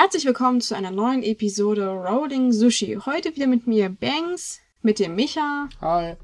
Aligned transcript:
Herzlich 0.00 0.26
willkommen 0.26 0.60
zu 0.60 0.76
einer 0.76 0.92
neuen 0.92 1.24
Episode 1.24 1.88
Rolling 1.88 2.52
Sushi. 2.52 3.00
Heute 3.04 3.34
wieder 3.34 3.48
mit 3.48 3.66
mir 3.66 3.88
Banks, 3.88 4.60
mit 4.80 5.00
dem 5.00 5.16
Micha 5.16 5.68
Hi. 5.80 6.14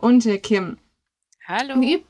und 0.00 0.24
der 0.24 0.40
Kim. 0.40 0.76
Hallo. 1.46 1.80
Wie, 1.80 1.94
üb 1.94 2.04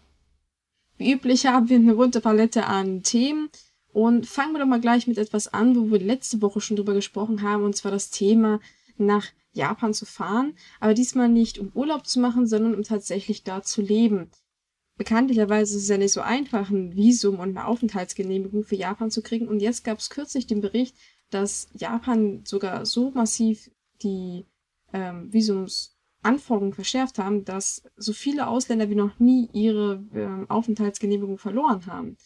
wie 0.97 1.13
üblich 1.13 1.45
haben 1.45 1.69
wir 1.69 1.77
eine 1.77 1.97
bunte 1.97 2.23
Palette 2.23 2.65
an 2.65 3.03
Themen 3.03 3.51
und 3.93 4.27
fangen 4.27 4.55
wir 4.55 4.61
doch 4.61 4.67
mal 4.67 4.81
gleich 4.81 5.07
mit 5.07 5.19
etwas 5.19 5.49
an, 5.49 5.77
wo 5.77 5.91
wir 5.91 6.01
letzte 6.01 6.41
Woche 6.41 6.63
schon 6.63 6.79
drüber 6.79 6.95
gesprochen 6.95 7.43
haben, 7.43 7.63
und 7.63 7.77
zwar 7.77 7.93
das 7.93 8.09
Thema 8.09 8.59
nach 8.97 9.27
Japan 9.53 9.93
zu 9.93 10.07
fahren, 10.07 10.55
aber 10.81 10.95
diesmal 10.95 11.29
nicht 11.29 11.59
um 11.59 11.71
Urlaub 11.75 12.07
zu 12.07 12.21
machen, 12.21 12.47
sondern 12.47 12.75
um 12.75 12.85
tatsächlich 12.85 13.45
da 13.45 13.63
zu 13.63 13.83
leben. 13.83 14.31
Bekanntlicherweise 14.97 15.77
ist 15.77 15.85
es 15.85 15.89
ja 15.89 15.99
nicht 15.99 16.13
so 16.13 16.21
einfach, 16.21 16.71
ein 16.71 16.95
Visum 16.95 17.39
und 17.39 17.57
eine 17.57 17.67
Aufenthaltsgenehmigung 17.67 18.65
für 18.65 18.77
Japan 18.77 19.11
zu 19.11 19.23
kriegen. 19.23 19.49
Und 19.49 19.61
jetzt 19.61 19.85
gab 19.85 19.99
es 19.99 20.11
kürzlich 20.11 20.47
den 20.47 20.61
Bericht, 20.61 20.97
dass 21.31 21.69
Japan 21.73 22.43
sogar 22.45 22.85
so 22.85 23.11
massiv 23.11 23.71
die 24.03 24.45
ähm, 24.93 25.33
Visumsanforderungen 25.33 26.75
verschärft 26.75 27.19
haben, 27.19 27.45
dass 27.45 27.83
so 27.97 28.13
viele 28.13 28.47
Ausländer 28.47 28.91
wie 28.91 28.95
noch 28.95 29.19
nie 29.19 29.49
ihre 29.53 30.05
ähm, 30.15 30.49
Aufenthaltsgenehmigung 30.51 31.39
verloren 31.39 31.87
haben. 31.87 32.17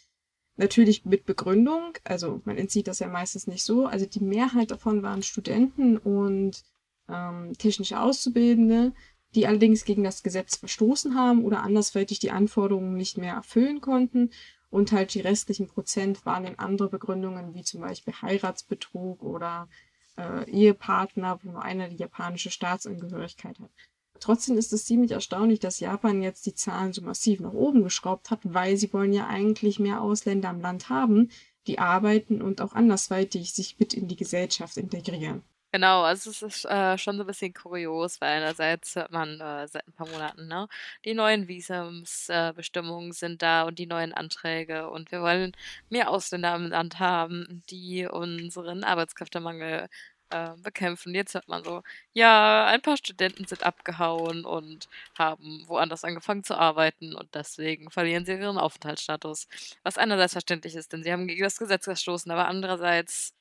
Natürlich 0.57 1.05
mit 1.05 1.27
Begründung, 1.27 1.93
also 2.03 2.41
man 2.45 2.57
entzieht 2.57 2.89
das 2.89 2.99
ja 2.99 3.09
meistens 3.09 3.47
nicht 3.47 3.63
so. 3.63 3.87
Also 3.87 4.07
die 4.07 4.25
Mehrheit 4.25 4.71
davon 4.71 5.03
waren 5.03 5.23
Studenten 5.23 5.99
und 5.99 6.65
ähm, 7.09 7.53
technische 7.59 8.01
Auszubildende, 8.01 8.93
die 9.37 9.47
allerdings 9.47 9.85
gegen 9.85 10.03
das 10.03 10.23
Gesetz 10.23 10.57
verstoßen 10.57 11.15
haben 11.15 11.45
oder 11.45 11.63
andersweitig 11.63 12.19
die 12.19 12.31
Anforderungen 12.31 12.97
nicht 12.97 13.19
mehr 13.19 13.35
erfüllen 13.35 13.81
konnten. 13.81 14.31
Und 14.71 14.93
halt 14.93 15.15
die 15.15 15.21
restlichen 15.21 15.69
Prozent 15.69 16.27
waren 16.27 16.45
in 16.45 16.59
andere 16.59 16.89
Begründungen, 16.89 17.55
wie 17.55 17.63
zum 17.63 17.83
Beispiel 17.83 18.15
Heiratsbetrug 18.21 19.23
oder 19.23 19.69
äh, 20.17 20.51
Ehepartner, 20.51 21.39
wo 21.43 21.53
nur 21.53 21.63
einer 21.63 21.89
die 21.89 21.97
japanische 21.97 22.51
Staatsangehörigkeit 22.51 23.61
hat. 23.61 23.71
Trotzdem 24.19 24.57
ist 24.57 24.73
es 24.73 24.87
ziemlich 24.87 25.11
erstaunlich, 25.11 25.61
dass 25.61 25.81
Japan 25.81 26.23
jetzt 26.23 26.47
die 26.47 26.55
Zahlen 26.55 26.95
so 26.95 27.03
massiv 27.03 27.41
nach 27.41 27.53
oben 27.53 27.85
geschraubt 27.85 28.31
hat, 28.31 28.41
weil 28.43 28.77
sie 28.79 28.93
wollen 28.93 29.13
ja 29.13 29.27
eigentlich 29.27 29.79
mehr 29.79 30.01
Ausländer 30.01 30.51
im 30.51 30.61
Land 30.63 30.89
haben, 30.89 31.31
die 31.67 31.79
arbeiten 31.79 32.41
und 32.41 32.63
auch 32.63 32.73
andersweitig 32.73 33.53
sich 33.53 33.79
mit 33.79 33.93
in 33.93 34.09
die 34.09 34.17
Gesellschaft 34.17 34.79
integrieren. 34.79 35.43
Genau, 35.77 36.05
also 36.05 36.31
es 36.31 36.41
ist 36.41 36.65
äh, 36.65 36.97
schon 36.97 37.19
so 37.19 37.23
ein 37.25 37.27
bisschen 37.27 37.53
kurios, 37.53 38.19
weil 38.23 38.39
einerseits 38.39 38.97
hört 38.97 39.11
man 39.13 39.39
äh, 39.43 39.69
seit 39.69 39.87
ein 39.87 39.93
paar 39.93 40.09
Monaten, 40.09 40.49
ne, 40.49 40.69
die 41.05 41.13
neuen 41.13 41.49
Visumsbestimmungen 41.49 43.11
äh, 43.11 43.13
sind 43.13 43.43
da 43.43 43.65
und 43.65 43.79
die 43.79 43.85
neuen 43.87 44.15
Anträge 44.15 44.89
und 44.89 45.13
wir 45.13 45.21
wollen 45.21 45.53
mehr 45.91 46.09
Ausländer 46.09 46.55
im 46.57 46.69
Land 46.69 46.99
haben, 46.99 47.63
die 47.69 48.07
unseren 48.07 48.85
Arbeitskräftemangel 48.85 49.89
äh, 50.31 50.53
bekämpfen. 50.63 51.15
Jetzt 51.15 51.35
hört 51.35 51.47
man 51.49 51.63
so, 51.63 51.83
ja, 52.15 52.65
ein 52.69 52.81
paar 52.81 52.97
Studenten 52.97 53.45
sind 53.47 53.63
abgehauen 53.63 54.47
und 54.47 54.89
haben 55.19 55.63
woanders 55.69 56.05
angefangen 56.05 56.43
zu 56.43 56.57
arbeiten 56.57 57.15
und 57.15 57.35
deswegen 57.35 57.91
verlieren 57.91 58.25
sie 58.25 58.33
ihren 58.33 58.57
Aufenthaltsstatus. 58.57 59.47
Was 59.83 59.99
einerseits 59.99 60.33
verständlich 60.33 60.75
ist, 60.75 60.95
denn 60.95 61.03
sie 61.03 61.13
haben 61.13 61.27
gegen 61.29 61.43
das 61.43 61.59
Gesetz 61.59 61.85
gestoßen, 61.85 62.33
aber 62.33 62.49
andererseits, 62.49 63.35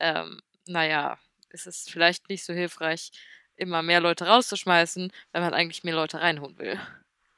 ähm, 0.00 0.40
naja, 0.68 1.18
ist 1.56 1.66
es 1.66 1.88
vielleicht 1.88 2.28
nicht 2.28 2.44
so 2.44 2.52
hilfreich, 2.52 3.10
immer 3.56 3.82
mehr 3.82 4.00
Leute 4.00 4.26
rauszuschmeißen, 4.26 5.10
wenn 5.32 5.42
man 5.42 5.54
eigentlich 5.54 5.84
mehr 5.84 5.94
Leute 5.94 6.20
reinholen 6.20 6.58
will. 6.58 6.78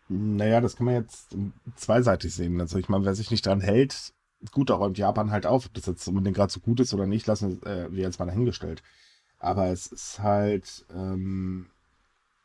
Naja, 0.08 0.60
das 0.60 0.76
kann 0.76 0.86
man 0.86 0.94
jetzt 0.94 1.36
zweiseitig 1.76 2.34
sehen. 2.34 2.60
Also 2.60 2.78
ich 2.78 2.88
meine, 2.88 3.04
wer 3.04 3.14
sich 3.14 3.30
nicht 3.30 3.46
dran 3.46 3.60
hält, 3.60 4.12
gut, 4.52 4.70
da 4.70 4.74
räumt 4.74 4.98
Japan 4.98 5.30
halt 5.30 5.46
auf. 5.46 5.66
Ob 5.66 5.74
das 5.74 5.86
jetzt 5.86 6.08
unbedingt 6.08 6.36
gerade 6.36 6.52
so 6.52 6.60
gut 6.60 6.80
ist 6.80 6.94
oder 6.94 7.06
nicht, 7.06 7.26
lassen 7.26 7.62
äh, 7.64 7.92
wir 7.92 8.02
jetzt 8.02 8.18
mal 8.18 8.26
dahingestellt. 8.26 8.82
Aber 9.38 9.66
es 9.68 9.86
ist 9.86 10.18
halt, 10.18 10.84
ähm, 10.92 11.70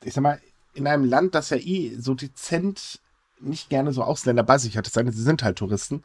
ich 0.03 0.13
sag 0.13 0.21
mal, 0.21 0.39
in 0.73 0.87
einem 0.87 1.05
Land, 1.05 1.35
das 1.35 1.49
ja 1.49 1.57
eh 1.57 1.95
so 1.97 2.13
dezent 2.13 2.99
nicht 3.39 3.69
gerne 3.69 3.93
so 3.93 4.03
Ausländer 4.03 4.43
bei 4.43 4.57
sich 4.57 4.77
hat, 4.77 4.87
es 4.87 4.93
sei 4.93 5.03
denn, 5.03 5.11
sie 5.11 5.21
sind 5.21 5.43
halt 5.43 5.57
Touristen, 5.57 6.03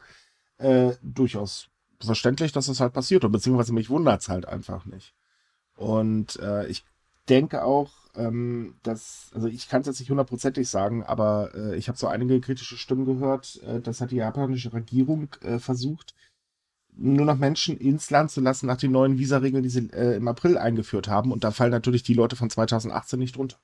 äh, 0.57 0.93
durchaus 1.01 1.69
verständlich, 2.01 2.51
dass 2.51 2.67
das 2.67 2.79
halt 2.79 2.93
passiert. 2.93 3.25
Und 3.25 3.31
beziehungsweise 3.31 3.73
mich 3.73 3.89
wundert 3.89 4.21
es 4.21 4.29
halt 4.29 4.47
einfach 4.47 4.85
nicht. 4.85 5.13
Und 5.79 6.37
äh, 6.41 6.67
ich 6.67 6.83
denke 7.29 7.63
auch, 7.63 7.89
ähm, 8.15 8.75
dass, 8.83 9.31
also 9.33 9.47
ich 9.47 9.69
kann 9.69 9.79
es 9.79 9.87
jetzt 9.87 9.99
nicht 10.01 10.09
hundertprozentig 10.09 10.67
sagen, 10.67 11.03
aber 11.05 11.51
äh, 11.55 11.77
ich 11.77 11.87
habe 11.87 11.97
so 11.97 12.07
einige 12.07 12.41
kritische 12.41 12.75
Stimmen 12.75 13.05
gehört, 13.05 13.61
äh, 13.63 13.79
das 13.79 14.01
hat 14.01 14.11
die 14.11 14.17
japanische 14.17 14.73
Regierung 14.73 15.29
äh, 15.41 15.57
versucht, 15.57 16.15
nur 16.91 17.25
noch 17.25 17.37
Menschen 17.37 17.77
ins 17.77 18.09
Land 18.09 18.29
zu 18.29 18.41
lassen 18.41 18.65
nach 18.65 18.75
den 18.75 18.91
neuen 18.91 19.19
Visaregeln, 19.19 19.63
die 19.63 19.69
sie 19.69 19.89
äh, 19.93 20.17
im 20.17 20.27
April 20.27 20.57
eingeführt 20.57 21.07
haben. 21.07 21.31
Und 21.31 21.45
da 21.45 21.51
fallen 21.51 21.71
natürlich 21.71 22.03
die 22.03 22.13
Leute 22.13 22.35
von 22.35 22.49
2018 22.49 23.17
nicht 23.17 23.37
drunter. 23.37 23.57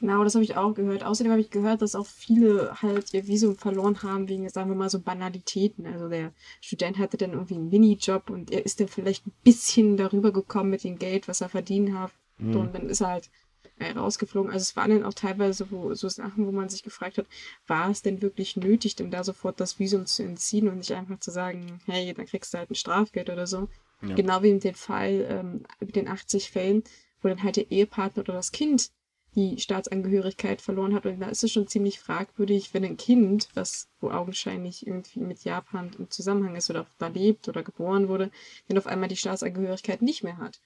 Genau, 0.00 0.24
das 0.24 0.34
habe 0.34 0.44
ich 0.44 0.56
auch 0.56 0.74
gehört. 0.74 1.04
Außerdem 1.04 1.30
habe 1.30 1.40
ich 1.40 1.50
gehört, 1.50 1.82
dass 1.82 1.94
auch 1.94 2.06
viele 2.06 2.82
halt 2.82 3.14
ihr 3.14 3.26
Visum 3.26 3.56
verloren 3.56 4.02
haben 4.02 4.28
wegen, 4.28 4.48
sagen 4.48 4.70
wir 4.70 4.76
mal, 4.76 4.90
so 4.90 5.00
Banalitäten. 5.00 5.86
Also 5.86 6.08
der 6.08 6.32
Student 6.60 6.98
hatte 6.98 7.16
dann 7.16 7.32
irgendwie 7.32 7.54
einen 7.54 7.70
Minijob 7.70 8.30
und 8.30 8.50
er 8.50 8.64
ist 8.64 8.80
dann 8.80 8.88
vielleicht 8.88 9.26
ein 9.26 9.32
bisschen 9.44 9.96
darüber 9.96 10.32
gekommen 10.32 10.70
mit 10.70 10.84
dem 10.84 10.98
Geld, 10.98 11.28
was 11.28 11.40
er 11.40 11.48
verdient 11.48 11.94
hat. 11.94 12.12
Mhm. 12.38 12.56
Und 12.56 12.74
dann 12.74 12.88
ist 12.88 13.00
er 13.00 13.08
halt 13.08 13.30
äh, 13.78 13.92
rausgeflogen. 13.92 14.50
Also 14.50 14.62
es 14.62 14.76
waren 14.76 14.90
dann 14.90 15.04
auch 15.04 15.14
teilweise 15.14 15.70
wo, 15.70 15.94
so 15.94 16.08
Sachen, 16.08 16.46
wo 16.46 16.52
man 16.52 16.68
sich 16.68 16.82
gefragt 16.82 17.18
hat, 17.18 17.26
war 17.66 17.90
es 17.90 18.02
denn 18.02 18.20
wirklich 18.20 18.56
nötig, 18.56 18.96
denn 18.96 19.10
da 19.10 19.22
sofort 19.22 19.60
das 19.60 19.78
Visum 19.78 20.06
zu 20.06 20.22
entziehen 20.22 20.68
und 20.68 20.78
nicht 20.78 20.92
einfach 20.92 21.20
zu 21.20 21.30
sagen, 21.30 21.80
hey, 21.86 22.12
dann 22.14 22.26
kriegst 22.26 22.52
du 22.52 22.58
halt 22.58 22.70
ein 22.70 22.74
Strafgeld 22.74 23.30
oder 23.30 23.46
so. 23.46 23.68
Ja. 24.02 24.14
Genau 24.16 24.42
wie 24.42 24.52
mit 24.52 24.64
dem 24.64 24.74
Fall, 24.74 25.26
ähm, 25.28 25.62
mit 25.80 25.96
den 25.96 26.08
80 26.08 26.50
Fällen, 26.50 26.82
wo 27.22 27.28
dann 27.28 27.42
halt 27.42 27.56
der 27.56 27.70
Ehepartner 27.70 28.22
oder 28.22 28.34
das 28.34 28.52
Kind 28.52 28.90
die 29.34 29.58
Staatsangehörigkeit 29.58 30.60
verloren 30.60 30.94
hat. 30.94 31.06
Und 31.06 31.20
da 31.20 31.28
ist 31.28 31.42
es 31.42 31.52
schon 31.52 31.66
ziemlich 31.66 31.98
fragwürdig, 31.98 32.72
wenn 32.72 32.84
ein 32.84 32.96
Kind, 32.96 33.48
was 33.54 33.88
wo 34.00 34.10
augenscheinlich 34.10 34.86
irgendwie 34.86 35.20
mit 35.20 35.44
Japan 35.44 35.90
im 35.98 36.10
Zusammenhang 36.10 36.56
ist 36.56 36.70
oder 36.70 36.86
da 36.98 37.08
lebt 37.08 37.48
oder 37.48 37.62
geboren 37.62 38.08
wurde, 38.08 38.30
dann 38.68 38.78
auf 38.78 38.86
einmal 38.86 39.08
die 39.08 39.16
Staatsangehörigkeit 39.16 40.02
nicht 40.02 40.22
mehr 40.22 40.38
hat. 40.38 40.60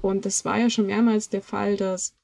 Und 0.00 0.26
das 0.26 0.44
war 0.44 0.58
ja 0.58 0.70
schon 0.70 0.86
mehrmals 0.86 1.28
der 1.28 1.42
Fall, 1.42 1.76
dass 1.76 2.14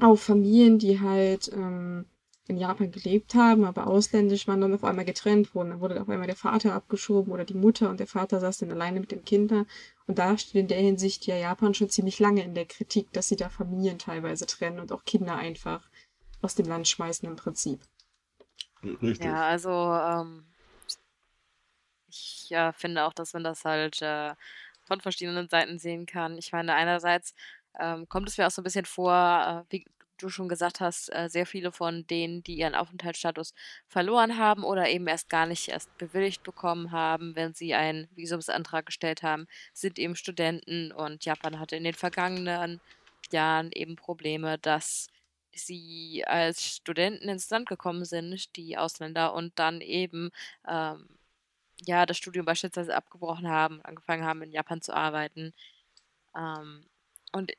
auch 0.00 0.16
Familien, 0.16 0.78
die 0.78 1.00
halt 1.00 1.50
ähm, 1.52 2.06
in 2.48 2.56
Japan 2.56 2.90
gelebt 2.90 3.34
haben, 3.34 3.64
aber 3.64 3.86
ausländisch 3.86 4.48
waren, 4.48 4.62
dann 4.62 4.74
auf 4.74 4.82
einmal 4.82 5.04
getrennt 5.04 5.54
wurden. 5.54 5.70
Dann 5.70 5.80
wurde 5.80 6.00
auf 6.00 6.08
einmal 6.08 6.26
der 6.26 6.34
Vater 6.34 6.72
abgeschoben 6.72 7.30
oder 7.32 7.44
die 7.44 7.54
Mutter 7.54 7.90
und 7.90 8.00
der 8.00 8.06
Vater 8.06 8.40
saß 8.40 8.58
dann 8.58 8.72
alleine 8.72 9.00
mit 9.00 9.12
den 9.12 9.24
Kindern. 9.24 9.66
Und 10.06 10.18
da 10.18 10.36
steht 10.38 10.54
in 10.54 10.68
der 10.68 10.78
Hinsicht 10.78 11.26
ja 11.26 11.36
Japan 11.36 11.74
schon 11.74 11.90
ziemlich 11.90 12.18
lange 12.18 12.42
in 12.42 12.54
der 12.54 12.64
Kritik, 12.64 13.12
dass 13.12 13.28
sie 13.28 13.36
da 13.36 13.50
Familien 13.50 13.98
teilweise 13.98 14.46
trennen 14.46 14.80
und 14.80 14.92
auch 14.92 15.04
Kinder 15.04 15.36
einfach 15.36 15.86
aus 16.40 16.54
dem 16.54 16.66
Land 16.66 16.88
schmeißen 16.88 17.28
im 17.28 17.36
Prinzip. 17.36 17.80
Richtig. 18.82 19.26
Ja, 19.26 19.46
also 19.46 19.70
ähm, 19.70 20.46
ich 22.08 22.48
ja, 22.48 22.72
finde 22.72 23.04
auch, 23.04 23.12
dass 23.12 23.34
man 23.34 23.44
das 23.44 23.66
halt 23.66 24.00
äh, 24.00 24.34
von 24.84 25.02
verschiedenen 25.02 25.50
Seiten 25.50 25.78
sehen 25.78 26.06
kann. 26.06 26.38
Ich 26.38 26.52
meine, 26.52 26.74
einerseits 26.74 27.34
ähm, 27.78 28.08
kommt 28.08 28.28
es 28.28 28.38
mir 28.38 28.46
auch 28.46 28.50
so 28.50 28.62
ein 28.62 28.64
bisschen 28.64 28.86
vor, 28.86 29.12
äh, 29.68 29.72
wie 29.72 29.84
du 30.18 30.28
schon 30.28 30.48
gesagt 30.48 30.80
hast, 30.80 31.08
äh, 31.14 31.28
sehr 31.28 31.46
viele 31.46 31.72
von 31.72 32.06
denen, 32.06 32.42
die 32.42 32.58
ihren 32.58 32.74
Aufenthaltsstatus 32.74 33.54
verloren 33.86 34.38
haben 34.38 34.64
oder 34.64 34.88
eben 34.88 35.06
erst 35.06 35.28
gar 35.28 35.46
nicht 35.46 35.68
erst 35.68 35.96
bewilligt 35.98 36.42
bekommen 36.42 36.92
haben, 36.92 37.34
wenn 37.36 37.54
sie 37.54 37.74
einen 37.74 38.08
Visumsantrag 38.14 38.86
gestellt 38.86 39.22
haben, 39.22 39.46
sind 39.72 39.98
eben 39.98 40.16
Studenten 40.16 40.92
und 40.92 41.24
Japan 41.24 41.58
hatte 41.58 41.76
in 41.76 41.84
den 41.84 41.94
vergangenen 41.94 42.80
Jahren 43.32 43.70
eben 43.72 43.96
Probleme, 43.96 44.58
dass 44.58 45.08
sie 45.52 46.24
als 46.26 46.76
Studenten 46.76 47.28
ins 47.28 47.50
Land 47.50 47.68
gekommen 47.68 48.04
sind, 48.04 48.56
die 48.56 48.76
Ausländer, 48.76 49.34
und 49.34 49.58
dann 49.58 49.80
eben 49.80 50.30
ähm, 50.68 51.08
ja 51.82 52.06
das 52.06 52.18
Studium 52.18 52.46
beispielsweise 52.46 52.94
abgebrochen 52.94 53.48
haben, 53.48 53.82
angefangen 53.82 54.24
haben 54.24 54.42
in 54.42 54.52
Japan 54.52 54.82
zu 54.82 54.94
arbeiten. 54.94 55.54
Ähm, 56.36 56.86
und 57.32 57.52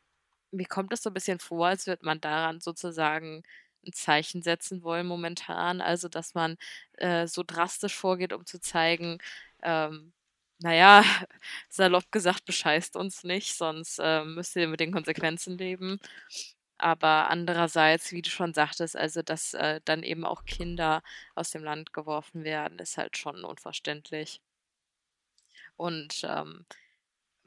mir 0.52 0.68
kommt 0.68 0.94
es 0.94 1.04
so 1.04 1.10
ein 1.10 1.14
bisschen 1.14 1.40
vor, 1.40 1.68
als 1.68 1.88
würde 1.88 2.06
man 2.06 2.22
daran 2.22 2.60
sozusagen 2.62 3.44
ein 3.86 3.94
Zeichen 3.94 4.42
setzen 4.42 4.84
wollen 4.84 5.08
momentan. 5.08 5.82
Also, 5.82 6.10
dass 6.10 6.34
man 6.34 6.58
äh, 6.98 7.28
so 7.28 7.44
drastisch 7.46 7.96
vorgeht, 7.96 8.34
um 8.34 8.46
zu 8.46 8.60
zeigen, 8.60 9.20
ähm, 9.64 10.14
naja, 10.60 11.04
salopp 11.70 12.12
gesagt, 12.12 12.46
bescheißt 12.46 12.96
uns 12.98 13.24
nicht, 13.24 13.56
sonst 13.56 14.00
äh, 14.00 14.24
müsst 14.26 14.56
ihr 14.56 14.68
mit 14.68 14.80
den 14.82 14.92
Konsequenzen 14.92 15.58
leben. 15.58 16.00
Aber 16.78 17.30
andererseits, 17.30 18.12
wie 18.12 18.22
du 18.24 18.30
schon 18.30 18.54
sagtest, 18.54 18.96
also 18.98 19.22
dass 19.22 19.54
äh, 19.54 19.82
dann 19.86 20.04
eben 20.04 20.26
auch 20.26 20.46
Kinder 20.46 21.04
aus 21.36 21.52
dem 21.52 21.64
Land 21.64 21.94
geworfen 21.94 22.44
werden, 22.44 22.80
ist 22.80 22.98
halt 22.98 23.18
schon 23.18 23.44
unverständlich. 23.46 24.42
Und 25.78 26.22
ähm, 26.28 26.66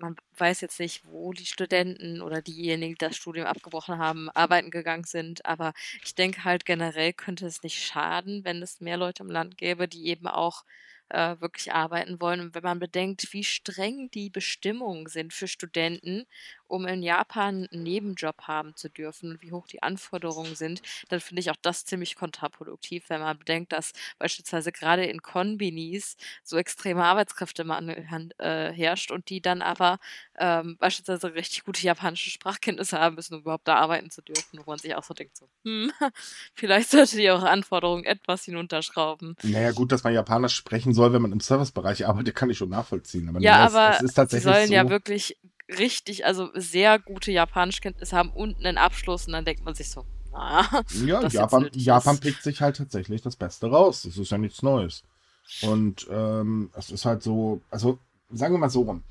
man 0.02 0.16
weiß 0.37 0.60
jetzt 0.60 0.81
nicht, 0.81 1.04
wo 1.06 1.32
die 1.32 1.46
Studenten 1.46 2.20
oder 2.20 2.43
diejenigen, 2.43 2.94
die 2.94 2.99
das 2.99 3.16
Studium 3.16 3.46
abgebrochen 3.46 3.99
haben, 3.99 4.28
arbeiten 4.31 4.70
gegangen 4.70 5.04
sind. 5.04 5.46
Aber 5.46 5.72
ich 6.04 6.14
denke 6.14 6.44
halt 6.44 6.66
generell 6.66 7.12
könnte 7.14 7.46
es 7.46 7.62
nicht 7.62 7.82
schaden, 7.82 8.44
wenn 8.44 8.62
es 8.62 8.81
mehr 8.81 8.96
Leute 8.99 9.22
im 9.22 9.31
Land 9.31 9.56
gäbe, 9.58 9.88
die 9.88 10.08
eben 10.08 10.26
auch 10.26 10.64
äh, 11.08 11.37
wirklich 11.40 11.72
arbeiten 11.72 12.20
wollen. 12.20 12.40
Und 12.40 12.54
wenn 12.54 12.62
man 12.62 12.78
bedenkt, 12.78 13.32
wie 13.32 13.44
streng 13.44 14.10
die 14.10 14.31
Bestimmungen 14.31 15.06
sind 15.06 15.32
für 15.32 15.49
Studenten, 15.49 16.25
um 16.72 16.86
in 16.86 17.02
Japan 17.02 17.69
einen 17.70 17.82
Nebenjob 17.82 18.42
haben 18.42 18.74
zu 18.76 18.88
dürfen 18.88 19.32
und 19.32 19.42
wie 19.42 19.52
hoch 19.52 19.66
die 19.66 19.82
Anforderungen 19.82 20.56
sind, 20.56 20.80
dann 21.10 21.20
finde 21.20 21.40
ich 21.40 21.50
auch 21.50 21.56
das 21.60 21.84
ziemlich 21.84 22.16
kontraproduktiv, 22.16 23.04
wenn 23.08 23.20
man 23.20 23.38
bedenkt, 23.38 23.72
dass 23.72 23.92
beispielsweise 24.19 24.72
gerade 24.72 25.04
in 25.04 25.20
Konbinis 25.20 26.16
so 26.42 26.56
extreme 26.56 27.04
Arbeitskräftemangel 27.04 28.06
äh, 28.38 28.72
herrscht 28.72 29.10
und 29.10 29.28
die 29.28 29.42
dann 29.42 29.60
aber 29.60 29.98
ähm, 30.38 30.78
beispielsweise 30.78 31.34
richtig 31.34 31.64
gute 31.64 31.82
japanische 31.82 32.30
Sprachkenntnisse 32.30 32.98
haben 32.98 33.16
müssen, 33.16 33.34
um 33.34 33.40
überhaupt 33.40 33.69
da 33.69 33.76
arbeiten 33.76 34.10
zu 34.10 34.22
dürfen, 34.22 34.58
wo 34.58 34.70
man 34.70 34.78
sich 34.78 34.94
auch 34.94 35.04
so 35.04 35.12
denkt, 35.12 35.36
so, 35.36 35.48
hm, 35.64 35.92
vielleicht 36.54 36.90
sollte 36.90 37.16
die 37.16 37.30
eure 37.30 37.50
Anforderungen 37.50 38.04
etwas 38.04 38.44
hinunterschrauben. 38.44 39.36
Naja, 39.42 39.72
gut, 39.72 39.92
dass 39.92 40.04
man 40.04 40.14
Japanisch 40.14 40.54
sprechen 40.54 40.94
soll, 40.94 41.12
wenn 41.12 41.20
man 41.20 41.32
im 41.32 41.40
Servicebereich 41.40 42.06
arbeitet, 42.06 42.34
kann 42.34 42.48
ich 42.48 42.56
schon 42.56 42.70
nachvollziehen. 42.70 43.28
Aber 43.28 43.40
ja, 43.40 43.58
aber 43.58 43.90
es, 43.90 43.96
es 43.96 44.02
ist 44.04 44.14
tatsächlich 44.14 44.44
sie 44.44 44.58
sollen 44.58 44.69
so, 44.69 44.74
ja 44.74 44.88
wirklich 44.88 45.36
richtig, 45.78 46.24
also 46.26 46.50
sehr 46.54 46.98
gute 46.98 47.32
Japanischkenntnisse 47.32 48.16
haben 48.16 48.30
und 48.30 48.58
einen 48.58 48.78
Abschluss 48.78 49.26
und 49.26 49.32
dann 49.32 49.44
denkt 49.44 49.64
man 49.64 49.74
sich 49.74 49.90
so, 49.90 50.04
naja. 50.32 50.82
Ja, 51.04 51.26
Japan, 51.28 51.69
Japan 51.72 52.19
pickt 52.19 52.42
sich 52.42 52.60
halt 52.60 52.76
tatsächlich 52.76 53.22
das 53.22 53.36
Beste 53.36 53.69
raus. 53.69 54.02
Das 54.02 54.16
ist 54.16 54.30
ja 54.30 54.38
nichts 54.38 54.62
Neues. 54.62 55.02
Und 55.62 56.06
ähm, 56.10 56.70
es 56.74 56.90
ist 56.90 57.04
halt 57.04 57.22
so, 57.22 57.60
also 57.70 57.98
sagen 58.30 58.54
wir 58.54 58.58
mal 58.58 58.70
so 58.70 58.82
rum. 58.82 59.02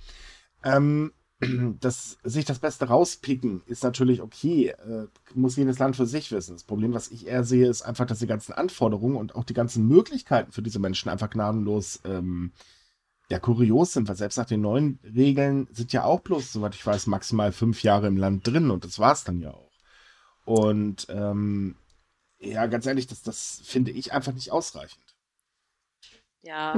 Ähm, 0.64 1.14
das, 1.80 2.18
sich 2.24 2.46
das 2.46 2.60
Beste 2.60 2.86
rauspicken 2.86 3.62
ist 3.66 3.84
natürlich 3.84 4.22
okay, 4.22 4.70
äh, 4.70 5.08
muss 5.34 5.56
jedes 5.56 5.80
Land 5.80 5.96
für 5.96 6.06
sich 6.06 6.32
wissen. 6.32 6.54
Das 6.56 6.64
Problem, 6.64 6.94
was 6.94 7.10
ich 7.10 7.28
eher 7.28 7.44
sehe, 7.44 7.68
ist 7.68 7.82
einfach, 7.82 8.06
dass 8.06 8.20
die 8.20 8.28
ganzen 8.28 8.54
Anforderungen 8.54 9.16
und 9.16 9.36
auch 9.36 9.44
die 9.44 9.54
ganzen 9.54 9.88
Möglichkeiten 9.88 10.52
für 10.52 10.62
diese 10.62 10.80
Menschen 10.80 11.10
einfach 11.10 11.30
gnadenlos 11.30 12.00
ähm, 12.06 12.52
ja 13.32 13.40
kurios 13.40 13.94
sind, 13.94 14.08
weil 14.08 14.16
selbst 14.16 14.38
nach 14.38 14.46
den 14.46 14.62
neuen 14.62 15.00
Regeln 15.04 15.68
sind 15.72 15.94
ja 15.94 16.04
auch 16.04 16.20
bloß, 16.20 16.54
soweit 16.54 16.76
ich 16.76 16.86
weiß, 16.86 17.08
maximal 17.08 17.52
fünf 17.52 17.82
Jahre 17.82 18.08
im 18.08 18.18
Land 18.18 18.46
drin 18.46 18.70
und 18.70 18.86
das 18.86 19.00
war 19.00 19.14
es 19.14 19.24
dann 19.24 19.40
ja 19.40 19.52
auch. 19.52 19.72
Und 20.46 21.08
ähm, 21.10 21.76
ja, 22.40 22.66
ganz 22.68 22.86
ehrlich, 22.86 23.08
das, 23.08 23.22
das 23.22 23.62
finde 23.64 23.92
ich 23.92 24.14
einfach 24.14 24.34
nicht 24.34 24.52
ausreichend. 24.52 25.04
Ja. 26.42 26.78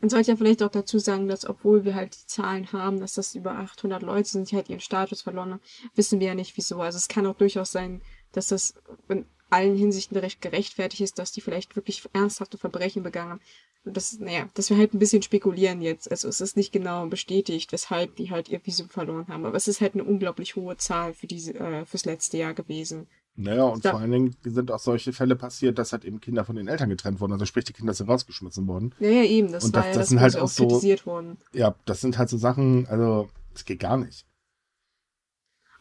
Man 0.00 0.10
sollte 0.10 0.32
ja 0.32 0.36
vielleicht 0.36 0.62
auch 0.62 0.70
dazu 0.70 0.98
sagen, 0.98 1.28
dass 1.28 1.48
obwohl 1.48 1.84
wir 1.84 1.94
halt 1.94 2.14
die 2.14 2.26
Zahlen 2.26 2.70
haben, 2.72 3.00
dass 3.00 3.14
das 3.14 3.34
über 3.34 3.52
800 3.52 4.02
Leute 4.02 4.28
sind, 4.28 4.50
die 4.50 4.56
halt 4.56 4.68
ihren 4.68 4.80
Status 4.80 5.22
verloren 5.22 5.52
haben, 5.52 5.62
wissen 5.94 6.20
wir 6.20 6.26
ja 6.26 6.34
nicht 6.34 6.56
wieso. 6.58 6.82
Also 6.82 6.98
es 6.98 7.08
kann 7.08 7.26
auch 7.26 7.36
durchaus 7.36 7.72
sein, 7.72 8.02
dass 8.32 8.48
das 8.48 8.74
in 9.08 9.24
allen 9.48 9.76
Hinsichten 9.76 10.18
recht 10.18 10.42
gerechtfertigt 10.42 11.00
ist, 11.00 11.18
dass 11.18 11.32
die 11.32 11.40
vielleicht 11.40 11.76
wirklich 11.76 12.06
ernsthafte 12.12 12.58
Verbrechen 12.58 13.02
begangen 13.02 13.30
haben 13.30 13.40
das, 13.84 14.18
naja, 14.18 14.48
dass 14.54 14.70
wir 14.70 14.78
halt 14.78 14.94
ein 14.94 14.98
bisschen 14.98 15.22
spekulieren 15.22 15.82
jetzt. 15.82 16.10
Also 16.10 16.28
es 16.28 16.40
ist 16.40 16.56
nicht 16.56 16.72
genau 16.72 17.06
bestätigt, 17.06 17.70
weshalb 17.72 18.16
die 18.16 18.30
halt 18.30 18.48
ihr 18.48 18.64
Visum 18.64 18.88
verloren 18.88 19.28
haben. 19.28 19.44
Aber 19.44 19.56
es 19.56 19.68
ist 19.68 19.80
halt 19.80 19.94
eine 19.94 20.04
unglaublich 20.04 20.56
hohe 20.56 20.76
Zahl 20.76 21.12
für 21.12 21.26
diese, 21.26 21.54
äh, 21.54 21.84
fürs 21.84 22.06
letzte 22.06 22.38
Jahr 22.38 22.54
gewesen. 22.54 23.06
Naja, 23.36 23.64
und 23.64 23.84
da, 23.84 23.90
vor 23.90 24.00
allen 24.00 24.12
Dingen 24.12 24.36
sind 24.44 24.70
auch 24.70 24.78
solche 24.78 25.12
Fälle 25.12 25.34
passiert, 25.34 25.78
dass 25.78 25.92
halt 25.92 26.04
eben 26.04 26.20
Kinder 26.20 26.44
von 26.44 26.56
den 26.56 26.68
Eltern 26.68 26.88
getrennt 26.88 27.20
wurden. 27.20 27.32
Also 27.32 27.46
sprich, 27.46 27.64
die 27.64 27.72
Kinder 27.72 27.92
sind 27.92 28.08
rausgeschmissen 28.08 28.66
worden. 28.68 28.94
Ja, 29.00 29.10
ja, 29.10 29.24
eben. 29.24 29.50
Das 29.50 29.64
und 29.64 29.74
das, 29.74 29.82
war 29.82 29.88
ja 29.88 29.94
das, 29.94 30.02
das 30.02 30.08
sind 30.08 30.20
halt 30.20 30.36
auch 30.36 30.48
so, 30.48 30.66
kritisiert 30.66 31.04
worden. 31.04 31.36
Ja, 31.52 31.74
das 31.84 32.00
sind 32.00 32.16
halt 32.16 32.28
so 32.28 32.38
Sachen, 32.38 32.86
also 32.86 33.28
es 33.54 33.64
geht 33.64 33.80
gar 33.80 33.96
nicht. 33.96 34.24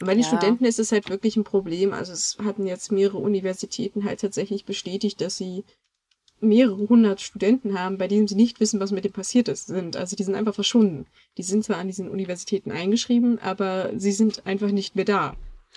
Und 0.01 0.07
bei 0.07 0.15
den 0.15 0.23
ja. 0.23 0.27
Studenten 0.27 0.65
ist 0.65 0.79
es 0.79 0.91
halt 0.91 1.09
wirklich 1.09 1.38
ein 1.38 1.44
Problem. 1.44 1.94
Also 1.94 2.11
es 2.11 2.38
hatten 2.44 2.65
jetzt 2.65 2.91
mehrere 2.91 3.19
Universitäten 3.19 4.03
halt 4.03 4.21
tatsächlich 4.21 4.65
bestätigt, 4.65 5.21
dass 5.21 5.38
sie 5.38 5.63
mehrere 6.43 6.87
hundert 6.89 7.21
Studenten 7.21 7.77
haben, 7.77 7.97
bei 7.97 8.07
denen 8.07 8.27
sie 8.27 8.35
nicht 8.35 8.59
wissen, 8.59 8.79
was 8.79 8.91
mit 8.91 9.05
dem 9.05 9.11
passiert 9.11 9.47
ist, 9.47 9.67
sind. 9.67 9.97
Also 9.97 10.15
die 10.15 10.23
sind 10.23 10.35
einfach 10.35 10.55
verschwunden. 10.55 11.05
Die 11.37 11.43
sind 11.43 11.63
zwar 11.63 11.77
an 11.77 11.87
diesen 11.87 12.09
Universitäten 12.09 12.71
eingeschrieben, 12.71 13.39
aber 13.39 13.91
sie 13.97 14.11
sind 14.11 14.45
einfach 14.45 14.71
nicht 14.71 14.95
mehr 14.95 15.05
da. 15.05 15.35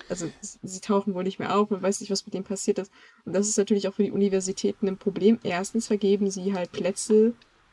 Also 0.08 0.30
sie 0.40 0.80
tauchen 0.80 1.14
wohl 1.14 1.24
nicht 1.24 1.38
mehr 1.38 1.56
auf, 1.56 1.70
man 1.70 1.82
weiß 1.82 2.00
nicht, 2.00 2.10
was 2.10 2.26
mit 2.26 2.34
denen 2.34 2.44
passiert 2.44 2.78
ist. 2.78 2.92
Und 3.24 3.34
das 3.34 3.48
ist 3.48 3.56
natürlich 3.56 3.88
auch 3.88 3.94
für 3.94 4.04
die 4.04 4.10
Universitäten 4.10 4.88
ein 4.88 4.98
Problem. 4.98 5.38
Erstens 5.42 5.86
vergeben 5.86 6.30
sie 6.30 6.52
halt 6.52 6.72
Plätze 6.72 7.32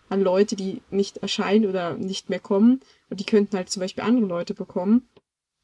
an 0.09 0.21
Leute, 0.21 0.55
die 0.55 0.81
nicht 0.89 1.17
erscheinen 1.17 1.65
oder 1.65 1.95
nicht 1.95 2.29
mehr 2.29 2.39
kommen. 2.39 2.81
Und 3.09 3.19
die 3.19 3.25
könnten 3.25 3.57
halt 3.57 3.69
zum 3.69 3.81
Beispiel 3.81 4.03
andere 4.03 4.25
Leute 4.25 4.53
bekommen. 4.53 5.07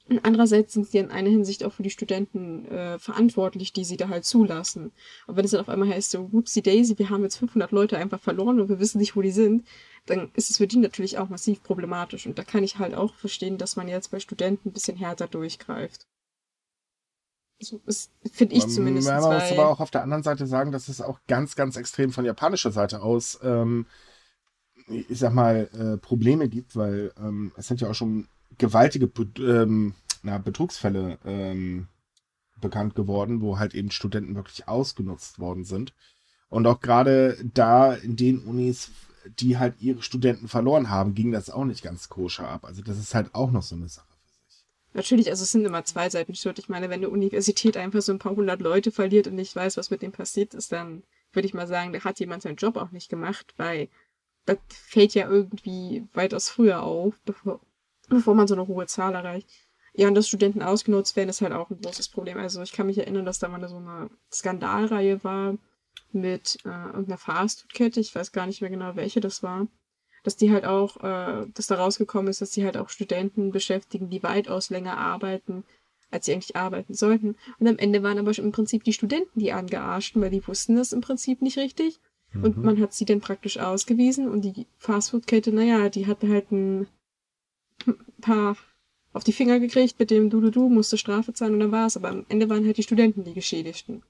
Und 0.10 0.26
andererseits 0.26 0.74
sind 0.74 0.88
sie 0.88 0.98
in 0.98 1.12
einer 1.12 1.30
Hinsicht 1.30 1.64
auch 1.64 1.72
für 1.72 1.84
die 1.84 1.92
Studenten 1.92 2.66
äh, 2.66 2.98
verantwortlich, 2.98 3.74
die 3.74 3.86
sie 3.86 3.96
da 3.96 4.10
halt 4.10 4.26
zulassen. 4.26 4.92
Und 5.28 5.38
wenn 5.38 5.46
es 5.46 5.52
dann 5.52 5.62
auf 5.62 5.70
einmal 5.70 5.90
heißt, 5.90 6.10
so, 6.10 6.34
whoopsie 6.34 6.64
daisy, 6.64 6.98
wir 6.98 7.12
haben 7.12 7.22
jetzt 7.22 7.38
500 7.38 7.72
Leute 7.72 7.98
einfach 7.98 8.20
verloren 8.20 8.60
und 8.60 8.70
wir 8.70 8.80
wissen 8.80 8.98
nicht, 8.98 9.16
wo 9.16 9.22
die 9.22 9.32
sind, 9.32 9.68
dann 10.08 10.32
ist 10.34 10.50
es 10.50 10.58
für 10.58 10.66
die 10.66 10.78
natürlich 10.78 11.20
auch 11.20 11.30
massiv 11.30 11.62
problematisch. 11.62 12.26
Und 12.26 12.40
da 12.40 12.44
kann 12.44 12.64
ich 12.64 12.80
halt 12.80 12.96
auch 12.96 13.14
verstehen, 13.14 13.60
dass 13.60 13.76
man 13.76 13.88
jetzt 13.88 14.10
bei 14.10 14.20
Studenten 14.20 14.70
ein 14.70 14.74
bisschen 14.74 14.98
härter 14.98 15.28
durchgreift. 15.28 16.08
So 17.62 17.80
finde 18.32 18.56
ich 18.56 18.68
zumindest. 18.68 19.08
Man 19.08 19.22
muss 19.22 19.52
aber 19.52 19.70
auch 19.70 19.80
auf 19.80 19.92
der 19.92 20.02
anderen 20.02 20.24
Seite 20.24 20.48
sagen, 20.48 20.72
dass 20.72 20.88
es 20.88 21.02
auch 21.02 21.20
ganz, 21.28 21.56
ganz 21.56 21.76
extrem 21.76 22.12
von 22.12 22.26
japanischer 22.26 22.72
Seite 22.72 23.02
aus, 23.04 23.38
ähm, 23.44 23.86
ich 24.88 25.20
sag 25.20 25.34
mal, 25.34 25.70
äh, 25.74 25.98
Probleme 25.98 26.50
gibt, 26.50 26.76
weil 26.76 27.12
ähm, 27.20 27.52
es 27.58 27.68
sind 27.68 27.82
ja 27.82 27.90
auch 27.90 27.96
schon 27.96 28.28
gewaltige 28.60 29.10
ähm, 29.40 29.96
na, 30.22 30.38
Betrugsfälle 30.38 31.18
ähm, 31.26 31.88
bekannt 32.62 32.94
geworden, 32.94 33.42
wo 33.42 33.58
halt 33.58 33.74
eben 33.74 33.90
Studenten 33.90 34.36
wirklich 34.36 34.68
ausgenutzt 34.68 35.40
worden 35.40 35.64
sind. 35.64 35.94
Und 36.50 36.68
auch 36.68 36.82
gerade 36.82 37.38
da 37.54 37.94
in 37.94 38.16
den 38.16 38.40
Unis, 38.40 38.92
die 39.40 39.58
halt 39.58 39.76
ihre 39.80 40.02
Studenten 40.02 40.48
verloren 40.48 40.90
haben, 40.90 41.14
ging 41.14 41.32
das 41.32 41.50
auch 41.50 41.66
nicht 41.66 41.84
ganz 41.84 42.10
koscher 42.10 42.48
ab. 42.48 42.66
Also 42.66 42.82
das 42.82 42.98
ist 42.98 43.16
halt 43.16 43.34
auch 43.34 43.52
noch 43.52 43.64
so 43.64 43.76
eine 43.76 43.88
Sache 43.88 44.08
für 44.26 44.52
sich. 44.52 44.66
Natürlich, 44.94 45.30
also 45.30 45.44
es 45.44 45.52
sind 45.52 45.66
immer 45.66 45.86
zwei 45.86 46.10
Seiten 46.10 46.36
schuld. 46.36 46.60
Ich 46.60 46.70
meine, 46.70 46.90
wenn 46.90 47.00
eine 47.00 47.10
Universität 47.10 47.78
einfach 47.78 48.02
so 48.02 48.12
ein 48.12 48.20
paar 48.20 48.36
hundert 48.36 48.62
Leute 48.62 48.92
verliert 48.92 49.28
und 49.28 49.36
nicht 49.36 49.56
weiß, 49.56 49.78
was 49.78 49.92
mit 49.92 50.02
dem 50.02 50.12
passiert 50.12 50.54
ist, 50.54 50.72
dann 50.72 51.04
würde 51.32 51.48
ich 51.48 51.54
mal 51.54 51.68
sagen, 51.68 51.94
da 51.94 52.04
hat 52.04 52.20
jemand 52.20 52.42
seinen 52.42 52.56
Job 52.56 52.76
auch 52.76 52.92
nicht 52.92 53.10
gemacht, 53.10 53.54
weil 53.58 53.88
das 54.46 54.58
fällt 54.70 55.14
ja 55.14 55.30
irgendwie 55.30 56.08
weitaus 56.14 56.50
früher 56.50 56.82
auf, 56.82 57.14
bevor, 57.24 57.60
bevor 58.10 58.36
man 58.36 58.48
so 58.48 58.56
eine 58.56 58.68
hohe 58.68 58.88
Zahl 58.88 59.16
erreicht. 59.16 59.50
Ja, 59.94 60.08
und 60.08 60.16
dass 60.16 60.28
Studenten 60.28 60.62
ausgenutzt 60.62 61.16
werden, 61.16 61.30
ist 61.30 61.42
halt 61.42 61.54
auch 61.54 61.70
ein 61.70 61.82
großes 61.82 62.10
Problem. 62.10 62.38
Also 62.38 62.62
ich 62.62 62.72
kann 62.72 62.86
mich 62.86 62.98
erinnern, 62.98 63.26
dass 63.26 63.40
da 63.40 63.48
mal 63.48 63.68
so 63.68 63.78
eine 63.78 64.10
Skandalreihe 64.32 65.24
war 65.24 65.58
mit 66.12 66.58
äh, 66.66 66.70
irgendeiner 66.70 67.18
Fastfood-Kette, 67.18 68.00
ich 68.00 68.14
weiß 68.16 68.32
gar 68.32 68.48
nicht 68.48 68.62
mehr 68.62 68.70
genau, 68.70 68.96
welche 68.96 69.20
das 69.20 69.44
war, 69.44 69.68
dass 70.24 70.38
die 70.38 70.52
halt 70.52 70.66
auch, 70.66 70.98
äh, 71.04 71.48
dass 71.54 71.68
da 71.68 71.76
rausgekommen 71.76 72.30
ist, 72.30 72.42
dass 72.42 72.52
sie 72.52 72.66
halt 72.66 72.78
auch 72.78 72.90
Studenten 72.90 73.52
beschäftigen, 73.52 74.10
die 74.10 74.24
weitaus 74.24 74.70
länger 74.70 74.98
arbeiten, 74.98 75.64
als 76.12 76.26
sie 76.26 76.34
eigentlich 76.34 76.56
arbeiten 76.56 76.94
sollten. 76.94 77.36
Und 77.60 77.68
am 77.68 77.78
Ende 77.78 78.04
waren 78.04 78.18
aber 78.18 78.38
im 78.38 78.52
Prinzip 78.52 78.84
die 78.84 78.94
Studenten 78.94 79.40
die 79.40 79.52
angearschten, 79.52 80.22
weil 80.22 80.32
die 80.32 80.46
wussten 80.48 80.76
das 80.76 80.94
im 80.94 81.02
Prinzip 81.02 81.42
nicht 81.42 81.58
richtig. 81.58 82.00
Mhm. 82.34 82.44
Und 82.44 82.58
man 82.58 82.80
hat 82.80 82.94
sie 82.94 83.06
dann 83.06 83.22
praktisch 83.22 83.60
ausgewiesen 83.60 84.30
und 84.30 84.42
die 84.42 84.68
Fastfood-Kette, 84.78 85.52
naja, 85.52 85.90
die 85.90 86.08
hatte 86.08 86.30
halt 86.30 86.52
ein 86.52 86.88
paar 88.22 88.58
auf 89.14 89.24
die 89.24 89.34
Finger 89.34 89.60
gekriegt 89.60 90.00
mit 90.00 90.12
dem 90.12 90.30
Du, 90.30 90.40
Du, 90.42 90.52
Du, 90.52 90.70
musste 90.70 90.98
Strafe 90.98 91.34
zahlen 91.34 91.54
und 91.54 91.60
dann 91.60 91.72
war 91.72 91.88
es. 91.88 91.98
Aber 91.98 92.10
am 92.10 92.26
Ende 92.30 92.50
waren 92.50 92.66
halt 92.66 92.78
die 92.78 92.84
Studenten 92.84 93.24
die 93.24 93.34
Geschädigten. 93.34 94.04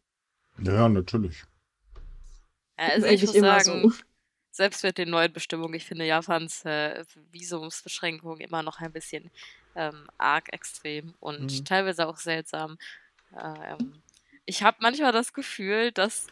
Ja, 0.62 0.90
natürlich. 0.90 1.44
Ja, 2.78 2.88
also 2.90 3.08
ich 3.08 3.22
muss 3.22 3.36
immer 3.36 3.60
sagen, 3.60 3.90
so. 3.90 3.96
selbst 4.52 4.84
mit 4.84 4.98
den 4.98 5.10
neuen 5.10 5.32
Bestimmungen, 5.32 5.74
ich 5.74 5.86
finde 5.86 6.06
Japans 6.06 6.66
äh, 6.66 7.04
Visumsbeschränkungen 7.32 8.42
immer 8.42 8.64
noch 8.64 8.80
ein 8.80 8.92
bisschen 8.92 9.32
ähm, 9.76 10.08
arg 10.18 10.52
extrem 10.52 11.14
und 11.20 11.60
mhm. 11.60 11.66
teilweise 11.66 12.08
auch 12.08 12.18
seltsam. 12.18 12.78
Äh, 13.36 13.74
ähm, 13.74 14.02
ich 14.46 14.64
habe 14.64 14.78
manchmal 14.82 15.12
das 15.12 15.34
Gefühl, 15.34 15.92
dass 15.92 16.28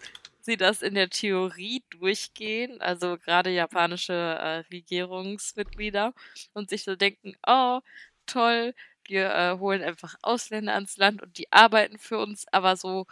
sie 0.48 0.58
das 0.58 0.82
in 0.82 0.96
der 0.96 1.10
Theorie 1.10 1.84
durchgehen, 1.92 2.82
also 2.82 3.18
gerade 3.18 3.52
japanische 3.52 4.14
äh, 4.14 4.58
Regierungsmitglieder, 4.72 6.14
und 6.54 6.70
sich 6.70 6.84
so 6.84 6.96
denken, 6.96 7.36
oh, 7.46 7.82
toll, 8.26 8.74
wir 9.06 9.30
äh, 9.30 9.60
holen 9.60 9.84
einfach 9.84 10.16
Ausländer 10.22 10.74
ans 10.74 10.98
Land 10.98 11.22
und 11.22 11.38
die 11.38 11.52
arbeiten 11.52 12.00
für 12.00 12.18
uns, 12.18 12.46
aber 12.52 12.76
so 12.78 13.06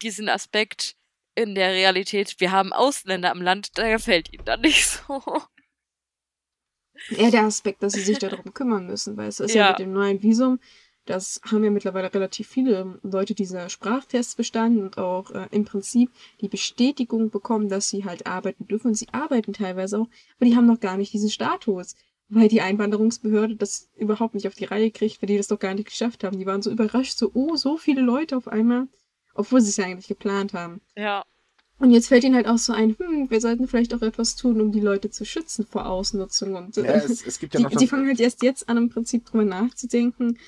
diesen 0.00 0.28
Aspekt 0.28 0.96
in 1.34 1.54
der 1.54 1.72
Realität, 1.72 2.36
wir 2.38 2.52
haben 2.52 2.72
Ausländer 2.72 3.30
am 3.32 3.42
Land, 3.42 3.76
der 3.76 3.90
gefällt 3.90 4.32
ihnen 4.32 4.44
dann 4.44 4.60
nicht 4.60 4.86
so. 5.08 5.22
Eher 7.10 7.30
der 7.30 7.42
Aspekt, 7.42 7.82
dass 7.82 7.92
sie 7.92 8.00
sich 8.00 8.18
darum 8.18 8.54
kümmern 8.54 8.86
müssen, 8.86 9.16
weil 9.16 9.28
es 9.28 9.40
ist 9.40 9.54
ja. 9.54 9.64
ja 9.64 9.70
mit 9.70 9.80
dem 9.80 9.92
neuen 9.92 10.22
Visum, 10.22 10.60
das 11.06 11.40
haben 11.50 11.64
ja 11.64 11.70
mittlerweile 11.70 12.12
relativ 12.12 12.48
viele 12.48 12.98
Leute 13.02 13.34
diese 13.34 13.70
Sprachtests 13.70 14.34
bestanden 14.34 14.82
und 14.82 14.98
auch 14.98 15.30
äh, 15.30 15.46
im 15.50 15.64
Prinzip 15.64 16.10
die 16.40 16.48
Bestätigung 16.48 17.30
bekommen, 17.30 17.68
dass 17.68 17.88
sie 17.88 18.04
halt 18.04 18.26
arbeiten 18.26 18.66
dürfen. 18.66 18.88
Und 18.88 18.94
sie 18.94 19.08
arbeiten 19.12 19.52
teilweise 19.52 20.00
auch, 20.00 20.08
aber 20.36 20.46
die 20.46 20.56
haben 20.56 20.66
noch 20.66 20.80
gar 20.80 20.96
nicht 20.96 21.12
diesen 21.12 21.30
Status, 21.30 21.94
weil 22.28 22.48
die 22.48 22.60
Einwanderungsbehörde 22.60 23.56
das 23.56 23.88
überhaupt 23.96 24.34
nicht 24.34 24.46
auf 24.46 24.54
die 24.54 24.64
Reihe 24.64 24.90
kriegt, 24.90 25.22
weil 25.22 25.28
die 25.28 25.36
das 25.36 25.48
doch 25.48 25.58
gar 25.58 25.74
nicht 25.74 25.88
geschafft 25.88 26.24
haben. 26.24 26.38
Die 26.38 26.46
waren 26.46 26.62
so 26.62 26.70
überrascht, 26.70 27.16
so, 27.16 27.30
oh, 27.34 27.56
so 27.56 27.76
viele 27.76 28.02
Leute 28.02 28.36
auf 28.36 28.48
einmal, 28.48 28.88
obwohl 29.34 29.60
sie 29.60 29.70
es 29.70 29.76
ja 29.76 29.84
eigentlich 29.84 30.08
geplant 30.08 30.52
haben. 30.52 30.80
Ja. 30.96 31.22
Und 31.78 31.90
jetzt 31.90 32.08
fällt 32.08 32.24
ihnen 32.24 32.34
halt 32.34 32.48
auch 32.48 32.56
so 32.56 32.72
ein, 32.72 32.96
hm, 32.98 33.30
wir 33.30 33.40
sollten 33.40 33.68
vielleicht 33.68 33.92
auch 33.92 34.00
etwas 34.00 34.34
tun, 34.34 34.60
um 34.60 34.72
die 34.72 34.80
Leute 34.80 35.10
zu 35.10 35.26
schützen 35.26 35.66
vor 35.66 35.86
Ausnutzung. 35.86 36.54
Und 36.54 36.76
Ja, 36.76 36.84
es, 36.84 37.26
es 37.26 37.38
gibt 37.38 37.52
ja 37.52 37.60
noch 37.60 37.68
die, 37.68 37.76
die 37.76 37.84
das, 37.84 37.90
fangen 37.90 38.06
halt 38.06 38.18
erst 38.18 38.42
jetzt 38.42 38.68
an, 38.68 38.78
im 38.78 38.88
Prinzip 38.88 39.26
drüber 39.26 39.44
nachzudenken, 39.44 40.38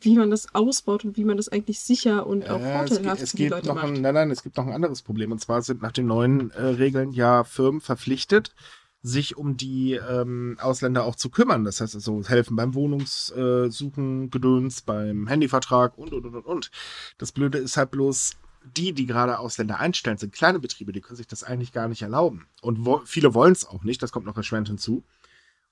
wie 0.00 0.16
man 0.16 0.30
das 0.30 0.54
ausbaut 0.54 1.04
und 1.04 1.16
wie 1.16 1.24
man 1.24 1.36
das 1.36 1.48
eigentlich 1.48 1.80
sicher 1.80 2.26
und 2.26 2.48
auch 2.50 2.60
es, 2.60 2.64
gibt- 2.64 2.76
vorteilhaft 2.88 3.22
es 3.22 3.30
für 3.30 3.36
die 3.36 3.42
gibt 3.44 3.54
Leute 3.54 3.68
noch 3.68 3.74
macht. 3.76 3.86
ein, 3.86 4.00
nein, 4.00 4.14
nein, 4.14 4.30
es 4.30 4.42
gibt 4.42 4.56
noch 4.56 4.66
ein 4.66 4.72
anderes 4.72 5.02
Problem. 5.02 5.30
Und 5.32 5.40
zwar 5.40 5.62
sind 5.62 5.82
nach 5.82 5.92
den 5.92 6.06
neuen 6.06 6.50
äh, 6.50 6.62
Regeln 6.62 7.12
ja 7.12 7.44
Firmen 7.44 7.80
verpflichtet, 7.80 8.54
sich 9.02 9.36
um 9.36 9.56
die 9.56 9.92
ähm, 9.94 10.56
Ausländer 10.60 11.04
auch 11.04 11.14
zu 11.14 11.30
kümmern. 11.30 11.64
Das 11.64 11.80
heißt 11.80 11.94
also 11.94 12.22
helfen 12.24 12.56
beim 12.56 12.74
Wohnungssuchen, 12.74 14.30
Gedöns, 14.30 14.82
beim 14.82 15.28
Handyvertrag 15.28 15.96
und, 15.96 16.12
und, 16.12 16.26
und, 16.26 16.34
und, 16.34 16.46
und. 16.46 16.70
Das 17.16 17.30
Blöde 17.30 17.58
ist 17.58 17.76
halt 17.76 17.92
bloß, 17.92 18.32
die, 18.76 18.92
die 18.92 19.06
gerade 19.06 19.38
Ausländer 19.38 19.78
einstellen, 19.78 20.18
sind 20.18 20.32
kleine 20.34 20.58
Betriebe, 20.58 20.90
die 20.92 21.00
können 21.00 21.16
sich 21.16 21.28
das 21.28 21.44
eigentlich 21.44 21.72
gar 21.72 21.86
nicht 21.86 22.02
erlauben. 22.02 22.48
Und 22.60 22.84
wo, 22.84 23.00
viele 23.04 23.32
wollen 23.34 23.52
es 23.52 23.64
auch 23.64 23.84
nicht, 23.84 24.02
das 24.02 24.10
kommt 24.10 24.26
noch 24.26 24.36
erschwerend 24.36 24.66
hinzu. 24.68 25.04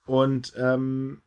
Und 0.07 0.55
ähm, 0.57 1.21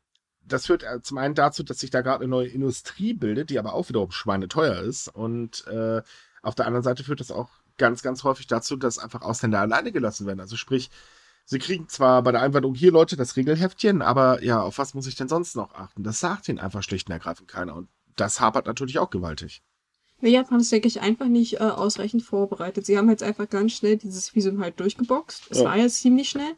das 0.45 0.65
führt 0.65 0.83
äh, 0.83 1.01
zum 1.01 1.17
einen 1.17 1.35
dazu, 1.35 1.63
dass 1.63 1.79
sich 1.79 1.89
da 1.91 2.01
gerade 2.01 2.23
eine 2.23 2.29
neue 2.29 2.47
Industrie 2.47 3.13
bildet, 3.13 3.49
die 3.49 3.59
aber 3.59 3.73
auch 3.73 3.89
wiederum 3.89 4.11
schweineteuer 4.11 4.79
ist. 4.81 5.07
Und 5.07 5.65
äh, 5.67 6.01
auf 6.41 6.55
der 6.55 6.65
anderen 6.65 6.83
Seite 6.83 7.03
führt 7.03 7.19
das 7.19 7.31
auch 7.31 7.49
ganz, 7.77 8.01
ganz 8.01 8.23
häufig 8.23 8.47
dazu, 8.47 8.75
dass 8.75 8.97
einfach 8.99 9.21
Ausländer 9.21 9.59
alleine 9.59 9.91
gelassen 9.91 10.25
werden. 10.27 10.39
Also 10.39 10.55
sprich, 10.55 10.89
sie 11.45 11.59
kriegen 11.59 11.87
zwar 11.87 12.23
bei 12.23 12.31
der 12.31 12.41
Einwanderung 12.41 12.75
hier 12.75 12.91
Leute 12.91 13.15
das 13.15 13.35
Regelheftchen, 13.37 14.01
aber 14.01 14.43
ja, 14.43 14.61
auf 14.61 14.77
was 14.77 14.93
muss 14.93 15.07
ich 15.07 15.15
denn 15.15 15.29
sonst 15.29 15.55
noch 15.55 15.73
achten? 15.73 16.03
Das 16.03 16.19
sagt 16.19 16.49
ihnen 16.49 16.59
einfach 16.59 16.83
schlicht 16.83 17.07
und 17.07 17.13
ergreifend 17.13 17.47
keiner. 17.47 17.75
Und 17.75 17.89
das 18.15 18.39
hapert 18.41 18.65
natürlich 18.65 18.99
auch 18.99 19.09
gewaltig. 19.09 19.61
Nee, 20.21 20.31
Japan 20.31 20.59
ist, 20.59 20.71
denke 20.71 20.89
ich, 20.89 20.99
einfach 20.99 21.27
nicht 21.27 21.55
äh, 21.55 21.59
ausreichend 21.59 22.23
vorbereitet. 22.23 22.85
Sie 22.85 22.97
haben 22.97 23.09
jetzt 23.09 23.23
einfach 23.23 23.49
ganz 23.49 23.71
schnell 23.71 23.95
dieses 23.95 24.35
Visum 24.35 24.61
halt 24.61 24.77
durchgeboxt. 24.79 25.47
Es 25.49 25.59
Ja. 25.59 25.65
war 25.65 25.77
jetzt 25.77 26.01
ziemlich 26.01 26.29
schnell. 26.29 26.51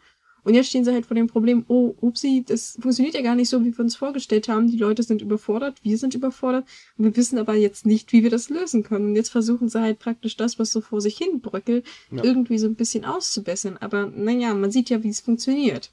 Und 0.44 0.56
jetzt 0.56 0.70
stehen 0.70 0.84
sie 0.84 0.92
halt 0.94 1.06
vor 1.06 1.16
dem 1.16 1.28
Problem, 1.28 1.66
oh, 1.68 1.94
upsi, 2.02 2.44
das 2.48 2.78
funktioniert 2.82 3.14
ja 3.16 3.22
gar 3.22 3.36
nicht 3.36 3.50
so, 3.50 3.64
wie 3.64 3.72
wir 3.78 3.80
uns 3.84 3.96
vorgestellt 3.96 4.50
haben. 4.50 4.68
Die 4.72 4.78
Leute 4.78 5.04
sind 5.04 5.22
überfordert, 5.22 5.78
wir 5.84 5.98
sind 5.98 6.16
überfordert. 6.16 6.66
Und 6.98 7.06
wir 7.06 7.16
wissen 7.16 7.38
aber 7.38 7.54
jetzt 7.56 7.86
nicht, 7.86 8.12
wie 8.12 8.24
wir 8.24 8.30
das 8.32 8.50
lösen 8.50 8.84
können. 8.84 9.06
Und 9.10 9.16
jetzt 9.16 9.30
versuchen 9.30 9.70
sie 9.70 9.80
halt 9.80 10.00
praktisch 10.00 10.38
das, 10.38 10.58
was 10.58 10.72
so 10.72 10.82
vor 10.82 11.00
sich 11.02 11.18
hin 11.18 11.42
bröckelt, 11.42 11.86
Ja. 12.10 12.24
irgendwie 12.24 12.58
so 12.58 12.68
ein 12.68 12.76
bisschen 12.76 13.06
auszubessern. 13.06 13.78
Aber 13.78 14.08
naja, 14.08 14.54
man 14.54 14.72
sieht 14.72 14.90
ja, 14.90 15.04
wie 15.04 15.10
es 15.10 15.20
funktioniert. 15.22 15.92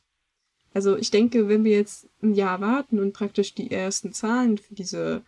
Also 0.74 0.96
ich 0.96 1.10
denke, 1.10 1.48
wenn 1.48 1.64
wir 1.64 1.72
jetzt 1.72 2.08
ein 2.22 2.34
Jahr 2.34 2.60
warten 2.60 3.00
und 3.00 3.12
praktisch 3.12 3.54
die 3.54 3.70
ersten 3.70 4.12
Zahlen 4.12 4.58
für 4.58 4.74
diese 4.74 5.22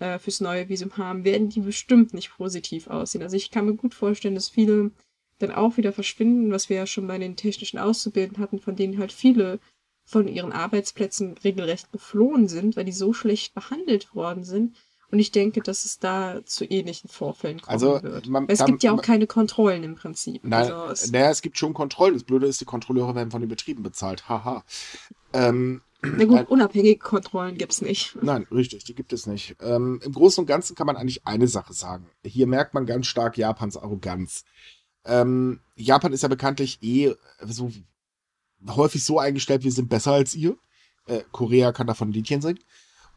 äh, 0.00 0.18
fürs 0.18 0.40
neue 0.40 0.68
Visum 0.68 0.96
haben, 0.96 1.24
werden 1.24 1.48
die 1.48 1.60
bestimmt 1.60 2.14
nicht 2.14 2.30
positiv 2.36 2.86
aussehen. 2.86 3.22
Also 3.22 3.36
ich 3.36 3.50
kann 3.50 3.66
mir 3.66 3.74
gut 3.74 3.94
vorstellen, 3.94 4.34
dass 4.36 4.48
viele 4.48 4.92
dann 5.38 5.52
auch 5.52 5.76
wieder 5.76 5.92
verschwinden, 5.92 6.50
was 6.52 6.68
wir 6.68 6.76
ja 6.76 6.86
schon 6.86 7.06
bei 7.06 7.18
den 7.18 7.36
technischen 7.36 7.78
Auszubildenden 7.78 8.42
hatten, 8.42 8.58
von 8.58 8.76
denen 8.76 8.98
halt 8.98 9.12
viele 9.12 9.60
von 10.04 10.26
ihren 10.26 10.52
Arbeitsplätzen 10.52 11.36
regelrecht 11.44 11.92
geflohen 11.92 12.48
sind, 12.48 12.76
weil 12.76 12.84
die 12.84 12.92
so 12.92 13.12
schlecht 13.12 13.54
behandelt 13.54 14.14
worden 14.14 14.42
sind. 14.44 14.76
Und 15.10 15.18
ich 15.20 15.30
denke, 15.32 15.60
dass 15.62 15.84
es 15.86 15.98
da 15.98 16.44
zu 16.44 16.64
ähnlichen 16.66 17.08
Vorfällen 17.08 17.60
kommen 17.62 17.72
Also, 17.72 18.02
wird. 18.02 18.26
man- 18.28 18.46
es 18.48 18.64
gibt 18.64 18.82
ja 18.82 18.90
auch 18.92 18.96
man- 18.96 19.04
keine 19.04 19.26
Kontrollen 19.26 19.82
im 19.82 19.94
Prinzip. 19.94 20.42
Nein, 20.44 20.70
also 20.70 20.92
es, 20.92 21.10
naja, 21.10 21.30
es 21.30 21.40
gibt 21.40 21.56
schon 21.58 21.72
Kontrollen. 21.72 22.12
Das 22.14 22.24
Blöde 22.24 22.46
ist, 22.46 22.60
die 22.60 22.66
Kontrolleure 22.66 23.14
werden 23.14 23.30
von 23.30 23.40
den 23.40 23.48
Betrieben 23.48 23.82
bezahlt. 23.82 24.28
Haha. 24.28 24.64
Ähm, 25.32 25.82
na 26.02 26.24
gut, 26.26 26.48
unabhängige 26.48 26.98
Kontrollen 26.98 27.56
gibt's 27.56 27.80
nicht. 27.82 28.16
Nein, 28.22 28.46
richtig, 28.50 28.84
die 28.84 28.94
gibt 28.94 29.12
es 29.12 29.26
nicht. 29.26 29.56
Ähm, 29.60 30.00
Im 30.04 30.12
Großen 30.12 30.42
und 30.42 30.46
Ganzen 30.46 30.76
kann 30.76 30.86
man 30.86 30.96
eigentlich 30.96 31.26
eine 31.26 31.48
Sache 31.48 31.72
sagen. 31.72 32.06
Hier 32.24 32.46
merkt 32.46 32.74
man 32.74 32.86
ganz 32.86 33.06
stark 33.06 33.36
Japans 33.38 33.76
Arroganz. 33.76 34.44
Ähm, 35.08 35.60
Japan 35.74 36.12
ist 36.12 36.22
ja 36.22 36.28
bekanntlich 36.28 36.78
eh 36.82 37.14
so 37.44 37.72
häufig 38.68 39.04
so 39.04 39.18
eingestellt, 39.18 39.64
wir 39.64 39.72
sind 39.72 39.88
besser 39.88 40.12
als 40.12 40.34
ihr. 40.34 40.56
Äh, 41.06 41.22
Korea 41.32 41.72
kann 41.72 41.86
davon 41.86 42.10
ein 42.10 42.12
Liedchen 42.12 42.42
singen. 42.42 42.60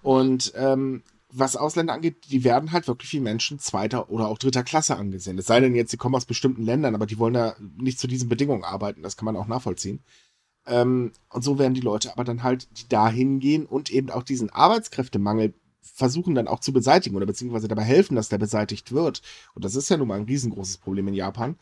Und 0.02 0.54
ähm, 0.56 1.04
was 1.30 1.56
Ausländer 1.56 1.94
angeht, 1.94 2.26
die 2.30 2.44
werden 2.44 2.72
halt 2.72 2.88
wirklich 2.88 3.12
wie 3.14 3.20
Menschen 3.20 3.60
zweiter 3.60 4.10
oder 4.10 4.28
auch 4.28 4.38
dritter 4.38 4.64
Klasse 4.64 4.98
angesehen. 4.98 5.38
Es 5.38 5.46
sei 5.46 5.60
denn 5.60 5.76
jetzt, 5.76 5.92
sie 5.92 5.98
kommen 5.98 6.16
aus 6.16 6.26
bestimmten 6.26 6.64
Ländern, 6.64 6.96
aber 6.96 7.06
die 7.06 7.20
wollen 7.20 7.34
da 7.34 7.56
nicht 7.78 8.00
zu 8.00 8.08
diesen 8.08 8.30
Bedingungen 8.30 8.64
arbeiten. 8.64 9.04
Das 9.04 9.18
kann 9.18 9.26
man 9.26 9.38
auch 9.38 9.48
nachvollziehen. 9.48 10.04
Ähm, 10.66 11.12
und 11.30 11.44
so 11.44 11.60
werden 11.60 11.74
die 11.74 11.82
Leute 11.82 12.12
aber 12.12 12.24
dann 12.24 12.44
halt, 12.44 12.68
dahin 12.92 13.40
gehen 13.40 13.66
und 13.66 13.90
eben 13.92 14.10
auch 14.10 14.24
diesen 14.24 14.50
Arbeitskräftemangel 14.50 15.54
versuchen 15.82 16.36
dann 16.36 16.48
auch 16.48 16.60
zu 16.60 16.74
beseitigen 16.74 17.16
oder 17.16 17.26
beziehungsweise 17.26 17.68
dabei 17.68 17.84
helfen, 17.84 18.16
dass 18.16 18.30
der 18.30 18.38
beseitigt 18.38 18.92
wird. 18.92 19.22
Und 19.56 19.66
das 19.66 19.76
ist 19.76 19.90
ja 19.90 19.98
nun 19.98 20.08
mal 20.08 20.20
ein 20.20 20.26
riesengroßes 20.26 20.78
Problem 20.78 21.08
in 21.08 21.14
Japan. 21.14 21.58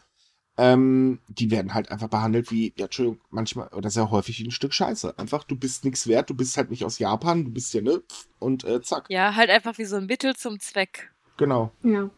Ähm, 0.61 1.19
die 1.29 1.51
werden 1.51 1.73
halt 1.73 1.89
einfach 1.89 2.09
behandelt 2.09 2.51
wie, 2.51 2.73
ja, 2.75 2.85
Entschuldigung, 2.85 3.21
manchmal 3.29 3.69
oder 3.69 3.89
sehr 3.89 4.11
häufig 4.11 4.39
wie 4.39 4.43
ein 4.43 4.51
Stück 4.51 4.73
Scheiße. 4.73 5.17
Einfach, 5.17 5.45
du 5.45 5.55
bist 5.55 5.85
nichts 5.85 6.05
wert, 6.05 6.29
du 6.29 6.33
bist 6.33 6.57
halt 6.57 6.69
nicht 6.69 6.83
aus 6.83 6.99
Japan, 6.99 7.45
du 7.45 7.51
bist 7.51 7.73
ja, 7.73 7.81
ne? 7.81 8.03
Und 8.39 8.65
äh, 8.65 8.81
zack. 8.81 9.05
Ja, 9.09 9.35
halt 9.35 9.49
einfach 9.49 9.77
wie 9.77 9.85
so 9.85 9.95
ein 9.95 10.07
Mittel 10.07 10.35
zum 10.35 10.59
Zweck. 10.59 11.13
Genau. 11.37 11.71
Ja. 11.81 12.09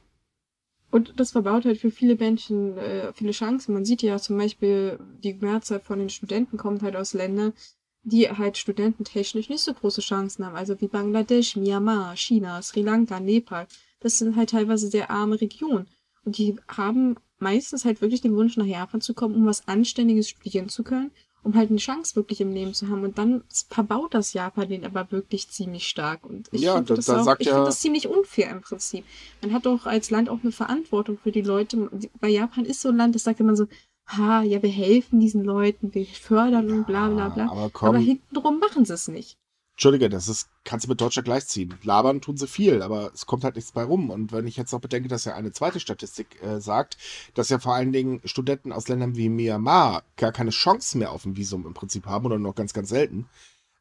Und 0.89 1.19
das 1.19 1.33
verbaut 1.33 1.65
halt 1.65 1.77
für 1.77 1.91
viele 1.91 2.15
Menschen 2.15 2.79
äh, 2.79 3.13
viele 3.13 3.31
Chancen. 3.31 3.75
Man 3.75 3.85
sieht 3.85 4.01
ja 4.01 4.17
zum 4.17 4.39
Beispiel, 4.39 4.97
die 5.23 5.35
Mehrzahl 5.35 5.79
von 5.79 5.99
den 5.99 6.09
Studenten 6.09 6.57
kommt 6.57 6.81
halt 6.81 6.95
aus 6.95 7.13
Ländern, 7.13 7.53
die 8.01 8.27
halt 8.27 8.57
studententechnisch 8.57 9.49
nicht 9.49 9.61
so 9.63 9.75
große 9.75 10.01
Chancen 10.01 10.47
haben. 10.47 10.55
Also 10.55 10.81
wie 10.81 10.87
Bangladesch, 10.87 11.57
Myanmar, 11.57 12.15
China, 12.15 12.59
Sri 12.63 12.81
Lanka, 12.81 13.19
Nepal. 13.19 13.67
Das 13.99 14.17
sind 14.17 14.35
halt 14.35 14.49
teilweise 14.49 14.87
sehr 14.87 15.11
arme 15.11 15.39
Regionen. 15.39 15.87
Und 16.25 16.39
die 16.39 16.55
haben 16.67 17.17
meistens 17.41 17.85
halt 17.85 18.01
wirklich 18.01 18.21
den 18.21 18.35
Wunsch, 18.35 18.57
nach 18.57 18.65
Japan 18.65 19.01
zu 19.01 19.13
kommen, 19.13 19.35
um 19.35 19.45
was 19.45 19.67
Anständiges 19.67 20.29
studieren 20.29 20.69
zu 20.69 20.83
können, 20.83 21.11
um 21.43 21.55
halt 21.55 21.69
eine 21.69 21.79
Chance 21.79 22.15
wirklich 22.15 22.39
im 22.41 22.53
Leben 22.53 22.73
zu 22.73 22.87
haben. 22.89 23.03
Und 23.03 23.17
dann 23.17 23.43
verbaut 23.69 24.13
das 24.13 24.33
Japan 24.33 24.69
den 24.69 24.85
aber 24.85 25.11
wirklich 25.11 25.49
ziemlich 25.49 25.87
stark. 25.87 26.25
Und 26.25 26.47
ich 26.51 26.61
Ja, 26.61 26.75
finde 26.75 26.89
da- 26.89 26.95
das, 26.95 27.05
da 27.05 27.21
auch- 27.23 27.35
ich 27.39 27.47
ja- 27.47 27.53
finde 27.53 27.65
das 27.67 27.79
ziemlich 27.81 28.07
unfair 28.07 28.49
im 28.51 28.61
Prinzip. 28.61 29.03
Man 29.41 29.51
hat 29.53 29.65
doch 29.65 29.85
als 29.85 30.11
Land 30.11 30.29
auch 30.29 30.39
eine 30.43 30.51
Verantwortung 30.51 31.17
für 31.17 31.31
die 31.31 31.41
Leute. 31.41 31.89
Bei 32.19 32.29
Japan 32.29 32.65
ist 32.65 32.81
so 32.81 32.89
ein 32.89 32.97
Land, 32.97 33.15
das 33.15 33.23
sagt 33.23 33.39
immer 33.39 33.55
so, 33.55 33.65
ha, 34.07 34.41
ja, 34.43 34.61
wir 34.61 34.69
helfen 34.69 35.19
diesen 35.19 35.43
Leuten, 35.43 35.93
wir 35.93 36.05
fördern 36.05 36.69
und 36.71 36.85
bla 36.85 37.09
bla 37.09 37.29
bla. 37.29 37.49
aber 37.49 37.69
komm. 37.71 37.89
Aber 37.89 37.97
hintenrum 37.99 38.59
machen 38.59 38.85
sie 38.85 38.93
es 38.93 39.07
nicht. 39.07 39.37
Entschuldige, 39.73 40.09
das 40.09 40.27
ist, 40.27 40.49
kannst 40.63 40.85
du 40.85 40.89
mit 40.89 41.01
Deutschland 41.01 41.25
gleichziehen. 41.25 41.73
Labern 41.83 42.21
tun 42.21 42.37
sie 42.37 42.47
viel, 42.47 42.83
aber 42.83 43.11
es 43.13 43.25
kommt 43.25 43.43
halt 43.43 43.55
nichts 43.55 43.71
bei 43.71 43.83
rum. 43.83 44.09
Und 44.11 44.31
wenn 44.31 44.45
ich 44.45 44.55
jetzt 44.57 44.71
noch 44.73 44.81
bedenke, 44.81 45.07
dass 45.07 45.25
ja 45.25 45.33
eine 45.33 45.51
zweite 45.53 45.79
Statistik 45.79 46.41
äh, 46.43 46.59
sagt, 46.61 46.97
dass 47.33 47.49
ja 47.49 47.57
vor 47.57 47.73
allen 47.73 47.91
Dingen 47.91 48.21
Studenten 48.25 48.71
aus 48.73 48.87
Ländern 48.89 49.15
wie 49.15 49.29
Myanmar 49.29 50.03
gar 50.17 50.31
keine 50.31 50.51
Chance 50.51 50.97
mehr 50.99 51.11
auf 51.11 51.25
ein 51.25 51.35
Visum 51.35 51.65
im 51.65 51.73
Prinzip 51.73 52.05
haben 52.05 52.25
oder 52.25 52.37
nur 52.37 52.49
noch 52.51 52.55
ganz, 52.55 52.73
ganz 52.73 52.89
selten, 52.89 53.27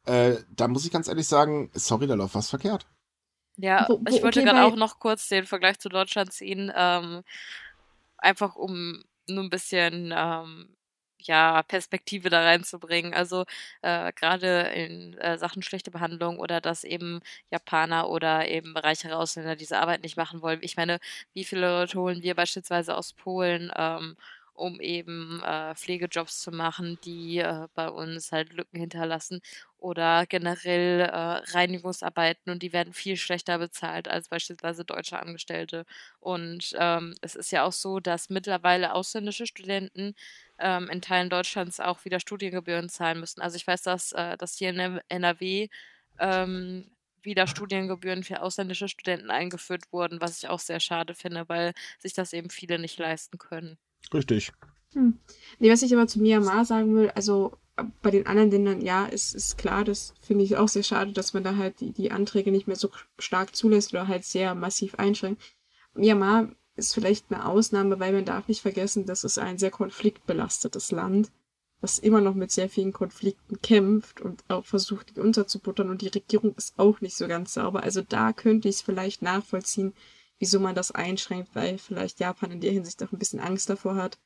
äh, 0.05 0.37
da 0.55 0.67
muss 0.67 0.85
ich 0.85 0.91
ganz 0.91 1.07
ehrlich 1.07 1.27
sagen, 1.27 1.69
sorry, 1.73 2.07
da 2.07 2.15
läuft 2.15 2.33
was 2.33 2.49
verkehrt. 2.49 2.87
Ja, 3.57 3.87
Wo- 3.87 3.99
wo- 3.99 4.07
ich 4.09 4.23
wollte 4.23 4.39
okay, 4.39 4.49
gerade 4.49 4.63
auch 4.63 4.75
noch 4.75 4.97
kurz 4.99 5.27
den 5.27 5.45
Vergleich 5.45 5.77
zu 5.77 5.89
Deutschland 5.89 6.33
ziehen, 6.33 6.71
ähm, 6.75 7.21
einfach 8.17 8.55
um 8.55 9.03
nur 9.27 9.43
ein 9.43 9.49
bisschen 9.51 10.11
ähm, 10.15 10.75
ja, 11.23 11.63
Perspektive 11.63 12.29
da 12.29 12.43
reinzubringen. 12.43 13.13
Also 13.13 13.45
äh, 13.81 14.11
gerade 14.13 14.61
in 14.75 15.17
äh, 15.19 15.37
Sachen 15.37 15.61
schlechte 15.63 15.91
Behandlung 15.91 16.39
oder 16.39 16.61
dass 16.61 16.83
eben 16.83 17.21
Japaner 17.51 18.09
oder 18.09 18.47
eben 18.47 18.75
reichere 18.77 19.17
Ausländer 19.17 19.55
diese 19.55 19.79
Arbeit 19.79 20.03
nicht 20.03 20.17
machen 20.17 20.41
wollen. 20.41 20.59
Ich 20.63 20.77
meine, 20.77 20.99
wie 21.33 21.43
viele 21.45 21.61
Leute 21.71 21.99
holen 21.99 22.21
wir 22.23 22.35
beispielsweise 22.35 22.95
aus 22.95 23.13
Polen, 23.13 23.71
ähm, 23.75 24.15
um 24.53 24.79
eben 24.79 25.41
äh, 25.43 25.73
Pflegejobs 25.75 26.41
zu 26.41 26.51
machen, 26.51 26.99
die 27.03 27.39
äh, 27.39 27.67
bei 27.73 27.89
uns 27.89 28.31
halt 28.31 28.53
Lücken 28.53 28.79
hinterlassen 28.79 29.41
oder 29.77 30.25
generell 30.27 31.01
äh, 31.01 31.07
Reinigungsarbeiten 31.57 32.51
und 32.51 32.61
die 32.61 32.71
werden 32.73 32.93
viel 32.93 33.17
schlechter 33.17 33.57
bezahlt 33.57 34.07
als 34.07 34.29
beispielsweise 34.29 34.85
deutsche 34.85 35.17
Angestellte. 35.19 35.85
Und 36.19 36.75
ähm, 36.77 37.15
es 37.21 37.35
ist 37.35 37.51
ja 37.51 37.63
auch 37.63 37.71
so, 37.71 37.99
dass 37.99 38.29
mittlerweile 38.29 38.93
ausländische 38.93 39.47
Studenten 39.47 40.13
ähm, 40.61 40.89
in 40.89 41.01
Teilen 41.01 41.29
Deutschlands 41.29 41.79
auch 41.79 42.05
wieder 42.05 42.19
Studiengebühren 42.19 42.89
zahlen 42.89 43.19
müssen. 43.19 43.41
Also 43.41 43.55
ich 43.55 43.67
weiß, 43.67 43.81
dass, 43.81 44.11
äh, 44.13 44.37
dass 44.37 44.55
hier 44.55 44.69
in 44.69 44.99
NRW 45.09 45.67
ähm, 46.19 46.91
wieder 47.23 47.47
Studiengebühren 47.47 48.23
für 48.23 48.41
ausländische 48.41 48.87
Studenten 48.87 49.29
eingeführt 49.29 49.91
wurden, 49.91 50.21
was 50.21 50.37
ich 50.37 50.49
auch 50.49 50.59
sehr 50.59 50.79
schade 50.79 51.13
finde, 51.13 51.47
weil 51.47 51.73
sich 51.99 52.13
das 52.13 52.33
eben 52.33 52.49
viele 52.49 52.79
nicht 52.79 52.97
leisten 52.97 53.37
können. 53.37 53.77
Richtig. 54.13 54.51
Hm. 54.93 55.19
Nee, 55.59 55.71
was 55.71 55.83
ich 55.83 55.93
aber 55.93 56.07
zu 56.07 56.19
Myanmar 56.19 56.65
sagen 56.65 56.95
will, 56.95 57.11
also 57.11 57.57
äh, 57.77 57.83
bei 58.01 58.11
den 58.11 58.27
anderen 58.27 58.51
Ländern, 58.51 58.81
ja, 58.81 59.05
ist, 59.05 59.33
ist 59.33 59.57
klar, 59.57 59.83
das 59.83 60.13
finde 60.21 60.43
ich 60.43 60.57
auch 60.57 60.67
sehr 60.67 60.83
schade, 60.83 61.13
dass 61.13 61.33
man 61.33 61.43
da 61.43 61.55
halt 61.55 61.79
die, 61.79 61.93
die 61.93 62.11
Anträge 62.11 62.51
nicht 62.51 62.67
mehr 62.67 62.75
so 62.75 62.89
stark 63.19 63.55
zulässt 63.55 63.93
oder 63.93 64.07
halt 64.07 64.25
sehr 64.25 64.55
massiv 64.55 64.95
einschränkt. 64.95 65.41
Myanmar 65.93 66.49
ist 66.75 66.93
vielleicht 66.93 67.31
eine 67.31 67.45
Ausnahme, 67.45 67.99
weil 67.99 68.13
man 68.13 68.25
darf 68.25 68.47
nicht 68.47 68.61
vergessen, 68.61 69.05
das 69.05 69.23
ist 69.23 69.37
ein 69.37 69.57
sehr 69.57 69.71
konfliktbelastetes 69.71 70.91
Land, 70.91 71.31
das 71.81 71.99
immer 71.99 72.21
noch 72.21 72.35
mit 72.35 72.51
sehr 72.51 72.69
vielen 72.69 72.93
Konflikten 72.93 73.61
kämpft 73.61 74.21
und 74.21 74.43
auch 74.47 74.65
versucht, 74.65 75.15
die 75.15 75.19
unterzubuttern 75.19 75.89
und 75.89 76.01
die 76.01 76.07
Regierung 76.07 76.55
ist 76.55 76.77
auch 76.77 77.01
nicht 77.01 77.17
so 77.17 77.27
ganz 77.27 77.53
sauber. 77.53 77.83
Also 77.83 78.01
da 78.01 78.33
könnte 78.33 78.69
ich 78.69 78.75
es 78.75 78.81
vielleicht 78.81 79.21
nachvollziehen, 79.21 79.93
wieso 80.39 80.59
man 80.59 80.75
das 80.75 80.91
einschränkt, 80.91 81.49
weil 81.53 81.77
vielleicht 81.77 82.19
Japan 82.19 82.51
in 82.51 82.61
der 82.61 82.71
Hinsicht 82.71 83.01
auch 83.03 83.11
ein 83.11 83.19
bisschen 83.19 83.39
Angst 83.39 83.69
davor 83.69 83.95
hat. 83.95 84.17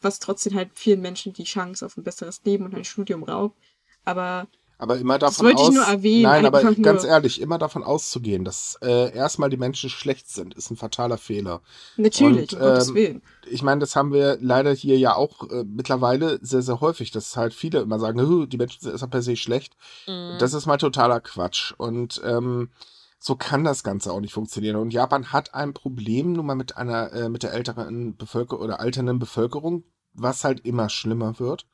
was 0.00 0.18
trotzdem 0.20 0.54
halt 0.54 0.70
vielen 0.74 1.00
Menschen 1.02 1.32
die 1.32 1.44
Chance 1.44 1.84
auf 1.84 1.96
ein 1.96 2.04
besseres 2.04 2.42
Leben 2.44 2.64
und 2.64 2.74
ein 2.74 2.84
Studium 2.84 3.22
raubt. 3.22 3.56
Aber 4.04 4.48
aber 4.78 4.98
immer 4.98 5.18
davon 5.18 5.46
das 5.46 5.58
wollte 5.58 5.62
aus, 5.62 5.68
ich 5.70 5.74
nur 5.74 5.84
erwähnen. 5.84 6.22
Nein, 6.22 6.46
aber 6.46 6.62
ganz 6.74 7.04
ehrlich, 7.04 7.40
immer 7.40 7.58
davon 7.58 7.82
auszugehen, 7.82 8.44
dass 8.44 8.78
äh, 8.82 9.14
erstmal 9.14 9.48
die 9.48 9.56
Menschen 9.56 9.88
schlecht 9.88 10.28
sind, 10.28 10.54
ist 10.54 10.70
ein 10.70 10.76
fataler 10.76 11.16
Fehler. 11.16 11.62
Natürlich, 11.96 12.52
Und, 12.52 12.60
um 12.60 12.68
Gottes 12.68 12.88
ähm, 12.88 12.94
Willen. 12.94 13.22
Ich 13.48 13.62
meine, 13.62 13.80
das 13.80 13.96
haben 13.96 14.12
wir 14.12 14.38
leider 14.40 14.72
hier 14.72 14.98
ja 14.98 15.14
auch 15.14 15.48
äh, 15.50 15.64
mittlerweile 15.64 16.38
sehr, 16.42 16.62
sehr 16.62 16.80
häufig, 16.80 17.10
dass 17.10 17.36
halt 17.36 17.54
viele 17.54 17.80
immer 17.80 17.98
sagen, 17.98 18.20
"Hö, 18.20 18.46
die 18.46 18.58
Menschen 18.58 18.80
sind 18.80 18.90
erstmal 18.90 19.10
per 19.10 19.22
se 19.22 19.36
schlecht. 19.36 19.76
Mhm. 20.06 20.36
Das 20.38 20.52
ist 20.52 20.66
mal 20.66 20.76
totaler 20.76 21.20
Quatsch. 21.20 21.72
Und 21.78 22.20
ähm, 22.24 22.70
so 23.18 23.34
kann 23.34 23.64
das 23.64 23.82
Ganze 23.82 24.12
auch 24.12 24.20
nicht 24.20 24.34
funktionieren. 24.34 24.76
Und 24.76 24.92
Japan 24.92 25.32
hat 25.32 25.54
ein 25.54 25.72
Problem 25.72 26.34
nun 26.34 26.46
mal 26.46 26.54
mit 26.54 26.76
einer, 26.76 27.12
äh, 27.12 27.28
mit 27.28 27.42
der 27.42 27.54
älteren 27.54 28.16
Bevölkerung 28.16 28.62
oder 28.62 28.80
alternden 28.80 29.18
Bevölkerung, 29.18 29.84
was 30.12 30.44
halt 30.44 30.60
immer 30.66 30.88
schlimmer 30.88 31.38
wird. 31.38 31.66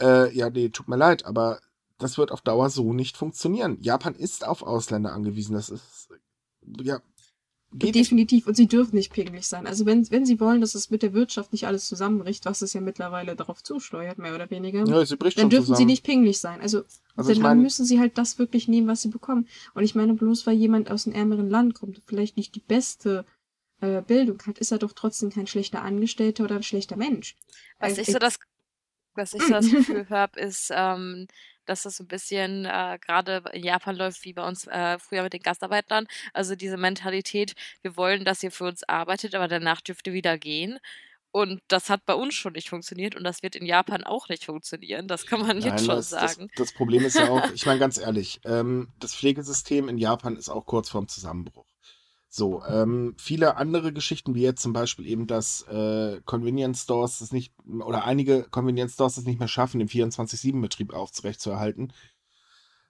Äh, 0.00 0.34
ja, 0.36 0.50
nee, 0.50 0.68
tut 0.68 0.88
mir 0.88 0.96
leid, 0.96 1.26
aber 1.26 1.60
das 2.02 2.18
wird 2.18 2.32
auf 2.32 2.42
Dauer 2.42 2.68
so 2.70 2.92
nicht 2.92 3.16
funktionieren. 3.16 3.78
Japan 3.80 4.14
ist 4.14 4.46
auf 4.46 4.62
Ausländer 4.62 5.12
angewiesen. 5.12 5.54
Das 5.54 5.70
ist, 5.70 6.08
ja, 6.82 7.00
geht 7.72 7.94
nicht. 7.94 7.94
Definitiv. 7.94 8.46
Und 8.46 8.54
sie 8.56 8.66
dürfen 8.66 8.96
nicht 8.96 9.12
pingelig 9.12 9.46
sein. 9.46 9.66
Also 9.66 9.86
wenn, 9.86 10.10
wenn 10.10 10.26
sie 10.26 10.38
wollen, 10.40 10.60
dass 10.60 10.74
es 10.74 10.90
mit 10.90 11.02
der 11.02 11.14
Wirtschaft 11.14 11.52
nicht 11.52 11.66
alles 11.66 11.86
zusammenbricht, 11.88 12.44
was 12.44 12.60
es 12.62 12.74
ja 12.74 12.80
mittlerweile 12.82 13.34
darauf 13.36 13.62
zusteuert, 13.62 14.18
mehr 14.18 14.34
oder 14.34 14.50
weniger, 14.50 14.84
Ja, 14.86 15.06
sie 15.06 15.16
bricht 15.16 15.38
dann 15.38 15.44
schon 15.44 15.50
dürfen 15.50 15.62
zusammen. 15.66 15.78
sie 15.78 15.84
nicht 15.86 16.04
pingelig 16.04 16.38
sein. 16.38 16.60
Also, 16.60 16.82
Also 17.16 17.32
dann 17.32 17.42
meine- 17.42 17.62
müssen 17.62 17.86
sie 17.86 17.98
halt 17.98 18.18
das 18.18 18.38
wirklich 18.38 18.68
nehmen, 18.68 18.88
was 18.88 19.00
sie 19.02 19.08
bekommen. 19.08 19.48
Und 19.74 19.84
ich 19.84 19.94
meine, 19.94 20.12
bloß 20.14 20.46
weil 20.46 20.56
jemand 20.56 20.90
aus 20.90 21.06
einem 21.06 21.16
ärmeren 21.16 21.48
Land 21.48 21.74
kommt 21.74 21.96
und 21.96 22.04
vielleicht 22.06 22.36
nicht 22.36 22.54
die 22.54 22.60
beste 22.60 23.24
äh, 23.80 24.00
Bildung 24.02 24.38
hat, 24.46 24.58
ist 24.58 24.70
er 24.70 24.78
doch 24.78 24.92
trotzdem 24.92 25.30
kein 25.30 25.48
schlechter 25.48 25.82
Angestellter 25.82 26.44
oder 26.44 26.54
ein 26.56 26.62
schlechter 26.62 26.96
Mensch. 26.96 27.36
Was 27.80 27.96
Weil 27.96 27.98
ich 28.02 28.12
so 28.12 28.18
das, 28.20 28.38
was 29.14 29.34
ich 29.34 29.42
so 29.42 29.48
das 29.48 29.66
Gefühl 29.70 30.08
habe, 30.08 30.38
ist, 30.38 30.70
ähm, 30.72 31.26
dass 31.66 31.82
das 31.82 31.96
so 31.96 32.04
ein 32.04 32.08
bisschen 32.08 32.64
äh, 32.64 32.98
gerade 33.04 33.42
in 33.52 33.64
Japan 33.64 33.96
läuft 33.96 34.24
wie 34.24 34.32
bei 34.32 34.46
uns 34.46 34.66
äh, 34.66 34.98
früher 34.98 35.22
mit 35.22 35.32
den 35.32 35.42
Gastarbeitern. 35.42 36.06
Also 36.32 36.54
diese 36.54 36.76
Mentalität, 36.76 37.54
wir 37.82 37.96
wollen, 37.96 38.24
dass 38.24 38.42
ihr 38.42 38.50
für 38.50 38.64
uns 38.64 38.82
arbeitet, 38.84 39.34
aber 39.34 39.48
danach 39.48 39.80
dürft 39.80 40.06
ihr 40.06 40.12
wieder 40.12 40.38
gehen. 40.38 40.78
Und 41.34 41.60
das 41.68 41.88
hat 41.88 42.04
bei 42.04 42.14
uns 42.14 42.34
schon 42.34 42.52
nicht 42.52 42.68
funktioniert 42.68 43.14
und 43.14 43.24
das 43.24 43.42
wird 43.42 43.56
in 43.56 43.64
Japan 43.64 44.04
auch 44.04 44.28
nicht 44.28 44.44
funktionieren. 44.44 45.08
Das 45.08 45.24
kann 45.24 45.40
man 45.40 45.62
jetzt 45.62 45.86
schon 45.86 45.96
das, 45.96 46.10
das, 46.10 46.34
sagen. 46.34 46.50
das 46.56 46.72
Problem 46.72 47.04
ist 47.06 47.16
ja 47.16 47.30
auch, 47.30 47.50
ich 47.54 47.64
meine 47.64 47.80
ganz 47.80 47.98
ehrlich, 47.98 48.40
ähm, 48.44 48.92
das 49.00 49.14
Pflegesystem 49.14 49.88
in 49.88 49.96
Japan 49.96 50.36
ist 50.36 50.50
auch 50.50 50.66
kurz 50.66 50.90
vorm 50.90 51.08
Zusammenbruch. 51.08 51.64
So, 52.34 52.64
ähm, 52.64 53.14
viele 53.18 53.58
andere 53.58 53.92
Geschichten, 53.92 54.34
wie 54.34 54.40
jetzt 54.40 54.62
zum 54.62 54.72
Beispiel 54.72 55.06
eben, 55.06 55.26
dass 55.26 55.66
äh, 55.68 56.18
Convenience 56.24 56.80
Stores 56.80 57.20
es 57.20 57.30
nicht, 57.30 57.52
oder 57.66 58.06
einige 58.06 58.44
Convenience 58.44 58.94
Stores 58.94 59.18
es 59.18 59.26
nicht 59.26 59.38
mehr 59.38 59.48
schaffen, 59.48 59.80
den 59.80 59.88
24-7-Betrieb 59.90 60.94
aufrechtzuerhalten, 60.94 61.92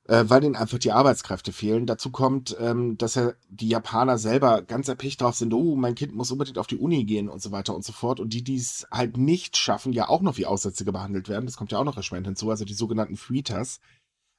äh, 0.05 0.23
weil 0.29 0.45
ihnen 0.45 0.55
einfach 0.55 0.79
die 0.79 0.93
Arbeitskräfte 0.93 1.53
fehlen. 1.53 1.87
Dazu 1.87 2.13
kommt, 2.13 2.57
ähm, 2.61 2.97
dass 2.99 3.17
ja 3.17 3.33
die 3.49 3.67
Japaner 3.67 4.17
selber 4.17 4.63
ganz 4.63 4.87
erpicht 4.87 5.21
drauf 5.21 5.35
sind, 5.35 5.53
oh, 5.53 5.75
mein 5.75 5.97
Kind 5.97 6.15
muss 6.15 6.31
unbedingt 6.31 6.59
auf 6.59 6.69
die 6.69 6.79
Uni 6.79 7.03
gehen 7.05 7.29
und 7.29 7.43
so 7.43 7.51
weiter 7.51 7.75
und 7.75 7.85
so 7.85 7.93
fort. 7.93 8.21
Und 8.21 8.33
die, 8.35 8.45
die 8.45 8.55
es 8.59 8.87
halt 8.93 9.17
nicht 9.17 9.57
schaffen, 9.57 9.93
ja 9.93 10.09
auch 10.09 10.23
noch 10.23 10.37
wie 10.37 10.47
Aussätzige 10.47 10.93
behandelt 10.93 11.29
werden. 11.29 11.47
Das 11.47 11.57
kommt 11.57 11.73
ja 11.73 11.81
auch 11.81 11.85
noch 11.85 11.97
erschwerend 11.97 12.29
hinzu, 12.29 12.49
also 12.49 12.65
die 12.65 12.75
sogenannten 12.75 13.17
Freeters. 13.17 13.81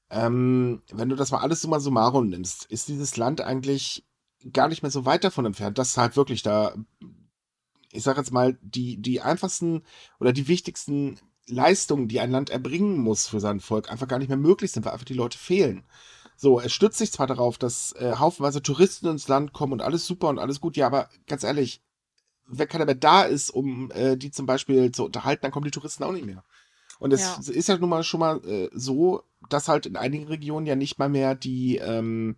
Ähm, 0.09 0.81
wenn 0.93 1.09
du 1.09 1.17
das 1.17 1.31
mal 1.31 1.39
alles 1.39 1.61
summa 1.61 1.81
summarum 1.81 2.29
nimmst, 2.29 2.67
ist 2.67 2.87
dieses 2.87 3.17
Land 3.17 3.41
eigentlich 3.41 4.05
gar 4.51 4.67
nicht 4.67 4.81
mehr 4.81 4.91
so 4.91 5.05
weit 5.05 5.23
davon 5.23 5.45
entfernt, 5.45 5.77
dass 5.77 5.97
halt 5.97 6.15
wirklich 6.15 6.43
da, 6.43 6.75
ich 7.91 8.03
sag 8.03 8.17
jetzt 8.17 8.31
mal, 8.31 8.57
die, 8.61 8.97
die 8.97 9.21
einfachsten 9.21 9.83
oder 10.19 10.33
die 10.33 10.47
wichtigsten 10.47 11.19
Leistungen, 11.47 12.07
die 12.07 12.19
ein 12.19 12.31
Land 12.31 12.49
erbringen 12.49 12.97
muss 12.97 13.27
für 13.27 13.39
sein 13.39 13.59
Volk, 13.59 13.91
einfach 13.91 14.07
gar 14.07 14.19
nicht 14.19 14.29
mehr 14.29 14.37
möglich 14.37 14.71
sind, 14.71 14.85
weil 14.85 14.93
einfach 14.93 15.05
die 15.05 15.13
Leute 15.13 15.37
fehlen. 15.37 15.83
So, 16.35 16.59
es 16.59 16.73
stützt 16.73 16.97
sich 16.97 17.11
zwar 17.11 17.27
darauf, 17.27 17.57
dass 17.57 17.93
äh, 17.93 18.15
haufenweise 18.17 18.61
Touristen 18.61 19.07
ins 19.07 19.27
Land 19.27 19.53
kommen 19.53 19.73
und 19.73 19.81
alles 19.81 20.05
super 20.05 20.29
und 20.29 20.39
alles 20.39 20.59
gut, 20.59 20.77
ja, 20.77 20.87
aber 20.87 21.09
ganz 21.27 21.43
ehrlich, 21.43 21.81
wenn 22.47 22.67
keiner 22.67 22.85
mehr 22.85 22.95
da 22.95 23.23
ist, 23.23 23.49
um 23.49 23.91
äh, 23.91 24.17
die 24.17 24.31
zum 24.31 24.45
Beispiel 24.45 24.91
zu 24.91 25.05
unterhalten, 25.05 25.43
dann 25.43 25.51
kommen 25.51 25.65
die 25.65 25.71
Touristen 25.71 26.03
auch 26.03 26.11
nicht 26.11 26.25
mehr. 26.25 26.43
Und 26.99 27.13
es 27.13 27.21
Ja. 27.21 27.53
ist 27.53 27.67
ja 27.69 27.77
nun 27.77 27.89
mal 27.89 28.03
schon 28.03 28.19
mal 28.19 28.43
äh, 28.45 28.69
so, 28.73 29.23
dass 29.49 29.67
halt 29.67 29.85
in 29.85 29.97
einigen 29.97 30.27
Regionen 30.27 30.65
ja 30.65 30.75
nicht 30.75 30.99
mal 30.99 31.09
mehr 31.09 31.35
die, 31.35 31.77
ähm, 31.77 32.37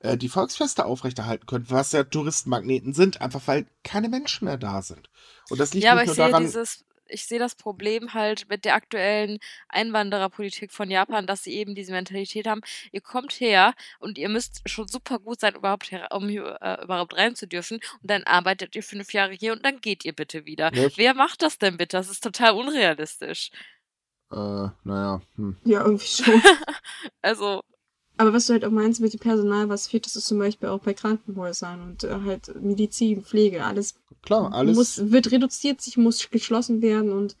äh, 0.00 0.16
die 0.16 0.28
Volksfeste 0.28 0.84
aufrechterhalten 0.84 1.46
können, 1.46 1.66
was 1.68 1.92
ja 1.92 2.04
Touristenmagneten 2.04 2.94
sind, 2.94 3.20
einfach 3.20 3.42
weil 3.46 3.66
keine 3.84 4.08
Menschen 4.08 4.46
mehr 4.46 4.56
da 4.56 4.82
sind. 4.82 5.10
Und 5.50 5.60
das 5.60 5.74
liegt 5.74 5.84
Ja, 5.84 5.92
aber 5.92 6.02
nicht 6.02 6.12
ich 6.12 6.16
nur 6.18 6.26
sehe 6.26 6.32
daran, 6.32 6.42
dieses, 6.44 6.84
ich 7.06 7.26
sehe 7.26 7.38
das 7.38 7.54
Problem 7.54 8.14
halt 8.14 8.48
mit 8.48 8.64
der 8.64 8.74
aktuellen 8.74 9.38
Einwandererpolitik 9.68 10.72
von 10.72 10.90
Japan, 10.90 11.26
dass 11.26 11.42
sie 11.44 11.52
eben 11.52 11.74
diese 11.74 11.92
Mentalität 11.92 12.46
haben, 12.46 12.62
ihr 12.92 13.00
kommt 13.00 13.32
her 13.40 13.74
und 13.98 14.16
ihr 14.16 14.28
müsst 14.28 14.62
schon 14.66 14.88
super 14.88 15.18
gut 15.18 15.40
sein, 15.40 15.54
überhaupt 15.54 15.90
her, 15.90 16.08
um 16.12 16.28
hier 16.28 16.58
äh, 16.60 16.82
überhaupt 16.82 17.16
rein 17.16 17.34
zu 17.34 17.46
dürfen 17.46 17.80
und 18.00 18.10
dann 18.10 18.24
arbeitet 18.24 18.74
ihr 18.76 18.82
fünf 18.82 19.12
Jahre 19.12 19.32
hier 19.32 19.52
und 19.52 19.64
dann 19.64 19.80
geht 19.80 20.04
ihr 20.04 20.14
bitte 20.14 20.46
wieder. 20.46 20.70
Ne? 20.70 20.90
Wer 20.96 21.14
macht 21.14 21.42
das 21.42 21.58
denn 21.58 21.76
bitte? 21.76 21.96
Das 21.96 22.08
ist 22.08 22.22
total 22.22 22.52
unrealistisch. 22.52 23.50
äh, 24.32 24.68
naja, 24.84 25.20
hm. 25.36 25.56
Ja, 25.64 25.84
irgendwie 25.84 26.06
schon. 26.06 26.42
Also, 27.22 27.62
Aber 28.20 28.34
was 28.34 28.46
du 28.46 28.52
halt 28.52 28.66
auch 28.66 28.70
meinst 28.70 29.00
mit 29.00 29.14
dem 29.14 29.18
Personal, 29.18 29.70
was 29.70 29.88
fehlt, 29.88 30.04
das 30.04 30.14
ist 30.14 30.26
zum 30.26 30.38
Beispiel 30.38 30.68
auch 30.68 30.80
bei 30.80 30.92
Krankenhäusern 30.92 31.80
und 31.80 32.04
äh, 32.04 32.18
halt 32.26 32.54
Medizin, 32.60 33.22
Pflege, 33.22 33.64
alles, 33.64 33.94
klar, 34.20 34.52
alles. 34.52 34.76
muss, 34.76 35.10
wird 35.10 35.32
reduziert, 35.32 35.80
sich 35.80 35.96
muss 35.96 36.28
geschlossen 36.28 36.82
werden 36.82 37.12
und 37.12 37.34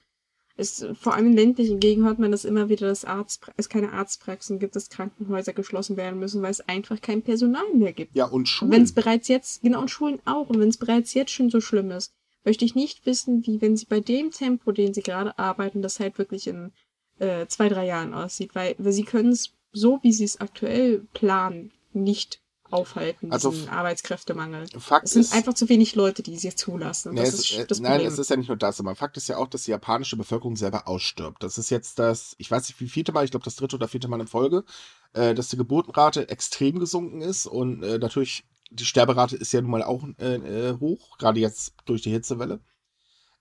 es, 0.56 0.86
vor 0.98 1.12
allem 1.12 1.26
in 1.26 1.32
ländlichen 1.34 1.80
Gegenden 1.80 2.08
hört 2.08 2.18
man 2.18 2.30
das 2.30 2.46
immer 2.46 2.70
wieder, 2.70 2.86
dass 2.86 3.04
Arzt, 3.04 3.50
es 3.58 3.68
keine 3.68 3.92
Arztpraxen 3.92 4.58
gibt, 4.58 4.74
dass 4.74 4.88
Krankenhäuser 4.88 5.52
geschlossen 5.52 5.98
werden 5.98 6.18
müssen, 6.18 6.40
weil 6.40 6.50
es 6.50 6.66
einfach 6.66 7.02
kein 7.02 7.20
Personal 7.20 7.74
mehr 7.74 7.92
gibt. 7.92 8.16
ja, 8.16 8.24
und 8.24 8.32
Und 8.40 8.48
Schulen. 8.48 8.72
wenn 8.72 8.82
es 8.82 8.92
bereits 8.92 9.28
jetzt, 9.28 9.60
genau, 9.60 9.82
und 9.82 9.90
Schulen 9.90 10.20
auch, 10.24 10.48
und 10.48 10.60
wenn 10.60 10.70
es 10.70 10.78
bereits 10.78 11.12
jetzt 11.12 11.32
schon 11.32 11.50
so 11.50 11.60
schlimm 11.60 11.90
ist, 11.90 12.14
möchte 12.42 12.64
ich 12.64 12.74
nicht 12.74 13.04
wissen, 13.04 13.46
wie, 13.46 13.60
wenn 13.60 13.76
sie 13.76 13.84
bei 13.84 14.00
dem 14.00 14.30
Tempo, 14.30 14.72
den 14.72 14.94
sie 14.94 15.02
gerade 15.02 15.38
arbeiten, 15.38 15.82
das 15.82 16.00
halt 16.00 16.16
wirklich 16.16 16.46
in 16.46 16.72
äh, 17.18 17.46
zwei, 17.48 17.68
drei 17.68 17.84
Jahren 17.84 18.14
aussieht, 18.14 18.54
weil, 18.54 18.76
weil 18.78 18.92
sie 18.92 19.04
können 19.04 19.28
es 19.28 19.52
so, 19.72 19.98
wie 20.02 20.12
sie 20.12 20.24
es 20.24 20.40
aktuell 20.40 21.06
planen, 21.12 21.72
nicht 21.92 22.40
aufhalten, 22.70 23.32
Also 23.32 23.50
diesen 23.50 23.68
Arbeitskräftemangel. 23.68 24.66
Fakt 24.78 25.06
Es 25.06 25.12
sind 25.12 25.22
ist, 25.22 25.32
einfach 25.32 25.54
zu 25.54 25.68
wenig 25.68 25.94
Leute, 25.94 26.22
die 26.22 26.36
sie 26.36 26.54
zulassen. 26.54 27.14
Nee, 27.14 27.20
das 27.22 27.34
es, 27.34 27.50
ist 27.50 27.80
äh, 27.80 27.82
nein, 27.82 28.00
es 28.00 28.18
ist 28.18 28.30
ja 28.30 28.36
nicht 28.36 28.48
nur 28.48 28.56
das, 28.56 28.80
aber 28.80 28.94
Fakt 28.94 29.16
ist 29.16 29.28
ja 29.28 29.36
auch, 29.38 29.48
dass 29.48 29.64
die 29.64 29.72
japanische 29.72 30.16
Bevölkerung 30.16 30.56
selber 30.56 30.86
ausstirbt. 30.88 31.42
Das 31.42 31.58
ist 31.58 31.70
jetzt 31.70 31.98
das, 31.98 32.34
ich 32.38 32.50
weiß 32.50 32.68
nicht 32.68 32.80
wie 32.80 32.88
vierte 32.88 33.12
Mal, 33.12 33.24
ich 33.24 33.30
glaube 33.30 33.44
das 33.44 33.56
dritte 33.56 33.76
oder 33.76 33.88
vierte 33.88 34.08
Mal 34.08 34.20
in 34.20 34.26
Folge, 34.26 34.64
äh, 35.12 35.34
dass 35.34 35.48
die 35.48 35.56
Geburtenrate 35.56 36.28
extrem 36.28 36.78
gesunken 36.78 37.20
ist 37.22 37.46
und 37.46 37.82
äh, 37.82 37.98
natürlich 37.98 38.44
die 38.70 38.84
Sterberate 38.84 39.36
ist 39.36 39.52
ja 39.52 39.60
nun 39.60 39.70
mal 39.72 39.82
auch 39.82 40.04
äh, 40.18 40.36
äh, 40.36 40.78
hoch, 40.78 41.18
gerade 41.18 41.40
jetzt 41.40 41.74
durch 41.86 42.02
die 42.02 42.12
Hitzewelle. 42.12 42.60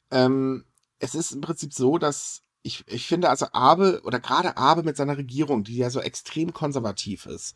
Ähm, 0.10 0.65
es 0.98 1.13
ist 1.13 1.32
im 1.32 1.42
Prinzip 1.42 1.74
so, 1.74 2.00
dass 2.00 2.42
ich, 2.62 2.84
ich 2.88 3.08
finde 3.08 3.30
also 3.30 3.48
Abe 3.54 4.02
oder 4.04 4.19
gerade 4.19 4.58
Abe 4.58 4.84
mit 4.84 4.98
seiner 4.98 5.17
Regierung, 5.17 5.63
die 5.63 5.78
ja 5.78 5.89
so 5.89 6.02
extrem 6.02 6.54
konservativ 6.54 7.26
ist, 7.26 7.56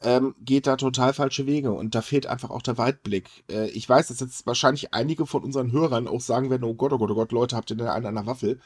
ähm, 0.00 0.34
geht 0.40 0.66
da 0.66 0.76
total 0.76 1.12
falsche 1.12 1.46
Wege 1.46 1.72
und 1.72 1.94
da 1.94 2.02
fehlt 2.02 2.26
einfach 2.26 2.50
auch 2.50 2.62
der 2.62 2.78
Weitblick. 2.78 3.28
Äh, 3.50 3.68
ich 3.70 3.88
weiß, 3.88 4.08
dass 4.08 4.20
jetzt 4.20 4.46
wahrscheinlich 4.46 4.94
einige 4.94 5.26
von 5.26 5.42
unseren 5.42 5.72
Hörern 5.72 6.08
auch 6.08 6.20
sagen 6.20 6.50
werden, 6.50 6.64
oh 6.64 6.74
Gott, 6.74 6.92
oh 6.92 6.98
Gott, 6.98 7.10
oh 7.10 7.14
Gott, 7.14 7.32
Leute, 7.32 7.56
habt 7.56 7.70
ihr 7.70 7.76
denn 7.76 7.88
einen 7.88 8.06
an 8.06 8.14
der 8.14 8.26
Waffel? 8.26 8.60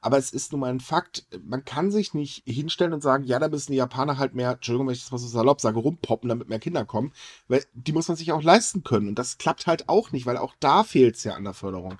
Aber 0.00 0.16
es 0.16 0.30
ist 0.30 0.52
nun 0.52 0.60
mal 0.60 0.70
ein 0.70 0.80
Fakt, 0.80 1.26
man 1.44 1.64
kann 1.64 1.90
sich 1.90 2.14
nicht 2.14 2.44
hinstellen 2.46 2.92
und 2.92 3.02
sagen, 3.02 3.24
ja, 3.24 3.38
da 3.40 3.48
müssen 3.48 3.72
die 3.72 3.78
Japaner 3.78 4.16
halt 4.16 4.34
mehr, 4.34 4.52
Entschuldigung, 4.52 4.86
wenn 4.86 4.94
ich 4.94 5.02
das 5.02 5.10
mal 5.10 5.18
so 5.18 5.26
salopp 5.26 5.60
sage, 5.60 5.78
rumpoppen, 5.80 6.28
damit 6.28 6.48
mehr 6.48 6.60
Kinder 6.60 6.84
kommen, 6.84 7.12
weil 7.48 7.64
die 7.74 7.92
muss 7.92 8.06
man 8.06 8.16
sich 8.16 8.30
auch 8.32 8.42
leisten 8.42 8.84
können 8.84 9.08
und 9.08 9.18
das 9.18 9.38
klappt 9.38 9.66
halt 9.66 9.88
auch 9.88 10.12
nicht, 10.12 10.24
weil 10.24 10.36
auch 10.36 10.54
da 10.60 10.84
fehlt 10.84 11.16
es 11.16 11.24
ja 11.24 11.34
an 11.34 11.44
der 11.44 11.54
Förderung. 11.54 11.98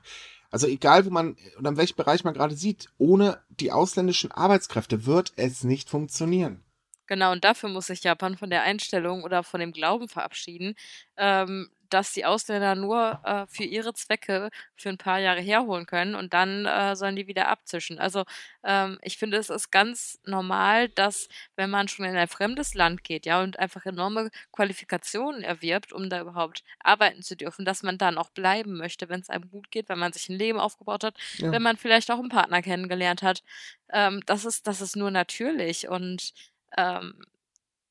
Also 0.50 0.66
egal, 0.66 1.04
wo 1.04 1.10
man 1.10 1.36
oder 1.58 1.70
in 1.70 1.76
welchem 1.76 1.96
Bereich 1.96 2.24
man 2.24 2.34
gerade 2.34 2.54
sieht, 2.54 2.88
ohne 2.98 3.42
die 3.48 3.72
ausländischen 3.72 4.32
Arbeitskräfte 4.32 5.04
wird 5.06 5.32
es 5.36 5.64
nicht 5.64 5.90
funktionieren. 5.90 6.64
Genau, 7.06 7.32
und 7.32 7.44
dafür 7.44 7.70
muss 7.70 7.86
sich 7.86 8.04
Japan 8.04 8.36
von 8.36 8.50
der 8.50 8.62
Einstellung 8.62 9.24
oder 9.24 9.42
von 9.42 9.60
dem 9.60 9.72
Glauben 9.72 10.08
verabschieden, 10.08 10.74
ähm, 11.16 11.70
dass 11.90 12.12
die 12.12 12.24
Ausländer 12.24 12.74
nur 12.74 13.20
äh, 13.24 13.46
für 13.48 13.64
ihre 13.64 13.94
Zwecke 13.94 14.50
für 14.76 14.88
ein 14.88 14.98
paar 14.98 15.18
Jahre 15.18 15.40
herholen 15.40 15.86
können 15.86 16.14
und 16.14 16.32
dann 16.34 16.66
äh, 16.66 16.96
sollen 16.96 17.16
die 17.16 17.26
wieder 17.26 17.48
abzischen. 17.48 17.98
Also 17.98 18.24
ähm, 18.64 18.98
ich 19.02 19.18
finde, 19.18 19.36
es 19.38 19.50
ist 19.50 19.70
ganz 19.70 20.18
normal, 20.24 20.88
dass 20.90 21.28
wenn 21.56 21.70
man 21.70 21.88
schon 21.88 22.04
in 22.06 22.16
ein 22.16 22.28
fremdes 22.28 22.74
Land 22.74 23.04
geht, 23.04 23.26
ja, 23.26 23.42
und 23.42 23.58
einfach 23.58 23.86
enorme 23.86 24.30
Qualifikationen 24.52 25.42
erwirbt, 25.42 25.92
um 25.92 26.08
da 26.10 26.20
überhaupt 26.20 26.62
arbeiten 26.80 27.22
zu 27.22 27.36
dürfen, 27.36 27.64
dass 27.64 27.82
man 27.82 27.98
dann 27.98 28.18
auch 28.18 28.30
bleiben 28.30 28.76
möchte, 28.76 29.08
wenn 29.08 29.20
es 29.20 29.30
einem 29.30 29.48
gut 29.50 29.70
geht, 29.70 29.88
wenn 29.88 29.98
man 29.98 30.12
sich 30.12 30.28
ein 30.28 30.36
Leben 30.36 30.58
aufgebaut 30.60 31.04
hat, 31.04 31.16
Ja. 31.38 31.52
wenn 31.52 31.62
man 31.62 31.76
vielleicht 31.76 32.10
auch 32.10 32.18
einen 32.18 32.28
Partner 32.28 32.62
kennengelernt 32.62 33.22
hat. 33.22 33.42
Ähm, 33.90 34.22
das 34.26 34.44
ist, 34.44 34.66
das 34.66 34.80
ist 34.80 34.96
nur 34.96 35.10
natürlich 35.10 35.88
und 35.88 36.32
ähm, 36.76 37.14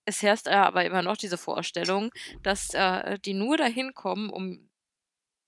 es 0.08 0.22
herrscht 0.22 0.48
ja 0.48 0.65
aber 0.65 0.86
immer 0.86 1.02
noch 1.02 1.17
diese 1.17 1.38
Vorstellung, 1.38 2.12
dass 2.41 2.74
äh, 2.74 3.20
die 3.20 3.34
nur 3.34 3.58
dahin 3.58 3.93
kommen, 3.93 4.30
um 4.30 4.70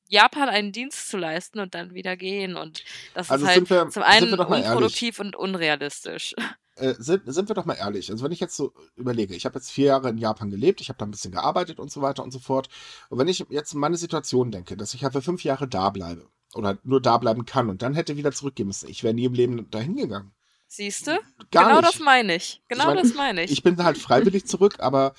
Japan 0.10 0.50
einen 0.50 0.72
Dienst 0.72 1.10
zu 1.10 1.17
leisten 1.17 1.60
und 1.60 1.76
dann 1.76 1.93
wieder 1.93 2.17
gehen. 2.17 2.58
Und 2.58 2.84
das 3.13 3.30
Also 3.30 3.45
ist 3.45 3.52
halt 3.52 3.69
wir, 3.69 3.89
zum 3.89 4.04
einen 4.04 4.32
mal 4.32 4.62
ehrlich. 4.63 4.65
unproduktiv 4.65 5.19
und 5.19 5.36
unrealistisch. 5.36 6.36
Äh, 6.76 6.95
sind, 6.98 7.24
sind 7.26 7.50
wir 7.50 7.56
doch 7.56 7.65
mal 7.65 7.74
ehrlich. 7.74 8.10
Also 8.10 8.24
wenn 8.24 8.32
ich 8.32 8.39
jetzt 8.39 8.56
so 8.56 8.72
überlege, 8.95 9.36
ich 9.36 9.43
habe 9.43 9.56
jetzt 9.60 9.69
vier 9.69 9.88
Jahre 9.88 10.08
in 10.12 10.17
Japan 10.17 10.50
gelebt, 10.50 10.80
ich 10.80 10.88
habe 10.88 10.98
da 10.98 11.06
ein 11.06 11.12
bisschen 11.12 11.34
gearbeitet 11.34 11.78
und 11.78 11.91
so 11.91 12.02
weiter 12.02 12.24
und 12.24 12.32
so 12.32 12.39
fort. 12.39 12.69
Und 13.10 13.17
wenn 13.19 13.28
ich 13.28 13.45
jetzt 13.50 13.74
meine 13.74 13.98
Situation 13.98 14.50
denke, 14.50 14.78
dass 14.78 14.93
ich 14.93 15.04
halt 15.04 15.12
für 15.12 15.22
fünf 15.22 15.43
Jahre 15.43 15.67
da 15.67 15.89
bleibe 15.89 16.30
oder 16.54 16.80
nur 16.84 17.02
da 17.02 17.17
bleiben 17.17 17.45
kann 17.45 17.69
und 17.69 17.82
dann 17.82 17.95
hätte 17.95 18.15
wieder 18.15 18.32
zurückgehen 18.32 18.67
müssen, 18.67 18.88
ich 18.89 19.04
wäre 19.04 19.13
nie 19.13 19.26
im 19.26 19.34
Leben 19.34 19.69
dahin 19.72 19.98
gegangen. 19.98 20.32
Siehst 20.71 21.08
du? 21.08 21.19
Genau 21.49 21.82
nicht. 21.82 21.88
das 21.95 21.99
meine 21.99 22.36
ich. 22.36 22.62
Genau 22.67 22.86
meine, 22.86 23.01
das 23.01 23.15
meine 23.15 23.43
ich. 23.43 23.51
Ich 23.51 23.63
bin 23.63 23.84
halt 23.84 23.97
freiwillig 23.97 24.45
zurück, 24.45 24.79
aber 24.79 25.15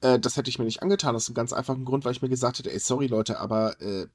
äh, 0.00 0.18
das 0.18 0.36
hätte 0.36 0.48
ich 0.48 0.58
mir 0.58 0.64
nicht 0.64 0.80
angetan. 0.80 1.16
Aus 1.16 1.28
einem 1.28 1.34
ganz 1.34 1.52
einfachen 1.52 1.84
Grund, 1.84 2.04
weil 2.04 2.12
ich 2.12 2.22
mir 2.22 2.28
gesagt 2.28 2.60
hätte, 2.60 2.72
ey, 2.72 2.78
sorry 2.78 3.08
Leute, 3.08 3.40
aber 3.40 3.80
äh, 3.80 4.06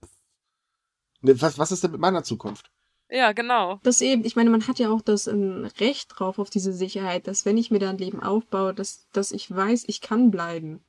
ne, 1.21 1.41
was, 1.41 1.59
was 1.59 1.71
ist 1.71 1.83
denn 1.83 1.91
mit 1.91 1.99
meiner 1.99 2.23
Zukunft? 2.23 2.71
Ja, 3.09 3.33
genau. 3.33 3.79
Das 3.83 4.01
eben, 4.01 4.25
ich 4.25 4.37
meine, 4.37 4.49
man 4.49 4.65
hat 4.67 4.79
ja 4.79 4.89
auch 4.89 5.01
das 5.01 5.27
ähm, 5.27 5.69
Recht 5.79 6.09
drauf 6.15 6.39
auf 6.39 6.49
diese 6.49 6.73
Sicherheit, 6.73 7.27
dass 7.27 7.45
wenn 7.45 7.57
ich 7.57 7.69
mir 7.69 7.79
da 7.79 7.89
ein 7.89 7.97
Leben 7.97 8.21
aufbaue, 8.21 8.73
dass, 8.73 9.07
dass 9.11 9.31
ich 9.31 9.53
weiß, 9.53 9.83
ich 9.87 10.01
kann 10.01 10.31
bleiben. 10.31 10.81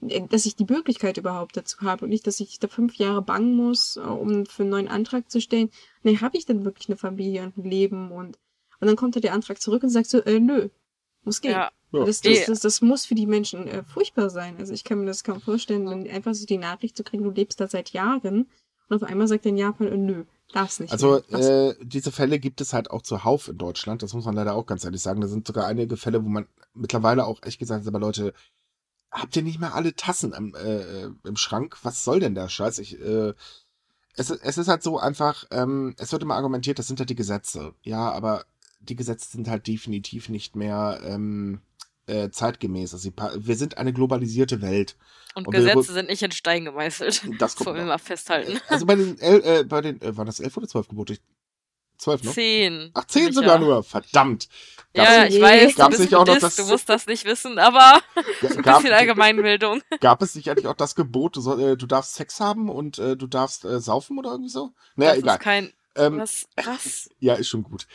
Äh, 0.00 0.26
Dass 0.28 0.46
ich 0.46 0.56
die 0.56 0.66
Möglichkeit 0.66 1.18
überhaupt 1.18 1.56
dazu 1.58 1.82
habe 1.82 2.04
und 2.04 2.10
nicht, 2.10 2.26
dass 2.26 2.40
ich 2.40 2.58
da 2.58 2.68
fünf 2.68 2.96
Jahre 2.96 3.22
bangen 3.22 3.54
muss, 3.54 3.96
äh, 3.96 4.00
um 4.00 4.46
für 4.46 4.62
einen 4.62 4.70
neuen 4.70 4.88
Antrag 4.88 5.30
zu 5.30 5.40
stellen. 5.42 5.70
Nee, 6.02 6.18
habe 6.18 6.36
ich 6.38 6.46
denn 6.46 6.64
wirklich 6.64 6.88
eine 6.88 6.96
Familie 6.96 7.44
und 7.44 7.58
ein 7.58 7.70
Leben 7.70 8.10
und, 8.10 8.38
und 8.82 8.88
dann 8.88 8.96
kommt 8.96 9.14
da 9.14 9.20
der 9.20 9.32
Antrag 9.32 9.60
zurück 9.60 9.84
und 9.84 9.90
sagt 9.90 10.10
so, 10.10 10.18
äh, 10.24 10.40
nö, 10.40 10.68
muss 11.22 11.40
gehen. 11.40 11.52
Ja. 11.52 11.70
Das, 11.92 12.20
das, 12.20 12.46
das, 12.46 12.60
das 12.60 12.80
muss 12.80 13.04
für 13.04 13.14
die 13.14 13.26
Menschen 13.26 13.68
äh, 13.68 13.84
furchtbar 13.84 14.28
sein. 14.28 14.56
Also 14.58 14.72
ich 14.72 14.82
kann 14.82 14.98
mir 14.98 15.06
das 15.06 15.22
kaum 15.22 15.40
vorstellen, 15.40 15.86
dann 15.86 16.08
einfach 16.08 16.34
so 16.34 16.46
die 16.46 16.58
Nachricht 16.58 16.96
zu 16.96 17.04
kriegen, 17.04 17.22
du 17.22 17.30
lebst 17.30 17.60
da 17.60 17.68
seit 17.68 17.90
Jahren 17.90 18.48
und 18.88 18.96
auf 18.96 19.08
einmal 19.08 19.28
sagt 19.28 19.46
dann 19.46 19.56
Japan, 19.56 19.86
äh, 19.86 19.96
nö, 19.96 20.24
darf's 20.52 20.80
nicht. 20.80 20.92
Also 20.92 21.18
äh, 21.28 21.76
diese 21.80 22.10
Fälle 22.10 22.40
gibt 22.40 22.60
es 22.60 22.72
halt 22.72 22.90
auch 22.90 23.02
zuhauf 23.02 23.46
in 23.46 23.56
Deutschland. 23.56 24.02
Das 24.02 24.14
muss 24.14 24.24
man 24.24 24.34
leider 24.34 24.54
auch 24.54 24.66
ganz 24.66 24.84
ehrlich 24.84 25.00
sagen. 25.00 25.20
Da 25.20 25.28
sind 25.28 25.46
sogar 25.46 25.66
einige 25.66 25.96
Fälle, 25.96 26.24
wo 26.24 26.28
man 26.28 26.48
mittlerweile 26.74 27.24
auch 27.24 27.40
echt 27.44 27.60
gesagt 27.60 27.82
hat, 27.82 27.88
aber 27.88 28.00
Leute, 28.00 28.34
habt 29.12 29.36
ihr 29.36 29.42
nicht 29.42 29.60
mehr 29.60 29.74
alle 29.74 29.94
Tassen 29.94 30.32
im, 30.32 30.56
äh, 30.56 31.04
im 31.04 31.36
Schrank? 31.36 31.78
Was 31.84 32.02
soll 32.02 32.18
denn 32.18 32.34
der 32.34 32.48
Scheiß? 32.48 32.80
Ich, 32.80 32.98
äh, 33.00 33.34
es, 34.14 34.30
es 34.30 34.58
ist 34.58 34.68
halt 34.68 34.82
so 34.82 34.98
einfach, 34.98 35.44
ähm, 35.52 35.94
es 35.98 36.10
wird 36.10 36.22
immer 36.22 36.34
argumentiert, 36.34 36.78
das 36.78 36.86
sind 36.86 36.98
halt 36.98 37.10
die 37.10 37.14
Gesetze. 37.14 37.74
Ja, 37.82 38.10
aber 38.10 38.44
die 38.82 38.96
Gesetze 38.96 39.30
sind 39.30 39.48
halt 39.48 39.66
definitiv 39.66 40.28
nicht 40.28 40.56
mehr 40.56 41.00
ähm, 41.04 41.60
äh, 42.06 42.30
zeitgemäß. 42.30 42.92
Also 42.94 43.10
wir 43.36 43.56
sind 43.56 43.78
eine 43.78 43.92
globalisierte 43.92 44.60
Welt. 44.62 44.96
Und 45.34 45.46
Und 45.46 45.54
Gesetze 45.54 45.92
sind 45.92 46.08
nicht 46.08 46.22
in 46.22 46.32
Stein 46.32 46.64
gemeißelt. 46.64 47.22
Das 47.38 47.58
wollen 47.64 47.76
wir 47.76 47.84
mal 47.84 47.98
festhalten. 47.98 48.60
Also 48.68 48.84
bei 48.86 48.96
den, 48.96 49.18
El 49.18 49.42
äh, 49.44 49.64
bei 49.64 49.80
den, 49.80 50.00
äh, 50.02 50.16
waren 50.16 50.26
das 50.26 50.40
elf 50.40 50.56
oder 50.56 50.68
zwölf 50.68 50.88
Gebote? 50.88 51.18
Zwölf, 51.98 52.24
ne? 52.24 52.32
Zehn. 52.32 52.90
Ach, 52.94 53.04
zehn 53.06 53.32
sogar 53.32 53.60
nur. 53.60 53.84
Verdammt. 53.84 54.48
Gab's, 54.92 55.08
Ja, 55.08 55.24
ich 55.26 55.40
weiß, 55.40 55.70
du 55.72 55.78
Gab's 55.78 55.90
bist 55.90 56.00
nicht 56.00 56.14
auch 56.16 56.26
noch 56.26 56.36
das- 56.38 56.56
du 56.56 56.64
musst 56.66 56.88
das 56.88 57.06
nicht 57.06 57.24
wissen, 57.24 57.60
aber 57.60 58.00
ein 58.42 58.62
gab, 58.62 58.82
bisschen 58.82 58.92
Allgemeinbildung. 58.94 59.82
gab 60.00 60.20
es 60.20 60.34
nicht 60.34 60.50
eigentlich 60.50 60.66
auch 60.66 60.74
das 60.74 60.96
Gebot, 60.96 61.36
du, 61.36 61.40
soll, 61.40 61.60
äh, 61.62 61.76
du 61.76 61.86
darfst 61.86 62.14
Sex 62.14 62.40
haben 62.40 62.68
und 62.68 62.98
äh, 62.98 63.16
du 63.16 63.28
darfst 63.28 63.64
äh, 63.64 63.78
saufen 63.80 64.18
oder 64.18 64.30
irgendwie 64.32 64.50
so? 64.50 64.72
Naja, 64.96 65.12
das 65.12 65.18
egal. 65.22 65.36
ist 65.36 65.42
kein. 65.42 65.72
Ähm, 65.94 66.18
Was? 66.18 66.48
Was? 66.64 67.10
ja, 67.20 67.34
ist 67.34 67.48
schon 67.48 67.62
gut. 67.62 67.86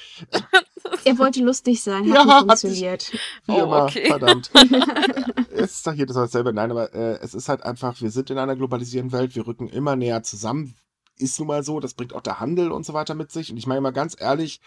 Er 1.06 1.18
wollte 1.18 1.42
lustig 1.44 1.82
sein, 1.82 2.10
hat 2.10 2.16
Ja, 2.16 2.24
nicht 2.24 2.34
hat 2.34 2.40
funktioniert. 2.40 3.12
Wie 3.46 3.52
Oh, 3.52 3.64
immer, 3.64 3.84
okay. 3.84 4.08
verdammt. 4.08 4.52
es 5.52 5.74
ist 5.74 5.88
doch 5.88 5.94
jedes 5.94 6.16
Mal 6.16 6.24
dasselbe. 6.24 6.54
Nein, 6.54 6.72
aber 6.72 6.94
äh, 6.94 7.20
es 7.22 7.34
ist 7.34 7.50
halt 7.50 7.64
einfach, 7.64 8.00
wir 8.02 8.12
sind 8.12 8.30
in 8.30 8.38
einer 8.38 8.56
globalisierten 8.56 9.12
Welt, 9.12 9.36
wir 9.36 9.48
rücken 9.48 9.68
immer 9.70 9.96
näher 9.96 10.24
zusammen. 10.24 10.76
Ist 11.18 11.40
nun 11.40 11.48
mal 11.48 11.64
so, 11.64 11.80
das 11.80 11.94
bringt 11.94 12.14
auch 12.14 12.22
der 12.22 12.40
Handel 12.40 12.72
und 12.72 12.86
so 12.86 12.94
weiter 12.94 13.16
mit 13.16 13.32
sich. 13.32 13.52
Und 13.52 13.58
ich 13.58 13.68
meine 13.68 13.82
mal 13.82 13.92
ganz 13.92 14.16
ehrlich, 14.20 14.62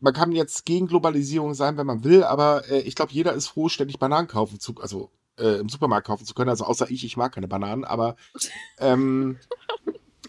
man 0.00 0.14
kann 0.14 0.32
jetzt 0.32 0.64
gegen 0.64 0.86
Globalisierung 0.86 1.54
sein, 1.54 1.76
wenn 1.76 1.86
man 1.86 2.04
will, 2.04 2.22
aber 2.22 2.68
äh, 2.70 2.80
ich 2.80 2.94
glaube, 2.94 3.12
jeder 3.12 3.32
ist 3.32 3.48
froh, 3.48 3.68
ständig 3.68 3.98
Bananen 3.98 4.28
kaufen 4.28 4.60
zu, 4.60 4.74
also 4.80 5.10
äh, 5.38 5.58
im 5.58 5.68
Supermarkt 5.68 6.06
kaufen 6.06 6.24
zu 6.24 6.34
können. 6.34 6.50
Also 6.50 6.64
außer 6.64 6.90
ich, 6.90 7.04
ich 7.04 7.16
mag 7.16 7.32
keine 7.32 7.48
Bananen, 7.48 7.84
aber 7.84 8.16
ähm, 8.78 9.38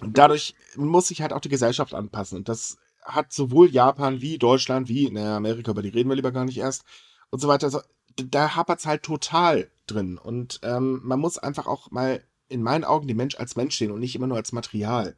dadurch 0.02 0.56
muss 0.75 1.08
sich 1.10 1.21
halt 1.21 1.34
auch 1.34 1.41
die 1.41 1.49
Gesellschaft 1.49 1.93
anpassen. 1.93 2.38
Und 2.39 2.49
das 2.49 2.78
hat 3.10 3.34
sowohl 3.34 3.69
Japan 3.69 4.22
wie 4.22 4.38
Deutschland 4.38 4.88
wie 4.89 5.10
na, 5.12 5.38
Amerika, 5.38 5.72
über 5.72 5.82
die 5.82 5.89
reden 5.89 6.10
wir 6.10 6.15
lieber 6.15 6.32
gar 6.32 6.45
nicht 6.45 6.58
erst 6.58 6.84
und 7.30 7.39
so 7.39 7.48
weiter. 7.48 7.67
Also, 7.67 7.82
da 8.15 8.56
hapert 8.56 8.80
es 8.80 8.86
halt 8.86 9.04
total 9.04 9.69
drin. 9.88 10.17
Und 10.17 10.60
ähm, 10.63 11.02
man 11.04 11.19
muss 11.19 11.38
einfach 11.38 11.67
auch 11.67 11.91
mal 11.91 12.24
in 12.48 12.63
meinen 12.63 12.84
Augen 12.84 13.08
den 13.08 13.17
Mensch 13.17 13.36
als 13.36 13.56
Mensch 13.56 13.78
sehen 13.78 13.91
und 13.91 14.00
nicht 14.00 14.15
immer 14.15 14.28
nur 14.28 14.38
als 14.38 14.52
Material. 14.52 15.17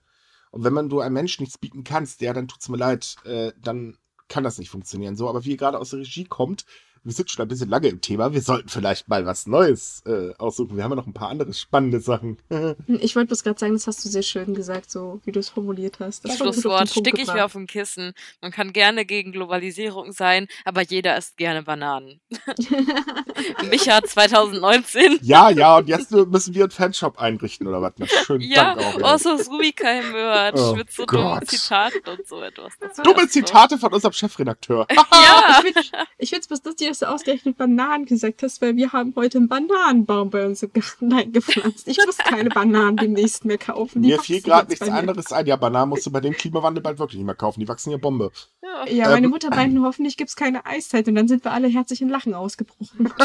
Und 0.52 0.64
wenn 0.64 0.74
man 0.74 0.90
du 0.90 1.00
einem 1.00 1.14
Menschen 1.14 1.44
nichts 1.44 1.58
bieten 1.58 1.84
kannst, 1.84 2.22
ja, 2.22 2.34
dann 2.34 2.48
tut's 2.48 2.68
mir 2.70 2.78
leid, 2.78 3.16
äh, 3.24 3.54
dann 3.58 3.98
kann 4.28 4.44
das 4.44 4.58
nicht 4.58 4.70
funktionieren. 4.70 5.16
So, 5.16 5.30
aber 5.30 5.46
wie 5.46 5.52
ihr 5.52 5.58
gerade 5.58 5.80
aus 5.80 5.92
der 5.92 6.00
Regie 6.00 6.26
kommt, 6.26 6.66
wir 7.04 7.14
sind 7.14 7.32
schon 7.32 7.44
ein 7.44 7.48
bisschen 7.48 7.70
lange 7.70 7.88
im 7.88 8.00
Thema, 8.02 8.32
wir 8.34 8.42
sollten 8.42 8.70
vielleicht 8.70 9.08
mal 9.08 9.26
was 9.26 9.48
Neues 9.48 10.04
äh, 10.06 10.34
aussuchen. 10.38 10.78
Wir 10.78 10.84
haben 10.84 10.92
ja 10.92 10.96
noch 10.98 11.08
ein 11.08 11.14
paar 11.14 11.30
andere 11.30 11.54
spannende 11.54 12.00
Sachen. 12.00 12.38
Ich 12.88 13.16
wollte 13.16 13.28
bloß 13.28 13.44
gerade 13.44 13.60
sagen, 13.60 13.74
das 13.74 13.88
hast 13.88 14.04
du 14.06 14.10
sehr 14.10 14.22
schön 14.22 14.54
gesagt, 14.54 14.92
so 14.92 15.20
wie 15.26 15.32
du 15.32 15.40
es 15.40 15.50
formuliert 15.50 16.00
hast. 16.00 16.24
Das 16.26 16.38
Schlusswort 16.38 16.90
stick 16.90 17.18
ich 17.18 17.28
mir 17.34 17.46
auf 17.46 17.54
dem 17.54 17.66
Kissen. 17.68 18.14
Man 18.42 18.52
kann 18.52 18.74
gerne 18.74 19.06
gegen 19.06 19.32
Globalisierung 19.32 20.12
sein, 20.12 20.48
aber 20.66 20.82
jeder 20.84 21.18
isst 21.18 21.38
gerne 21.38 21.64
Bananen. 21.64 22.20
Micha 23.70 24.02
2019. 24.04 25.20
ja, 25.22 25.50
ja, 25.50 25.78
und 25.78 25.88
jetzt 25.88 26.12
müssen 26.12 26.54
wir 26.54 26.64
einen 26.64 26.72
Fanshop 26.72 27.20
einrichten 27.20 27.68
oder 27.68 27.82
was? 27.82 27.94
Na, 27.98 28.06
schönen 28.08 28.42
Ja, 28.42 28.76
Dank 28.76 29.04
auch. 29.04 29.18
so 29.20 29.38
das 29.38 29.50
Rubika-Merch 29.50 30.60
Oh 30.60 30.76
mit 30.76 30.92
so 30.92 31.06
dummen 31.06 31.40
Gott. 31.40 31.48
Zitaten 31.50 32.02
und 32.10 32.28
so 32.28 32.42
etwas. 32.42 32.74
Das 32.80 32.98
Dumme 32.98 33.22
so. 33.22 33.28
Zitate 33.28 33.78
von 33.78 33.94
unserem 33.94 34.14
Chefredakteur. 34.14 34.88
Ja, 35.12 35.62
Ich 35.64 35.74
finde 35.74 36.06
ich 36.18 36.30
find's 36.30 36.48
bloß 36.48 36.64
lustig, 36.64 36.88
dass 36.92 37.00
du 37.00 37.10
ausgerechnet 37.10 37.58
Bananen 37.58 38.06
gesagt 38.06 38.44
hast, 38.44 38.62
weil 38.62 38.76
wir 38.76 38.92
haben 38.92 39.14
heute 39.16 39.38
einen 39.38 39.48
Bananenbaum 39.48 40.30
bei 40.30 40.46
uns 40.46 40.62
im 40.62 40.72
Garten 40.74 41.12
eingepflanzt. 41.18 41.88
Ich 41.88 41.98
muss 42.06 42.18
keine 42.18 42.50
Bananen 42.50 42.98
demnächst 42.98 43.46
mehr 43.46 43.58
kaufen. 43.58 44.02
Die 44.02 44.10
Mir 44.10 44.18
wachsen 44.18 44.26
fiel 44.34 44.42
gerade 44.42 44.70
nichts 44.70 44.88
anderes 44.88 45.32
ein. 45.32 45.46
Ja, 45.46 45.56
Bananen 45.56 45.90
musst 45.90 46.06
du 46.06 46.12
bei 46.12 46.20
dem 46.20 46.34
Klimawandel 46.34 46.84
bald 46.84 47.00
wirklich 47.00 47.18
nicht 47.18 47.26
mehr 47.26 47.36
kaufen. 47.36 47.62
Die 47.62 47.68
wachsen 47.68 47.92
ja 47.92 47.98
Bombe. 47.98 48.32
ja. 48.62 48.86
Ja, 48.88 49.10
meine 49.10 49.26
Ähm, 49.28 49.32
Mutter 49.32 49.50
meinte, 49.50 49.82
hoffentlich 49.82 50.18
gibt's 50.18 50.36
keine 50.36 50.66
Eiszeit 50.66 51.08
und 51.08 51.16
dann 51.16 51.28
sind 51.28 51.44
wir 51.46 51.52
alle 51.52 51.68
herzlich 51.68 52.02
in 52.02 52.10
Lachen 52.10 52.34
ausgebrochen. 52.34 53.14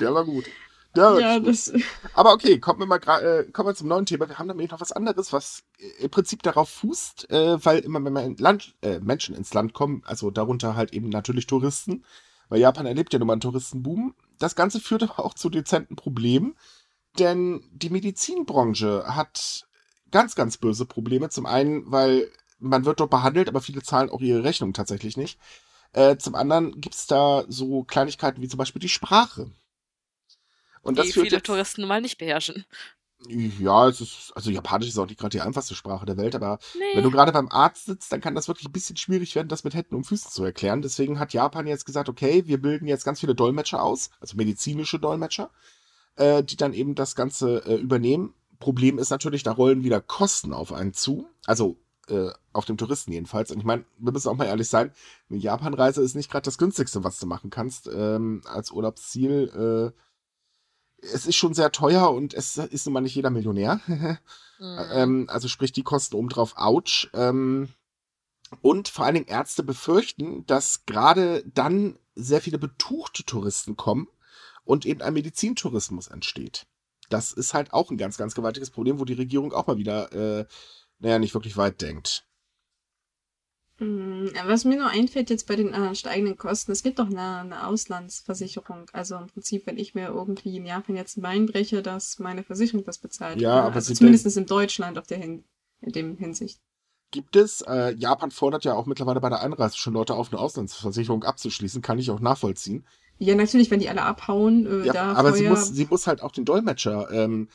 Der 0.00 0.14
war 0.14 0.24
gut. 0.24 0.44
Ja, 0.96 1.38
das, 1.38 1.72
Aber 2.14 2.32
okay, 2.32 2.58
kommen 2.58 2.80
wir 2.80 2.86
mal 2.86 2.98
äh, 2.98 3.44
kommen 3.52 3.68
wir 3.68 3.74
zum 3.74 3.88
neuen 3.88 4.06
Thema. 4.06 4.28
Wir 4.28 4.38
haben 4.38 4.48
nämlich 4.48 4.70
noch 4.70 4.80
was 4.80 4.90
anderes, 4.92 5.32
was 5.32 5.62
äh, 5.78 6.04
im 6.04 6.10
Prinzip 6.10 6.42
darauf 6.42 6.68
fußt, 6.68 7.30
äh, 7.30 7.64
weil 7.64 7.80
immer 7.80 8.04
wenn 8.04 8.36
Land, 8.36 8.74
äh, 8.82 8.98
Menschen 8.98 9.36
ins 9.36 9.54
Land 9.54 9.72
kommen, 9.72 10.02
also 10.04 10.30
darunter 10.30 10.74
halt 10.74 10.92
eben 10.92 11.08
natürlich 11.08 11.46
Touristen, 11.46 12.04
weil 12.48 12.60
Japan 12.60 12.86
erlebt 12.86 13.12
ja 13.12 13.18
nun 13.20 13.28
mal 13.28 13.34
einen 13.34 13.40
Touristenboom. 13.40 14.14
Das 14.38 14.56
Ganze 14.56 14.80
führt 14.80 15.04
aber 15.04 15.24
auch 15.24 15.34
zu 15.34 15.48
dezenten 15.48 15.94
Problemen, 15.94 16.56
denn 17.18 17.62
die 17.72 17.90
Medizinbranche 17.90 19.04
hat 19.06 19.68
ganz, 20.10 20.34
ganz 20.34 20.56
böse 20.56 20.86
Probleme. 20.86 21.28
Zum 21.28 21.46
einen, 21.46 21.90
weil 21.90 22.28
man 22.58 22.84
wird 22.84 22.98
dort 23.00 23.10
behandelt, 23.10 23.48
aber 23.48 23.60
viele 23.60 23.82
zahlen 23.82 24.10
auch 24.10 24.20
ihre 24.20 24.42
Rechnung 24.42 24.72
tatsächlich 24.72 25.16
nicht. 25.16 25.38
Äh, 25.92 26.16
zum 26.18 26.34
anderen 26.34 26.80
gibt's 26.80 27.06
da 27.06 27.44
so 27.48 27.84
Kleinigkeiten 27.84 28.42
wie 28.42 28.48
zum 28.48 28.58
Beispiel 28.58 28.80
die 28.80 28.88
Sprache. 28.88 29.50
Und 30.82 30.98
das 30.98 31.06
die 31.06 31.12
viele 31.12 31.28
jetzt- 31.30 31.46
Touristen 31.46 31.86
mal 31.86 32.00
nicht 32.00 32.18
beherrschen. 32.18 32.64
ja, 33.28 33.86
es 33.88 34.00
ist, 34.00 34.32
also 34.34 34.50
Japanisch 34.50 34.88
ist 34.88 34.98
auch 34.98 35.06
nicht 35.06 35.20
gerade 35.20 35.36
die 35.36 35.42
einfachste 35.42 35.74
Sprache 35.74 36.06
der 36.06 36.16
Welt, 36.16 36.34
aber 36.34 36.58
Nee. 36.78 36.96
wenn 36.96 37.04
du 37.04 37.10
gerade 37.10 37.32
beim 37.32 37.48
Arzt 37.50 37.84
sitzt, 37.84 38.10
dann 38.12 38.22
kann 38.22 38.34
das 38.34 38.48
wirklich 38.48 38.66
ein 38.66 38.72
bisschen 38.72 38.96
schwierig 38.96 39.34
werden, 39.34 39.48
das 39.48 39.62
mit 39.62 39.74
Händen 39.74 39.94
und 39.94 40.04
Füßen 40.04 40.30
zu 40.30 40.42
erklären. 40.42 40.80
Deswegen 40.80 41.18
hat 41.18 41.34
Japan 41.34 41.66
jetzt 41.66 41.84
gesagt, 41.84 42.08
okay, 42.08 42.44
wir 42.46 42.60
bilden 42.62 42.86
jetzt 42.86 43.04
ganz 43.04 43.20
viele 43.20 43.34
Dolmetscher 43.34 43.82
aus, 43.82 44.08
also 44.20 44.36
medizinische 44.38 44.98
Dolmetscher, 44.98 45.50
äh, 46.16 46.42
die 46.42 46.56
dann 46.56 46.72
eben 46.72 46.94
das 46.94 47.14
Ganze 47.14 47.62
äh, 47.66 47.74
übernehmen. 47.76 48.32
Problem 48.58 48.98
ist 48.98 49.10
natürlich, 49.10 49.42
da 49.42 49.52
rollen 49.52 49.84
wieder 49.84 50.00
Kosten 50.00 50.54
auf 50.54 50.72
einen 50.72 50.94
zu. 50.94 51.28
Also 51.44 51.76
äh, 52.08 52.30
auf 52.54 52.64
dem 52.64 52.78
Touristen 52.78 53.12
jedenfalls. 53.12 53.50
Und 53.50 53.58
ich 53.58 53.64
meine, 53.64 53.84
wir 53.98 54.12
müssen 54.12 54.28
auch 54.28 54.36
mal 54.36 54.46
ehrlich 54.46 54.68
sein, 54.68 54.92
eine 55.28 55.38
Japanreise 55.38 56.02
ist 56.02 56.14
nicht 56.16 56.30
gerade 56.30 56.44
das 56.44 56.56
günstigste, 56.58 57.04
was 57.04 57.18
du 57.18 57.26
machen 57.26 57.50
kannst 57.50 57.86
ähm, 57.86 58.40
als 58.46 58.70
Urlaubsziel. 58.70 59.92
Äh, 59.94 60.00
es 61.02 61.26
ist 61.26 61.36
schon 61.36 61.54
sehr 61.54 61.72
teuer 61.72 62.10
und 62.10 62.34
es 62.34 62.56
ist 62.56 62.86
nun 62.86 62.92
mal 62.92 63.00
nicht 63.00 63.14
jeder 63.14 63.30
Millionär. 63.30 63.80
Mhm. 63.86 64.18
Ähm, 64.62 65.24
also 65.30 65.48
sprich 65.48 65.72
die 65.72 65.82
Kosten 65.82 66.16
obendrauf, 66.16 66.52
ouch. 66.58 67.08
Ähm, 67.14 67.70
und 68.60 68.88
vor 68.88 69.06
allen 69.06 69.14
Dingen 69.14 69.26
Ärzte 69.26 69.62
befürchten, 69.62 70.44
dass 70.44 70.84
gerade 70.84 71.42
dann 71.46 71.98
sehr 72.14 72.42
viele 72.42 72.58
betuchte 72.58 73.24
Touristen 73.24 73.76
kommen 73.76 74.08
und 74.64 74.84
eben 74.84 75.00
ein 75.00 75.14
Medizintourismus 75.14 76.08
entsteht. 76.08 76.66
Das 77.08 77.32
ist 77.32 77.54
halt 77.54 77.72
auch 77.72 77.90
ein 77.90 77.96
ganz, 77.96 78.18
ganz 78.18 78.34
gewaltiges 78.34 78.70
Problem, 78.70 79.00
wo 79.00 79.04
die 79.04 79.14
Regierung 79.14 79.52
auch 79.52 79.66
mal 79.66 79.78
wieder, 79.78 80.12
äh, 80.12 80.46
naja, 80.98 81.18
nicht 81.18 81.34
wirklich 81.34 81.56
weit 81.56 81.80
denkt. 81.80 82.26
Mm, 83.80 84.28
Was 84.46 84.64
mir 84.64 84.76
nur 84.76 84.88
einfällt 84.88 85.30
jetzt 85.30 85.48
bei 85.48 85.56
den 85.56 85.72
äh, 85.72 85.94
steigenden 85.94 86.36
Kosten, 86.36 86.70
es 86.70 86.82
gibt 86.82 86.98
doch 86.98 87.06
eine, 87.06 87.38
eine 87.38 87.66
Auslandsversicherung. 87.66 88.90
Also 88.92 89.16
im 89.16 89.26
Prinzip, 89.26 89.66
wenn 89.66 89.78
ich 89.78 89.94
mir 89.94 90.08
irgendwie 90.08 90.56
in 90.56 90.66
Japan 90.66 90.96
jetzt 90.96 91.16
ein 91.16 91.22
Bein 91.22 91.46
breche, 91.46 91.82
dass 91.82 92.18
meine 92.18 92.44
Versicherung 92.44 92.84
das 92.84 92.98
bezahlt. 92.98 93.40
Ja, 93.40 93.62
aber 93.62 93.76
also 93.76 93.94
zumindest 93.94 94.36
in 94.36 94.46
Deutschland 94.46 94.98
auf 94.98 95.06
der 95.06 95.18
Hin 95.18 95.44
in 95.80 95.92
dem 95.92 96.18
Hinsicht. 96.18 96.60
Gibt 97.10 97.34
es, 97.36 97.62
äh, 97.62 97.94
Japan 97.94 98.30
fordert 98.30 98.64
ja 98.64 98.74
auch 98.74 98.86
mittlerweile 98.86 99.20
bei 99.20 99.30
der 99.30 99.40
Einreise 99.40 99.76
schon 99.76 99.94
Leute 99.94 100.14
auf, 100.14 100.30
eine 100.30 100.40
Auslandsversicherung 100.40 101.24
abzuschließen, 101.24 101.82
kann 101.82 101.98
ich 101.98 102.10
auch 102.10 102.20
nachvollziehen. 102.20 102.86
Ja, 103.18 103.34
natürlich, 103.34 103.70
wenn 103.70 103.80
die 103.80 103.88
alle 103.88 104.02
abhauen, 104.02 104.66
äh, 104.66 104.86
Ja, 104.86 104.92
da 104.92 105.12
aber 105.14 105.32
sie 105.32 105.48
muss, 105.48 105.68
sie 105.68 105.86
muss 105.86 106.06
halt 106.06 106.22
auch 106.22 106.32
den 106.32 106.44
Dolmetscher 106.44 107.10
ähm, 107.10 107.48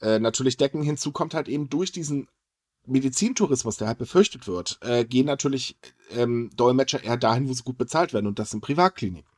äh, 0.00 0.18
natürlich 0.18 0.56
decken. 0.56 0.82
Hinzu 0.82 1.12
kommt 1.12 1.34
halt 1.34 1.48
eben 1.48 1.68
durch 1.68 1.92
diesen 1.92 2.26
Medizintourismus, 2.88 3.76
der 3.76 3.88
halt 3.88 3.98
befürchtet 3.98 4.46
wird, 4.46 4.78
äh, 4.82 5.04
gehen 5.04 5.26
natürlich 5.26 5.76
ähm, 6.10 6.50
Dolmetscher 6.56 7.02
eher 7.02 7.16
dahin, 7.16 7.48
wo 7.48 7.52
sie 7.52 7.62
gut 7.62 7.78
bezahlt 7.78 8.12
werden 8.12 8.26
und 8.26 8.38
das 8.38 8.50
sind 8.50 8.60
Privatkliniken. 8.60 9.30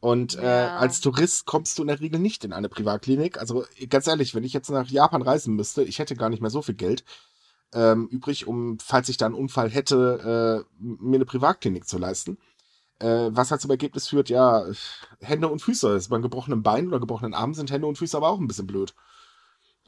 Und 0.00 0.36
äh, 0.38 0.42
Ja. 0.42 0.76
als 0.78 1.00
Tourist 1.00 1.44
kommst 1.46 1.78
du 1.78 1.82
in 1.82 1.88
der 1.88 2.00
Regel 2.00 2.18
nicht 2.18 2.44
in 2.44 2.52
eine 2.52 2.68
Privatklinik. 2.70 3.38
Also 3.38 3.64
ganz 3.88 4.06
ehrlich, 4.06 4.34
wenn 4.34 4.44
ich 4.44 4.52
jetzt 4.54 4.70
nach 4.70 4.88
Japan 4.88 5.22
reisen 5.22 5.56
müsste, 5.56 5.82
ich 5.82 5.98
hätte 5.98 6.16
gar 6.16 6.30
nicht 6.30 6.40
mehr 6.40 6.50
so 6.50 6.62
viel 6.62 6.74
Geld 6.74 7.04
ähm, 7.72 8.08
übrig, 8.08 8.46
um, 8.46 8.78
falls 8.80 9.08
ich 9.08 9.18
da 9.18 9.26
einen 9.26 9.34
Unfall 9.34 9.70
hätte, 9.70 10.64
äh, 10.66 10.82
mir 10.82 11.16
eine 11.16 11.26
Privatklinik 11.26 11.86
zu 11.86 11.98
leisten. 11.98 12.38
Äh, 12.98 13.28
was 13.30 13.50
halt 13.50 13.60
zum 13.60 13.70
Ergebnis 13.70 14.08
führt, 14.08 14.28
ja, 14.28 14.64
Hände 15.20 15.48
und 15.48 15.62
Füße. 15.62 15.94
Ist 15.96 16.08
beim 16.08 16.22
gebrochenen 16.22 16.62
Bein 16.62 16.88
oder 16.88 17.00
gebrochenen 17.00 17.34
Arm 17.34 17.54
sind 17.54 17.70
Hände 17.70 17.86
und 17.86 17.96
Füße 17.98 18.16
aber 18.16 18.28
auch 18.28 18.40
ein 18.40 18.48
bisschen 18.48 18.66
blöd. 18.66 18.94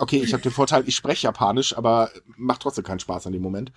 Okay, 0.03 0.21
ich 0.21 0.33
habe 0.33 0.43
den 0.43 0.51
Vorteil, 0.51 0.83
ich 0.89 0.97
spreche 0.97 1.29
Japanisch, 1.29 1.79
aber 1.79 2.11
macht 2.37 2.63
trotzdem 2.63 2.83
keinen 2.83 2.99
Spaß 2.99 3.29
an 3.29 3.33
dem 3.33 3.41
Moment. 3.41 3.71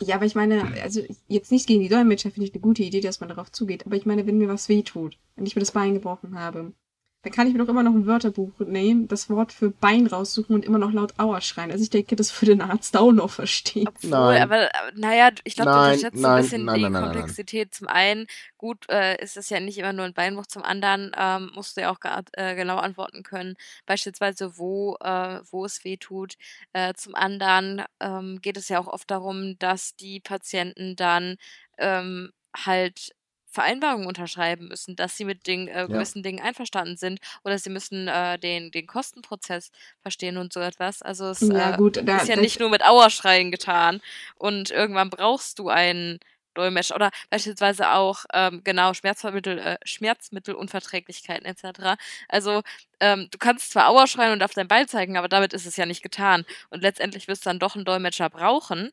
Ja, 0.00 0.16
aber 0.16 0.26
ich 0.26 0.34
meine, 0.34 0.62
also 0.82 1.00
jetzt 1.26 1.50
nicht 1.50 1.66
gegen 1.66 1.80
die 1.80 1.88
Dolmetscher 1.88 2.30
finde 2.30 2.46
ich 2.46 2.52
eine 2.52 2.60
gute 2.60 2.82
Idee, 2.82 3.00
dass 3.00 3.20
man 3.20 3.30
darauf 3.30 3.50
zugeht. 3.50 3.86
Aber 3.86 3.96
ich 3.96 4.04
meine, 4.04 4.26
wenn 4.26 4.36
mir 4.36 4.48
was 4.48 4.68
wehtut, 4.68 5.16
wenn 5.36 5.46
ich 5.46 5.56
mir 5.56 5.60
das 5.60 5.72
Bein 5.72 5.94
gebrochen 5.94 6.38
habe, 6.38 6.74
dann 7.22 7.32
kann 7.32 7.46
ich 7.46 7.52
mir 7.52 7.58
doch 7.58 7.68
immer 7.68 7.82
noch 7.82 7.92
ein 7.92 8.06
Wörterbuch 8.06 8.52
nehmen, 8.60 9.06
das 9.06 9.28
Wort 9.28 9.52
für 9.52 9.70
Bein 9.70 10.06
raussuchen 10.06 10.54
und 10.54 10.64
immer 10.64 10.78
noch 10.78 10.90
laut 10.90 11.18
Aua 11.18 11.42
schreien. 11.42 11.70
Also 11.70 11.82
ich 11.82 11.90
denke, 11.90 12.16
das 12.16 12.40
würde 12.40 12.52
ein 12.52 12.62
Arzt 12.62 12.96
auch 12.96 13.12
noch 13.12 13.28
verstehen. 13.28 13.88
Obwohl, 13.88 14.10
Nein. 14.10 14.42
aber, 14.42 14.74
aber 14.74 14.92
naja, 14.94 15.30
ich 15.44 15.54
glaube, 15.54 15.70
du 15.70 15.76
unterschätzt 15.76 16.24
ein 16.24 16.42
bisschen 16.42 16.64
nein, 16.64 16.76
die 16.76 16.82
nein, 16.82 16.92
nein, 16.92 17.02
nein, 17.02 17.02
nein. 17.02 17.12
Komplexität. 17.12 17.74
Zum 17.74 17.88
einen, 17.88 18.26
gut, 18.56 18.88
äh, 18.88 19.22
ist 19.22 19.36
es 19.36 19.50
ja 19.50 19.60
nicht 19.60 19.76
immer 19.76 19.92
nur 19.92 20.06
ein 20.06 20.14
Beinbruch, 20.14 20.46
zum 20.46 20.62
anderen 20.62 21.12
ähm, 21.14 21.50
musst 21.54 21.76
du 21.76 21.82
ja 21.82 21.90
auch 21.90 21.98
äh, 22.32 22.54
genau 22.54 22.78
antworten 22.78 23.22
können, 23.22 23.56
beispielsweise 23.84 24.56
wo, 24.56 24.96
äh, 25.00 25.40
wo 25.50 25.66
es 25.66 25.84
weh 25.84 25.98
tut. 25.98 26.36
Äh, 26.72 26.94
zum 26.94 27.14
anderen 27.14 27.82
ähm, 28.00 28.38
geht 28.40 28.56
es 28.56 28.70
ja 28.70 28.80
auch 28.80 28.88
oft 28.88 29.10
darum, 29.10 29.58
dass 29.58 29.94
die 29.94 30.20
Patienten 30.20 30.96
dann 30.96 31.36
ähm, 31.76 32.30
halt 32.56 33.12
Vereinbarungen 33.50 34.06
unterschreiben 34.06 34.68
müssen, 34.68 34.96
dass 34.96 35.16
sie 35.16 35.24
mit 35.24 35.46
den 35.46 35.68
äh, 35.68 35.80
Ja. 35.80 35.86
gewissen 35.86 36.22
Dingen 36.22 36.40
einverstanden 36.40 36.96
sind 36.96 37.20
oder 37.44 37.58
sie 37.58 37.70
müssen 37.70 38.08
äh, 38.08 38.38
den, 38.38 38.70
den 38.70 38.86
Kostenprozess 38.86 39.70
verstehen 40.02 40.36
und 40.36 40.52
so 40.52 40.60
etwas. 40.60 41.02
Also 41.02 41.26
es 41.30 41.40
Ja, 41.40 41.74
äh, 41.74 41.76
gut, 41.76 42.00
da, 42.04 42.18
ist 42.18 42.28
ja 42.28 42.36
nicht 42.36 42.60
nur 42.60 42.70
mit 42.70 42.84
Auerschreien 42.84 43.50
getan. 43.50 44.00
Und 44.36 44.70
irgendwann 44.70 45.10
brauchst 45.10 45.58
du 45.58 45.68
einen 45.68 46.20
Dolmetscher 46.54 46.96
oder 46.96 47.10
beispielsweise 47.30 47.90
auch 47.92 48.24
ähm, 48.32 48.62
genau 48.64 48.92
Schmerzmittel, 48.94 49.58
äh, 49.58 49.78
Schmerzmittelunverträglichkeiten 49.84 51.46
etc. 51.46 51.96
Also 52.28 52.62
ähm, 53.00 53.28
du 53.30 53.38
kannst 53.38 53.70
zwar 53.70 53.88
Auerschreien 53.88 54.32
und 54.32 54.42
auf 54.42 54.52
dein 54.54 54.68
Bein 54.68 54.88
zeigen, 54.88 55.16
aber 55.16 55.28
damit 55.28 55.52
ist 55.52 55.66
es 55.66 55.76
ja 55.76 55.86
nicht 55.86 56.02
getan. 56.02 56.44
Und 56.70 56.82
letztendlich 56.82 57.28
wirst 57.28 57.44
du 57.46 57.50
dann 57.50 57.58
doch 57.58 57.76
einen 57.76 57.84
Dolmetscher 57.84 58.30
brauchen. 58.30 58.90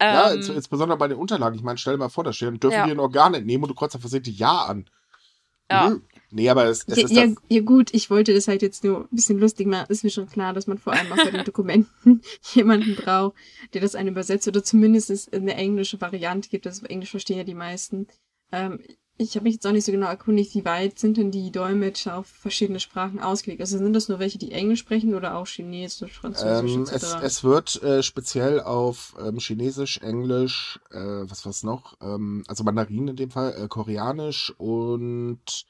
Ja, 0.00 0.30
Ähm, 0.30 0.36
ins, 0.38 0.48
insbesondere 0.48 0.96
bei 0.98 1.08
den 1.08 1.18
Unterlagen. 1.18 1.56
Ich 1.56 1.62
meine, 1.62 1.78
stell 1.78 1.94
dir 1.94 1.98
mal 1.98 2.08
vor, 2.08 2.24
da 2.24 2.32
steht, 2.32 2.48
dann 2.48 2.60
dürfen 2.60 2.74
Ja. 2.74 2.86
wir 2.86 2.92
ein 2.92 3.00
Organ 3.00 3.34
entnehmen 3.34 3.64
und 3.64 3.70
du 3.70 3.74
kreuzt 3.74 3.94
da 3.94 3.98
versehentlich 3.98 4.38
Ja 4.38 4.62
an. 4.64 4.88
Ja. 5.70 5.96
Nee, 6.30 6.48
aber 6.48 6.64
es, 6.66 6.84
es 6.86 6.96
ja, 6.96 7.04
ist 7.04 7.10
ja, 7.12 7.26
ja 7.48 7.60
gut, 7.62 7.92
ich 7.92 8.08
wollte 8.10 8.32
das 8.32 8.48
halt 8.48 8.62
jetzt 8.62 8.84
nur 8.84 9.00
ein 9.00 9.08
bisschen 9.10 9.38
lustig 9.38 9.66
machen. 9.66 9.86
Ist 9.88 10.02
mir 10.04 10.10
schon 10.10 10.28
klar, 10.28 10.52
dass 10.54 10.66
man 10.66 10.78
vor 10.78 10.92
allem 10.94 11.10
auch 11.12 11.16
bei 11.16 11.30
den 11.30 11.44
Dokumenten 11.44 12.22
jemanden 12.54 12.94
braucht, 12.96 13.34
der 13.74 13.80
das 13.82 13.94
einen 13.94 14.08
übersetzt 14.10 14.48
oder 14.48 14.62
zumindest 14.62 15.10
es 15.10 15.30
eine 15.32 15.54
englische 15.54 16.00
Variante 16.00 16.48
gibt. 16.48 16.64
Das 16.64 16.82
Englisch 16.82 17.10
verstehen 17.10 17.38
ja 17.38 17.44
die 17.44 17.54
meisten. 17.54 18.06
Ähm, 18.52 18.80
ich 19.18 19.34
habe 19.34 19.44
mich 19.44 19.54
jetzt 19.54 19.66
auch 19.66 19.72
nicht 19.72 19.84
so 19.84 19.90
genau 19.90 20.06
erkundigt, 20.06 20.54
wie 20.54 20.64
weit 20.64 20.98
sind 20.98 21.16
denn 21.16 21.32
die 21.32 21.50
Dolmetscher 21.50 22.18
auf 22.18 22.28
verschiedene 22.28 22.78
Sprachen 22.78 23.18
ausgelegt? 23.18 23.60
Also 23.60 23.76
sind 23.76 23.92
das 23.92 24.08
nur 24.08 24.20
welche, 24.20 24.38
die 24.38 24.52
Englisch 24.52 24.78
sprechen 24.78 25.14
oder 25.14 25.34
auch 25.36 25.46
Chinesisch, 25.46 26.12
Französisch 26.12 26.72
Ähm, 26.72 26.82
etc.? 26.82 26.94
es, 26.94 27.14
es 27.14 27.44
wird 27.44 27.82
äh, 27.82 28.02
speziell 28.04 28.60
auf 28.60 29.16
ähm, 29.20 29.38
Chinesisch, 29.38 29.98
Englisch, 29.98 30.78
äh, 30.92 30.98
was 30.98 31.44
was 31.44 31.64
noch, 31.64 31.96
ähm, 32.00 32.44
also 32.46 32.62
Mandarin 32.62 33.08
in 33.08 33.16
dem 33.16 33.30
Fall, 33.32 33.54
äh, 33.60 33.66
Koreanisch 33.66 34.54
und 34.56 35.66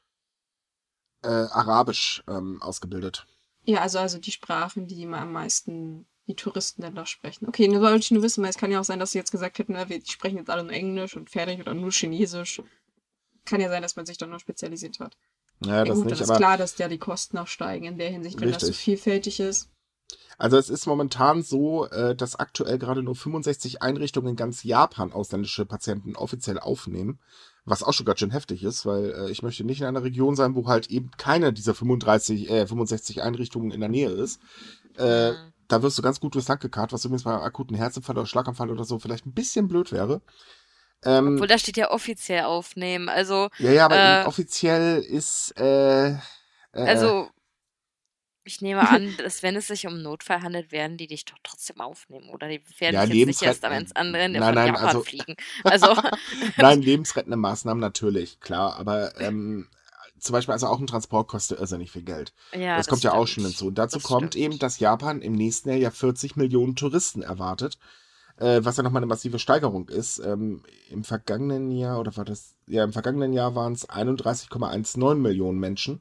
äh, 1.22 1.28
Arabisch 1.28 2.22
ähm, 2.28 2.60
ausgebildet. 2.60 3.26
Ja, 3.64 3.80
also, 3.80 3.98
also 3.98 4.18
die 4.18 4.30
Sprachen, 4.32 4.86
die 4.86 5.02
immer 5.02 5.20
am 5.20 5.32
meisten 5.32 6.06
die 6.26 6.36
Touristen 6.36 6.82
dann 6.82 6.94
da 6.94 7.06
sprechen. 7.06 7.48
Okay, 7.48 7.66
nur 7.68 7.80
wollte 7.80 8.00
ich 8.00 8.10
nur 8.10 8.22
wissen, 8.22 8.42
weil 8.42 8.50
es 8.50 8.58
kann 8.58 8.70
ja 8.70 8.80
auch 8.80 8.84
sein, 8.84 8.98
dass 8.98 9.12
sie 9.12 9.18
jetzt 9.18 9.30
gesagt 9.30 9.58
hätten, 9.58 9.72
na, 9.72 9.88
wir 9.88 9.98
die 9.98 10.10
sprechen 10.10 10.36
jetzt 10.36 10.50
alle 10.50 10.62
nur 10.62 10.72
Englisch 10.72 11.16
und 11.16 11.30
fertig 11.30 11.60
oder 11.60 11.72
nur 11.72 11.90
Chinesisch. 11.90 12.62
Kann 13.48 13.60
ja 13.60 13.68
sein, 13.68 13.82
dass 13.82 13.96
man 13.96 14.06
sich 14.06 14.18
dann 14.18 14.30
noch 14.30 14.40
spezialisiert 14.40 15.00
hat. 15.00 15.16
Ja, 15.64 15.76
Ja, 15.78 15.84
das 15.84 15.96
gut, 15.96 16.06
nicht, 16.06 16.20
das 16.20 16.28
ist 16.30 16.36
klar, 16.36 16.56
dass 16.56 16.78
ja 16.78 16.88
die 16.88 16.98
Kosten 16.98 17.38
auch 17.38 17.46
steigen 17.48 17.84
in 17.84 17.98
der 17.98 18.10
Hinsicht, 18.10 18.40
wenn 18.40 18.50
das 18.52 18.60
so 18.60 18.66
Richtig. 18.68 18.84
vielfältig 18.84 19.40
ist. 19.40 19.68
also 20.38 20.56
es 20.56 20.70
ist 20.70 20.86
momentan 20.86 21.42
so, 21.42 21.86
äh, 21.86 22.14
dass 22.14 22.36
aktuell 22.36 22.78
gerade 22.78 23.02
nur 23.02 23.16
65 23.16 23.82
Einrichtungen 23.82 24.30
in 24.30 24.36
ganz 24.36 24.62
Japan 24.62 25.12
ausländische 25.12 25.66
Patienten 25.66 26.14
offiziell 26.16 26.58
aufnehmen, 26.58 27.18
was 27.64 27.82
auch 27.82 27.92
schon 27.92 28.06
ganz 28.06 28.20
schön 28.20 28.30
heftig 28.30 28.62
ist, 28.62 28.86
weil 28.86 29.10
äh, 29.12 29.30
ich 29.30 29.42
möchte 29.42 29.64
nicht 29.64 29.80
in 29.80 29.86
einer 29.86 30.04
Region 30.04 30.36
sein, 30.36 30.54
wo 30.54 30.66
halt 30.68 30.90
eben 30.90 31.10
keine 31.16 31.52
dieser 31.52 31.74
35, 31.74 32.48
äh, 32.50 32.66
65 32.66 33.22
Einrichtungen 33.22 33.72
in 33.72 33.80
der 33.80 33.88
Nähe 33.88 34.10
ist. 34.10 34.40
Äh, 34.96 35.32
Mhm. 35.32 35.52
da 35.68 35.82
wirst 35.82 35.98
du 35.98 36.02
ganz 36.02 36.20
gut 36.20 36.34
durchs 36.34 36.48
Land 36.48 36.60
gekarrt, 36.62 36.92
was 36.92 37.04
übrigens 37.04 37.24
bei 37.24 37.32
einem 37.32 37.42
akuten 37.42 37.76
Herzinfarkt 37.76 38.18
oder 38.18 38.26
Schlaganfall 38.26 38.70
oder 38.70 38.84
so 38.84 38.98
vielleicht 38.98 39.26
ein 39.26 39.32
bisschen 39.34 39.68
blöd 39.68 39.92
wäre. 39.92 40.22
Ähm, 41.04 41.34
Obwohl, 41.34 41.46
da 41.46 41.58
steht 41.58 41.76
ja 41.76 41.90
offiziell 41.90 42.44
aufnehmen. 42.44 43.08
Also, 43.08 43.48
ja, 43.58 43.70
ja, 43.72 43.84
aber 43.84 44.22
äh, 44.22 44.26
offiziell 44.26 45.00
ist, 45.00 45.54
äh, 45.58 46.08
äh, 46.10 46.16
also, 46.72 47.30
ich 48.44 48.60
nehme 48.60 48.88
an, 48.88 49.14
dass 49.18 49.42
wenn 49.42 49.56
es 49.56 49.68
sich 49.68 49.86
um 49.86 50.02
Notfall 50.02 50.42
handelt, 50.42 50.72
werden 50.72 50.96
die 50.96 51.06
dich 51.06 51.24
doch 51.24 51.36
trotzdem 51.44 51.80
aufnehmen. 51.80 52.28
Oder 52.30 52.48
die 52.48 52.60
werden 52.78 52.94
Ja, 52.94 53.06
dich 53.06 53.14
jetzt 53.14 53.26
nicht 53.26 53.42
erst 53.42 53.64
am 53.64 53.72
ins 53.72 53.94
andere 53.94 54.22
Ende 54.22 54.40
Nein, 54.40 54.48
von 54.48 54.54
nein, 54.56 54.66
Japan 54.74 54.86
also- 54.86 55.02
fliegen. 55.02 55.36
Also, 55.64 55.96
Nein, 56.56 56.82
lebensrettende 56.82 57.36
Maßnahmen 57.36 57.80
natürlich, 57.80 58.40
klar, 58.40 58.76
aber 58.76 59.20
ähm, 59.20 59.68
zum 60.18 60.32
Beispiel 60.32 60.52
also 60.52 60.66
auch 60.66 60.80
ein 60.80 60.88
Transport 60.88 61.28
kostet 61.28 61.60
irrsinnig 61.60 61.92
viel 61.92 62.02
Geld. 62.02 62.32
ja, 62.52 62.76
das, 62.76 62.88
kommt 62.88 63.04
ja 63.04 63.12
auch 63.12 63.26
stimmt. 63.28 63.44
schon 63.44 63.50
hinzu. 63.52 63.66
Und 63.68 63.76
dazu 63.78 63.98
Das 63.98 64.02
kommt 64.02 64.32
stimmt. 64.34 64.44
eben, 64.44 64.58
dass 64.58 64.80
Japan 64.80 65.22
im 65.22 65.32
nächsten 65.34 65.68
Jahr 65.68 65.78
ja 65.78 65.90
40 65.92 66.34
Millionen 66.34 66.74
Touristen 66.74 67.22
erwartet, 67.22 67.78
äh, 68.38 68.60
was 68.64 68.76
ja 68.76 68.82
nochmal 68.82 69.00
eine 69.00 69.06
massive 69.06 69.38
Steigerung 69.38 69.88
ist. 69.88 70.18
Ähm, 70.18 70.62
Im 70.90 71.04
vergangenen 71.04 71.70
Jahr, 71.70 72.00
oder 72.00 72.16
war 72.16 72.24
das, 72.24 72.54
ja, 72.66 72.84
im 72.84 72.92
vergangenen 72.92 73.32
Jahr 73.32 73.54
waren 73.54 73.72
es 73.72 73.88
31,19 73.88 75.16
Millionen 75.16 75.58
Menschen. 75.58 76.00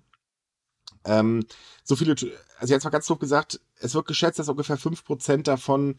Ähm, 1.05 1.45
so 1.83 1.95
viele, 1.95 2.15
also 2.59 2.73
jetzt 2.73 2.83
mal 2.83 2.89
ganz 2.89 3.07
doof 3.07 3.19
gesagt, 3.19 3.59
es 3.79 3.95
wird 3.95 4.07
geschätzt, 4.07 4.39
dass 4.39 4.49
ungefähr 4.49 4.77
5% 4.77 5.43
davon 5.43 5.97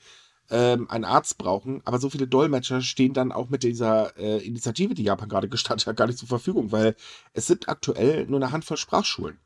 ähm, 0.50 0.88
einen 0.90 1.04
Arzt 1.04 1.38
brauchen, 1.38 1.82
aber 1.84 1.98
so 1.98 2.10
viele 2.10 2.26
Dolmetscher 2.26 2.80
stehen 2.80 3.14
dann 3.14 3.32
auch 3.32 3.48
mit 3.48 3.62
dieser 3.62 4.16
äh, 4.16 4.38
Initiative, 4.46 4.94
die 4.94 5.04
Japan 5.04 5.28
gerade 5.28 5.48
gestartet 5.48 5.86
hat, 5.86 5.96
gar 5.96 6.06
nicht 6.06 6.18
zur 6.18 6.28
Verfügung, 6.28 6.72
weil 6.72 6.94
es 7.32 7.46
sind 7.46 7.68
aktuell 7.68 8.26
nur 8.26 8.38
eine 8.40 8.52
Handvoll 8.52 8.76
Sprachschulen. 8.76 9.38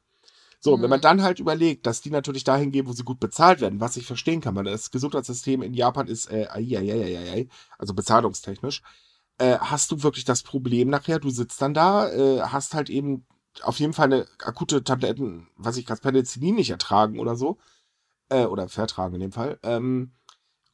So, 0.64 0.74
und 0.74 0.82
wenn 0.82 0.90
man 0.90 1.00
Mhm. 1.00 1.02
dann 1.02 1.22
halt 1.22 1.40
überlegt, 1.40 1.86
dass 1.86 2.02
die 2.02 2.10
natürlich 2.10 2.44
dahin 2.44 2.70
gehen, 2.70 2.86
wo 2.86 2.92
sie 2.92 3.02
gut 3.02 3.18
bezahlt 3.18 3.60
werden, 3.60 3.80
was 3.80 3.96
ich 3.96 4.06
verstehen 4.06 4.40
kann, 4.40 4.54
weil 4.54 4.62
das 4.64 4.92
Gesundheitssystem 4.92 5.60
in 5.60 5.74
Japan 5.74 6.06
ist, 6.06 6.30
äh, 6.30 6.46
ai, 6.48 6.78
ai, 6.78 6.92
ai, 6.92 7.18
ai, 7.32 7.48
also 7.78 7.94
bezahlungstechnisch, 7.94 8.82
äh, 9.38 9.58
hast 9.58 9.90
du 9.90 10.02
wirklich 10.04 10.24
das 10.24 10.42
Problem 10.44 10.88
nachher, 10.88 11.18
du 11.18 11.30
sitzt 11.30 11.60
dann 11.62 11.74
da, 11.74 12.08
äh, 12.10 12.42
hast 12.42 12.74
halt 12.74 12.90
eben 12.90 13.26
auf 13.62 13.80
jeden 13.80 13.92
Fall 13.92 14.06
eine 14.06 14.26
akute 14.44 14.84
Tabletten, 14.84 15.48
was 15.56 15.76
ich 15.78 15.84
gerade 15.86 16.00
Penicillin 16.00 16.54
nicht 16.54 16.70
ertragen 16.70 17.18
oder 17.18 17.34
so, 17.36 17.58
äh, 18.30 18.46
oder 18.46 18.68
vertragen 18.68 19.14
in 19.16 19.20
dem 19.22 19.32
Fall, 19.32 19.58
ähm, 19.62 20.12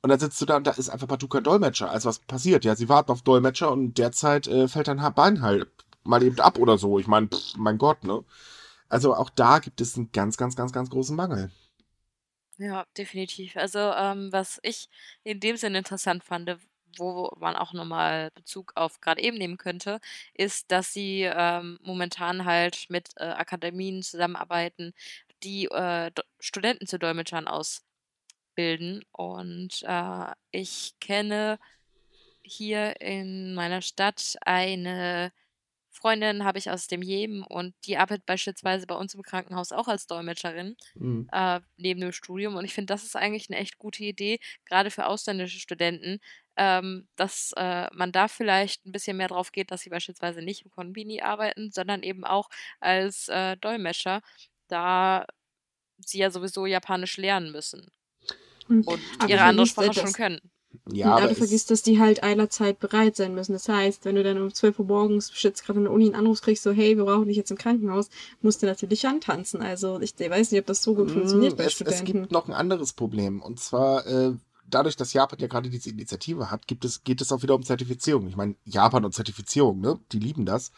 und 0.02 0.10
dann 0.10 0.20
sitzt 0.20 0.40
du 0.40 0.46
da 0.46 0.56
und 0.56 0.66
da 0.66 0.72
ist 0.72 0.90
einfach 0.90 1.08
partout 1.08 1.28
kein 1.28 1.44
Dolmetscher. 1.44 1.90
Also 1.90 2.08
was 2.08 2.20
passiert? 2.20 2.64
Ja, 2.64 2.76
sie 2.76 2.88
warten 2.88 3.12
auf 3.12 3.22
Dolmetscher 3.22 3.72
und 3.72 3.98
derzeit 3.98 4.46
äh, 4.48 4.68
fällt 4.68 4.88
dein 4.88 5.02
Bein 5.14 5.42
halt 5.42 5.68
mal 6.04 6.22
eben 6.22 6.40
ab 6.40 6.58
oder 6.58 6.78
so. 6.78 6.98
Ich 7.00 7.06
meine, 7.08 7.28
mein 7.56 7.78
Gott, 7.78 8.04
ne? 8.04 8.24
Also 8.88 9.14
auch 9.14 9.30
da 9.30 9.58
gibt 9.58 9.80
es 9.80 9.96
einen 9.96 10.12
ganz, 10.12 10.36
ganz, 10.36 10.56
ganz, 10.56 10.72
ganz 10.72 10.90
großen 10.90 11.14
Mangel. 11.14 11.50
Ja, 12.58 12.86
definitiv. 12.96 13.56
Also, 13.56 13.78
ähm, 13.78 14.32
was 14.32 14.58
ich 14.62 14.88
in 15.22 15.40
dem 15.40 15.56
Sinne 15.56 15.78
interessant 15.78 16.24
fand, 16.24 16.56
wo 16.96 17.30
man 17.38 17.54
auch 17.56 17.72
nochmal 17.72 18.30
Bezug 18.34 18.72
auf 18.74 19.00
gerade 19.00 19.22
eben 19.22 19.38
nehmen 19.38 19.58
könnte, 19.58 20.00
ist, 20.34 20.72
dass 20.72 20.92
sie 20.92 21.22
ähm, 21.22 21.78
momentan 21.82 22.44
halt 22.44 22.86
mit 22.88 23.10
äh, 23.16 23.24
Akademien 23.24 24.02
zusammenarbeiten, 24.02 24.92
die 25.44 25.66
äh, 25.66 26.10
Studenten 26.40 26.86
zu 26.86 26.98
Dolmetschern 26.98 27.46
ausbilden. 27.46 29.04
Und 29.12 29.82
äh, 29.84 30.32
ich 30.50 30.94
kenne 31.00 31.58
hier 32.42 33.00
in 33.00 33.54
meiner 33.54 33.82
Stadt 33.82 34.36
eine 34.42 35.32
Freundin 35.98 36.44
habe 36.44 36.58
ich 36.58 36.70
aus 36.70 36.86
dem 36.88 37.02
Jemen 37.02 37.42
und 37.42 37.74
die 37.86 37.96
arbeitet 37.98 38.26
beispielsweise 38.26 38.86
bei 38.86 38.94
uns 38.94 39.14
im 39.14 39.22
Krankenhaus 39.22 39.72
auch 39.72 39.88
als 39.88 40.06
Dolmetscherin 40.06 40.76
Mhm. 40.94 41.28
äh, 41.32 41.60
neben 41.76 42.00
dem 42.00 42.12
Studium. 42.12 42.56
Und 42.56 42.64
ich 42.64 42.74
finde, 42.74 42.92
das 42.94 43.04
ist 43.04 43.16
eigentlich 43.16 43.48
eine 43.50 43.58
echt 43.58 43.78
gute 43.78 44.04
Idee, 44.04 44.38
gerade 44.66 44.90
für 44.90 45.06
ausländische 45.06 45.60
Studenten, 45.60 46.20
ähm, 46.56 47.08
dass 47.16 47.52
äh, 47.56 47.88
man 47.94 48.12
da 48.12 48.28
vielleicht 48.28 48.86
ein 48.86 48.92
bisschen 48.92 49.16
mehr 49.18 49.28
drauf 49.28 49.52
geht, 49.52 49.70
dass 49.70 49.82
sie 49.82 49.90
beispielsweise 49.90 50.42
nicht 50.42 50.64
im 50.64 50.70
Konbini 50.70 51.20
arbeiten, 51.22 51.70
sondern 51.72 52.02
eben 52.02 52.24
auch 52.24 52.48
als 52.80 53.28
äh, 53.28 53.56
Dolmetscher, 53.58 54.22
da 54.68 55.26
sie 55.98 56.18
ja 56.20 56.30
sowieso 56.30 56.66
Japanisch 56.66 57.16
lernen 57.18 57.52
müssen 57.52 57.88
Mhm. 58.68 58.84
und 58.84 59.02
Aber 59.18 59.28
ihre 59.28 59.44
andere 59.44 59.66
Sprache 59.66 59.94
schon 59.94 60.12
können. 60.12 60.40
Ja, 60.92 61.12
aber 61.16 61.26
du 61.26 61.32
es, 61.32 61.38
vergisst, 61.38 61.70
dass 61.70 61.82
die 61.82 61.98
halt 62.00 62.22
eilerzeit 62.22 62.80
bereit 62.80 63.16
sein 63.16 63.34
müssen. 63.34 63.52
Das 63.52 63.68
heißt, 63.68 64.04
wenn 64.04 64.14
du 64.14 64.22
dann 64.22 64.40
um 64.40 64.52
12 64.52 64.78
Uhr 64.78 64.86
morgens 64.86 65.32
jetzt 65.42 65.64
gerade 65.64 65.78
in 65.78 65.84
der 65.84 65.92
Uni 65.92 66.06
einen 66.06 66.14
Anruf 66.14 66.40
kriegst, 66.40 66.62
so, 66.62 66.72
hey, 66.72 66.96
wir 66.96 67.04
brauchen 67.04 67.28
dich 67.28 67.36
jetzt 67.36 67.50
im 67.50 67.58
Krankenhaus, 67.58 68.08
musst 68.42 68.62
du 68.62 68.66
natürlich 68.66 69.06
antanzen. 69.06 69.60
Also 69.62 70.00
ich 70.00 70.14
weiß 70.18 70.50
nicht, 70.52 70.60
ob 70.60 70.66
das 70.66 70.82
so 70.82 70.94
gut 70.94 71.10
funktioniert 71.10 71.54
Mm, 71.54 71.56
bei 71.56 71.64
es, 71.64 71.72
es 71.72 71.76
Studenten. 71.76 72.04
gibt 72.22 72.32
noch 72.32 72.48
ein 72.48 72.54
anderes 72.54 72.92
Problem. 72.92 73.42
Und 73.42 73.60
zwar, 73.60 74.06
äh, 74.06 74.32
dadurch, 74.68 74.96
dass 74.96 75.12
Japan 75.12 75.38
ja 75.40 75.46
gerade 75.46 75.70
diese 75.70 75.90
Initiative 75.90 76.50
hat, 76.50 76.66
gibt 76.66 76.84
es, 76.84 77.04
geht 77.04 77.20
es 77.20 77.32
auch 77.32 77.42
wieder 77.42 77.54
um 77.54 77.62
Zertifizierung. 77.62 78.26
Ich 78.28 78.36
meine, 78.36 78.54
Japan 78.64 79.04
und 79.04 79.14
Zertifizierung, 79.14 79.80
ne? 79.80 79.98
Die 80.12 80.18
lieben 80.18 80.46
das. 80.46 80.72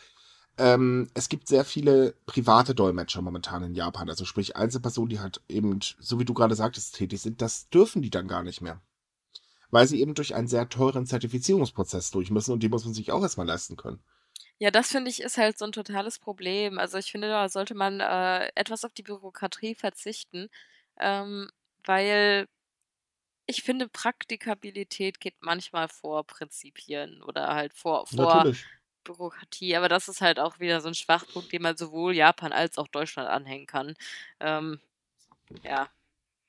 Ähm, 0.59 1.09
es 1.15 1.29
gibt 1.29 1.49
sehr 1.49 1.65
viele 1.65 2.15
private 2.27 2.75
Dolmetscher 2.75 3.23
momentan 3.23 3.63
in 3.63 3.75
Japan. 3.75 4.11
Also 4.11 4.25
sprich, 4.25 4.57
Einzelpersonen, 4.57 5.09
die 5.09 5.21
halt 5.21 5.41
eben, 5.49 5.79
so 6.01 6.19
wie 6.19 6.25
du 6.25 6.35
gerade 6.35 6.55
sagtest, 6.55 6.97
tätig 6.97 7.21
sind, 7.23 7.41
das 7.41 7.69
dürfen 7.71 8.03
die 8.03 8.11
dann 8.11 8.29
gar 8.29 8.43
nicht 8.43 8.61
mehr. 8.61 8.81
Weil 9.71 9.87
sie 9.87 10.01
eben 10.01 10.15
durch 10.15 10.35
einen 10.35 10.49
sehr 10.49 10.69
teuren 10.69 11.07
Zertifizierungsprozess 11.07 12.11
durch 12.11 12.31
müssen 12.31 12.53
und 12.53 12.63
die 12.63 12.69
muss 12.69 12.85
man 12.85 12.95
sich 12.95 13.13
auch 13.13 13.23
erstmal 13.23 13.47
leisten 13.47 13.77
können. 13.77 14.03
Ja, 14.59 14.71
das 14.71 14.89
finde 14.89 15.11
ich 15.11 15.23
ist 15.23 15.39
halt 15.39 15.59
so 15.59 15.65
ein 15.65 15.73
totales 15.73 16.19
Problem. 16.19 16.79
Also 16.79 16.99
ich 16.99 17.11
finde, 17.11 17.29
da 17.29 17.49
sollte 17.49 17.75
man 17.75 18.01
äh, 18.01 18.51
etwas 18.55 18.85
auf 18.85 18.93
die 18.93 19.03
Bürokratie 19.03 19.75
verzichten, 19.75 20.51
ähm, 20.99 21.49
weil 21.85 22.47
ich 23.47 23.63
finde, 23.63 23.89
Praktikabilität 23.89 25.19
geht 25.19 25.35
manchmal 25.41 25.89
vor 25.89 26.25
Prinzipien 26.25 27.23
oder 27.23 27.55
halt 27.55 27.75
vor, 27.75 28.07
vor 28.07 28.35
Natürlich. 28.37 28.65
Bürokratie. 29.03 29.77
Aber 29.77 29.89
das 29.89 30.09
ist 30.09 30.21
halt 30.21 30.39
auch 30.39 30.61
wieder 30.61 30.81
so 30.81 30.89
ein 30.89 30.95
Schwachpunkt, 30.95 31.53
den 31.53 31.63
man 31.63 31.77
sowohl 31.77 32.15
Japan 32.15 32.53
als 32.53 32.79
auch 32.79 32.89
Deutschland 32.89 33.29
anhängen 33.29 33.67
kann. 33.67 33.95
Ähm, 34.41 34.79
ja, 35.63 35.89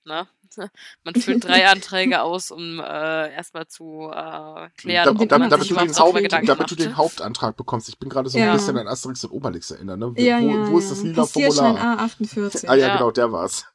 ne? 0.06 0.28
Man 1.06 1.16
füllt 1.16 1.46
drei 1.46 1.68
Anträge 1.70 2.22
aus, 2.22 2.52
um 2.52 2.80
äh, 2.80 3.34
erstmal 3.34 3.68
zu 3.68 4.10
äh, 4.14 4.70
klären, 4.78 5.06
Da, 5.06 5.12
den 5.14 5.22
ob 5.22 5.30
da, 5.30 5.40
man 5.40 5.50
damit, 5.50 5.66
sich 5.68 5.76
du 5.78 5.86
den 5.86 5.98
Haupt, 5.98 6.16
Gedanken 6.18 6.48
damit 6.48 6.70
du 6.72 6.76
macht. 6.76 6.80
den 6.86 6.98
Hauptantrag 6.98 7.56
bekommst. 7.56 7.88
Ich 7.90 7.98
bin 8.00 8.10
gerade 8.10 8.30
so 8.30 8.38
ein 8.38 8.44
Ja. 8.46 8.54
bisschen 8.54 8.78
an 8.78 8.88
Asterix 8.88 9.24
und 9.24 9.32
Obelix 9.32 9.72
erinnert. 9.72 10.00
Ne? 10.00 10.14
Wo, 10.16 10.22
Ja, 10.22 10.42
wo, 10.42 10.50
ja, 10.50 10.68
wo 10.70 10.78
ist 10.80 10.92
das 10.92 11.00
ja. 11.04 11.08
lila 11.10 11.26
Formular? 11.26 12.00
A48. 12.00 12.68
Ah 12.68 12.76
ja, 12.76 12.88
Ja. 12.88 12.98
genau, 12.98 13.12
der 13.12 13.32
war's. 13.32 13.66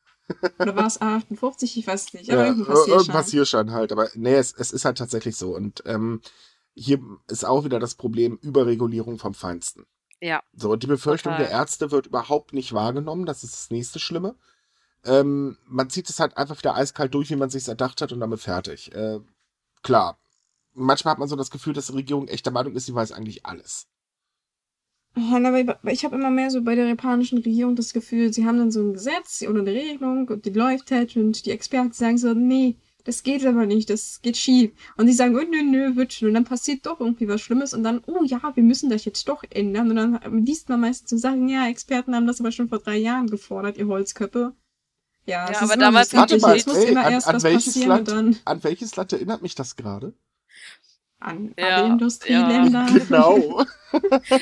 Oder 0.59 0.75
war 0.77 0.87
es 0.87 1.01
A58? 1.01 1.79
Ich 1.79 1.87
weiß 1.87 2.13
nicht. 2.15 2.31
Aber 2.31 2.43
Ja, 2.43 2.49
irgendein 2.49 2.75
ir- 2.75 2.79
irgendein 2.79 2.97
Passierschein. 3.15 3.15
Passierschein 3.15 3.71
halt. 3.73 3.93
Aber 3.93 4.09
nee, 4.15 4.35
es, 4.35 4.53
es 4.53 4.73
ist 4.73 4.85
halt 4.85 4.99
tatsächlich 4.99 5.37
so. 5.37 5.55
Und 5.55 5.83
ähm, 5.87 6.21
hier 6.75 6.99
ist 7.29 7.45
auch 7.47 7.65
wieder 7.65 7.79
das 7.79 7.95
Problem 7.95 8.39
Überregulierung 8.43 9.19
vom 9.19 9.33
Feinsten. 9.35 9.87
Ja, 10.21 10.43
So, 10.53 10.71
und 10.73 10.83
die 10.83 10.87
Befürchtung 10.89 11.33
Total. 11.33 11.47
der 11.47 11.53
Ärzte 11.57 11.91
wird 11.91 12.07
überhaupt 12.07 12.53
nicht 12.55 12.73
wahrgenommen. 12.73 13.25
Das 13.27 13.45
ist 13.45 13.53
das 13.55 13.71
nächste 13.71 13.99
Schlimme. 13.99 14.35
Ähm, 15.07 15.57
man 15.67 15.89
zieht 15.91 16.11
es 16.11 16.21
halt 16.21 16.37
einfach 16.37 16.59
wieder 16.59 16.75
eiskalt 16.75 17.15
durch, 17.15 17.31
wie 17.31 17.37
man 17.37 17.51
sich 17.51 17.67
erdacht 17.69 18.01
hat 18.03 18.13
und 18.13 18.21
damit 18.21 18.41
fertig. 18.41 18.93
Äh, 18.95 19.21
klar. 19.83 20.19
Manchmal 20.75 21.13
hat 21.13 21.19
man 21.19 21.29
so 21.29 21.37
das 21.37 21.51
Gefühl, 21.51 21.73
dass 21.73 21.87
die 21.87 21.95
Regierung 21.95 22.29
echt 22.29 22.45
der 22.45 22.53
Meinung 22.53 22.75
ist, 22.75 22.87
sie 22.87 22.95
weiß 22.95 23.13
eigentlich 23.13 23.47
alles. 23.47 23.87
Ich 25.15 26.05
habe 26.05 26.17
immer 26.17 26.31
mehr 26.31 26.51
so 26.51 26.63
bei 26.63 26.75
der 26.75 26.87
japanischen 26.87 27.39
Regierung 27.39 27.75
das 27.75 27.95
Gefühl, 27.95 28.35
sie 28.35 28.45
haben 28.45 28.59
dann 28.59 28.71
so 28.71 28.81
ein 28.83 28.93
Gesetz 28.93 29.43
oder 29.49 29.61
eine 29.61 29.73
Regelung 29.73 30.29
und 30.29 30.45
die 30.45 30.51
läuft 30.51 30.91
halt 30.91 31.17
und 31.17 31.47
die 31.47 31.53
Experten 31.53 31.93
sagen 31.93 32.19
so, 32.19 32.35
nee, 32.35 32.77
das 33.07 33.23
geht 33.23 33.47
aber 33.47 33.65
nicht, 33.67 33.89
das 33.89 34.21
geht 34.21 34.37
schief. 34.37 34.73
Und 34.97 35.07
die 35.07 35.13
sagen, 35.13 35.37
oh, 35.37 35.41
nö, 35.49 35.63
nö, 35.63 35.97
wird 35.97 36.13
schon. 36.13 36.29
Und 36.29 36.35
dann 36.35 36.45
passiert 36.45 36.85
doch 36.85 37.01
irgendwie 37.01 37.29
was 37.29 37.41
Schlimmes 37.41 37.73
und 37.73 37.85
dann, 37.85 38.03
oh 38.07 38.25
ja, 38.25 38.41
wir 38.55 38.63
müssen 38.63 38.91
das 38.91 39.05
jetzt 39.05 39.27
doch 39.29 39.45
ändern. 39.49 39.91
Und 39.91 39.97
dann 39.97 40.45
liest 40.45 40.69
man 40.69 40.81
meistens 40.81 41.11
so 41.11 41.17
Sachen, 41.17 41.49
ja, 41.49 41.69
Experten 41.69 42.15
haben 42.15 42.27
das 42.27 42.41
aber 42.41 42.51
schon 42.51 42.69
vor 42.69 42.81
drei 42.81 42.97
Jahren 42.97 43.29
gefordert, 43.29 43.79
ihr 43.79 43.87
Holzköppe. 43.87 44.55
Ja, 45.27 45.51
Ja, 45.51 45.61
aber 45.61 45.77
damals 45.77 46.13
unterschiedlich. 46.15 46.45
nicht- 46.47 46.57
Es 46.61 46.67
muss 46.67 46.77
ey, 46.77 46.91
immer 46.93 47.05
an- 47.07 47.13
erst 47.13 47.27
an 47.29 47.35
was 47.37 47.43
welches 47.43 47.65
passieren 47.67 47.89
Land- 47.89 48.09
und 48.09 48.15
dann 48.17 48.37
An 48.45 48.65
welches 48.65 48.97
Land 48.97 49.13
erinnert 49.13 49.43
mich 49.43 49.55
das 49.55 49.77
gerade? 49.77 50.15
an 51.19 51.55
Ja, 51.59 51.67
alle 51.77 51.87
Industrieländer. 51.89 52.87
Genau. 53.09 53.65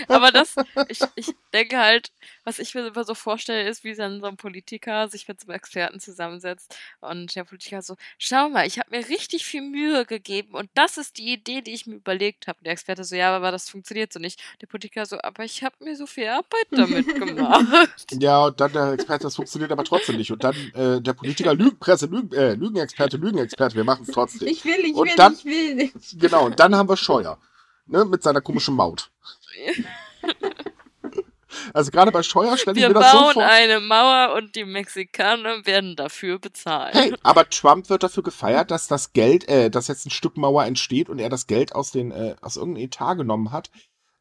Aber 0.08 0.30
das, 0.32 0.54
ich, 0.88 1.00
ich 1.14 1.32
denke 1.52 1.78
halt, 1.78 2.10
was 2.44 2.58
ich 2.58 2.74
mir 2.74 2.86
immer 2.86 3.04
so 3.04 3.14
vorstelle, 3.14 3.68
ist, 3.68 3.84
wie 3.84 3.94
dann 3.94 4.20
so 4.20 4.26
ein 4.26 4.36
Politiker 4.36 5.08
sich 5.08 5.28
mit 5.28 5.40
so 5.40 5.46
einem 5.48 5.56
Experten 5.56 6.00
zusammensetzt 6.00 6.76
und 7.00 7.34
der 7.34 7.44
Politiker 7.44 7.82
so, 7.82 7.96
schau 8.18 8.48
mal, 8.48 8.66
ich 8.66 8.78
habe 8.78 8.90
mir 8.96 9.08
richtig 9.08 9.44
viel 9.44 9.62
Mühe 9.62 10.04
gegeben 10.06 10.54
und 10.54 10.70
das 10.74 10.96
ist 10.98 11.18
die 11.18 11.32
Idee, 11.32 11.62
die 11.62 11.72
ich 11.74 11.86
mir 11.86 11.96
überlegt 11.96 12.46
habe. 12.46 12.58
Und 12.58 12.64
der 12.66 12.72
Experte 12.72 13.04
so, 13.04 13.14
ja, 13.16 13.34
aber 13.36 13.50
das 13.50 13.68
funktioniert 13.70 14.12
so 14.12 14.18
nicht. 14.20 14.40
Der 14.60 14.66
Politiker 14.66 15.06
so, 15.06 15.18
aber 15.22 15.44
ich 15.44 15.62
habe 15.62 15.76
mir 15.80 15.96
so 15.96 16.06
viel 16.06 16.28
Arbeit 16.28 16.66
damit 16.70 17.06
gemacht. 17.14 18.06
Ja, 18.12 18.44
und 18.46 18.60
dann 18.60 18.72
der 18.72 18.92
Experte, 18.92 19.24
das 19.24 19.36
funktioniert 19.36 19.72
aber 19.72 19.84
trotzdem 19.84 20.16
nicht. 20.16 20.30
Und 20.32 20.44
dann 20.44 20.54
äh, 20.74 21.00
der 21.00 21.12
Politiker, 21.14 21.54
Lügenpresse, 21.54 22.06
Lügen, 22.06 22.32
äh, 22.36 22.54
Lügenexperte, 22.54 23.16
Lügenexperte, 23.16 23.76
wir 23.76 23.84
machen 23.84 24.04
es 24.06 24.12
trotzdem. 24.14 24.48
Ich 24.48 24.64
will, 24.64 24.80
ich 24.84 24.94
Und 24.94 25.08
will, 25.08 25.16
dann- 25.16 25.34
ich 25.34 25.44
will. 25.44 25.92
Genau, 26.14 26.46
und 26.46 26.58
dann 26.60 26.74
haben 26.74 26.88
wir 26.88 26.96
Scheuer. 26.96 27.38
Ne, 27.86 28.04
mit 28.06 28.22
seiner 28.22 28.40
komischen 28.40 28.74
Maut. 28.74 29.10
Also 31.72 31.90
gerade 31.90 32.10
bei 32.10 32.22
Scheuer 32.22 32.56
stelle 32.56 32.76
ich 32.76 32.82
Wir 32.82 32.88
mir 32.88 32.94
das 32.94 33.12
so 33.12 33.18
bauen 33.18 33.32
vor. 33.34 33.44
eine 33.44 33.80
Mauer 33.80 34.34
und 34.36 34.54
die 34.56 34.64
Mexikaner 34.64 35.64
werden 35.66 35.96
dafür 35.96 36.38
bezahlt. 36.38 36.94
Hey, 36.94 37.14
aber 37.22 37.48
Trump 37.48 37.88
wird 37.90 38.02
dafür 38.02 38.22
gefeiert, 38.22 38.70
dass 38.70 38.88
das 38.88 39.12
Geld, 39.12 39.48
äh, 39.48 39.70
dass 39.70 39.88
jetzt 39.88 40.06
ein 40.06 40.10
Stück 40.10 40.36
Mauer 40.36 40.64
entsteht 40.64 41.08
und 41.08 41.18
er 41.20 41.28
das 41.28 41.46
Geld 41.46 41.74
aus 41.74 41.90
den, 41.92 42.10
äh, 42.10 42.34
aus 42.40 42.56
irgendeinem 42.56 42.86
Etat 42.86 43.14
genommen 43.14 43.52
hat. 43.52 43.70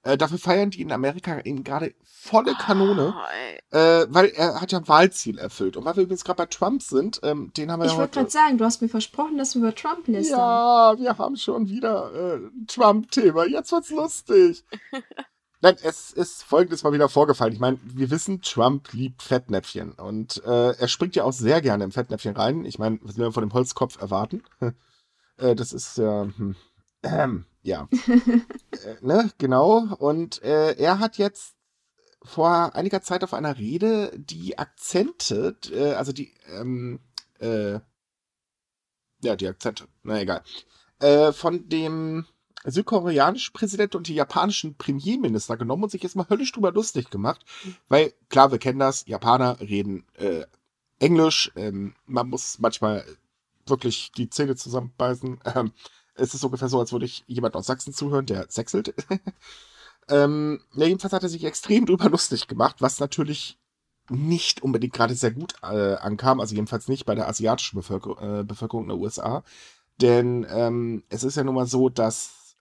Äh, 0.03 0.17
dafür 0.17 0.37
feiern 0.37 0.69
die 0.69 0.81
in 0.81 0.91
Amerika 0.91 1.39
eben 1.39 1.63
gerade 1.63 1.93
volle 2.03 2.53
Kanone, 2.55 3.15
Oh, 3.15 3.75
äh, 3.77 4.05
weil 4.09 4.27
er 4.35 4.59
hat 4.59 4.71
ja 4.73 4.79
ein 4.79 4.87
Wahlziel 4.87 5.37
erfüllt. 5.37 5.77
Und 5.77 5.85
weil 5.85 5.95
wir 5.95 6.03
übrigens 6.03 6.23
gerade 6.25 6.37
bei 6.37 6.45
Trump 6.45 6.81
sind, 6.81 7.21
ähm, 7.23 7.51
den 7.55 7.71
haben 7.71 7.79
wir 7.79 7.85
Ich 7.85 7.93
ja 7.93 7.97
wollte 7.97 8.19
heute. 8.19 8.19
gerade 8.19 8.31
sagen, 8.31 8.57
du 8.57 8.65
hast 8.65 8.81
mir 8.81 8.89
versprochen, 8.89 9.37
dass 9.37 9.55
wir 9.55 9.61
über 9.61 9.73
Trump 9.75 10.07
lästern. 10.07 10.39
Ja, 10.39 10.95
wir 10.97 11.17
haben 11.17 11.37
schon 11.37 11.69
wieder 11.69 12.13
äh, 12.13 12.35
ein 12.47 12.67
Trump-Thema. 12.67 13.45
Jetzt 13.45 13.71
wird's 13.71 13.91
lustig. 13.91 14.65
Nein, 15.61 15.77
es 15.81 16.11
ist 16.11 16.43
folgendes 16.43 16.83
mal 16.83 16.91
wieder 16.91 17.07
vorgefallen. 17.07 17.53
Ich 17.53 17.59
meine, 17.59 17.79
wir 17.81 18.11
wissen, 18.11 18.41
Trump 18.41 18.91
liebt 18.91 19.23
Fettnäpfchen. 19.23 19.93
Und 19.93 20.43
äh, 20.45 20.71
er 20.71 20.87
springt 20.89 21.15
ja 21.15 21.23
auch 21.23 21.31
sehr 21.31 21.61
gerne 21.61 21.85
im 21.85 21.91
Fettnäpfchen 21.93 22.35
rein. 22.35 22.65
Ich 22.65 22.77
meine, 22.79 22.99
was 23.01 23.15
will 23.15 23.23
man 23.23 23.31
von 23.33 23.43
dem 23.47 23.53
Holzkopf 23.53 24.01
erwarten? 24.01 24.43
äh, 25.37 25.55
das 25.55 25.71
ist 25.71 25.97
ja. 25.97 26.23
hm, 26.23 26.55
ähm, 27.03 27.45
ja. 27.63 27.87
äh, 28.07 28.95
ne, 29.01 29.31
genau. 29.37 29.95
Und 29.95 30.43
äh, 30.43 30.73
er 30.73 30.99
hat 30.99 31.17
jetzt 31.17 31.55
vor 32.21 32.75
einiger 32.75 33.01
Zeit 33.01 33.23
auf 33.23 33.33
einer 33.33 33.57
Rede 33.57 34.11
die 34.15 34.57
Akzente, 34.57 35.57
äh, 35.71 35.93
also 35.93 36.11
die, 36.11 36.33
ähm, 36.47 36.99
äh, 37.39 37.79
ja, 39.21 39.35
die 39.35 39.47
Akzente, 39.47 39.87
na 40.03 40.21
egal, 40.21 40.43
äh, 40.99 41.31
von 41.31 41.67
dem 41.67 42.25
südkoreanischen 42.65 43.53
Präsident 43.53 43.95
und 43.95 44.07
die 44.07 44.15
japanischen 44.15 44.75
Premierminister 44.75 45.57
genommen 45.57 45.83
und 45.83 45.89
sich 45.89 46.03
jetzt 46.03 46.15
mal 46.15 46.29
höllisch 46.29 46.51
drüber 46.53 46.71
lustig 46.71 47.09
gemacht, 47.09 47.43
weil 47.89 48.13
klar, 48.29 48.51
wir 48.51 48.59
kennen 48.59 48.79
das, 48.79 49.05
Japaner 49.05 49.59
reden 49.59 50.05
äh, 50.13 50.45
Englisch, 50.99 51.51
ähm, 51.55 51.95
man 52.05 52.29
muss 52.29 52.59
manchmal 52.59 53.05
wirklich 53.67 54.11
die 54.13 54.29
Zähne 54.29 54.55
zusammenbeißen. 54.55 55.39
Ähm, 55.55 55.71
es 56.15 56.35
ist 56.35 56.43
ungefähr 56.43 56.69
so, 56.69 56.79
als 56.79 56.91
würde 56.91 57.05
ich 57.05 57.23
jemand 57.25 57.55
aus 57.55 57.65
Sachsen 57.65 57.91
zuhören, 57.93 58.27
der 58.27 58.45
sechselt. 58.49 58.93
ähm, 60.09 60.61
ja, 60.75 60.85
jedenfalls 60.85 61.13
hat 61.13 61.23
er 61.23 61.29
sich 61.29 61.43
extrem 61.43 61.85
drüber 61.87 62.09
lustig 62.09 62.47
gemacht, 62.47 62.77
was 62.79 62.99
natürlich 62.99 63.57
nicht 64.09 64.61
unbedingt 64.61 64.93
gerade 64.93 65.15
sehr 65.15 65.31
gut 65.31 65.55
äh, 65.63 65.95
ankam, 65.95 66.39
also 66.39 66.53
jedenfalls 66.55 66.87
nicht 66.87 67.05
bei 67.05 67.15
der 67.15 67.27
asiatischen 67.27 67.77
Bevölker 67.77 68.39
äh, 68.39 68.43
Bevölkerung 68.43 68.83
in 68.83 68.89
den 68.89 68.99
USA. 68.99 69.43
Denn 70.01 70.45
ähm, 70.49 71.03
es 71.09 71.23
ist 71.23 71.37
ja 71.37 71.43
nun 71.43 71.55
mal 71.55 71.67
so, 71.67 71.87
dass, 71.89 72.55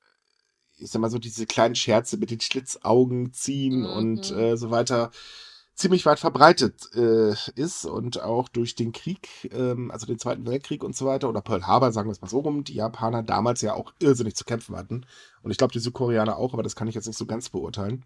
ich 0.78 0.90
sag 0.90 1.00
mal 1.00 1.10
so, 1.10 1.18
diese 1.18 1.46
kleinen 1.46 1.74
Scherze 1.74 2.16
mit 2.16 2.30
den 2.30 2.40
Schlitzaugen 2.40 3.32
ziehen 3.32 3.80
Mhm. 3.80 3.86
und 3.86 4.30
äh, 4.30 4.56
so 4.56 4.70
weiter 4.70 5.10
ziemlich 5.74 6.06
weit 6.06 6.18
verbreitet 6.18 6.90
äh, 6.94 7.34
ist 7.54 7.84
und 7.86 8.20
auch 8.20 8.48
durch 8.48 8.74
den 8.74 8.92
Krieg, 8.92 9.50
ähm, 9.52 9.90
also 9.90 10.06
den 10.06 10.18
Zweiten 10.18 10.46
Weltkrieg 10.46 10.84
und 10.84 10.94
so 10.94 11.06
weiter, 11.06 11.28
oder 11.28 11.40
Pearl 11.40 11.66
Harbor, 11.66 11.92
sagen 11.92 12.08
wir 12.08 12.12
es 12.12 12.20
mal 12.20 12.28
so 12.28 12.40
rum, 12.40 12.64
die 12.64 12.74
Japaner 12.74 13.22
damals 13.22 13.62
ja 13.62 13.74
auch 13.74 13.92
irrsinnig 13.98 14.36
zu 14.36 14.44
kämpfen 14.44 14.76
hatten. 14.76 15.06
Und 15.42 15.50
ich 15.50 15.58
glaube, 15.58 15.72
die 15.72 15.78
Südkoreaner 15.80 16.36
auch, 16.36 16.52
aber 16.52 16.62
das 16.62 16.76
kann 16.76 16.88
ich 16.88 16.94
jetzt 16.94 17.06
nicht 17.06 17.18
so 17.18 17.26
ganz 17.26 17.48
beurteilen. 17.48 18.04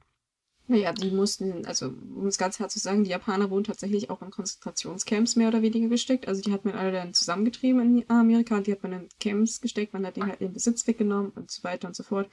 Naja, 0.68 0.92
die 0.92 1.12
mussten, 1.12 1.64
also 1.64 1.86
um 1.86 2.26
es 2.26 2.38
ganz 2.38 2.58
hart 2.58 2.72
zu 2.72 2.80
sagen, 2.80 3.04
die 3.04 3.10
Japaner 3.10 3.50
wurden 3.50 3.64
tatsächlich 3.64 4.10
auch 4.10 4.20
in 4.20 4.30
Konzentrationscamps 4.30 5.36
mehr 5.36 5.48
oder 5.48 5.62
weniger 5.62 5.88
gesteckt. 5.88 6.26
Also 6.26 6.42
die 6.42 6.52
hat 6.52 6.64
man 6.64 6.74
alle 6.74 6.90
dann 6.90 7.14
zusammengetrieben 7.14 7.80
in 7.80 8.10
Amerika, 8.10 8.60
die 8.60 8.72
hat 8.72 8.82
man 8.82 8.92
in 8.92 9.08
Camps 9.20 9.60
gesteckt, 9.60 9.92
man 9.92 10.04
hat 10.04 10.16
ihnen 10.16 10.28
halt 10.28 10.40
ihren 10.40 10.54
Besitz 10.54 10.86
weggenommen 10.88 11.30
und 11.30 11.52
so 11.52 11.62
weiter 11.62 11.86
und 11.86 11.94
so 11.94 12.02
fort. 12.02 12.28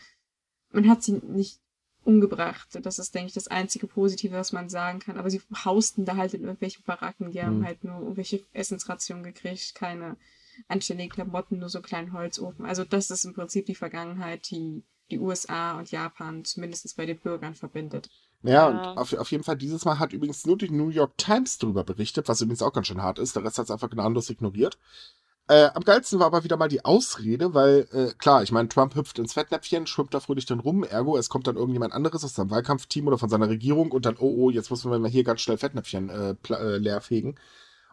Man 0.72 0.90
hat 0.90 1.04
sie 1.04 1.22
nicht 1.28 1.60
umgebracht. 2.06 2.68
Das 2.82 3.00
ist, 3.00 3.16
denke 3.16 3.28
ich, 3.28 3.34
das 3.34 3.48
einzige 3.48 3.88
Positive, 3.88 4.36
was 4.36 4.52
man 4.52 4.70
sagen 4.70 5.00
kann. 5.00 5.18
Aber 5.18 5.30
sie 5.30 5.42
hausten 5.66 6.06
da 6.06 6.16
halt 6.18 6.34
in 6.34 6.42
irgendwelchen 6.42 6.84
Baracken, 6.86 7.32
die 7.32 7.42
haben 7.42 7.60
mhm. 7.60 7.66
halt 7.66 7.84
nur 7.84 8.00
irgendwelche 8.00 8.44
Essensrationen 8.54 9.24
gekriegt, 9.24 9.76
keine 9.76 10.18
anständigen 10.68 11.12
Klamotten, 11.12 11.60
nur 11.60 11.70
so 11.70 11.80
einen 11.80 11.86
kleinen 11.86 12.14
Holzofen. 12.14 12.66
Also 12.66 12.84
das 12.84 13.10
ist 13.10 13.26
im 13.26 13.34
Prinzip 13.34 13.66
die 13.66 13.76
Vergangenheit, 13.76 14.50
die 14.52 14.84
die 15.12 15.20
USA 15.20 15.78
und 15.78 15.92
Japan 15.92 16.46
zumindest 16.46 16.96
bei 16.96 17.06
den 17.06 17.20
Bürgern 17.20 17.56
verbindet. 17.56 18.10
Ja, 18.42 18.52
ja. 18.52 18.68
und 18.68 18.98
auf, 18.98 19.14
auf 19.14 19.32
jeden 19.32 19.44
Fall 19.44 19.58
dieses 19.58 19.86
Mal 19.86 20.00
hat 20.00 20.14
übrigens 20.14 20.46
nur 20.46 20.58
die 20.58 20.70
New 20.70 20.90
York 20.90 21.18
Times 21.18 21.58
darüber 21.58 21.84
berichtet, 21.84 22.28
was 22.28 22.42
übrigens 22.42 22.62
auch 22.62 22.74
ganz 22.74 22.88
schön 22.88 23.02
hart 23.02 23.20
ist. 23.20 23.36
Der 23.36 23.44
Rest 23.44 23.58
hat 23.58 23.66
es 23.66 23.72
einfach 23.72 23.90
gnadenlos 23.90 24.30
ignoriert. 24.30 24.78
Äh, 25.50 25.70
am 25.74 25.84
geilsten 25.84 26.20
war 26.20 26.28
aber 26.28 26.46
wieder 26.46 26.56
mal 26.56 26.70
die 26.70 26.86
Ausrede, 26.86 27.54
weil, 27.54 27.86
äh, 27.92 28.14
klar, 28.18 28.44
ich 28.44 28.54
meine, 28.54 28.70
Trump 28.70 28.96
hüpft 28.96 29.20
ins 29.20 29.34
Fettnäpfchen, 29.34 29.88
schwimmt 29.88 30.14
da 30.14 30.22
fröhlich 30.22 30.46
drin 30.46 30.62
rum, 30.62 30.86
ergo, 30.86 31.18
es 31.18 31.28
kommt 31.28 31.48
dann 31.48 31.58
irgendjemand 31.58 31.94
anderes 31.94 32.24
aus 32.24 32.36
seinem 32.36 32.50
Wahlkampfteam 32.50 33.08
oder 33.08 33.18
von 33.18 33.28
seiner 33.28 33.50
Regierung 33.50 33.92
und 33.92 34.06
dann, 34.06 34.16
oh, 34.18 34.34
oh, 34.38 34.50
jetzt 34.50 34.72
müssen 34.72 34.90
wir 34.90 35.00
mal 35.00 35.10
hier 35.10 35.26
ganz 35.26 35.42
schnell 35.42 35.58
Fettnäpfchen 35.58 36.10
äh, 36.10 36.36
äh, 36.50 36.78
leerfegen. 36.78 37.38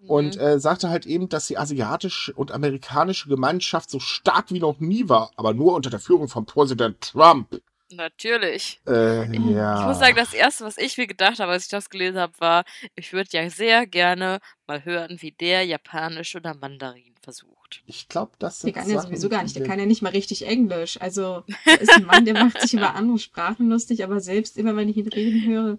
Mhm. 0.02 0.10
Und 0.10 0.36
äh, 0.36 0.60
sagte 0.60 0.90
halt 0.90 1.06
eben, 1.06 1.28
dass 1.28 1.48
die 1.48 1.58
asiatische 1.58 2.32
und 2.34 2.52
amerikanische 2.52 3.28
Gemeinschaft 3.28 3.90
so 3.90 3.98
stark 3.98 4.52
wie 4.52 4.60
noch 4.60 4.78
nie 4.78 5.08
war, 5.08 5.32
aber 5.34 5.52
nur 5.52 5.74
unter 5.74 5.90
der 5.90 6.00
Führung 6.00 6.28
von 6.28 6.46
Präsident 6.46 7.00
Trump. 7.00 7.60
Natürlich. 7.92 8.80
Äh, 8.86 9.24
ja. 9.52 9.80
Ich 9.80 9.86
muss 9.86 9.98
sagen, 9.98 10.16
das 10.16 10.32
erste, 10.32 10.64
was 10.64 10.78
ich 10.78 10.96
mir 10.96 11.06
gedacht 11.06 11.40
habe, 11.40 11.52
als 11.52 11.64
ich 11.64 11.70
das 11.70 11.90
gelesen 11.90 12.18
habe, 12.18 12.32
war, 12.38 12.64
ich 12.94 13.12
würde 13.12 13.30
ja 13.32 13.48
sehr 13.50 13.86
gerne 13.86 14.40
mal 14.66 14.84
hören, 14.84 15.18
wie 15.20 15.32
der 15.32 15.64
Japanisch 15.64 16.36
oder 16.36 16.54
Mandarin 16.54 17.14
versucht. 17.22 17.82
Ich 17.86 18.08
glaube, 18.08 18.32
das 18.38 18.60
sind 18.60 18.74
Der 18.74 18.82
kann 18.82 18.90
ja 18.90 19.00
sowieso 19.00 19.28
gar 19.28 19.42
nicht, 19.42 19.56
der 19.56 19.66
kann 19.66 19.78
ja 19.78 19.86
nicht 19.86 20.02
mal 20.02 20.10
richtig 20.10 20.46
Englisch. 20.46 21.00
Also, 21.00 21.44
er 21.64 21.80
ist 21.80 21.92
ein 21.92 22.04
Mann, 22.04 22.24
der 22.24 22.34
macht 22.34 22.60
sich 22.60 22.74
über 22.74 22.94
andere 22.94 23.18
Sprachen 23.18 23.68
lustig, 23.68 24.04
aber 24.04 24.20
selbst 24.20 24.56
immer, 24.56 24.76
wenn 24.76 24.88
ich 24.88 24.96
ihn 24.96 25.08
reden 25.08 25.46
höre, 25.46 25.78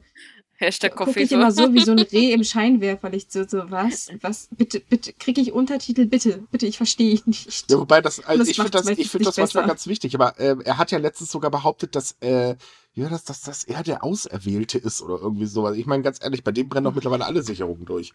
Hashtag 0.62 0.96
Gucke 0.96 1.20
ich 1.20 1.32
immer 1.32 1.52
so 1.52 1.74
wie 1.74 1.82
so 1.82 1.92
ein 1.92 2.00
Reh 2.00 2.32
im 2.32 2.44
Scheinwerferlicht. 2.46 3.32
So, 3.32 3.48
so, 3.48 3.70
was? 3.72 4.10
Was? 4.22 4.48
Bitte, 4.52 4.80
bitte, 4.80 5.12
kriege 5.14 5.42
ich 5.42 5.52
Untertitel? 5.52 6.06
Bitte, 6.06 6.44
bitte, 6.52 6.68
ich 6.68 6.78
verstehe 6.78 7.12
ich 7.12 7.26
nicht. 7.26 7.70
Ja, 7.70 7.80
wobei 7.80 8.02
das, 8.02 8.24
also 8.24 8.40
das 8.40 8.50
ich 8.50 8.56
finde 8.56 8.72
das, 8.72 8.88
ich 8.88 9.10
finde 9.10 9.26
das 9.26 9.38
manchmal 9.38 9.68
ganz 9.68 9.88
wichtig, 9.88 10.14
aber 10.16 10.40
äh, 10.40 10.56
er 10.64 10.78
hat 10.78 10.92
ja 10.92 11.00
letztens 11.00 11.32
sogar 11.32 11.50
behauptet, 11.50 11.96
dass, 11.96 12.16
äh, 12.22 12.56
ja, 12.94 13.10
dass, 13.10 13.24
dass, 13.24 13.42
dass 13.42 13.64
er 13.64 13.84
der 13.84 14.04
Auserwählte 14.04 14.78
ist 14.78 15.02
oder 15.02 15.20
irgendwie 15.20 15.48
sowas. 15.48 15.76
Ich 15.76 15.88
meine, 15.88 16.04
ganz 16.04 16.20
ehrlich, 16.22 16.44
bei 16.44 16.52
dem 16.52 16.70
brennen 16.70 16.86
doch 16.86 16.96
mittlerweile 16.96 17.26
alle 17.26 17.42
Sicherungen 17.42 17.86
durch. 17.86 18.14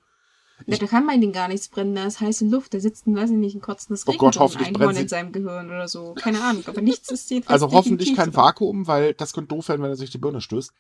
Ja, 0.64 0.78
da 0.78 0.86
kann 0.86 1.04
man 1.04 1.20
den 1.20 1.32
gar 1.32 1.48
nichts 1.48 1.68
brennen, 1.68 1.94
da 1.94 2.06
ist 2.06 2.20
heiße 2.20 2.46
Luft, 2.46 2.72
da 2.72 2.80
sitzt 2.80 3.06
ein, 3.06 3.14
weiß 3.14 3.30
ich 3.30 3.36
nicht, 3.36 3.54
ein 3.54 3.60
kotzendes 3.60 4.06
oh 4.06 4.12
Gott, 4.14 4.38
hoffentlich 4.38 4.68
Einhorn 4.68 4.96
in 4.96 5.08
seinem 5.08 5.32
Gehirn 5.32 5.66
oder 5.66 5.86
so. 5.86 6.14
Keine 6.14 6.42
Ahnung, 6.42 6.62
aber 6.66 6.80
nichts 6.80 7.10
ist 7.10 7.28
jedenfalls 7.30 7.62
Also 7.62 7.76
hoffentlich 7.76 8.16
kein 8.16 8.34
Vakuum, 8.34 8.86
weil 8.86 9.12
das 9.12 9.34
könnte 9.34 9.54
doof 9.54 9.68
werden, 9.68 9.82
wenn 9.82 9.90
er 9.90 9.96
sich 9.96 10.10
die 10.10 10.18
Birne 10.18 10.40
stößt. 10.40 10.72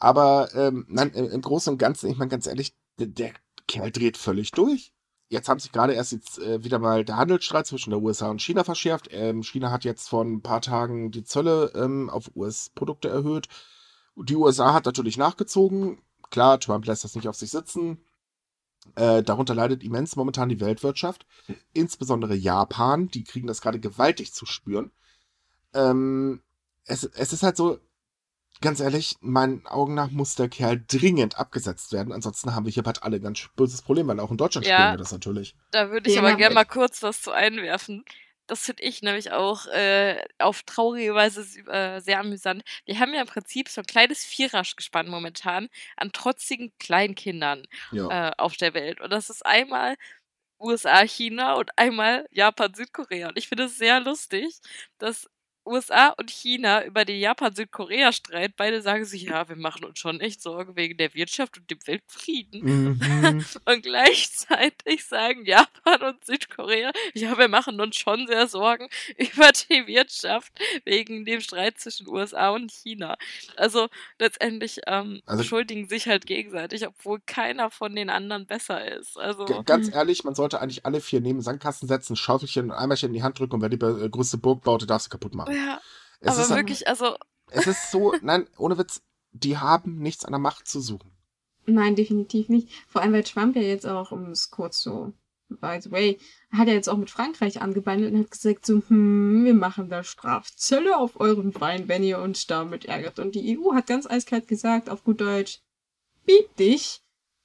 Aber 0.00 0.48
ähm, 0.54 0.86
nein, 0.88 1.10
im 1.10 1.42
Großen 1.42 1.72
und 1.72 1.78
Ganzen, 1.78 2.10
ich 2.10 2.16
meine 2.16 2.30
ganz 2.30 2.46
ehrlich, 2.46 2.74
der, 2.98 3.06
der 3.06 3.32
Kerl 3.68 3.92
dreht 3.92 4.16
völlig 4.16 4.50
durch. 4.50 4.92
Jetzt 5.28 5.48
haben 5.48 5.60
sich 5.60 5.70
gerade 5.70 5.92
erst 5.92 6.10
jetzt 6.10 6.40
äh, 6.40 6.64
wieder 6.64 6.80
mal 6.80 7.04
der 7.04 7.16
Handelsstreit 7.16 7.66
zwischen 7.66 7.90
der 7.90 8.00
USA 8.00 8.28
und 8.30 8.42
China 8.42 8.64
verschärft. 8.64 9.08
Ähm, 9.12 9.44
China 9.44 9.70
hat 9.70 9.84
jetzt 9.84 10.08
vor 10.08 10.24
ein 10.24 10.42
paar 10.42 10.60
Tagen 10.60 11.12
die 11.12 11.22
Zölle 11.22 11.70
ähm, 11.76 12.10
auf 12.10 12.32
US-Produkte 12.34 13.08
erhöht. 13.08 13.46
Die 14.16 14.34
USA 14.34 14.72
hat 14.74 14.86
natürlich 14.86 15.16
nachgezogen. 15.18 16.02
Klar, 16.30 16.58
Trump 16.58 16.86
lässt 16.86 17.04
das 17.04 17.14
nicht 17.14 17.28
auf 17.28 17.36
sich 17.36 17.50
sitzen. 17.50 17.98
Äh, 18.96 19.22
darunter 19.22 19.54
leidet 19.54 19.84
immens 19.84 20.16
momentan 20.16 20.48
die 20.48 20.60
Weltwirtschaft, 20.60 21.26
insbesondere 21.74 22.34
Japan. 22.34 23.08
Die 23.08 23.24
kriegen 23.24 23.46
das 23.46 23.60
gerade 23.60 23.78
gewaltig 23.78 24.32
zu 24.32 24.46
spüren. 24.46 24.90
Ähm, 25.74 26.42
es, 26.86 27.04
es 27.04 27.32
ist 27.32 27.42
halt 27.42 27.56
so, 27.56 27.78
ganz 28.60 28.80
ehrlich, 28.80 29.16
meinen 29.20 29.66
Augen 29.66 29.94
nach 29.94 30.10
muss 30.10 30.34
der 30.34 30.48
Kerl 30.48 30.82
dringend 30.86 31.38
abgesetzt 31.38 31.92
werden. 31.92 32.12
Ansonsten 32.12 32.54
haben 32.54 32.66
wir 32.66 32.72
hier 32.72 32.82
bald 32.82 33.02
alle 33.02 33.16
ein 33.16 33.22
ganz 33.22 33.48
böses 33.56 33.82
Problem, 33.82 34.08
weil 34.08 34.20
auch 34.20 34.30
in 34.30 34.36
Deutschland 34.36 34.66
ja, 34.66 34.76
spielen 34.76 34.92
wir 34.92 34.98
das 34.98 35.12
natürlich. 35.12 35.54
Da 35.70 35.90
würde 35.90 36.08
ich 36.08 36.16
ja, 36.16 36.22
aber 36.22 36.34
gerne 36.36 36.54
mal 36.54 36.64
kurz 36.64 37.02
was 37.02 37.22
zu 37.22 37.32
einwerfen. 37.32 38.04
Das 38.46 38.62
finde 38.62 38.82
ich 38.82 39.00
nämlich 39.02 39.30
auch 39.30 39.66
äh, 39.66 40.20
auf 40.38 40.64
traurige 40.64 41.14
Weise 41.14 41.42
äh, 41.68 42.00
sehr 42.00 42.18
amüsant. 42.18 42.64
Wir 42.84 42.98
haben 42.98 43.14
ja 43.14 43.20
im 43.20 43.28
Prinzip 43.28 43.68
so 43.68 43.80
ein 43.80 43.86
kleines 43.86 44.24
Vierergespann 44.24 45.08
momentan 45.08 45.68
an 45.96 46.10
trotzigen 46.10 46.72
Kleinkindern 46.80 47.64
ja. 47.92 48.30
äh, 48.30 48.32
auf 48.38 48.56
der 48.56 48.74
Welt. 48.74 49.00
Und 49.00 49.10
das 49.10 49.30
ist 49.30 49.46
einmal 49.46 49.94
USA, 50.58 51.06
China 51.06 51.54
und 51.54 51.70
einmal 51.78 52.26
Japan, 52.30 52.74
Südkorea. 52.74 53.28
Und 53.28 53.38
ich 53.38 53.48
finde 53.48 53.64
es 53.64 53.78
sehr 53.78 54.00
lustig, 54.00 54.58
dass 54.98 55.30
USA 55.70 56.08
und 56.08 56.30
China 56.30 56.84
über 56.84 57.04
den 57.04 57.20
Japan-Südkorea-Streit. 57.20 58.54
Beide 58.56 58.82
sagen 58.82 59.04
sich, 59.04 59.22
ja, 59.22 59.48
wir 59.48 59.56
machen 59.56 59.84
uns 59.84 59.98
schon 59.98 60.20
echt 60.20 60.42
Sorgen 60.42 60.76
wegen 60.76 60.96
der 60.96 61.14
Wirtschaft 61.14 61.58
und 61.58 61.70
dem 61.70 61.78
Weltfrieden. 61.86 62.60
Mhm. 62.62 63.44
und 63.64 63.82
gleichzeitig 63.82 65.04
sagen 65.04 65.44
Japan 65.44 66.02
und 66.02 66.24
Südkorea, 66.24 66.92
ja, 67.14 67.38
wir 67.38 67.48
machen 67.48 67.80
uns 67.80 67.96
schon 67.96 68.26
sehr 68.26 68.48
Sorgen 68.48 68.88
über 69.16 69.50
die 69.52 69.86
Wirtschaft 69.86 70.52
wegen 70.84 71.24
dem 71.24 71.40
Streit 71.40 71.78
zwischen 71.78 72.08
USA 72.08 72.50
und 72.50 72.70
China. 72.70 73.16
Also 73.56 73.88
letztendlich 74.18 74.80
ähm, 74.86 75.22
also, 75.26 75.42
schuldigen 75.42 75.88
sich 75.88 76.08
halt 76.08 76.26
gegenseitig, 76.26 76.86
obwohl 76.86 77.20
keiner 77.24 77.70
von 77.70 77.94
den 77.94 78.10
anderen 78.10 78.46
besser 78.46 78.84
ist. 78.84 79.18
Also 79.18 79.44
ganz 79.64 79.92
ehrlich, 79.92 80.24
man 80.24 80.34
sollte 80.34 80.60
eigentlich 80.60 80.84
alle 80.84 81.00
vier 81.00 81.20
neben 81.20 81.40
Sandkasten 81.40 81.88
setzen, 81.88 82.16
Schaufelchen 82.16 82.66
und 82.66 82.72
Eimerchen 82.72 83.08
in 83.08 83.14
die 83.14 83.22
Hand 83.22 83.38
drücken 83.38 83.54
und 83.54 83.62
wer 83.62 83.68
die 83.68 83.76
äh, 83.76 84.08
größte 84.08 84.38
Burg 84.38 84.62
baut, 84.62 84.88
darfst 84.88 85.06
du 85.06 85.10
kaputt 85.10 85.34
machen. 85.34 85.54
Ja, 85.66 85.80
es 86.20 86.38
aber 86.38 86.56
wirklich, 86.56 86.88
also. 86.88 87.16
Es 87.50 87.66
ist 87.66 87.90
so, 87.90 88.14
nein, 88.22 88.46
ohne 88.58 88.78
Witz, 88.78 89.02
die 89.32 89.58
haben 89.58 89.98
nichts 89.98 90.24
an 90.24 90.32
der 90.32 90.38
Macht 90.38 90.68
zu 90.68 90.80
suchen. 90.80 91.10
Nein, 91.66 91.94
definitiv 91.94 92.48
nicht. 92.48 92.68
Vor 92.88 93.02
allem, 93.02 93.12
weil 93.12 93.22
Trump 93.22 93.56
ja 93.56 93.62
jetzt 93.62 93.86
auch, 93.86 94.12
um 94.12 94.30
es 94.30 94.50
kurz 94.50 94.80
so, 94.80 95.12
by 95.48 95.78
the 95.80 95.90
way, 95.90 96.18
hat 96.52 96.68
er 96.68 96.74
jetzt 96.74 96.88
auch 96.88 96.96
mit 96.96 97.10
Frankreich 97.10 97.60
angebandelt 97.60 98.12
und 98.12 98.20
hat 98.20 98.30
gesagt 98.30 98.66
so, 98.66 98.82
hm, 98.86 99.44
wir 99.44 99.54
machen 99.54 99.88
da 99.88 100.02
Strafzölle 100.02 100.96
auf 100.96 101.18
euren 101.18 101.58
Wein, 101.60 101.88
wenn 101.88 102.02
ihr 102.02 102.20
uns 102.20 102.46
damit 102.46 102.86
ärgert. 102.86 103.18
Und 103.18 103.34
die 103.34 103.58
EU 103.58 103.74
hat 103.74 103.86
ganz 103.86 104.06
eiskalt 104.06 104.48
gesagt, 104.48 104.88
auf 104.88 105.04
gut 105.04 105.20
Deutsch, 105.20 105.60
bieb 106.24 106.54
dich 106.56 107.02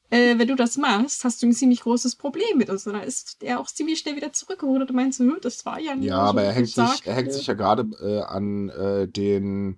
äh, 0.10 0.38
wenn 0.38 0.48
du 0.48 0.56
das 0.56 0.78
machst, 0.78 1.24
hast 1.24 1.42
du 1.42 1.48
ein 1.48 1.54
ziemlich 1.54 1.82
großes 1.82 2.16
Problem 2.16 2.58
mit 2.58 2.70
uns. 2.70 2.86
Und 2.88 2.94
dann 2.94 3.04
ist 3.04 3.38
er 3.42 3.60
auch 3.60 3.68
ziemlich 3.68 4.00
schnell 4.00 4.16
wieder 4.16 4.34
zurückgeholt 4.34 4.90
und 4.90 4.96
meinst, 4.96 5.20
hm, 5.20 5.38
das 5.42 5.66
war 5.66 5.80
ja 5.80 5.96
nicht 5.96 6.08
Ja, 6.08 6.20
aber 6.20 6.44
er 6.44 6.52
hängt, 6.52 6.70
sich, 6.70 7.06
er 7.06 7.14
hängt 7.14 7.34
sich 7.34 7.48
ja 7.48 7.54
gerade 7.54 7.86
äh, 8.02 8.22
an 8.22 8.70
äh, 8.70 9.08
den 9.08 9.78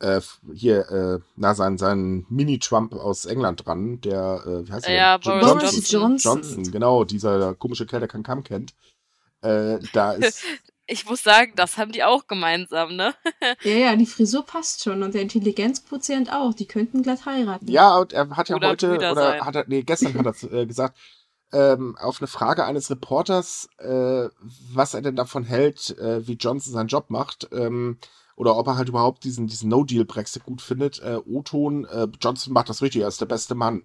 äh, 0.00 0.20
hier, 0.54 0.90
äh, 0.90 1.18
na, 1.36 1.54
sein, 1.54 1.78
sein 1.78 2.26
Mini-Trump 2.28 2.94
aus 2.94 3.26
England 3.26 3.66
dran, 3.66 4.00
der, 4.00 4.42
äh, 4.46 4.66
wie 4.66 4.72
heißt 4.72 4.86
der? 4.86 4.94
Ja, 4.94 5.18
Boris 5.18 5.42
Johnson. 5.42 5.82
Johnson. 6.00 6.42
Johnson, 6.42 6.72
genau, 6.72 7.04
dieser 7.04 7.54
komische 7.54 7.86
Kerl, 7.86 8.00
der 8.00 8.08
keinen 8.08 8.22
Kamm 8.22 8.42
kennt. 8.42 8.72
Äh, 9.42 9.78
da 9.92 10.12
ist, 10.14 10.44
ich 10.90 11.06
muss 11.06 11.22
sagen, 11.22 11.52
das 11.56 11.78
haben 11.78 11.92
die 11.92 12.04
auch 12.04 12.26
gemeinsam, 12.26 12.96
ne? 12.96 13.14
ja, 13.62 13.72
ja, 13.72 13.96
die 13.96 14.06
Frisur 14.06 14.44
passt 14.44 14.82
schon 14.82 15.02
und 15.02 15.14
der 15.14 15.22
Intelligenzquotient 15.22 16.32
auch. 16.32 16.52
Die 16.52 16.66
könnten 16.66 17.02
glatt 17.02 17.26
heiraten. 17.26 17.68
Ja, 17.68 17.98
und 17.98 18.12
er 18.12 18.28
hat 18.36 18.48
ja 18.48 18.56
oder 18.56 18.70
heute, 18.70 18.94
oder 18.94 19.14
sein. 19.14 19.40
hat 19.40 19.56
er, 19.56 19.64
nee, 19.68 19.82
gestern 19.82 20.14
hat 20.14 20.42
er 20.42 20.52
äh, 20.52 20.66
gesagt, 20.66 20.98
ähm, 21.52 21.96
auf 21.98 22.20
eine 22.20 22.28
Frage 22.28 22.64
eines 22.64 22.90
Reporters, 22.90 23.68
äh, 23.78 24.28
was 24.72 24.94
er 24.94 25.02
denn 25.02 25.16
davon 25.16 25.44
hält, 25.44 25.96
äh, 25.98 26.26
wie 26.26 26.34
Johnson 26.34 26.72
seinen 26.72 26.88
Job 26.88 27.10
macht, 27.10 27.48
ähm, 27.52 27.98
oder 28.36 28.56
ob 28.56 28.66
er 28.68 28.76
halt 28.76 28.88
überhaupt 28.88 29.24
diesen, 29.24 29.46
diesen 29.46 29.68
No-Deal-Brexit 29.68 30.44
gut 30.44 30.62
findet. 30.62 31.00
Äh, 31.02 31.18
O-Ton, 31.26 31.84
äh, 31.84 32.08
Johnson 32.20 32.52
macht 32.52 32.68
das 32.68 32.82
richtig, 32.82 33.02
er 33.02 33.08
ist 33.08 33.20
der 33.20 33.26
beste 33.26 33.54
Mann. 33.54 33.82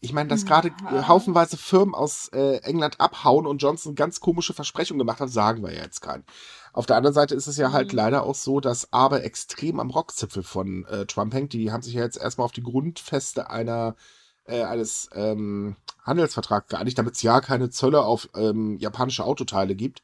Ich 0.00 0.12
meine, 0.12 0.28
dass 0.28 0.46
gerade 0.46 0.70
haufenweise 1.08 1.56
Firmen 1.56 1.94
aus 1.94 2.28
äh, 2.28 2.58
England 2.58 3.00
abhauen 3.00 3.46
und 3.46 3.60
Johnson 3.60 3.96
ganz 3.96 4.20
komische 4.20 4.54
Versprechungen 4.54 4.98
gemacht 4.98 5.20
hat, 5.20 5.30
sagen 5.30 5.62
wir 5.62 5.74
ja 5.74 5.82
jetzt 5.82 6.00
keinen. 6.00 6.24
Auf 6.72 6.86
der 6.86 6.96
anderen 6.96 7.14
Seite 7.14 7.34
ist 7.34 7.48
es 7.48 7.56
ja 7.56 7.72
halt 7.72 7.92
mhm. 7.92 7.96
leider 7.96 8.22
auch 8.22 8.36
so, 8.36 8.60
dass 8.60 8.92
aber 8.92 9.24
extrem 9.24 9.80
am 9.80 9.90
Rockzipfel 9.90 10.44
von 10.44 10.84
äh, 10.84 11.06
Trump 11.06 11.34
hängt. 11.34 11.52
Die 11.52 11.72
haben 11.72 11.82
sich 11.82 11.94
ja 11.94 12.02
jetzt 12.02 12.18
erstmal 12.18 12.44
auf 12.44 12.52
die 12.52 12.62
Grundfeste 12.62 13.50
einer 13.50 13.96
äh, 14.44 14.62
eines 14.62 15.10
ähm, 15.14 15.76
Handelsvertrags 16.04 16.68
geeinigt, 16.68 16.98
damit 16.98 17.14
es 17.14 17.22
ja 17.22 17.40
keine 17.40 17.70
Zölle 17.70 18.02
auf 18.02 18.28
ähm, 18.36 18.78
japanische 18.78 19.24
Autoteile 19.24 19.74
gibt. 19.74 20.02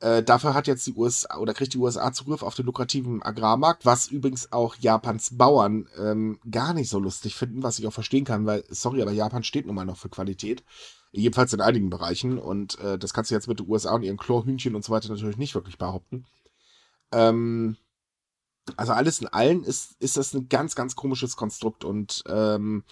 Äh, 0.00 0.22
dafür 0.22 0.54
hat 0.54 0.68
jetzt 0.68 0.86
die 0.86 0.94
USA 0.94 1.38
oder 1.38 1.54
kriegt 1.54 1.74
die 1.74 1.78
USA 1.78 2.12
Zugriff 2.12 2.42
auf 2.42 2.54
den 2.54 2.66
lukrativen 2.66 3.20
Agrarmarkt, 3.22 3.84
was 3.84 4.06
übrigens 4.06 4.52
auch 4.52 4.76
Japans 4.76 5.36
Bauern 5.36 5.88
ähm, 5.98 6.38
gar 6.48 6.72
nicht 6.72 6.88
so 6.88 7.00
lustig 7.00 7.34
finden, 7.34 7.64
was 7.64 7.80
ich 7.80 7.86
auch 7.86 7.92
verstehen 7.92 8.24
kann, 8.24 8.46
weil, 8.46 8.64
sorry, 8.68 9.02
aber 9.02 9.10
Japan 9.10 9.42
steht 9.42 9.66
nun 9.66 9.74
mal 9.74 9.84
noch 9.84 9.96
für 9.96 10.08
Qualität. 10.08 10.62
Jedenfalls 11.10 11.52
in 11.52 11.60
einigen 11.60 11.90
Bereichen. 11.90 12.38
Und 12.38 12.78
äh, 12.78 12.98
das 12.98 13.12
kannst 13.12 13.30
du 13.30 13.34
jetzt 13.34 13.48
mit 13.48 13.58
den 13.58 13.68
USA 13.68 13.94
und 13.94 14.02
ihren 14.02 14.18
Chlorhühnchen 14.18 14.74
und 14.74 14.84
so 14.84 14.92
weiter 14.92 15.08
natürlich 15.08 15.38
nicht 15.38 15.54
wirklich 15.54 15.78
behaupten. 15.78 16.26
Ähm, 17.10 17.76
also 18.76 18.92
alles 18.92 19.20
in 19.20 19.28
allen 19.28 19.64
ist, 19.64 19.96
ist 20.00 20.16
das 20.16 20.34
ein 20.34 20.48
ganz, 20.48 20.74
ganz 20.74 20.94
komisches 20.94 21.36
Konstrukt 21.36 21.84
und 21.84 22.22
ähm, 22.28 22.84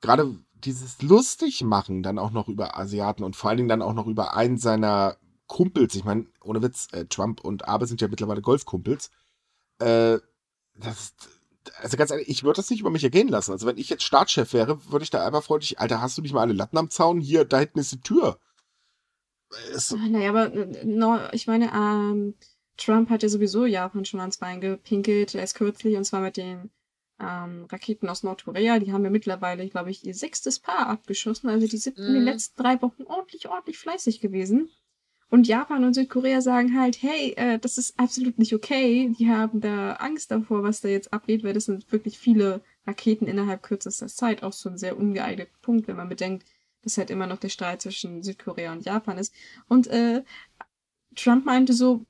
gerade 0.00 0.36
dieses 0.54 1.02
lustig 1.02 1.62
machen 1.62 2.02
dann 2.02 2.18
auch 2.18 2.30
noch 2.30 2.48
über 2.48 2.78
Asiaten 2.78 3.24
und 3.24 3.36
vor 3.36 3.50
allen 3.50 3.58
Dingen 3.58 3.68
dann 3.68 3.82
auch 3.82 3.92
noch 3.92 4.06
über 4.06 4.34
einen 4.34 4.56
seiner 4.56 5.16
Kumpels. 5.46 5.94
Ich 5.94 6.04
meine, 6.04 6.26
ohne 6.42 6.62
Witz, 6.62 6.88
äh, 6.92 7.06
Trump 7.06 7.40
und 7.40 7.68
Abe 7.68 7.86
sind 7.86 8.00
ja 8.00 8.08
mittlerweile 8.08 8.42
Golfkumpels. 8.42 9.10
Äh, 9.78 10.18
das, 10.74 11.14
also 11.80 11.96
ganz 11.96 12.10
ehrlich, 12.10 12.28
ich 12.28 12.44
würde 12.44 12.56
das 12.56 12.70
nicht 12.70 12.80
über 12.80 12.90
mich 12.90 13.04
ergehen 13.04 13.28
lassen. 13.28 13.52
Also 13.52 13.66
wenn 13.66 13.78
ich 13.78 13.88
jetzt 13.88 14.04
Staatschef 14.04 14.52
wäre, 14.52 14.90
würde 14.90 15.02
ich 15.02 15.10
da 15.10 15.24
einfach 15.24 15.42
freundlich, 15.42 15.78
Alter, 15.78 16.00
hast 16.00 16.18
du 16.18 16.22
nicht 16.22 16.32
mal 16.32 16.42
alle 16.42 16.52
Latten 16.52 16.78
am 16.78 16.90
Zaun? 16.90 17.20
Hier, 17.20 17.44
da 17.44 17.58
hinten 17.58 17.78
ist 17.78 17.92
die 17.92 18.00
Tür. 18.00 18.38
Es, 19.72 19.92
naja, 19.92 20.30
aber 20.30 20.48
no, 20.84 21.18
ich 21.32 21.46
meine, 21.46 21.72
ähm, 21.72 22.34
Trump 22.76 23.10
hat 23.10 23.22
ja 23.22 23.28
sowieso 23.28 23.64
Japan 23.64 24.04
schon 24.04 24.20
ans 24.20 24.38
Bein 24.38 24.60
gepinkelt, 24.60 25.34
erst 25.34 25.54
kürzlich, 25.54 25.96
und 25.96 26.04
zwar 26.04 26.20
mit 26.20 26.36
den 26.36 26.70
ähm, 27.20 27.66
Raketen 27.70 28.08
aus 28.08 28.22
Nordkorea. 28.22 28.78
Die 28.78 28.92
haben 28.92 29.04
ja 29.04 29.10
mittlerweile, 29.10 29.68
glaube 29.68 29.90
ich, 29.90 30.04
ihr 30.04 30.14
sechstes 30.14 30.58
Paar 30.58 30.88
abgeschossen. 30.88 31.48
Also 31.48 31.66
die 31.66 31.78
sind 31.78 31.96
mm. 31.96 32.02
in 32.02 32.12
den 32.12 32.22
mhm. 32.22 32.28
letzten 32.28 32.62
drei 32.62 32.80
Wochen 32.82 33.04
ordentlich, 33.04 33.48
ordentlich 33.48 33.78
fleißig 33.78 34.20
gewesen. 34.20 34.68
Und 35.28 35.48
Japan 35.48 35.84
und 35.84 35.94
Südkorea 35.94 36.40
sagen 36.40 36.78
halt, 36.78 37.02
hey, 37.02 37.32
äh, 37.36 37.58
das 37.58 37.78
ist 37.78 37.98
absolut 37.98 38.38
nicht 38.38 38.54
okay. 38.54 39.12
Die 39.18 39.28
haben 39.28 39.60
da 39.60 39.94
Angst 39.94 40.30
davor, 40.30 40.62
was 40.62 40.80
da 40.80 40.88
jetzt 40.88 41.12
abgeht, 41.12 41.42
weil 41.42 41.52
das 41.52 41.64
sind 41.64 41.90
wirklich 41.90 42.18
viele 42.18 42.62
Raketen 42.86 43.26
innerhalb 43.26 43.62
kürzester 43.62 44.06
Zeit. 44.06 44.42
Auch 44.44 44.52
so 44.52 44.68
ein 44.68 44.78
sehr 44.78 44.96
ungeeigneter 44.96 45.50
Punkt, 45.62 45.88
wenn 45.88 45.96
man 45.96 46.08
bedenkt, 46.08 46.46
dass 46.82 46.96
halt 46.96 47.10
immer 47.10 47.26
noch 47.26 47.38
der 47.38 47.48
Streit 47.48 47.82
zwischen 47.82 48.22
Südkorea 48.22 48.72
und 48.72 48.84
Japan 48.84 49.18
ist. 49.18 49.34
Und 49.68 49.88
äh, 49.88 50.22
Trump 51.16 51.44
meinte 51.44 51.72
so, 51.72 52.06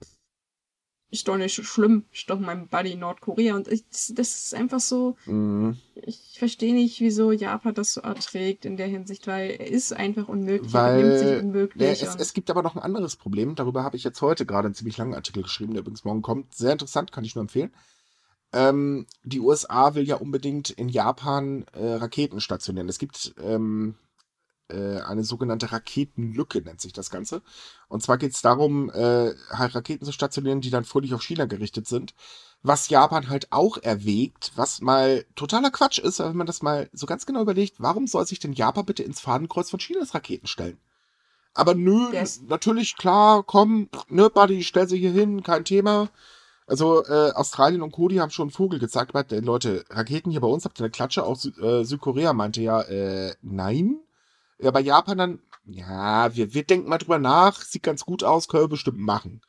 ist 1.11 1.29
doch 1.29 1.37
nicht 1.37 1.55
so 1.55 1.63
schlimm, 1.63 2.05
ist 2.13 2.29
doch 2.29 2.39
mein 2.39 2.69
Buddy 2.69 2.97
Nordkorea. 2.97 3.55
Und 3.55 3.69
ich, 3.69 3.85
das, 3.89 4.11
ist 4.11 4.55
einfach 4.55 4.81
so, 4.81 5.17
mhm. 5.27 5.77
ich 5.95 6.37
verstehe 6.39 6.75
nicht, 6.75 7.01
wieso 7.01 7.31
Japan 7.31 7.75
das 7.75 7.95
so 7.95 8.01
erträgt 8.01 8.65
in 8.65 8.77
der 8.77 8.89
Hinsicht, 8.89 9.27
weil 9.27 9.51
er 9.51 9.71
ist 9.71 9.93
einfach 9.93 10.29
unmöglich, 10.29 10.73
weil, 10.73 11.05
er 11.05 11.19
sich 11.19 11.43
unmöglich. 11.43 12.01
Ja, 12.01 12.09
es, 12.09 12.17
es, 12.17 12.35
gibt 12.35 12.51
aber 12.51 12.63
noch 12.63 12.75
ein 12.75 12.83
anderes 12.83 13.17
Problem, 13.17 13.55
darüber 13.55 13.85
habe 13.85 13.97
ich 13.97 14.05
jetzt 14.05 14.21
heute 14.21 14.47
gerade 14.47 14.67
einen 14.67 14.75
ziemlich 14.75 14.97
langen 14.97 15.15
Artikel 15.15 15.45
geschrieben, 15.45 15.75
der 15.75 15.83
übrigens 15.83 16.05
morgen 16.05 16.23
kommt. 16.23 16.55
Sehr 16.55 16.73
interessant, 16.73 17.13
kann 17.13 17.25
ich 17.25 17.35
nur 17.35 17.43
empfehlen. 17.43 17.73
Ähm, 18.53 19.07
die 19.23 19.41
USA 19.41 19.95
will 19.95 20.05
ja 20.05 20.17
unbedingt 20.17 20.71
in 20.71 20.89
Japan 20.89 21.67
äh, 21.73 21.85
Raketen 21.95 22.41
stationieren. 22.41 22.89
Es 22.89 22.99
gibt 22.99 23.35
ähm, 23.41 23.95
äh, 23.95 24.06
eine 24.75 25.25
sogenannte 25.25 25.73
Raketenlücke, 25.73 26.61
nennt 26.63 26.81
sich 26.81 26.93
das 26.93 27.11
Ganze. 27.11 27.43
Und 27.89 28.03
zwar 28.03 28.19
geht 28.19 28.33
es 28.33 28.43
darum, 28.43 28.91
äh, 28.91 29.33
halt 29.51 29.75
Raketen 29.75 30.05
zu 30.05 30.13
stationieren, 30.13 30.61
die 30.61 30.71
dann 30.71 30.85
völlig 30.85 31.15
auf 31.15 31.23
China 31.23 31.47
gerichtet 31.47 31.87
sind. 31.87 32.15
Was 32.63 32.89
Japan 32.89 33.29
halt 33.29 33.53
auch 33.53 33.79
erwägt, 33.79 34.53
was 34.57 34.81
mal 34.81 35.25
totaler 35.37 35.71
Quatsch 35.71 35.99
ist, 35.99 36.19
wenn 36.19 36.37
man 36.37 36.47
das 36.47 36.63
mal 36.63 36.89
so 36.93 37.07
ganz 37.07 37.27
genau 37.27 37.43
überlegt, 37.43 37.77
warum 37.79 38.07
soll 38.07 38.27
sich 38.27 38.41
denn 38.41 38.55
Japan 38.55 38.87
bitte 38.87 39.03
ins 39.03 39.21
Fadenkreuz 39.21 39.71
von 39.71 39.79
Chinas 39.79 40.15
Raketen 40.15 40.47
stellen? 40.49 40.79
Aber 41.55 41.75
nö, 41.75 42.13
yes. 42.13 42.43
natürlich, 42.49 42.97
klar, 42.97 43.43
komm, 43.43 43.89
ne, 44.09 44.29
Buddy, 44.29 44.63
stell 44.63 44.89
sie 44.89 44.99
hier 44.99 45.13
hin, 45.13 45.43
kein 45.43 45.65
Thema. 45.65 46.11
Also 46.67 47.05
äh, 47.05 47.31
Australien 47.33 47.83
und 47.83 47.93
Cody 47.93 48.17
haben 48.17 48.31
schon 48.31 48.49
einen 48.49 48.51
Vogel 48.51 48.79
gezeigt, 48.79 49.15
äh, 49.15 49.41
Leute, 49.41 49.85
Raketen 49.89 50.31
hier 50.31 50.41
bei 50.41 50.49
uns 50.49 50.65
habt 50.65 50.81
ihr 50.81 50.85
eine 50.85 50.91
Klatsche, 50.91 51.25
auch 51.25 51.37
Sü 51.37 51.51
äh, 51.63 51.85
Südkorea 51.85 52.33
meinte 52.33 52.61
ja, 52.61 52.83
äh, 52.83 53.35
nein. 53.41 54.01
Ja, 54.59 54.71
bei 54.71 54.81
Japan 54.81 55.19
dann, 55.19 55.39
ja, 55.65 56.35
wir, 56.35 56.55
wir 56.55 56.65
denken 56.65 56.89
mal 56.89 56.99
drüber 56.99 57.19
nach, 57.19 57.63
sieht 57.63 57.83
ganz 57.83 58.05
gut 58.05 58.25
aus, 58.25 58.49
können 58.49 58.65
wir 58.65 58.69
bestimmt 58.69 58.99
machen. 58.99 59.41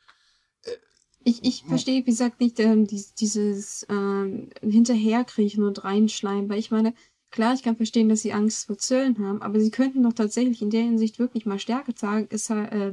Ich, 1.24 1.44
ich 1.44 1.64
verstehe, 1.64 2.00
wie 2.00 2.10
gesagt, 2.10 2.40
nicht 2.40 2.58
ähm, 2.60 2.86
dieses, 2.86 3.14
dieses 3.14 3.86
ähm, 3.90 4.50
Hinterherkriechen 4.62 5.64
und 5.64 5.84
Reinschleimen, 5.84 6.48
weil 6.48 6.58
ich 6.58 6.70
meine, 6.70 6.94
klar, 7.30 7.54
ich 7.54 7.62
kann 7.62 7.76
verstehen, 7.76 8.08
dass 8.08 8.22
sie 8.22 8.32
Angst 8.32 8.66
vor 8.66 8.78
Zöllen 8.78 9.18
haben, 9.18 9.42
aber 9.42 9.60
sie 9.60 9.70
könnten 9.70 10.02
doch 10.02 10.12
tatsächlich 10.12 10.62
in 10.62 10.70
der 10.70 10.82
Hinsicht 10.82 11.18
wirklich 11.18 11.44
mal 11.44 11.58
Stärke 11.58 11.94
zeigen, 11.94 12.28
ist, 12.28 12.50
äh, 12.50 12.92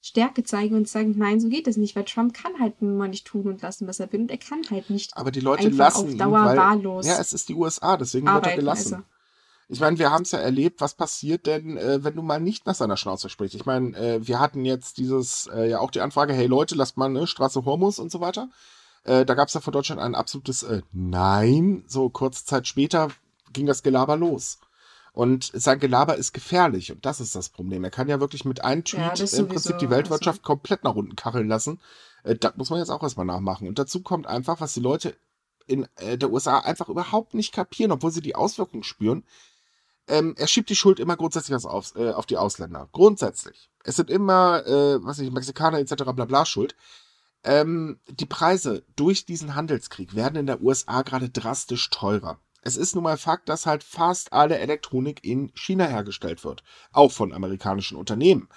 Stärke 0.00 0.44
zeigen 0.44 0.76
und 0.76 0.88
sagen, 0.88 1.14
nein, 1.18 1.40
so 1.40 1.48
geht 1.48 1.66
es 1.66 1.76
nicht, 1.76 1.96
weil 1.96 2.04
Trump 2.04 2.32
kann 2.32 2.60
halt 2.60 2.80
nun 2.80 2.96
mal 2.96 3.08
nicht 3.08 3.26
tun 3.26 3.48
und 3.48 3.60
lassen, 3.60 3.88
was 3.88 3.98
er 3.98 4.12
will 4.12 4.20
und 4.20 4.30
er 4.30 4.38
kann 4.38 4.62
halt 4.70 4.88
nicht. 4.88 5.16
Aber 5.16 5.32
die 5.32 5.40
Leute 5.40 5.68
lassen 5.68 6.10
auf 6.10 6.16
Dauer 6.16 6.38
ihn, 6.38 6.46
weil, 6.46 6.56
wahllos. 6.56 7.06
Ja, 7.06 7.18
es 7.20 7.32
ist 7.32 7.48
die 7.48 7.54
USA, 7.54 7.96
deswegen 7.96 8.26
wird 8.26 8.46
er 8.46 8.56
gelassen. 8.56 8.94
Also. 8.94 9.06
Ich 9.68 9.80
meine, 9.80 9.98
wir 9.98 10.12
haben 10.12 10.22
es 10.22 10.30
ja 10.30 10.38
erlebt, 10.38 10.80
was 10.80 10.94
passiert 10.94 11.46
denn, 11.46 11.76
äh, 11.76 12.04
wenn 12.04 12.14
du 12.14 12.22
mal 12.22 12.40
nicht 12.40 12.66
nach 12.66 12.74
seiner 12.76 12.96
Schnauze 12.96 13.28
sprichst. 13.28 13.56
Ich 13.56 13.66
meine, 13.66 13.96
äh, 13.96 14.26
wir 14.26 14.38
hatten 14.38 14.64
jetzt 14.64 14.98
dieses, 14.98 15.48
äh, 15.52 15.68
ja 15.68 15.80
auch 15.80 15.90
die 15.90 16.00
Anfrage, 16.00 16.32
hey 16.34 16.46
Leute, 16.46 16.76
lasst 16.76 16.96
mal 16.96 17.08
ne, 17.08 17.26
Straße 17.26 17.64
Hormus 17.64 17.98
und 17.98 18.12
so 18.12 18.20
weiter. 18.20 18.48
Äh, 19.02 19.24
da 19.24 19.34
gab 19.34 19.48
es 19.48 19.54
ja 19.54 19.60
von 19.60 19.72
Deutschland 19.72 20.00
ein 20.00 20.14
absolutes 20.14 20.62
äh, 20.62 20.82
Nein. 20.92 21.84
So 21.88 22.08
kurze 22.10 22.44
Zeit 22.44 22.68
später 22.68 23.08
ging 23.52 23.66
das 23.66 23.82
Gelaber 23.82 24.16
los. 24.16 24.60
Und 25.12 25.50
sein 25.52 25.80
Gelaber 25.80 26.16
ist 26.16 26.32
gefährlich 26.32 26.92
und 26.92 27.06
das 27.06 27.20
ist 27.20 27.34
das 27.34 27.48
Problem. 27.48 27.82
Er 27.82 27.90
kann 27.90 28.08
ja 28.08 28.20
wirklich 28.20 28.44
mit 28.44 28.62
einem 28.62 28.84
Tweet 28.84 29.18
ja, 29.18 29.38
im 29.38 29.48
Prinzip 29.48 29.78
die 29.78 29.88
Weltwirtschaft 29.88 30.40
also. 30.40 30.46
komplett 30.46 30.84
nach 30.84 30.94
unten 30.94 31.16
kacheln 31.16 31.48
lassen. 31.48 31.80
Äh, 32.22 32.36
das 32.36 32.56
muss 32.56 32.70
man 32.70 32.78
jetzt 32.78 32.90
auch 32.90 33.02
erstmal 33.02 33.26
nachmachen. 33.26 33.66
Und 33.66 33.80
dazu 33.80 34.02
kommt 34.02 34.28
einfach, 34.28 34.60
was 34.60 34.74
die 34.74 34.80
Leute 34.80 35.16
in 35.66 35.88
der 36.00 36.30
USA 36.30 36.60
einfach 36.60 36.88
überhaupt 36.88 37.34
nicht 37.34 37.52
kapieren, 37.52 37.90
obwohl 37.90 38.12
sie 38.12 38.20
die 38.20 38.36
Auswirkungen 38.36 38.84
spüren 38.84 39.24
ähm, 40.08 40.34
er 40.36 40.46
schiebt 40.46 40.70
die 40.70 40.76
Schuld 40.76 41.00
immer 41.00 41.16
grundsätzlich 41.16 41.56
auf, 41.64 41.94
äh, 41.96 42.10
auf 42.10 42.26
die 42.26 42.36
Ausländer. 42.36 42.88
Grundsätzlich. 42.92 43.70
Es 43.84 43.96
sind 43.96 44.10
immer, 44.10 44.64
äh, 44.66 45.04
was 45.04 45.18
ich, 45.18 45.30
Mexikaner 45.30 45.78
etc. 45.78 46.04
bla 46.14 46.24
bla 46.24 46.46
schuld. 46.46 46.74
Ähm, 47.44 48.00
die 48.08 48.26
Preise 48.26 48.84
durch 48.96 49.24
diesen 49.24 49.54
Handelskrieg 49.54 50.14
werden 50.14 50.36
in 50.36 50.46
der 50.46 50.62
USA 50.62 51.02
gerade 51.02 51.28
drastisch 51.28 51.90
teurer. 51.90 52.38
Es 52.62 52.76
ist 52.76 52.96
nun 52.96 53.04
mal 53.04 53.16
Fakt, 53.16 53.48
dass 53.48 53.66
halt 53.66 53.84
fast 53.84 54.32
alle 54.32 54.58
Elektronik 54.58 55.24
in 55.24 55.52
China 55.54 55.86
hergestellt 55.86 56.42
wird. 56.42 56.64
Auch 56.92 57.12
von 57.12 57.32
amerikanischen 57.32 57.96
Unternehmen. 57.96 58.48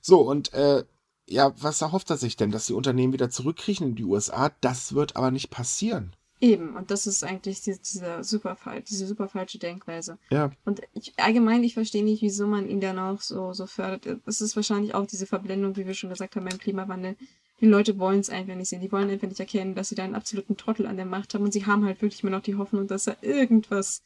So, 0.00 0.20
und 0.20 0.52
äh, 0.52 0.84
ja, 1.28 1.52
was 1.60 1.82
erhofft 1.82 2.10
er 2.10 2.16
sich 2.16 2.36
denn, 2.36 2.52
dass 2.52 2.66
die 2.66 2.74
Unternehmen 2.74 3.12
wieder 3.12 3.30
zurückkriechen 3.30 3.88
in 3.88 3.94
die 3.96 4.04
USA? 4.04 4.52
Das 4.60 4.94
wird 4.94 5.16
aber 5.16 5.32
nicht 5.32 5.50
passieren. 5.50 6.14
Eben, 6.40 6.76
und 6.76 6.90
das 6.90 7.06
ist 7.06 7.24
eigentlich 7.24 7.62
die, 7.62 7.78
diese, 7.78 8.22
super, 8.22 8.56
diese 8.88 9.06
super 9.06 9.28
falsche 9.28 9.58
Denkweise. 9.58 10.18
Ja. 10.30 10.50
Und 10.66 10.82
ich, 10.92 11.14
allgemein, 11.16 11.64
ich 11.64 11.74
verstehe 11.74 12.04
nicht, 12.04 12.20
wieso 12.20 12.46
man 12.46 12.68
ihn 12.68 12.80
dann 12.80 12.98
auch 12.98 13.22
so, 13.22 13.54
so 13.54 13.66
fördert. 13.66 14.20
Es 14.26 14.42
ist 14.42 14.54
wahrscheinlich 14.54 14.94
auch 14.94 15.06
diese 15.06 15.26
Verblendung, 15.26 15.76
wie 15.76 15.86
wir 15.86 15.94
schon 15.94 16.10
gesagt 16.10 16.36
haben, 16.36 16.46
beim 16.46 16.58
Klimawandel. 16.58 17.16
Die 17.62 17.66
Leute 17.66 17.98
wollen 17.98 18.20
es 18.20 18.28
einfach 18.28 18.54
nicht 18.54 18.68
sehen. 18.68 18.82
Die 18.82 18.92
wollen 18.92 19.08
einfach 19.08 19.28
nicht 19.28 19.40
erkennen, 19.40 19.74
dass 19.74 19.88
sie 19.88 19.94
da 19.94 20.04
einen 20.04 20.14
absoluten 20.14 20.58
Trottel 20.58 20.86
an 20.86 20.96
der 20.96 21.06
Macht 21.06 21.32
haben. 21.32 21.42
Und 21.42 21.52
sie 21.52 21.64
haben 21.64 21.86
halt 21.86 22.02
wirklich 22.02 22.22
immer 22.22 22.32
noch 22.32 22.42
die 22.42 22.56
Hoffnung, 22.56 22.86
dass 22.86 23.06
er 23.06 23.16
irgendwas 23.22 24.02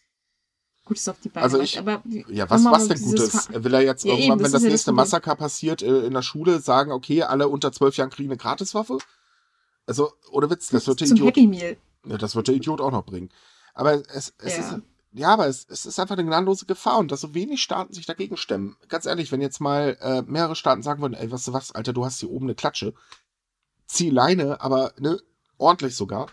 Gutes 0.85 1.09
auf 1.09 1.18
die 1.20 1.31
Beine 1.31 1.45
also 1.45 1.61
ich, 1.61 1.78
Aber 1.81 2.03
ja, 2.28 2.49
was, 2.49 2.64
was 2.64 2.87
denn 2.87 3.01
Gutes? 3.03 3.49
Will 3.53 3.74
er 3.74 3.83
jetzt 3.83 4.05
ja, 4.05 4.12
irgendwann, 4.12 4.39
eben, 4.39 4.45
wenn 4.45 4.53
das, 4.53 4.62
das 4.62 4.70
nächste 4.70 4.93
Massaker 4.93 5.35
passiert, 5.35 5.83
äh, 5.83 6.07
in 6.07 6.14
der 6.14 6.22
Schule 6.22 6.61
sagen, 6.61 6.93
okay, 6.93 7.22
alle 7.22 7.49
unter 7.49 7.72
zwölf 7.72 7.97
Jahren 7.97 8.11
kriegen 8.11 8.31
eine 8.31 8.37
Gratiswaffe? 8.37 8.99
Also, 9.87 10.12
ohne 10.31 10.49
Witz, 10.49 10.68
das 10.68 10.87
wird 10.87 11.01
der 11.01 11.09
Idiot. 11.09 11.28
Happy 11.28 11.49
Meal. 11.49 11.76
Ja, 12.07 12.16
das 12.18 12.34
wird 12.34 12.48
der 12.48 12.55
Idiot 12.55 12.80
auch 12.80 12.90
noch 12.90 13.05
bringen. 13.05 13.30
Aber 13.74 13.94
es, 13.94 14.34
es 14.38 14.57
ja. 14.57 14.76
ist. 14.76 14.82
Ja, 15.12 15.32
aber 15.32 15.48
es, 15.48 15.66
es 15.68 15.86
ist 15.86 15.98
einfach 15.98 16.16
eine 16.16 16.24
gnadenlose 16.24 16.66
Gefahr 16.66 16.98
und 16.98 17.11
dass 17.11 17.22
so 17.22 17.34
wenig 17.34 17.61
Staaten 17.61 17.92
sich 17.92 18.07
dagegen 18.07 18.36
stemmen. 18.36 18.76
Ganz 18.88 19.07
ehrlich, 19.07 19.32
wenn 19.32 19.40
jetzt 19.40 19.61
mal 19.61 19.98
äh, 20.01 20.22
mehrere 20.22 20.55
Staaten 20.55 20.84
sagen 20.84 21.03
würden, 21.03 21.14
ey, 21.14 21.32
weißt 21.32 21.48
du 21.48 21.53
was, 21.53 21.72
Alter, 21.72 21.92
du 21.92 22.05
hast 22.05 22.20
hier 22.20 22.30
oben 22.30 22.46
eine 22.46 22.55
Klatsche, 22.55 22.94
zieh 23.86 24.11
Leine, 24.11 24.61
aber 24.61 24.92
ne, 24.98 25.20
ordentlich 25.59 25.96
sogar, 25.96 26.28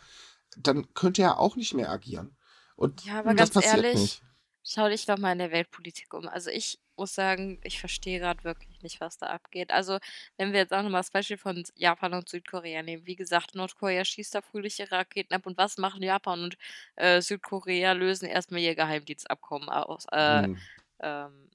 dann 0.57 0.93
könnte 0.93 1.23
er 1.23 1.39
auch 1.39 1.55
nicht 1.55 1.73
mehr 1.73 1.89
agieren. 1.89 2.37
Und 2.75 3.03
ja, 3.03 3.17
aber 3.19 3.33
das 3.33 3.51
ganz 3.51 3.65
passiert 3.65 3.83
ehrlich, 3.83 3.99
nicht. 3.99 4.23
schau 4.63 4.87
dich 4.89 5.07
doch 5.07 5.17
mal 5.17 5.31
in 5.31 5.39
der 5.39 5.51
Weltpolitik 5.51 6.13
um. 6.13 6.27
Also 6.27 6.51
ich 6.51 6.79
muss 6.97 7.13
sagen, 7.15 7.59
ich 7.63 7.79
verstehe 7.79 8.19
gerade 8.19 8.43
wirklich 8.43 8.81
nicht, 8.81 8.99
was 9.01 9.17
da 9.17 9.27
abgeht. 9.27 9.71
Also, 9.71 9.99
wenn 10.37 10.51
wir 10.53 10.59
jetzt 10.59 10.73
auch 10.73 10.83
nochmal 10.83 11.01
das 11.01 11.11
Beispiel 11.11 11.37
von 11.37 11.63
Japan 11.75 12.13
und 12.13 12.29
Südkorea 12.29 12.83
nehmen. 12.83 13.05
Wie 13.05 13.15
gesagt, 13.15 13.55
Nordkorea 13.55 14.03
schießt 14.03 14.35
da 14.35 14.41
fröhlich 14.41 14.79
ihre 14.79 14.91
Raketen 14.91 15.33
ab. 15.33 15.45
Und 15.45 15.57
was 15.57 15.77
machen 15.77 16.03
Japan 16.03 16.43
und 16.43 16.57
äh, 16.95 17.21
Südkorea? 17.21 17.93
Lösen 17.93 18.27
erstmal 18.27 18.61
ihr 18.61 18.75
Geheimdienstabkommen 18.75 19.69
aus. 19.69 20.05
Äh, 20.11 20.43
hm. 20.43 20.57
ähm, 21.01 21.49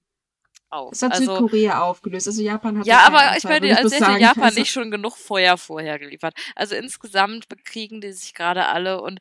auf. 0.73 0.91
Das 0.91 1.03
hat 1.03 1.13
also, 1.13 1.37
Südkorea 1.37 1.83
aufgelöst. 1.83 2.27
Also 2.27 2.43
Japan 2.43 2.79
hat. 2.79 2.87
Ja, 2.87 3.07
aber 3.07 3.37
ich 3.37 3.45
meine, 3.45 3.77
als 3.77 3.93
hätte 3.93 4.19
Japan 4.19 4.45
also, 4.45 4.59
nicht 4.59 4.73
schon 4.73 4.91
genug 4.91 5.17
Feuer 5.17 5.57
vorher 5.59 5.99
geliefert. 5.99 6.35
Also 6.57 6.75
insgesamt 6.75 7.49
bekriegen 7.49 8.01
die 8.01 8.13
sich 8.13 8.35
gerade 8.35 8.67
alle 8.67 9.01
und 9.01 9.21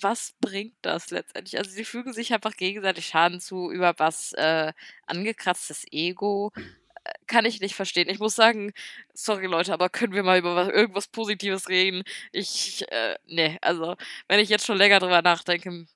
was 0.00 0.34
bringt 0.40 0.74
das 0.82 1.10
letztendlich? 1.10 1.58
Also 1.58 1.70
sie 1.70 1.84
fügen 1.84 2.12
sich 2.12 2.32
einfach 2.32 2.56
gegenseitig 2.56 3.06
Schaden 3.06 3.40
zu 3.40 3.70
über 3.70 3.94
was 3.98 4.32
äh, 4.32 4.72
angekratztes 5.06 5.84
Ego. 5.90 6.52
Äh, 7.04 7.12
kann 7.26 7.44
ich 7.44 7.60
nicht 7.60 7.74
verstehen. 7.74 8.08
Ich 8.08 8.18
muss 8.18 8.34
sagen, 8.34 8.72
sorry 9.12 9.46
Leute, 9.46 9.72
aber 9.72 9.88
können 9.88 10.14
wir 10.14 10.22
mal 10.22 10.38
über 10.38 10.56
was, 10.56 10.68
irgendwas 10.68 11.08
Positives 11.08 11.68
reden? 11.68 12.02
Ich, 12.32 12.84
äh, 12.90 13.16
nee, 13.26 13.58
also 13.60 13.96
wenn 14.28 14.40
ich 14.40 14.48
jetzt 14.48 14.66
schon 14.66 14.78
länger 14.78 15.00
drüber 15.00 15.22
nachdenke, 15.22 15.86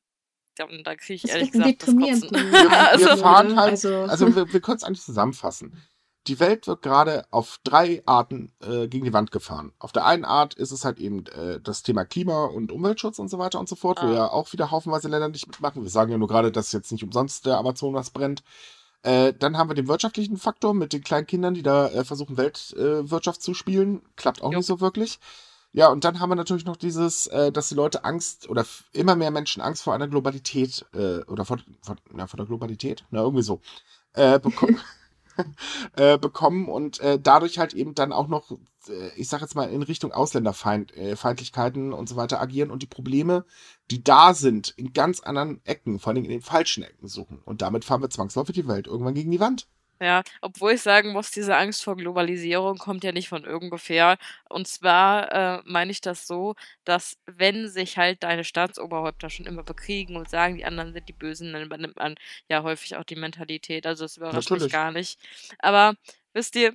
dann, 0.57 0.83
dann 0.85 0.97
kriege 0.97 1.15
ich 1.15 1.23
das 1.23 1.31
ehrlich 1.33 1.53
gesagt 1.53 1.83
das 1.83 1.95
Kotzen. 1.95 2.31
Wir, 2.31 2.71
also, 2.71 3.07
wir 3.07 3.17
fahren 3.17 3.57
halt, 3.57 3.71
also, 3.71 4.03
also 4.03 4.35
wir, 4.35 4.53
wir 4.53 4.61
können 4.61 4.77
es 4.77 4.85
eigentlich 4.85 5.03
zusammenfassen. 5.03 5.81
Die 6.29 6.41
Welt 6.41 6.67
wird 6.67 6.83
gerade 6.83 7.25
auf 7.31 7.59
drei 7.65 8.03
Arten 8.07 8.53
äh, 8.61 8.87
gegen 8.89 9.05
die 9.05 9.13
Wand 9.13 9.33
gefahren. 9.33 9.73
Auf 9.79 9.93
der 9.93 10.05
einen 10.07 10.25
Art 10.25 10.55
ist 10.55 10.71
es 10.71 10.85
halt 10.85 10.99
eben 10.99 11.27
äh, 11.27 11.61
das 11.61 11.83
Thema 11.83 12.05
Klima- 12.05 12.47
und 12.47 12.71
Umweltschutz 12.71 13.19
und 13.19 13.29
so 13.29 13.39
weiter 13.39 13.59
und 13.59 13.69
so 13.69 13.77
fort, 13.77 13.99
ah. 14.01 14.09
wo 14.09 14.13
ja 14.13 14.31
auch 14.31 14.53
wieder 14.53 14.71
haufenweise 14.71 15.09
Länder 15.09 15.29
nicht 15.29 15.47
mitmachen. 15.47 15.83
Wir 15.83 15.91
sagen 15.91 16.13
ja 16.13 16.19
nur 16.19 16.29
gerade, 16.29 16.53
dass 16.53 16.73
jetzt 16.73 16.93
nicht 16.93 17.03
umsonst 17.03 17.47
der 17.47 17.59
Amazonas 17.59 18.11
brennt. 18.11 18.43
Äh, 19.03 19.33
dann 19.33 19.57
haben 19.57 19.71
wir 19.71 19.75
den 19.75 19.89
wirtschaftlichen 19.89 20.37
Faktor 20.37 20.75
mit 20.75 20.93
den 20.93 21.03
kleinen 21.03 21.27
Kindern, 21.27 21.55
die 21.55 21.63
da 21.63 21.89
äh, 21.89 22.05
versuchen, 22.05 22.37
Weltwirtschaft 22.37 23.43
zu 23.43 23.55
spielen. 23.55 24.03
Klappt 24.17 24.43
auch 24.43 24.53
jo. 24.53 24.59
nicht 24.59 24.67
so 24.67 24.81
wirklich. 24.81 25.19
Ja, 25.73 25.89
und 25.89 26.05
dann 26.05 26.19
haben 26.19 26.31
wir 26.31 26.37
natürlich 26.37 26.65
noch 26.65 26.77
dieses, 26.77 27.27
äh, 27.29 27.53
dass 27.53 27.69
die 27.69 27.75
Leute 27.75 28.05
Angst 28.05 28.49
oder 28.49 28.65
immer 28.93 29.17
mehr 29.17 29.31
Menschen 29.31 29.63
Angst 29.63 29.83
vor 29.83 29.95
einer 29.95 30.09
Globalität 30.09 30.87
äh, 30.95 31.19
oder 31.25 31.45
vor, 31.45 31.59
vor, 31.83 31.97
ja, 32.17 32.27
vor 32.27 32.39
der 32.39 32.47
Globalität, 32.47 33.05
na, 33.11 33.21
irgendwie 33.21 33.43
so, 33.43 33.61
äh, 34.15 34.39
bekommen. 34.39 34.81
äh, 35.97 36.19
bekommen 36.19 36.69
und 36.69 37.01
äh, 37.01 37.19
dadurch 37.21 37.59
halt 37.59 37.75
eben 37.75 37.95
dann 37.95 38.13
auch 38.13 38.29
noch, 38.29 38.51
äh, 38.89 39.11
ich 39.17 39.29
sag 39.29 39.41
jetzt 39.41 39.55
mal, 39.55 39.71
in 39.71 39.83
Richtung 39.83 40.13
Ausländerfeindlichkeiten 40.13 41.93
äh, 41.93 41.95
und 41.95 42.09
so 42.09 42.17
weiter 42.17 42.41
agieren 42.41 42.71
und 42.71 42.83
die 42.83 42.87
Probleme, 42.87 43.45
die 43.91 44.03
da 44.03 44.35
sind, 44.35 44.71
in 44.77 44.93
ganz 44.93 45.21
anderen 45.21 45.61
Ecken, 45.65 45.99
vor 45.99 46.13
allem 46.13 46.25
in 46.25 46.31
den 46.31 46.43
falschen 46.43 46.83
Ecken 46.83 47.09
suchen. 47.09 47.41
Und 47.45 47.63
damit 47.63 47.85
fahren 47.85 48.03
wir 48.03 48.11
zwangsläufig 48.11 48.55
die 48.55 48.69
Welt 48.69 48.87
irgendwann 48.87 49.15
gegen 49.15 49.31
die 49.31 49.41
Wand. 49.41 49.69
Ja, 50.01 50.23
obwohl 50.41 50.73
ich 50.73 50.83
sagen 50.83 51.13
muss, 51.13 51.31
diese 51.33 51.57
Angst 51.57 51.83
vor 51.83 51.97
Globalisierung 51.97 52.79
kommt 52.79 53.03
ja 53.03 53.13
nicht 53.13 53.29
von 53.29 53.45
irgendwoher. 53.45 54.17
Und 54.49 54.69
zwar 54.69 55.33
äh, 55.33 55.63
meine 55.65 55.91
ich 55.91 56.01
das 56.01 56.27
so, 56.27 56.55
dass 56.85 57.19
wenn 57.27 57.69
sich 57.69 57.99
halt 57.99 58.23
deine 58.23 58.45
Staatsoberhäupter 58.45 59.29
schon 59.29 59.47
immer 59.47 59.65
bekriegen 59.65 60.17
und 60.17 60.31
sagen, 60.31 60.57
die 60.57 60.65
anderen 60.65 60.93
sind 60.93 61.09
die 61.09 61.13
Bösen, 61.13 61.53
dann 61.53 61.65
übernimmt 61.65 61.97
man 61.97 62.15
ja 62.49 62.63
häufig 62.63 62.97
auch 62.97 63.05
die 63.05 63.17
Mentalität. 63.17 63.87
Also 63.87 64.05
das 64.05 64.17
überrascht 64.17 64.51
Natürlich. 64.51 64.65
mich 64.65 64.73
gar 64.73 64.93
nicht. 64.93 65.19
Aber 65.59 65.95
wisst 66.33 66.55
ihr, 66.55 66.75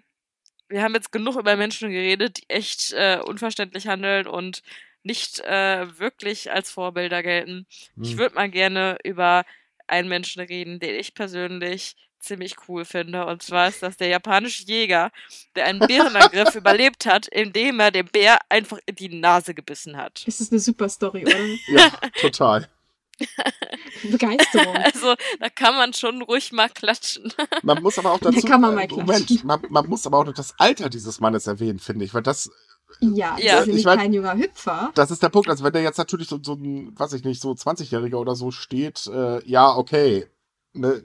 wir 0.67 0.82
haben 0.82 0.95
jetzt 0.95 1.11
genug 1.11 1.38
über 1.38 1.55
Menschen 1.55 1.91
geredet, 1.91 2.39
die 2.39 2.49
echt 2.49 2.93
äh, 2.93 3.19
unverständlich 3.24 3.88
handeln 3.88 4.28
und 4.28 4.63
nicht 5.03 5.39
äh, 5.41 5.99
wirklich 5.99 6.51
als 6.51 6.71
Vorbilder 6.71 7.21
gelten. 7.24 7.67
Hm. 7.95 8.03
Ich 8.03 8.17
würde 8.17 8.36
mal 8.36 8.49
gerne 8.49 8.97
über 9.03 9.45
einen 9.88 10.09
Menschen 10.09 10.41
reden, 10.41 10.80
den 10.80 10.95
ich 10.95 11.13
persönlich 11.13 11.95
ziemlich 12.24 12.55
cool 12.67 12.86
finde. 12.86 13.26
Und 13.26 13.43
zwar 13.43 13.67
ist 13.67 13.84
das 13.84 13.97
der 13.97 14.07
japanische 14.07 14.63
Jäger, 14.63 15.11
der 15.55 15.65
einen 15.65 15.80
Bärenangriff 15.80 16.55
überlebt 16.55 17.05
hat, 17.05 17.28
indem 17.28 17.80
er 17.80 17.91
dem 17.91 18.07
Bär 18.07 18.39
einfach 18.49 18.80
in 18.86 18.95
die 18.95 19.09
Nase 19.09 19.53
gebissen 19.53 19.97
hat. 19.97 20.24
Das 20.26 20.39
ist 20.39 20.51
eine 20.51 20.59
super 20.59 20.89
Story, 20.89 21.26
oder? 21.26 21.38
ja, 21.67 21.91
total. 22.21 22.67
Begeisterung. 24.03 24.76
Also, 24.78 25.15
da 25.39 25.49
kann 25.49 25.76
man 25.76 25.93
schon 25.93 26.21
ruhig 26.24 26.51
mal 26.51 26.69
klatschen. 26.69 27.32
Man 27.63 27.82
muss 27.82 27.99
aber 27.99 28.11
auch 28.11 28.19
dazu. 28.19 28.41
Da 28.41 28.47
kann 28.47 28.61
man 28.61 28.76
mal 28.76 28.88
klatschen. 28.88 29.05
Moment, 29.05 29.43
man, 29.43 29.61
man 29.69 29.88
muss 29.88 30.05
aber 30.07 30.17
auch 30.17 30.26
noch 30.26 30.34
das 30.34 30.55
Alter 30.57 30.89
dieses 30.89 31.19
Mannes 31.19 31.47
erwähnen, 31.47 31.80
finde 31.80 32.05
ich, 32.05 32.13
weil 32.13 32.24
das 32.24 32.49
ja, 32.99 33.38
ja. 33.39 33.59
ist 33.59 33.67
nämlich 33.67 33.86
kein 33.86 34.13
junger 34.13 34.36
Hüpfer. 34.36 34.91
Das 34.95 35.11
ist 35.11 35.24
der 35.24 35.30
Punkt. 35.30 35.49
Also 35.49 35.63
wenn 35.63 35.74
der 35.74 35.82
jetzt 35.82 35.97
natürlich 35.97 36.28
so, 36.28 36.39
so 36.41 36.53
ein, 36.53 36.97
weiß 36.97 37.13
ich 37.13 37.24
nicht, 37.24 37.41
so 37.41 37.51
20-Jähriger 37.51 38.15
oder 38.15 38.36
so 38.36 38.51
steht, 38.51 39.07
äh, 39.07 39.43
ja, 39.47 39.76
okay. 39.76 40.28
Ne, 40.74 41.03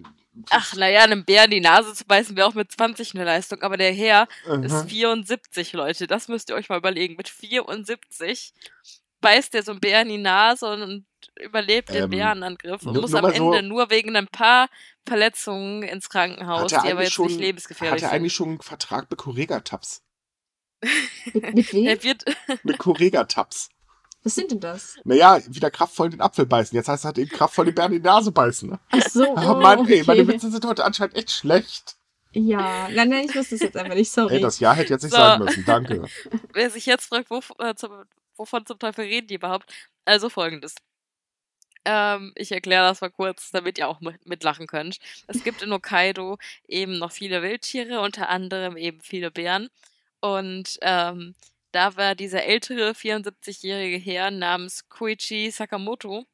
Ach, 0.50 0.74
naja, 0.74 1.02
einem 1.02 1.24
Bär 1.24 1.44
in 1.44 1.50
die 1.50 1.60
Nase 1.60 1.94
zu 1.94 2.04
beißen 2.04 2.36
wäre 2.36 2.46
auch 2.46 2.54
mit 2.54 2.70
20 2.70 3.14
eine 3.14 3.24
Leistung, 3.24 3.62
aber 3.62 3.76
der 3.76 3.92
Herr 3.92 4.28
mhm. 4.46 4.62
ist 4.62 4.88
74, 4.88 5.72
Leute. 5.72 6.06
Das 6.06 6.28
müsst 6.28 6.50
ihr 6.50 6.56
euch 6.56 6.68
mal 6.68 6.78
überlegen. 6.78 7.16
Mit 7.16 7.28
74 7.28 8.52
beißt 9.20 9.54
der 9.54 9.62
so 9.62 9.72
ein 9.72 9.80
Bär 9.80 10.02
in 10.02 10.08
die 10.08 10.18
Nase 10.18 10.70
und 10.70 11.06
überlebt 11.40 11.90
den 11.90 12.04
ähm, 12.04 12.10
Bärenangriff 12.10 12.84
und 12.84 12.96
muss 12.96 13.14
am 13.14 13.24
Ende 13.26 13.58
so, 13.58 13.62
nur 13.62 13.90
wegen 13.90 14.14
ein 14.16 14.28
paar 14.28 14.68
Verletzungen 15.06 15.82
ins 15.82 16.08
Krankenhaus, 16.08 16.70
die 16.70 16.76
aber 16.76 17.02
jetzt 17.02 17.12
schon, 17.12 17.26
nicht 17.26 17.40
lebensgefährlich 17.40 18.00
sind. 18.00 18.06
Hat 18.06 18.12
er 18.12 18.16
eigentlich 18.16 18.34
schon 18.34 18.48
einen 18.48 18.60
Vertrag 18.60 19.10
mit 19.10 19.18
Correga-Tabs? 19.18 20.02
mit, 21.32 21.54
mit 21.54 21.72
wem? 21.72 22.18
mit 22.62 22.78
Correga-Tabs. 22.78 23.70
Was 24.24 24.34
sind 24.34 24.50
denn 24.50 24.60
das? 24.60 24.96
Naja, 25.04 25.40
wieder 25.48 25.70
kraftvoll 25.70 26.10
den 26.10 26.20
Apfel 26.20 26.46
beißen. 26.46 26.74
Jetzt 26.76 26.88
heißt 26.88 27.02
es 27.02 27.04
halt 27.04 27.18
eben 27.18 27.30
kraftvoll 27.30 27.66
den 27.66 27.74
Bären 27.74 27.92
in 27.92 28.02
die 28.02 28.08
Nase 28.08 28.32
beißen. 28.32 28.70
Ne? 28.70 28.80
Ach 28.90 29.08
so. 29.08 29.24
Oh, 29.36 29.54
Mann, 29.54 29.88
ey, 29.88 30.02
meine 30.06 30.26
Witze 30.26 30.50
sind 30.50 30.64
heute 30.66 30.84
anscheinend 30.84 31.16
echt 31.16 31.30
schlecht. 31.30 31.96
Ja, 32.32 32.88
nein, 32.90 33.08
nein, 33.08 33.24
ich 33.28 33.34
wusste 33.34 33.54
es 33.54 33.62
jetzt 33.62 33.76
einfach 33.76 33.94
nicht, 33.94 34.10
sorry. 34.10 34.34
Ey, 34.34 34.40
das 34.40 34.60
Jahr 34.60 34.74
hätte 34.74 34.92
jetzt 34.92 35.02
nicht 35.02 35.12
so. 35.12 35.18
sein 35.18 35.38
müssen, 35.42 35.64
danke. 35.64 36.04
Wer 36.52 36.70
sich 36.70 36.84
jetzt 36.86 37.06
fragt, 37.06 37.30
wo, 37.30 37.40
äh, 37.58 37.74
zum, 37.74 37.90
wovon 38.36 38.66
zum 38.66 38.78
Teufel 38.78 39.04
reden 39.04 39.28
die 39.28 39.36
überhaupt? 39.36 39.72
Also 40.04 40.28
folgendes. 40.28 40.74
Ähm, 41.84 42.32
ich 42.34 42.52
erkläre 42.52 42.86
das 42.86 43.00
mal 43.00 43.10
kurz, 43.10 43.50
damit 43.50 43.78
ihr 43.78 43.88
auch 43.88 44.00
mitlachen 44.24 44.66
könnt. 44.66 44.98
Es 45.26 45.42
gibt 45.42 45.62
in 45.62 45.72
Hokkaido 45.72 46.36
eben 46.66 46.98
noch 46.98 47.12
viele 47.12 47.40
Wildtiere, 47.42 48.00
unter 48.00 48.28
anderem 48.28 48.76
eben 48.76 49.00
viele 49.00 49.30
Bären. 49.30 49.70
Und 50.20 50.78
ähm, 50.82 51.34
da 51.72 51.96
war 51.96 52.14
dieser 52.14 52.44
ältere 52.44 52.90
74-jährige 52.92 53.98
Herr 53.98 54.30
namens 54.30 54.88
Koichi 54.88 55.50
Sakamoto 55.50 56.26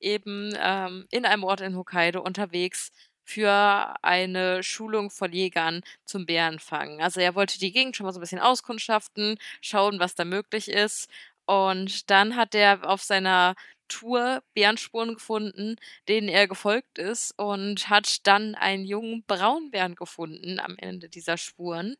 eben 0.00 0.54
ähm, 0.58 1.06
in 1.10 1.24
einem 1.26 1.44
Ort 1.44 1.60
in 1.60 1.76
Hokkaido 1.76 2.20
unterwegs 2.22 2.90
für 3.24 3.94
eine 4.02 4.62
Schulung 4.62 5.10
von 5.10 5.32
Jägern 5.32 5.82
zum 6.06 6.24
Bärenfangen. 6.24 7.02
Also 7.02 7.20
er 7.20 7.34
wollte 7.34 7.58
die 7.58 7.72
Gegend 7.72 7.96
schon 7.96 8.06
mal 8.06 8.12
so 8.12 8.18
ein 8.18 8.22
bisschen 8.22 8.38
auskundschaften, 8.40 9.36
schauen, 9.60 10.00
was 10.00 10.14
da 10.14 10.24
möglich 10.24 10.68
ist. 10.68 11.08
Und 11.44 12.10
dann 12.10 12.36
hat 12.36 12.54
er 12.54 12.88
auf 12.88 13.02
seiner 13.02 13.54
Tour 13.88 14.42
Bärenspuren 14.54 15.14
gefunden, 15.14 15.76
denen 16.08 16.28
er 16.28 16.46
gefolgt 16.46 16.98
ist 16.98 17.32
und 17.38 17.88
hat 17.88 18.26
dann 18.26 18.54
einen 18.54 18.84
jungen 18.84 19.24
Braunbären 19.26 19.94
gefunden 19.94 20.60
am 20.60 20.76
Ende 20.78 21.08
dieser 21.08 21.36
Spuren 21.36 21.96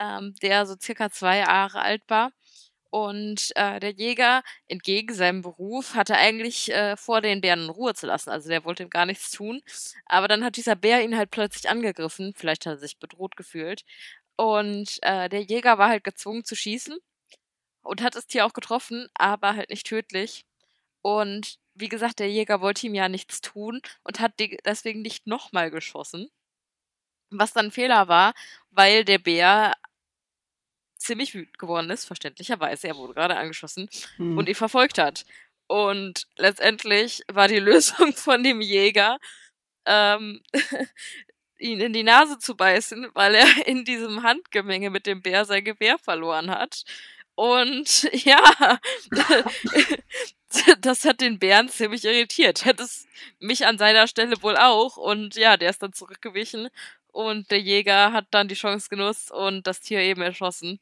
ähm, 0.00 0.34
der 0.42 0.66
so 0.66 0.76
circa 0.80 1.10
zwei 1.10 1.38
Jahre 1.38 1.80
alt 1.82 2.02
war. 2.08 2.32
Und 2.90 3.52
äh, 3.54 3.78
der 3.78 3.92
Jäger, 3.92 4.42
entgegen 4.66 5.14
seinem 5.14 5.42
Beruf, 5.42 5.94
hatte 5.94 6.16
eigentlich 6.16 6.72
äh, 6.72 6.96
vor, 6.96 7.20
den 7.20 7.40
Bären 7.40 7.64
in 7.64 7.70
Ruhe 7.70 7.94
zu 7.94 8.06
lassen. 8.06 8.30
Also 8.30 8.48
der 8.48 8.64
wollte 8.64 8.82
ihm 8.82 8.90
gar 8.90 9.06
nichts 9.06 9.30
tun. 9.30 9.62
Aber 10.06 10.26
dann 10.28 10.44
hat 10.44 10.56
dieser 10.56 10.74
Bär 10.74 11.02
ihn 11.02 11.16
halt 11.16 11.30
plötzlich 11.30 11.68
angegriffen. 11.70 12.34
Vielleicht 12.36 12.66
hat 12.66 12.74
er 12.74 12.78
sich 12.78 12.98
bedroht 12.98 13.36
gefühlt. 13.36 13.84
Und 14.36 14.98
äh, 15.02 15.28
der 15.28 15.42
Jäger 15.42 15.78
war 15.78 15.88
halt 15.90 16.02
gezwungen 16.04 16.44
zu 16.44 16.56
schießen 16.56 16.98
und 17.82 18.02
hat 18.02 18.14
das 18.16 18.26
Tier 18.26 18.46
auch 18.46 18.52
getroffen, 18.54 19.08
aber 19.14 19.56
halt 19.56 19.70
nicht 19.70 19.86
tödlich. 19.86 20.44
Und 21.02 21.58
wie 21.74 21.88
gesagt, 21.88 22.18
der 22.20 22.30
Jäger 22.30 22.60
wollte 22.60 22.86
ihm 22.86 22.94
ja 22.94 23.08
nichts 23.08 23.40
tun 23.40 23.80
und 24.04 24.20
hat 24.20 24.32
deswegen 24.64 25.02
nicht 25.02 25.26
nochmal 25.26 25.70
geschossen. 25.70 26.30
Was 27.30 27.52
dann 27.52 27.66
ein 27.66 27.70
Fehler 27.70 28.08
war, 28.08 28.34
weil 28.70 29.04
der 29.04 29.18
Bär 29.18 29.74
ziemlich 31.10 31.34
wütend 31.34 31.58
geworden 31.58 31.90
ist, 31.90 32.04
verständlicherweise. 32.04 32.86
Er 32.86 32.96
wurde 32.96 33.14
gerade 33.14 33.36
angeschossen 33.36 33.88
hm. 34.16 34.38
und 34.38 34.48
ihn 34.48 34.54
verfolgt 34.54 34.96
hat. 34.96 35.24
Und 35.66 36.28
letztendlich 36.36 37.22
war 37.32 37.48
die 37.48 37.58
Lösung 37.70 38.12
von 38.12 38.44
dem 38.44 38.60
Jäger, 38.60 39.18
ähm, 39.86 40.40
ihn 41.58 41.80
in 41.80 41.92
die 41.92 42.04
Nase 42.04 42.38
zu 42.38 42.56
beißen, 42.56 43.08
weil 43.14 43.34
er 43.34 43.46
in 43.66 43.84
diesem 43.84 44.22
Handgemenge 44.22 44.90
mit 44.90 45.06
dem 45.06 45.20
Bär 45.20 45.44
sein 45.44 45.64
Gewehr 45.64 45.98
verloren 45.98 46.48
hat. 46.48 46.84
Und 47.34 48.08
ja, 48.12 48.78
das 50.80 51.04
hat 51.04 51.20
den 51.20 51.40
Bären 51.40 51.68
ziemlich 51.68 52.04
irritiert. 52.04 52.64
Hätte 52.64 52.84
es 52.84 53.08
mich 53.40 53.66
an 53.66 53.78
seiner 53.78 54.06
Stelle 54.06 54.40
wohl 54.42 54.56
auch. 54.56 54.96
Und 54.96 55.34
ja, 55.34 55.56
der 55.56 55.70
ist 55.70 55.82
dann 55.82 55.92
zurückgewichen. 55.92 56.68
Und 57.08 57.50
der 57.50 57.60
Jäger 57.60 58.12
hat 58.12 58.26
dann 58.30 58.46
die 58.46 58.54
Chance 58.54 58.88
genutzt 58.90 59.32
und 59.32 59.66
das 59.66 59.80
Tier 59.80 60.00
eben 60.00 60.22
erschossen. 60.22 60.78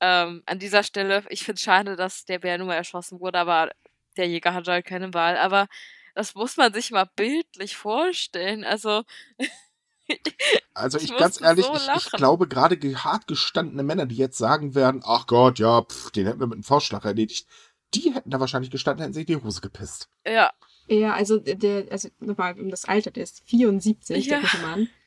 Ähm, 0.00 0.42
an 0.46 0.58
dieser 0.58 0.82
Stelle, 0.82 1.24
ich 1.30 1.44
finde 1.44 1.56
es 1.56 1.62
schade, 1.62 1.96
dass 1.96 2.24
der 2.24 2.38
Bär 2.38 2.58
nur 2.58 2.74
erschossen 2.74 3.20
wurde, 3.20 3.38
aber 3.38 3.70
der 4.16 4.28
Jäger 4.28 4.54
hatte 4.54 4.72
halt 4.72 4.86
keine 4.86 5.12
Wahl. 5.14 5.36
Aber 5.38 5.68
das 6.14 6.34
muss 6.34 6.56
man 6.56 6.72
sich 6.72 6.90
mal 6.90 7.08
bildlich 7.16 7.76
vorstellen. 7.76 8.64
Also. 8.64 9.02
also 10.74 10.98
ich, 10.98 11.10
ich 11.10 11.16
ganz 11.16 11.40
ehrlich, 11.40 11.66
so 11.66 11.74
ich, 11.74 11.88
ich, 11.96 12.10
glaube 12.12 12.48
gerade 12.48 12.76
hart 13.04 13.26
gestandene 13.26 13.82
Männer, 13.82 14.06
die 14.06 14.16
jetzt 14.16 14.38
sagen 14.38 14.74
werden, 14.74 15.02
ach 15.04 15.26
Gott, 15.26 15.58
ja, 15.58 15.82
pff, 15.82 16.10
den 16.10 16.26
hätten 16.26 16.40
wir 16.40 16.46
mit 16.46 16.56
einem 16.56 16.62
Vorschlag 16.62 17.04
erledigt, 17.04 17.46
die 17.94 18.14
hätten 18.14 18.30
da 18.30 18.40
wahrscheinlich 18.40 18.70
gestanden, 18.70 19.02
hätten 19.02 19.14
sich 19.14 19.26
die 19.26 19.36
Hose 19.36 19.60
gepisst. 19.60 20.08
Ja. 20.26 20.52
Ja, 20.88 21.14
also 21.14 21.38
der, 21.38 21.90
also 21.90 22.08
nochmal 22.20 22.58
um 22.60 22.70
das 22.70 22.84
Alter, 22.84 23.10
der 23.10 23.24
ist 23.24 23.42
74, 23.48 24.26
ja. 24.26 24.38
der 24.38 24.48
gute 24.48 24.62
Mann. 24.62 24.88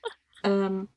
Ähm, 0.42 0.88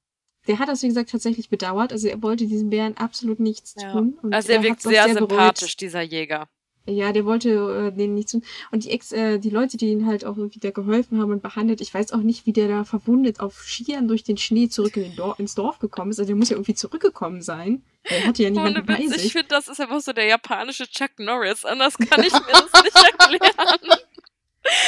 der 0.46 0.58
hat 0.58 0.68
das, 0.68 0.82
wie 0.82 0.88
gesagt, 0.88 1.10
tatsächlich 1.10 1.48
bedauert. 1.48 1.92
Also 1.92 2.08
er 2.08 2.22
wollte 2.22 2.46
diesem 2.46 2.70
Bären 2.70 2.96
absolut 2.96 3.40
nichts 3.40 3.74
ja. 3.80 3.92
tun. 3.92 4.18
Und 4.22 4.34
also 4.34 4.52
er, 4.52 4.62
wirkt 4.62 4.82
sehr, 4.82 5.04
sehr 5.04 5.14
sympathisch, 5.14 5.76
dieser 5.76 6.02
Jäger. 6.02 6.48
Ja, 6.84 7.12
der 7.12 7.24
wollte 7.24 7.50
äh, 7.50 7.96
denen 7.96 8.14
nichts 8.14 8.32
tun. 8.32 8.42
Und 8.72 8.84
die 8.84 8.90
Ex, 8.90 9.12
äh, 9.12 9.38
die 9.38 9.50
Leute, 9.50 9.76
die 9.76 9.92
ihn 9.92 10.06
halt 10.06 10.24
auch 10.24 10.36
wieder 10.36 10.72
geholfen 10.72 11.20
haben 11.20 11.30
und 11.30 11.40
behandelt, 11.40 11.80
ich 11.80 11.94
weiß 11.94 12.12
auch 12.12 12.22
nicht, 12.22 12.44
wie 12.44 12.52
der 12.52 12.66
da 12.66 12.82
verwundet 12.82 13.38
auf 13.38 13.62
Skiern 13.62 14.08
durch 14.08 14.24
den 14.24 14.36
Schnee 14.36 14.68
zurück 14.68 14.96
in 14.96 15.14
Dor 15.14 15.38
ins 15.38 15.54
Dorf 15.54 15.78
gekommen 15.78 16.10
ist. 16.10 16.18
Also 16.18 16.28
der 16.28 16.36
muss 16.36 16.48
ja 16.48 16.56
irgendwie 16.56 16.74
zurückgekommen 16.74 17.40
sein. 17.40 17.84
Er 18.02 18.26
hatte 18.26 18.42
ja 18.42 18.50
niemanden 18.50 18.84
bei 18.84 19.06
sich. 19.06 19.26
Ich 19.26 19.32
finde, 19.32 19.48
das 19.48 19.68
ist 19.68 19.80
einfach 19.80 20.00
so 20.00 20.12
der 20.12 20.26
japanische 20.26 20.88
Chuck 20.88 21.12
Norris. 21.18 21.64
Anders 21.64 21.96
kann 21.96 22.24
ich 22.24 22.32
mir 22.32 22.40
das 22.50 22.82
nicht 22.82 22.96
erklären. 23.20 23.98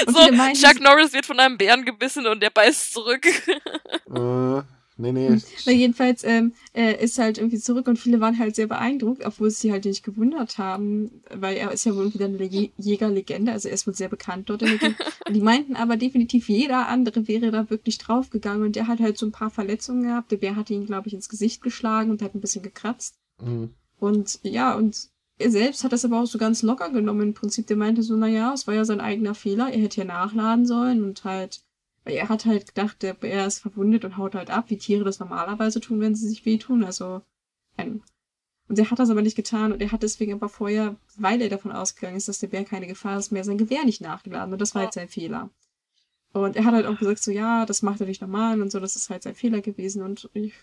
So, 0.07 0.69
Chuck 0.69 0.81
Norris 0.81 1.13
wird 1.13 1.27
von 1.27 1.39
einem 1.39 1.59
Bären 1.59 1.85
gebissen 1.85 2.27
und 2.27 2.41
der 2.41 2.51
beißt 2.51 2.93
zurück. 2.93 3.25
Äh, 3.27 4.63
Nee, 4.97 5.13
nee. 5.13 5.39
Na, 5.67 5.73
jedenfalls 5.73 6.23
ähm, 6.23 6.53
er 6.73 7.01
ist 7.01 7.19
halt 7.19 7.39
irgendwie 7.39 7.59
zurück 7.59 7.89
und 7.89 7.99
viele 7.99 8.21
waren 8.21 8.39
halt 8.39 8.55
sehr 8.55 8.69
beeindruckt, 8.69 9.27
obwohl 9.27 9.51
sie 9.51 9.73
halt 9.73 9.85
nicht 9.87 10.05
gewundert 10.05 10.57
haben, 10.59 11.21
weil 11.35 11.57
er 11.57 11.73
ist 11.73 11.85
ja 11.85 11.97
wohl 11.97 12.15
wieder 12.15 12.27
eine 12.27 12.43
Je 12.45 12.71
Jägerlegende, 12.77 13.51
also 13.51 13.69
er 13.69 13.75
ist 13.75 13.89
wohl 13.89 13.95
sehr 13.95 14.09
bekannt 14.09 14.51
dort 14.51 14.63
in 14.63 14.69
der 14.69 14.79
Gegend. 14.79 14.97
Die 15.35 15.41
meinten 15.41 15.75
aber 15.75 15.97
definitiv, 15.97 16.49
jeder 16.49 16.89
andere 16.89 17.27
wäre 17.27 17.51
da 17.51 17.69
wirklich 17.71 17.99
draufgegangen 17.99 18.63
und 18.63 18.77
der 18.77 18.87
hat 18.87 19.01
halt 19.01 19.19
so 19.19 19.27
ein 19.27 19.33
paar 19.33 19.51
Verletzungen 19.51 20.05
gehabt. 20.05 20.31
Der 20.31 20.37
Bär 20.37 20.55
hat 20.55 20.71
ihn, 20.71 20.87
glaube 20.87 21.09
ich, 21.09 21.15
ins 21.15 21.29
Gesicht 21.29 21.63
geschlagen 21.63 22.11
und 22.11 22.23
hat 22.23 22.35
ein 22.35 22.41
bisschen 22.41 22.63
gekratzt. 22.63 23.17
Mhm. 23.43 23.71
Und 23.99 24.39
ja, 24.43 24.75
und 24.75 25.09
er 25.39 25.51
selbst 25.51 25.83
hat 25.83 25.93
das 25.93 26.05
aber 26.05 26.21
auch 26.21 26.27
so 26.27 26.39
ganz 26.39 26.63
locker 26.63 26.91
genommen. 26.91 27.23
Im 27.23 27.35
Prinzip, 27.35 27.67
der 27.67 27.77
meinte 27.77 28.03
so, 28.03 28.17
naja, 28.17 28.53
es 28.55 28.67
war 28.67 28.75
ja 28.75 28.85
sein 28.85 29.01
eigener 29.01 29.35
Fehler, 29.35 29.73
er 29.73 29.81
hätte 29.81 30.03
ja 30.03 30.05
nachladen 30.05 30.67
sollen 30.67 31.03
und 31.03 31.25
halt, 31.25 31.63
weil 32.05 32.15
er 32.15 32.29
hat 32.29 32.45
halt 32.45 32.75
gedacht, 32.75 33.03
der 33.03 33.15
Bär 33.15 33.47
ist 33.47 33.61
verwundet 33.61 34.05
und 34.05 34.17
haut 34.17 34.35
halt 34.35 34.51
ab, 34.51 34.67
wie 34.69 34.79
Tiere 34.79 35.05
das 35.05 35.21
normalerweise 35.21 35.81
tun, 35.81 36.01
wenn 36.01 36.15
sie 36.15 36.29
sich 36.29 36.45
wehtun. 36.45 36.85
Also, 36.85 37.23
ein, 37.77 38.03
und 38.69 38.79
er 38.79 38.91
hat 38.91 38.99
das 38.99 39.11
aber 39.11 39.23
nicht 39.23 39.37
getan 39.37 39.73
und 39.73 39.83
er 39.83 39.93
hat 39.93 40.03
deswegen 40.03 40.35
aber 40.35 40.49
vorher, 40.49 40.97
weil 41.17 41.41
er 41.43 41.49
davon 41.49 41.73
ausgegangen 41.73 42.17
ist, 42.17 42.29
dass 42.29 42.39
der 42.39 42.49
Bär 42.49 42.65
keine 42.65 42.87
Gefahr 42.87 43.19
ist, 43.19 43.31
mehr 43.31 43.45
sein 43.45 43.59
Gewehr 43.59 43.85
nicht 43.85 44.01
nachgeladen. 44.01 44.53
Und 44.53 44.61
das 44.61 44.75
war 44.75 44.85
jetzt 44.85 44.95
sein 44.95 45.09
Fehler. 45.09 45.51
Und 46.33 46.57
er 46.57 46.65
hat 46.65 46.75
halt 46.75 46.87
auch 46.87 46.99
gesagt, 46.99 47.23
so, 47.23 47.31
ja, 47.31 47.65
das 47.67 47.83
macht 47.83 48.01
er 48.01 48.07
nicht 48.07 48.21
normal 48.21 48.61
und 48.61 48.73
so, 48.73 48.81
das 48.81 48.97
ist 48.97 49.09
halt 49.09 49.23
sein 49.23 49.35
Fehler 49.35 49.61
gewesen. 49.61 50.03
Und 50.03 50.29
ich 50.33 50.55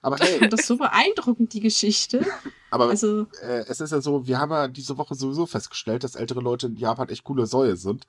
Aber 0.00 0.16
hey, 0.20 0.38
fand 0.38 0.52
das 0.52 0.66
so 0.66 0.76
beeindruckend, 0.76 1.52
die 1.52 1.60
Geschichte. 1.60 2.26
aber 2.70 2.88
Also, 2.88 3.26
äh, 3.42 3.64
es 3.68 3.80
ist 3.80 3.92
ja 3.92 4.00
so, 4.00 4.26
wir 4.26 4.38
haben 4.38 4.50
ja 4.50 4.68
diese 4.68 4.98
Woche 4.98 5.14
sowieso 5.14 5.46
festgestellt, 5.46 6.04
dass 6.04 6.16
ältere 6.16 6.40
Leute 6.40 6.66
in 6.66 6.76
Japan 6.76 7.08
echt 7.10 7.24
coole 7.24 7.46
Säue 7.46 7.76
sind. 7.76 8.06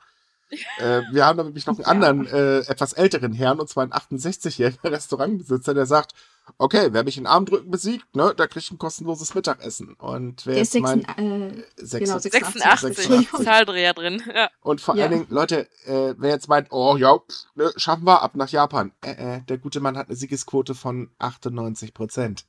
Äh, 0.78 1.02
wir 1.12 1.26
haben 1.26 1.38
nämlich 1.44 1.66
noch 1.66 1.76
einen 1.80 1.84
Ja. 1.86 1.88
anderen, 1.88 2.28
äh, 2.28 2.60
etwas 2.60 2.94
älteren 2.94 3.34
Herrn, 3.34 3.60
und 3.60 3.70
zwar 3.70 3.84
einen 3.84 3.94
68-jährigen 3.94 4.80
Restaurantbesitzer, 4.94 5.74
der 5.74 5.86
sagt, 5.86 6.14
okay, 6.58 6.90
wer 6.92 7.04
mich 7.04 7.18
in 7.18 7.26
Arm 7.26 7.46
drücken 7.46 7.72
besiegt, 7.72 8.16
ne, 8.16 8.36
der 8.38 8.48
kriegt 8.48 8.70
ein 8.72 8.78
kostenloses 8.78 9.34
Mittagessen. 9.34 9.94
Und 9.96 10.46
wer 10.46 10.54
der 10.56 10.62
ist 10.64 10.74
jetzt 10.74 10.84
mein 10.84 11.00
86, 11.02 11.18
äh, 11.18 11.86
sechs- 11.86 12.06
genau, 12.06 12.20
86, 12.20 12.62
86. 12.62 12.98
Entschuldigung. 12.98 13.44
Zahldreher 13.46 13.94
drin. 13.94 14.22
Ja. 14.34 14.50
Und 14.62 14.82
vor 14.82 14.96
Ja. 14.96 15.04
allen 15.06 15.12
Dingen, 15.14 15.28
Leute, 15.30 15.68
äh, 15.86 16.14
wer 16.18 16.30
jetzt 16.32 16.50
meint, 16.50 16.68
oh 16.72 16.98
ja, 16.98 17.18
pff, 17.18 17.46
ne, 17.56 17.72
schaffen 17.78 18.04
wir 18.06 18.22
ab 18.22 18.36
nach 18.36 18.50
Japan. 18.50 18.92
Äh, 19.04 19.38
äh, 19.38 19.42
der 19.48 19.58
gute 19.58 19.80
Mann 19.80 19.98
hat 19.98 20.08
eine 20.08 20.16
Siegesquote 20.18 20.76
von 20.76 21.10
98 21.20 21.94
Prozent. 21.94 22.46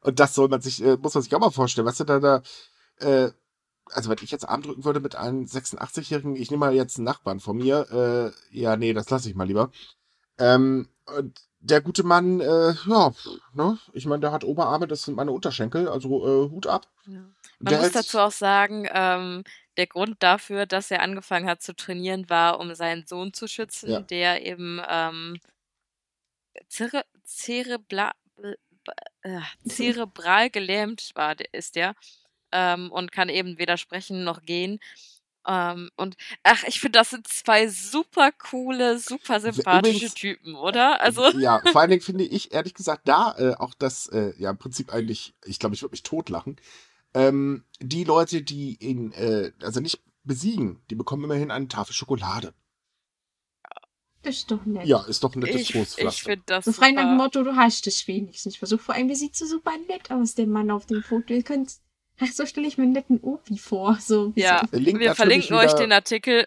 Und 0.00 0.20
das 0.20 0.34
soll 0.34 0.48
man 0.48 0.60
sich, 0.60 0.82
äh, 0.82 0.96
muss 0.96 1.14
man 1.14 1.22
sich 1.22 1.34
auch 1.34 1.40
mal 1.40 1.50
vorstellen. 1.50 1.86
Weißt 1.86 2.00
du, 2.00 2.04
da, 2.04 2.18
da, 2.20 2.42
äh, 3.00 3.30
also 3.90 4.10
wenn 4.10 4.18
ich 4.22 4.30
jetzt 4.30 4.48
Arm 4.48 4.62
drücken 4.62 4.84
würde 4.84 5.00
mit 5.00 5.16
einem 5.16 5.44
86-Jährigen, 5.44 6.36
ich 6.36 6.50
nehme 6.50 6.66
mal 6.66 6.74
jetzt 6.74 6.96
einen 6.96 7.04
Nachbarn 7.04 7.40
von 7.40 7.56
mir, 7.56 8.32
äh, 8.52 8.56
ja, 8.58 8.76
nee, 8.76 8.92
das 8.92 9.10
lasse 9.10 9.28
ich 9.28 9.34
mal 9.34 9.46
lieber. 9.46 9.70
Ähm, 10.38 10.88
der 11.60 11.80
gute 11.80 12.02
Mann, 12.02 12.40
äh, 12.40 12.74
ja, 12.86 13.12
ne, 13.54 13.78
ich 13.92 14.06
meine, 14.06 14.20
der 14.20 14.32
hat 14.32 14.44
Oberarme, 14.44 14.86
das 14.86 15.04
sind 15.04 15.14
meine 15.14 15.32
Unterschenkel, 15.32 15.88
also 15.88 16.08
äh, 16.46 16.50
Hut 16.50 16.66
ab. 16.66 16.86
Man 17.06 17.34
Der 17.60 17.78
muss 17.78 17.92
dazu 17.92 18.18
auch 18.18 18.32
sagen, 18.32 18.86
ähm, 18.92 19.44
der 19.76 19.86
Grund 19.86 20.16
dafür, 20.20 20.66
dass 20.66 20.90
er 20.90 21.02
angefangen 21.02 21.48
hat 21.48 21.62
zu 21.62 21.74
trainieren, 21.74 22.28
war, 22.28 22.60
um 22.60 22.74
seinen 22.74 23.06
Sohn 23.06 23.32
zu 23.32 23.48
schützen, 23.48 23.90
Ja. 23.90 24.00
der 24.00 24.44
eben 24.46 24.80
ähm, 24.88 25.38
zere 26.68 27.04
zerebla 27.24 28.12
äh, 29.22 29.40
zerebral 29.66 30.50
gelähmt 30.50 31.12
war, 31.14 31.34
ist 31.52 31.76
der, 31.76 31.94
ähm, 32.54 32.90
und 32.90 33.12
kann 33.12 33.28
eben 33.28 33.58
weder 33.58 33.76
sprechen 33.76 34.24
noch 34.24 34.40
gehen. 34.42 34.78
Ähm, 35.46 35.90
und 35.96 36.16
ach, 36.42 36.64
ich 36.66 36.80
finde, 36.80 36.98
das 36.98 37.10
sind 37.10 37.28
zwei 37.28 37.68
super 37.68 38.32
coole, 38.32 38.98
super 38.98 39.40
sympathische 39.40 39.96
Übrigens- 39.96 40.14
Typen, 40.14 40.54
oder? 40.54 41.02
Also, 41.02 41.28
Ja, 41.38 41.60
vor 41.70 41.82
allen 41.82 41.90
Dingen 41.90 42.00
finde 42.00 42.24
ich, 42.24 42.54
ehrlich 42.54 42.72
gesagt, 42.72 43.06
da 43.08 43.34
äh, 43.36 43.54
auch 43.56 43.74
das, 43.74 44.06
äh, 44.06 44.32
ja, 44.38 44.48
im 44.50 44.56
Prinzip 44.56 44.90
eigentlich, 44.90 45.34
ich 45.44 45.58
glaube, 45.58 45.74
ich 45.74 45.82
würde 45.82 45.92
mich 45.92 46.02
totlachen. 46.02 46.56
Ähm, 47.12 47.64
die 47.80 48.04
Leute, 48.04 48.40
die 48.40 48.78
ihn, 48.80 49.12
äh, 49.12 49.52
also 49.62 49.80
nicht 49.80 50.00
besiegen, 50.22 50.82
die 50.88 50.94
bekommen 50.94 51.24
immerhin 51.24 51.50
eine 51.50 51.68
Tafel 51.68 51.92
Schokolade. 51.92 52.54
das 54.22 54.36
ist 54.36 54.50
doch 54.50 54.64
nett. 54.64 54.86
Ja, 54.86 55.02
ist 55.04 55.22
doch 55.22 55.34
ein 55.34 55.40
nettes 55.40 55.60
ich, 55.60 55.74
ich 55.74 56.22
finde 56.22 56.42
das 56.46 56.64
So 56.64 56.72
frei 56.72 56.92
nach 56.92 57.02
dem. 57.02 57.16
Motto, 57.18 57.42
du 57.42 57.54
hast 57.56 57.86
es 57.86 58.08
wenigstens 58.08 58.56
versucht. 58.56 58.80
Vor 58.80 58.94
allem, 58.94 59.08
der 59.08 59.16
sieht 59.18 59.36
so 59.36 59.44
super 59.44 59.72
nett 59.86 60.10
aus, 60.10 60.34
der 60.34 60.46
Mann 60.46 60.70
auf 60.70 60.86
dem 60.86 61.02
Foto. 61.02 61.34
Ihr 61.34 61.42
könnt, 61.42 61.74
ach, 62.20 62.32
so 62.32 62.46
stelle 62.46 62.66
ich 62.66 62.78
mir 62.78 62.84
einen 62.84 62.92
netten 62.92 63.20
Opi 63.20 63.58
vor. 63.58 63.98
So, 64.00 64.32
Ja, 64.36 64.62
so. 64.70 64.78
Wir 64.78 65.14
verlinken 65.14 65.56
euch 65.56 65.72
den 65.74 65.92
Artikel. 65.92 66.46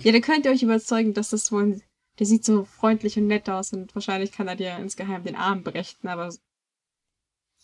Ja, 0.00 0.12
da 0.12 0.20
könnt 0.20 0.44
ihr 0.46 0.52
euch 0.52 0.62
überzeugen, 0.62 1.14
dass 1.14 1.30
das 1.30 1.50
wohl, 1.52 1.80
der 2.18 2.26
sieht 2.26 2.44
so 2.44 2.64
freundlich 2.64 3.16
und 3.18 3.26
nett 3.26 3.48
aus 3.50 3.72
und 3.72 3.94
wahrscheinlich 3.94 4.32
kann 4.32 4.48
er 4.48 4.56
dir 4.56 4.76
insgeheim 4.78 5.24
den 5.24 5.36
Arm 5.36 5.62
brechen, 5.62 6.08
aber, 6.08 6.30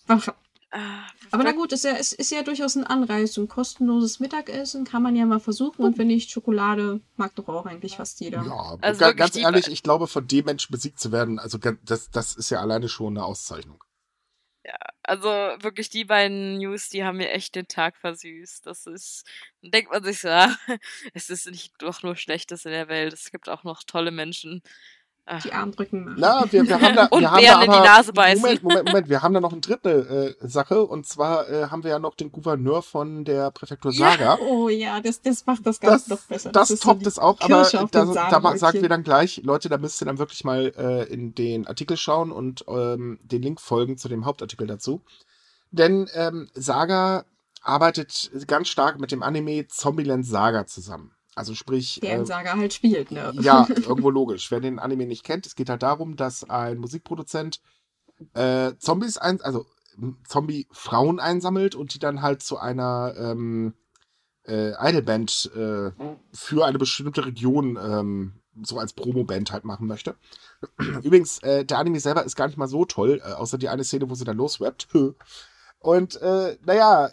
ach, 0.08 0.28
Ah, 0.70 1.06
aber 1.30 1.44
na 1.44 1.52
gut, 1.52 1.72
ist 1.72 1.84
ja, 1.84 1.92
ist, 1.92 2.12
ist 2.12 2.30
ja 2.30 2.42
durchaus 2.42 2.76
ein 2.76 2.84
Anreiz. 2.84 3.32
So 3.32 3.40
ein 3.40 3.48
kostenloses 3.48 4.20
Mittagessen 4.20 4.84
kann 4.84 5.02
man 5.02 5.16
ja 5.16 5.24
mal 5.24 5.40
versuchen 5.40 5.82
und 5.82 5.96
wenn 5.96 6.08
nicht, 6.08 6.30
Schokolade 6.30 7.00
mag 7.16 7.34
doch 7.36 7.48
auch 7.48 7.64
eigentlich 7.64 7.96
fast 7.96 8.20
jeder. 8.20 8.44
Ja, 8.44 8.76
Also 8.82 9.00
ga- 9.00 9.12
ganz 9.12 9.34
ehrlich, 9.36 9.68
ich 9.68 9.82
glaube, 9.82 10.06
von 10.08 10.26
dem 10.28 10.44
Menschen 10.44 10.70
besiegt 10.70 11.00
zu 11.00 11.10
werden, 11.10 11.38
also 11.38 11.56
das, 11.56 12.10
das 12.10 12.36
ist 12.36 12.50
ja 12.50 12.60
alleine 12.60 12.90
schon 12.90 13.16
eine 13.16 13.24
Auszeichnung. 13.24 13.82
Also 15.08 15.28
wirklich 15.62 15.88
die 15.88 16.04
beiden 16.04 16.58
News, 16.58 16.90
die 16.90 17.02
haben 17.02 17.16
mir 17.16 17.30
echt 17.30 17.54
den 17.54 17.66
Tag 17.66 17.96
versüßt. 17.96 18.66
Das 18.66 18.86
ist, 18.86 19.24
denkt 19.62 19.90
man 19.90 20.04
sich 20.04 20.20
so, 20.20 20.28
es 21.14 21.30
ist 21.30 21.46
nicht 21.50 21.72
doch 21.78 22.02
nur 22.02 22.14
Schlechtes 22.14 22.66
in 22.66 22.72
der 22.72 22.88
Welt. 22.88 23.14
Es 23.14 23.30
gibt 23.30 23.48
auch 23.48 23.64
noch 23.64 23.82
tolle 23.84 24.10
Menschen. 24.10 24.62
Die 25.44 25.52
Armdrücken 25.52 26.04
machen. 26.04 26.16
Na, 26.18 26.44
wir, 26.50 26.66
wir 26.66 26.80
haben 26.80 26.96
da, 26.96 27.06
Und 27.10 27.20
wir 27.20 27.30
haben 27.30 27.40
Bären 27.40 27.58
da 27.58 27.64
in 27.64 27.70
die 27.70 27.76
aber, 27.76 27.86
Nase 27.86 28.12
beißen. 28.12 28.42
Moment, 28.42 28.62
Moment, 28.62 28.86
Moment, 28.86 29.08
wir 29.08 29.22
haben 29.22 29.34
da 29.34 29.40
noch 29.40 29.52
eine 29.52 29.60
dritte 29.60 30.36
äh, 30.40 30.46
Sache 30.48 30.84
und 30.84 31.06
zwar 31.06 31.48
äh, 31.48 31.66
haben 31.68 31.84
wir 31.84 31.90
ja 31.90 31.98
noch 31.98 32.14
den 32.14 32.32
Gouverneur 32.32 32.82
von 32.82 33.24
der 33.24 33.50
Präfektur 33.50 33.92
Ja. 33.92 34.12
Saga. 34.12 34.38
Oh 34.40 34.68
ja, 34.68 35.00
das, 35.00 35.20
das 35.20 35.44
macht 35.46 35.66
das 35.66 35.80
Ganze 35.80 36.08
das, 36.08 36.18
noch 36.18 36.26
besser. 36.26 36.52
das, 36.52 36.70
ist 36.70 36.82
so 36.82 36.90
toppt 36.90 37.06
es 37.06 37.18
auch, 37.18 37.40
aber 37.40 37.68
da, 37.90 38.30
da 38.30 38.56
sagt 38.56 38.80
wir 38.80 38.88
dann 38.88 39.04
gleich, 39.04 39.42
Leute, 39.44 39.68
da 39.68 39.78
müsst 39.78 40.00
ihr 40.02 40.06
dann 40.06 40.18
wirklich 40.18 40.44
mal 40.44 40.72
äh, 40.76 41.04
in 41.12 41.34
den 41.34 41.66
Artikel 41.66 41.96
schauen 41.96 42.32
und 42.32 42.64
ähm, 42.68 43.18
den 43.22 43.42
Link 43.42 43.60
folgen 43.60 43.98
zu 43.98 44.08
dem 44.08 44.24
Hauptartikel 44.24 44.66
dazu. 44.66 45.02
Denn 45.70 46.08
ähm, 46.14 46.48
Saga 46.54 47.24
arbeitet 47.62 48.30
ganz 48.46 48.68
stark 48.68 48.98
mit 48.98 49.12
dem 49.12 49.22
Anime 49.22 49.66
Zombieland 49.68 50.24
Saga 50.24 50.66
zusammen. 50.66 51.12
Also 51.38 51.54
sprich, 51.54 52.00
der 52.02 52.20
äh, 52.20 52.26
Saga 52.26 52.56
halt 52.56 52.72
spielt, 52.72 53.10
ne? 53.10 53.32
ja, 53.40 53.66
irgendwo 53.76 54.10
logisch. 54.10 54.50
Wer 54.50 54.60
den 54.60 54.78
Anime 54.78 55.06
nicht 55.06 55.24
kennt, 55.24 55.46
es 55.46 55.54
geht 55.54 55.70
halt 55.70 55.82
darum, 55.82 56.16
dass 56.16 56.48
ein 56.50 56.78
Musikproduzent 56.78 57.60
äh, 58.34 58.72
Zombies 58.78 59.16
ein, 59.16 59.40
also 59.40 59.64
Zombie-Frauen 60.26 61.20
einsammelt 61.20 61.74
und 61.74 61.94
die 61.94 61.98
dann 61.98 62.22
halt 62.22 62.42
zu 62.42 62.58
einer 62.58 63.14
ähm, 63.16 63.74
äh, 64.46 64.72
Idolband 64.78 65.50
äh, 65.54 65.90
für 66.32 66.66
eine 66.66 66.78
bestimmte 66.78 67.26
Region 67.26 67.78
ähm, 67.80 68.40
so 68.62 68.78
als 68.78 68.92
Promo-Band 68.92 69.52
halt 69.52 69.64
machen 69.64 69.86
möchte. 69.86 70.16
Übrigens, 71.02 71.38
äh, 71.42 71.64
der 71.64 71.78
Anime 71.78 72.00
selber 72.00 72.24
ist 72.24 72.36
gar 72.36 72.46
nicht 72.46 72.56
mal 72.56 72.68
so 72.68 72.84
toll, 72.84 73.20
äh, 73.24 73.32
außer 73.32 73.58
die 73.58 73.68
eine 73.68 73.84
Szene, 73.84 74.10
wo 74.10 74.14
sie 74.14 74.24
dann 74.24 74.36
losrappt. 74.36 74.88
Und 75.78 76.20
äh, 76.20 76.58
naja, 76.64 77.10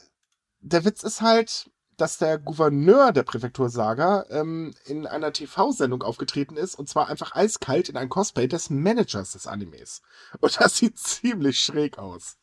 der 0.61 0.85
Witz 0.85 1.03
ist 1.03 1.21
halt, 1.21 1.69
dass 1.97 2.17
der 2.17 2.37
Gouverneur 2.37 3.11
der 3.11 3.23
Präfektur 3.23 3.69
Saga 3.69 4.25
ähm, 4.29 4.73
in 4.85 5.07
einer 5.07 5.31
TV-Sendung 5.33 6.03
aufgetreten 6.03 6.57
ist 6.57 6.75
und 6.75 6.89
zwar 6.89 7.07
einfach 7.09 7.35
eiskalt 7.35 7.89
in 7.89 7.97
ein 7.97 8.09
Cosplay 8.09 8.47
des 8.47 8.69
Managers 8.69 9.33
des 9.33 9.47
Animes. 9.47 10.01
Und 10.39 10.59
das 10.59 10.77
sieht 10.77 10.97
ziemlich 10.97 11.59
schräg 11.59 11.97
aus. 11.97 12.37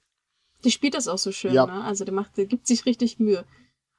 Der 0.65 0.71
spielt 0.71 0.95
das 0.95 1.09
auch 1.09 1.19
so 1.19 1.33
schön, 1.33 1.53
Ja. 1.53 1.67
ne? 1.67 1.85
Also 1.85 2.05
der 2.05 2.15
macht, 2.15 2.37
der 2.37 2.47
gibt 2.47 2.67
sich 2.67 2.87
richtig 2.87 3.19
Mühe. 3.19 3.45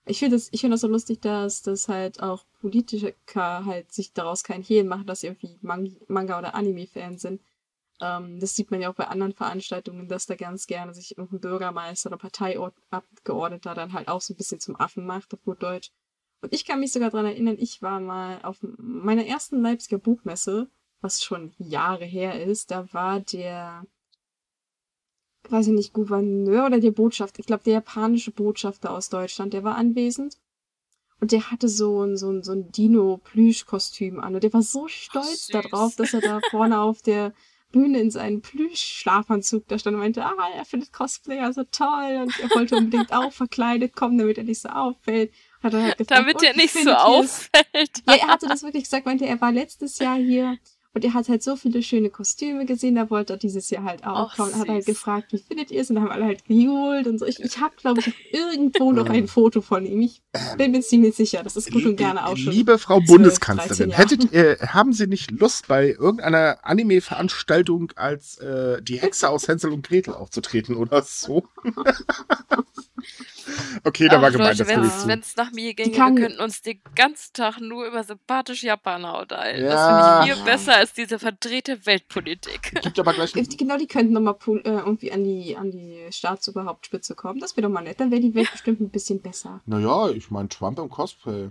Ich 0.06 0.20
finde 0.20 0.36
das, 0.36 0.50
ich 0.52 0.62
finde 0.62 0.74
das 0.76 0.82
so 0.82 0.88
lustig, 0.88 1.22
dass 1.22 1.62
das 1.62 1.88
halt 1.88 2.22
auch 2.22 2.44
Politiker 2.60 3.66
halt 3.66 3.92
sich 3.94 4.14
daraus 4.14 4.44
kein 4.44 4.62
Hehl 4.62 4.84
machen, 4.84 5.06
dass 5.08 5.22
sie 5.22 5.28
irgendwie 5.28 5.58
Mang 5.62 5.96
Manga- 6.08 6.38
oder 6.40 6.56
Anime-Fans 6.56 7.22
sind. 7.22 7.42
Ähm, 8.02 8.40
das 8.40 8.56
sieht 8.56 8.72
man 8.72 8.82
ja 8.82 8.90
auch 8.90 8.96
bei 8.96 9.08
anderen 9.08 9.34
Veranstaltungen, 9.34 10.08
dass 10.08 10.26
da 10.26 10.36
ganz 10.36 10.68
gerne 10.68 10.94
sich 10.94 11.18
irgendein 11.18 11.42
Bürgermeister 11.42 12.10
oder 12.10 12.18
Parteiabgeordneter 12.18 13.74
dann 13.74 13.94
halt 13.94 14.08
auch 14.08 14.22
so 14.22 14.34
ein 14.34 14.38
bisschen 14.38 14.60
zum 14.60 14.80
Affen 14.80 15.06
macht, 15.06 15.34
auf 15.34 15.44
gut 15.44 15.62
Deutsch. 15.62 15.92
Und 16.42 16.54
ich 16.54 16.66
kann 16.66 16.80
mich 16.80 16.92
sogar 16.92 17.10
dran 17.10 17.26
erinnern, 17.26 17.58
ich 17.58 17.82
war 17.82 18.00
mal 18.00 18.42
auf 18.44 18.58
meiner 18.62 19.26
ersten 19.26 19.62
Leipziger 19.62 19.98
Buchmesse, 19.98 20.70
was 21.02 21.24
schon 21.24 21.54
Jahre 21.58 22.06
her 22.06 22.44
ist, 22.44 22.72
da 22.72 22.92
war 22.94 23.20
der 23.20 23.86
weiß 25.50 25.68
ich 25.68 25.74
nicht, 25.74 25.94
Gouverneur 25.94 26.66
oder 26.66 26.80
der 26.80 26.92
Botschafter, 26.92 27.40
ich 27.40 27.46
glaube, 27.46 27.64
der 27.64 27.74
japanische 27.74 28.32
Botschafter 28.32 28.92
aus 28.92 29.10
Deutschland, 29.10 29.54
der 29.54 29.64
war 29.64 29.76
anwesend. 29.76 30.38
Und 31.20 31.32
der 31.32 31.52
hatte 31.52 31.70
so 31.70 32.04
ein, 32.04 32.18
so 32.18 32.30
ein, 32.30 32.44
so 32.44 32.52
ein 32.52 32.72
Dino-Plüsch-Kostüm 32.72 34.20
an. 34.20 34.36
Und 34.36 34.44
der 34.44 34.52
war 34.52 34.62
so 34.62 34.88
stolz 34.88 35.48
süß. 35.48 35.54
darauf, 35.54 35.96
dass 35.96 36.14
er 36.14 36.22
da 36.22 36.42
vorne 36.52 36.82
auf 36.82 37.02
der 37.02 37.34
Bühne 37.74 38.00
in 38.00 38.12
seinen 38.12 38.42
Plüsch-Schlafanzug 38.42 39.68
da 39.68 39.78
stand 39.78 39.96
und 39.96 40.00
meinte, 40.00 40.24
ah, 40.24 40.34
er 40.56 40.64
findet 40.64 40.94
Cosplayer 40.94 41.52
so 41.52 41.66
toll 41.66 42.22
und 42.22 42.40
er 42.40 42.50
wollte 42.56 42.78
unbedingt 42.78 43.12
auch 43.12 43.34
verkleidet 43.34 43.94
kommen, 43.98 44.18
damit 44.18 44.38
er 44.38 44.46
nicht 44.46 44.62
so 44.62 44.70
auffällt. 44.70 45.34
Hat 45.62 45.74
er 45.74 45.84
halt 45.84 45.98
gefragt, 45.98 46.20
damit 46.22 46.36
"Und 46.36 46.44
er 46.44 46.56
nicht 46.56 46.72
so 46.72 46.80
findet 46.80 46.96
ihr's?" 46.96 47.04
auffällt. 47.04 48.04
Ja, 48.08 48.16
er 48.16 48.28
hatte 48.28 48.48
das 48.48 48.64
wirklich 48.64 48.84
gesagt, 48.84 49.06
meinte, 49.06 49.26
er 49.26 49.42
war 49.42 49.52
letztes 49.52 50.00
Jahr 50.00 50.16
hier 50.16 50.58
Und 50.96 51.04
er 51.04 51.16
hat 51.16 51.28
halt 51.28 51.42
so 51.42 51.56
viele 51.56 51.82
schöne 51.82 52.12
Kostüme 52.12 52.68
gesehen, 52.68 52.94
da 52.94 53.10
wollte 53.10 53.34
er 53.34 53.38
dieses 53.38 53.72
Jahr 53.72 53.84
halt 53.84 54.06
auch 54.06 54.30
Ach, 54.32 54.38
kommen. 54.38 54.56
Hat 54.56 54.70
halt 54.70 54.86
gefragt, 54.86 55.34
wie 55.34 55.40
findet 55.40 55.72
ihr 55.72 55.82
es? 55.82 55.90
Und 55.90 55.96
dann 55.96 56.04
haben 56.04 56.12
alle 56.12 56.26
halt 56.26 56.46
gejubelt 56.46 57.08
und 57.08 57.18
so. 57.18 57.26
Ich, 57.26 57.40
ich 57.40 57.58
habe, 57.58 57.74
glaube 57.78 58.02
ich, 58.02 58.14
irgendwo 58.32 58.92
noch 58.92 59.10
ein 59.10 59.28
Foto 59.28 59.62
von 59.62 59.88
ihm. 59.88 60.02
Ich 60.02 60.22
bin 60.56 60.72
mir 60.72 60.82
ziemlich 60.82 61.16
sicher. 61.16 61.42
Das 61.42 61.56
ist 61.56 61.72
gut 61.72 61.84
und 61.86 61.96
gerne 61.96 62.28
auch 62.28 62.38
schon. 62.38 62.54
Liebe 62.54 62.78
Frau 62.78 62.98
12, 62.98 63.08
Bundeskanzlerin, 63.08 63.90
13 63.90 63.90
Jahre. 63.90 64.02
hättet, 64.04 64.34
äh, 64.62 64.68
haben 64.68 64.94
Sie 64.94 65.08
nicht 65.08 65.32
Lust, 65.32 65.68
bei 65.68 65.88
irgendeiner 65.88 66.60
Anime-Veranstaltung 66.62 67.92
als 67.96 68.38
äh, 68.38 68.80
die 68.84 68.98
Hexe 68.98 69.30
aus 69.30 69.48
Hänsel 69.48 69.72
und 69.72 69.88
Gretel 69.88 70.14
aufzutreten 70.14 70.76
oder 70.76 71.02
so? 71.02 71.48
okay, 73.84 74.08
da 74.10 74.22
war 74.22 74.30
gemeint, 74.30 74.60
Leute, 74.60 74.76
das 74.76 75.08
wenn 75.08 75.20
es 75.20 75.36
nach 75.36 75.52
mir 75.52 75.74
ginge, 75.74 75.92
wir 75.92 75.98
könnten 75.98 76.40
uns 76.40 76.62
den 76.62 76.80
ganzen 76.96 77.34
Tag 77.34 77.60
nur 77.60 77.88
über 77.88 78.04
sympathische 78.04 78.68
Japaner 78.68 79.20
unterhalten. 79.20 79.64
Ja. 79.64 79.70
Das 79.72 79.88
finde 79.88 80.34
ich 80.34 80.36
viel 80.36 80.46
besser 80.46 80.83
als 80.84 80.94
diese 80.94 81.18
verdrehte 81.20 81.86
Weltpolitik. 81.86 82.82
Gibt 82.82 83.00
aber 83.00 83.14
gleich 83.14 83.34
Die- 83.34 83.58
Genau, 83.58 83.78
die 83.78 83.88
könnten 83.88 84.14
nochmal 84.14 84.36
äh, 84.48 84.70
irgendwie 84.70 85.12
an 85.12 85.24
die, 85.24 85.56
an 85.58 85.72
die 85.72 86.06
Staatsoberhauptspitze 86.12 87.16
kommen. 87.16 87.40
Das 87.40 87.56
wäre 87.58 87.68
doch 87.68 87.74
mal 87.74 87.82
nett. 87.84 88.00
Dann 88.00 88.12
wäre 88.12 88.22
die 88.22 88.36
Welt 88.36 88.52
bestimmt 88.52 88.80
ein 88.82 88.90
bisschen 88.90 89.22
besser. 89.22 89.62
Naja, 89.66 90.10
ich 90.10 90.30
meine 90.32 90.50
Trump 90.50 90.78
im 90.80 90.90
Cosplay. 90.90 91.50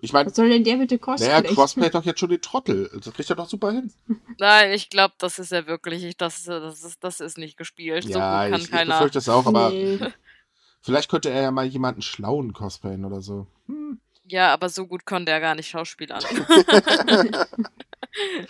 Ich 0.00 0.12
meine, 0.12 0.28
Was 0.28 0.36
soll 0.36 0.50
denn 0.50 0.64
der 0.64 0.76
bitte 0.76 0.98
kosten? 0.98 1.26
naja, 1.28 1.40
Cosplay 1.54 1.88
doch 1.88 2.04
jetzt 2.04 2.20
schon 2.20 2.28
den 2.28 2.42
Trottel. 2.42 2.90
Das 3.02 3.14
kriegt 3.14 3.30
er 3.30 3.36
doch 3.36 3.48
super 3.48 3.72
hin. 3.72 3.90
Nein, 4.38 4.72
ich 4.72 4.90
glaube, 4.90 5.14
das 5.18 5.38
ist 5.38 5.50
ja 5.52 5.66
wirklich, 5.66 6.04
ich- 6.04 6.16
das, 6.16 6.42
das, 6.44 6.84
ist, 6.84 7.02
das 7.02 7.20
ist 7.20 7.38
nicht 7.38 7.56
gespielt. 7.56 8.04
so 8.04 8.10
ja, 8.18 8.42
gut 8.44 8.50
kann 8.50 8.58
ich, 8.60 8.64
ich 8.66 8.70
keiner. 8.70 8.94
befürchte 8.96 9.18
es 9.18 9.28
auch, 9.30 9.46
aber 9.46 9.70
Nee. 9.70 9.98
vielleicht 10.82 11.10
könnte 11.10 11.30
er 11.30 11.40
ja 11.42 11.50
mal 11.50 11.64
jemanden 11.64 12.02
schlauen 12.02 12.52
cosplayen 12.52 13.04
oder 13.06 13.22
so. 13.22 13.46
Hm. 13.66 13.98
Ja, 14.26 14.52
aber 14.54 14.68
so 14.70 14.86
gut 14.86 15.04
konnte 15.06 15.32
er 15.32 15.40
gar 15.40 15.54
nicht 15.54 15.68
schauspielern. 15.68 16.22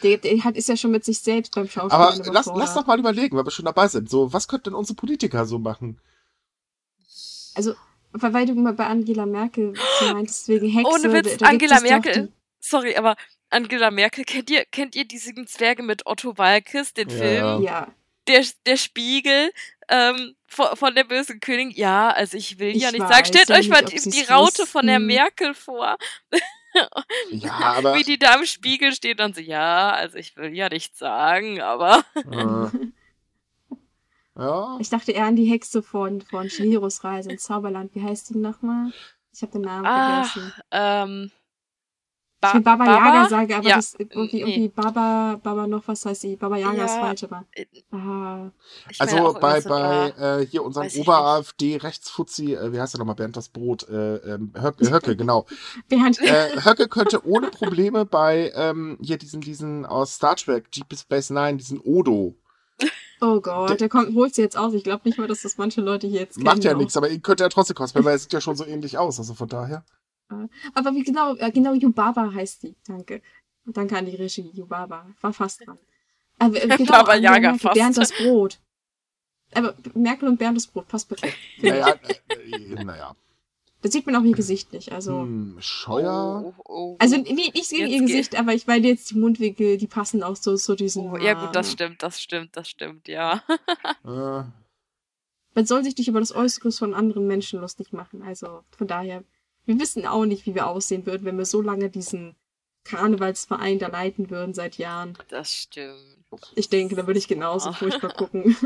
Der, 0.02 0.18
der 0.18 0.44
hat, 0.44 0.56
ist 0.56 0.68
ja 0.68 0.76
schon 0.76 0.90
mit 0.90 1.04
sich 1.04 1.18
selbst 1.20 1.54
beim 1.54 1.68
Schauspiel. 1.68 1.92
Aber 1.98 2.14
lass, 2.32 2.46
lass 2.54 2.74
doch 2.74 2.86
mal 2.86 2.98
überlegen, 2.98 3.36
weil 3.36 3.44
wir 3.46 3.50
schon 3.50 3.64
dabei 3.64 3.88
sind. 3.88 4.10
So, 4.10 4.32
was 4.32 4.46
könnten 4.48 4.64
denn 4.64 4.74
unsere 4.74 4.96
Politiker 4.96 5.46
so 5.46 5.58
machen? 5.58 5.98
Also, 7.54 7.74
weil 8.12 8.46
du 8.46 8.54
mal 8.54 8.72
bei 8.74 8.86
Angela 8.86 9.26
Merkel 9.26 9.74
meintest, 10.12 10.48
wegen 10.48 10.68
Hexe. 10.68 10.90
Ohne 10.92 11.12
Witz, 11.12 11.36
da- 11.38 11.46
da 11.46 11.50
gibt 11.56 11.72
Angela 11.72 11.80
Merkel. 11.80 12.32
Sorry, 12.60 12.96
aber 12.96 13.16
Angela 13.50 13.90
Merkel, 13.90 14.24
kennt 14.24 14.50
ihr, 14.50 14.64
kennt 14.66 14.96
ihr 14.96 15.04
diesen 15.06 15.46
Zwerge 15.46 15.82
mit 15.82 16.06
Otto 16.06 16.36
Walkes, 16.38 16.92
den 16.94 17.08
Ja. 17.08 17.16
Film? 17.16 17.58
Die, 17.60 17.64
ja, 17.66 17.88
Der, 18.26 18.44
der 18.66 18.76
Spiegel 18.76 19.52
ähm, 19.88 20.34
von, 20.46 20.74
von 20.76 20.94
der 20.94 21.04
bösen 21.04 21.40
Königin. 21.40 21.76
Ja, 21.76 22.10
also 22.10 22.36
ich 22.36 22.58
will 22.58 22.76
ja 22.76 22.88
Ich 22.88 22.92
nicht 22.94 23.02
weiß 23.02 23.08
sagen, 23.10 23.24
stellt 23.26 23.48
ja 23.50 23.56
euch 23.56 23.68
mal 23.68 23.82
nicht, 23.84 24.04
die, 24.06 24.10
die 24.10 24.22
Raute 24.22 24.66
von 24.66 24.86
der. 24.86 24.98
Merkel 24.98 25.54
vor. 25.54 25.96
Ja, 27.30 27.52
aber. 27.76 27.94
Wie 27.94 28.02
die 28.02 28.18
da 28.18 28.34
im 28.34 28.44
Spiegel 28.46 28.92
steht 28.92 29.20
und 29.20 29.34
so, 29.34 29.40
ja, 29.40 29.90
also 29.92 30.16
ich 30.18 30.36
will 30.36 30.54
ja 30.54 30.68
nicht 30.68 30.96
sagen, 30.96 31.60
aber 31.60 32.04
Äh, 34.36 34.42
ja. 34.42 34.76
ich 34.80 34.90
dachte 34.90 35.12
eher 35.12 35.26
an 35.26 35.36
die 35.36 35.44
Hexe 35.44 35.82
von, 35.82 36.20
von 36.20 36.48
Chihiros 36.48 37.04
Reise 37.04 37.30
ins 37.30 37.44
Zauberland. 37.44 37.94
Wie 37.94 38.02
heißt 38.02 38.30
die 38.30 38.38
nochmal? 38.38 38.92
Ich 39.32 39.42
habe 39.42 39.52
den 39.52 39.62
Namen 39.62 39.86
Ah, 39.86 40.24
vergessen. 40.24 40.52
ähm, 40.72 41.30
Ich 42.46 42.52
Ba 42.52 42.54
will 42.54 42.62
Baba, 42.62 42.84
Yaga 42.86 43.28
sagen, 43.28 43.52
aber 43.54 43.68
Ja, 43.68 43.76
das 43.76 43.94
irgendwie, 43.98 44.44
nee. 44.44 44.50
irgendwie 44.50 44.68
Baba, 44.68 45.40
Baba 45.42 45.66
noch 45.66 45.82
was 45.86 46.04
heißt 46.04 46.20
sie. 46.22 46.36
Baba 46.36 46.56
Yaga 46.56 46.84
ist 46.84 46.94
Ja, 46.94 47.00
falsch, 47.00 47.24
aber. 47.24 47.44
äh, 47.52 47.66
Ah, 47.90 48.50
ich 48.90 49.00
Also 49.00 49.36
bei, 49.40 49.60
so, 49.60 49.68
bei 49.68 50.12
äh, 50.18 50.42
äh, 50.42 50.46
hier 50.46 50.62
unserem 50.64 50.86
ich 50.86 50.98
Ober-AfD-Rechtsfuzzi, 50.98 52.54
äh, 52.54 52.72
wie 52.72 52.80
heißt 52.80 52.94
er 52.94 52.98
nochmal, 52.98 53.14
Bernd 53.14 53.36
das 53.36 53.48
Brot, 53.48 53.88
äh, 53.88 54.16
ähm, 54.16 54.52
Höcke, 54.60 54.90
Höcke, 54.90 55.16
genau. 55.16 55.46
Bernd. 55.88 56.20
Äh, 56.20 56.60
Höcke 56.64 56.88
könnte 56.88 57.26
ohne 57.26 57.50
Probleme 57.50 58.04
bei 58.04 58.52
ähm, 58.54 58.98
hier 59.00 59.16
diesen, 59.18 59.40
diesen 59.40 59.86
aus 59.86 60.14
Star 60.14 60.36
Trek, 60.36 60.70
Deep 60.72 60.86
Space 60.96 61.30
Nine, 61.30 61.56
diesen 61.56 61.80
Odo. 61.80 62.34
Oh 63.20 63.40
Gott, 63.40 63.80
der 63.80 63.88
kommt, 63.88 64.14
holt 64.14 64.34
sie 64.34 64.42
jetzt 64.42 64.56
aus. 64.56 64.74
Ich 64.74 64.84
glaube 64.84 65.02
nicht 65.04 65.18
mal, 65.18 65.28
dass 65.28 65.42
das 65.42 65.56
manche 65.56 65.80
Leute 65.80 66.06
hier 66.06 66.20
jetzt 66.20 66.34
kennen. 66.34 66.44
Macht 66.46 66.64
ja 66.64 66.74
auch. 66.74 66.76
nichts, 66.78 66.96
aber 66.96 67.08
ihn 67.08 67.22
könnte 67.22 67.44
er 67.44 67.48
trotzdem 67.50 67.76
cosplayen, 67.76 68.04
weil 68.04 68.14
er 68.14 68.18
sieht 68.18 68.32
ja 68.32 68.40
schon 68.40 68.56
so 68.56 68.66
ähnlich 68.66 68.98
aus, 68.98 69.18
also 69.18 69.34
von 69.34 69.48
daher. 69.48 69.84
Aber 70.74 70.94
wie 70.94 71.02
genau, 71.02 71.34
äh, 71.36 71.50
genau 71.50 71.74
Yubaba 71.74 72.32
heißt 72.32 72.62
die. 72.62 72.74
Danke. 72.86 73.22
Danke 73.66 73.96
an 73.96 74.06
die 74.06 74.16
Regie. 74.16 74.50
Yubaba. 74.52 75.06
War 75.20 75.32
fast 75.32 75.66
dran. 75.66 75.78
Aber, 76.38 76.62
äh, 76.62 76.68
genau, 76.76 76.92
Baba 76.92 77.18
Merkel, 77.18 77.58
fast. 77.58 77.74
Bernd 77.74 77.96
das 77.96 78.12
Brot. 78.12 78.58
Aber 79.54 79.74
Merkel 79.94 80.28
und 80.28 80.38
Bernd 80.38 80.56
das 80.56 80.66
Brot 80.66 80.88
passt 80.88 81.08
perfekt. 81.08 81.36
Naja, 81.62 81.94
äh, 82.28 82.34
äh, 82.34 82.84
naja. 82.84 83.14
Da 83.82 83.90
sieht 83.90 84.06
man 84.06 84.16
auch 84.16 84.22
ihr 84.22 84.34
Gesicht 84.34 84.72
nicht. 84.72 84.92
Also, 84.92 85.20
Hm, 85.20 85.56
Scheuer. 85.60 86.54
oh, 86.56 86.62
oh, 86.64 86.96
also 86.98 87.16
oh. 87.16 87.22
nee, 87.22 87.50
nicht 87.54 87.70
gegen 87.70 87.86
Jetzt 87.86 87.92
ihr 87.92 88.00
Gesicht, 88.00 88.36
aber 88.38 88.54
ich 88.54 88.66
meine 88.66 88.88
jetzt 88.88 89.10
die 89.10 89.18
Mundwinkel, 89.18 89.76
die 89.76 89.86
passen 89.86 90.22
auch 90.22 90.36
so 90.36 90.56
zu 90.56 90.74
diesen. 90.74 91.10
oh, 91.10 91.18
ja 91.18 91.34
gut, 91.34 91.54
das 91.54 91.70
stimmt, 91.70 92.02
das 92.02 92.20
stimmt, 92.20 92.56
das 92.56 92.68
stimmt, 92.68 93.08
ja. 93.08 93.42
Äh, 94.04 94.44
Man 95.54 95.66
soll 95.66 95.84
sich 95.84 95.96
nicht 95.98 96.08
über 96.08 96.20
das 96.20 96.34
Äußeres 96.34 96.78
von 96.78 96.94
anderen 96.94 97.26
Menschen 97.26 97.60
lustig 97.60 97.92
machen. 97.92 98.22
Also 98.22 98.64
von 98.76 98.86
daher, 98.86 99.22
wir 99.66 99.78
wissen 99.80 100.06
auch 100.06 100.24
nicht, 100.26 100.46
wie 100.46 100.54
wir 100.54 100.66
aussehen 100.66 101.06
würden, 101.06 101.24
wenn 101.24 101.38
wir 101.38 101.46
so 101.46 101.60
lange 101.62 101.90
diesen 101.90 102.34
Karnevalsverein 102.84 103.78
da 103.78 103.88
leiten 103.88 104.30
würden 104.30 104.54
seit 104.54 104.76
Jahren. 104.78 105.16
Das 105.28 105.52
stimmt. 105.52 106.18
Ich 106.54 106.68
denke, 106.68 106.96
da 106.96 107.06
würde 107.06 107.18
ich 107.18 107.28
genauso 107.28 107.70
Ah. 107.70 107.72
furchtbar 107.72 108.12
gucken. 108.16 108.56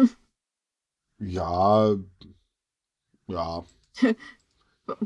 ja. 1.19 1.95
Ja. 3.27 3.65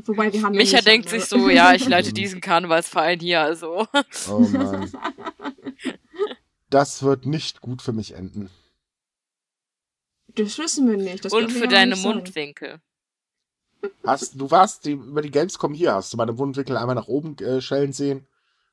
Wobei 0.05 0.31
wir 0.31 0.41
haben. 0.43 0.53
ja 0.53 0.61
Micha 0.61 0.77
nicht 0.77 0.87
denkt 0.87 1.09
sich 1.09 1.25
so, 1.25 1.49
ja, 1.49 1.73
ich 1.73 1.87
leite 1.87 2.13
diesen 2.13 2.39
Karnevalsverein 2.41 3.19
hier, 3.19 3.41
also. 3.41 3.85
Oh 4.29 4.39
Mann. 4.39 4.89
Das 6.69 7.03
wird 7.03 7.25
nicht 7.25 7.59
gut 7.61 7.81
für 7.81 7.91
mich 7.91 8.13
enden. 8.13 8.49
Das 10.35 10.57
wissen 10.57 10.89
wir 10.89 10.97
nicht. 10.97 11.25
Das 11.25 11.33
Und 11.33 11.51
für 11.51 11.65
ja 11.65 11.69
deine 11.69 11.91
nicht 11.95 12.01
sagen. 12.01 12.19
Hast, 14.05 14.39
du 14.39 14.49
warst 14.51 14.85
die, 14.85 14.91
über 14.93 15.21
die 15.21 15.31
Gamescom 15.31 15.73
hier, 15.73 15.93
hast 15.93 16.13
du 16.13 16.17
meine 16.17 16.37
Wundwinkel 16.37 16.77
einmal 16.77 16.95
nach 16.95 17.07
oben 17.07 17.37
äh, 17.39 17.61
schellen 17.61 17.93
sehen? 17.93 18.27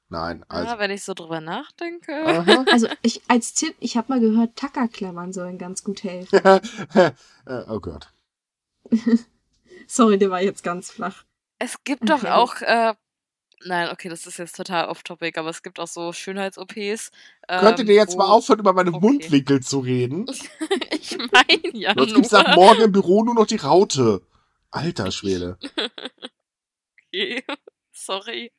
Nein, 0.08 0.44
also. 0.48 0.66
Ja, 0.72 0.78
wenn 0.80 0.90
ich 0.90 1.04
so 1.04 1.14
drüber 1.14 1.40
nachdenke. 1.40 2.12
Aha. 2.26 2.64
Also 2.72 2.88
ich 3.02 3.22
als 3.28 3.54
Tipp, 3.54 3.74
ich 3.78 3.96
habe 3.96 4.12
mal 4.12 4.20
gehört, 4.20 4.56
Tackerklemmern 4.56 5.32
sollen 5.32 5.56
ganz 5.58 5.84
gut 5.84 6.02
helfen. 6.02 6.36
äh, 6.94 7.12
oh 7.68 7.78
Gott. 7.80 8.12
Sorry, 9.86 10.18
der 10.18 10.30
war 10.30 10.42
jetzt 10.42 10.62
ganz 10.62 10.90
flach. 10.90 11.24
Es 11.58 11.82
gibt 11.84 12.08
doch 12.08 12.22
Okay. 12.24 12.30
auch, 12.30 12.60
äh, 12.62 12.94
nein, 13.64 13.90
okay, 13.92 14.08
das 14.08 14.26
ist 14.26 14.38
jetzt 14.38 14.56
total 14.56 14.88
off-topic, 14.88 15.38
aber 15.38 15.50
es 15.50 15.62
gibt 15.62 15.78
auch 15.78 15.86
so 15.88 16.12
Schönheits-OPs. 16.12 17.10
Ähm, 17.48 17.60
Könntet 17.60 17.88
ihr 17.88 17.94
jetzt 17.94 18.14
wo- 18.14 18.18
mal 18.18 18.28
aufhören, 18.30 18.60
über 18.60 18.72
meine 18.72 18.90
okay. 18.90 19.00
Mundwinkel 19.00 19.60
zu 19.60 19.80
reden? 19.80 20.26
ich 20.90 21.18
meine 21.18 21.76
ja 21.76 21.92
Sonst 21.94 22.10
nur. 22.12 22.20
gibt's 22.22 22.34
ab 22.34 22.54
morgen 22.56 22.82
im 22.82 22.92
Büro 22.92 23.22
nur 23.24 23.34
noch 23.34 23.46
die 23.46 23.56
Raute. 23.56 24.22
Alter 24.70 25.10
Schwede. 25.10 25.58
Okay. 27.12 27.42
Sorry. 27.92 28.52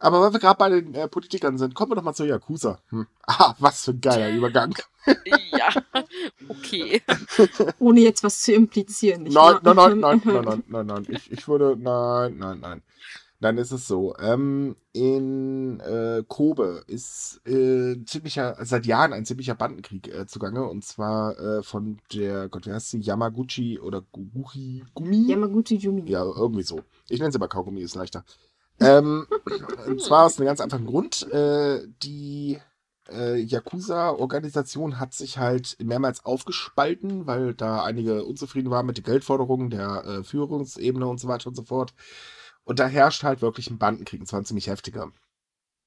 Aber 0.00 0.20
weil 0.20 0.32
wir 0.32 0.40
gerade 0.40 0.58
bei 0.58 0.70
den 0.70 0.94
äh, 0.94 1.08
Politikern 1.08 1.56
sind, 1.58 1.74
kommen 1.74 1.92
wir 1.92 1.96
doch 1.96 2.02
mal 2.02 2.14
zur 2.14 2.26
Yakuza. 2.26 2.82
Hm. 2.88 3.06
Ah, 3.26 3.54
was 3.58 3.84
für 3.84 3.90
ein 3.90 4.00
geiler 4.00 4.30
Übergang. 4.30 4.74
Ja, 5.52 5.68
okay. 6.48 7.02
Ohne 7.78 8.00
jetzt 8.00 8.24
was 8.24 8.40
zu 8.40 8.54
implizieren. 8.54 9.24
Nein, 9.24 9.58
nein, 9.62 9.76
nein, 9.76 10.00
nein, 10.00 10.20
nein, 10.24 10.44
nein, 10.44 10.64
nein, 10.66 10.86
nein. 10.86 11.06
Ich, 11.10 11.30
ich 11.30 11.46
würde, 11.46 11.76
nein, 11.78 12.38
nein, 12.38 12.60
nein. 12.60 12.82
Dann 13.40 13.56
ist 13.56 13.70
es 13.70 13.86
so. 13.86 14.16
Ähm, 14.18 14.74
in 14.92 15.78
äh, 15.80 16.24
Kobe 16.26 16.82
ist 16.88 17.40
äh, 17.46 17.96
ziemlicher, 18.04 18.56
seit 18.64 18.84
Jahren 18.84 19.12
ein 19.12 19.24
ziemlicher 19.24 19.54
Bandenkrieg 19.54 20.08
äh, 20.08 20.26
zugange. 20.26 20.66
Und 20.66 20.84
zwar 20.84 21.38
äh, 21.38 21.62
von 21.62 21.98
der, 22.12 22.48
Gott, 22.48 22.66
wie 22.66 22.72
heißt 22.72 22.90
sie? 22.90 22.98
Yamaguchi 22.98 23.78
oder 23.78 24.02
Guchi 24.02 24.84
Gumi? 24.94 25.28
Yamaguchi 25.28 25.76
Yumi. 25.76 26.10
Ja, 26.10 26.24
irgendwie 26.24 26.64
so. 26.64 26.80
Ich 27.08 27.20
nenne 27.20 27.30
sie 27.30 27.38
aber 27.38 27.48
Kaugummi, 27.48 27.80
ist 27.80 27.94
leichter. 27.94 28.24
ähm, 28.80 29.26
und 29.86 30.02
zwar 30.02 30.26
aus 30.26 30.38
einem 30.38 30.46
ganz 30.46 30.60
einfachen 30.60 30.86
Grund. 30.86 31.30
Äh, 31.32 31.86
die 32.02 32.58
äh, 33.08 33.36
Yakuza-Organisation 33.40 34.98
hat 34.98 35.14
sich 35.14 35.38
halt 35.38 35.76
mehrmals 35.80 36.24
aufgespalten, 36.24 37.28
weil 37.28 37.54
da 37.54 37.84
einige 37.84 38.24
unzufrieden 38.24 38.70
waren 38.70 38.86
mit 38.86 38.96
den 38.96 39.04
Geldforderungen 39.04 39.70
der 39.70 40.04
äh, 40.04 40.24
Führungsebene 40.24 41.06
und 41.06 41.20
so 41.20 41.28
weiter 41.28 41.46
und 41.46 41.54
so 41.54 41.62
fort. 41.62 41.94
Und 42.68 42.80
da 42.80 42.86
herrscht 42.86 43.22
halt 43.22 43.40
wirklich 43.40 43.70
ein 43.70 43.78
Bandenkrieg, 43.78 44.20
und 44.20 44.26
zwar 44.26 44.42
ein 44.42 44.44
ziemlich 44.44 44.66
heftiger. 44.66 45.10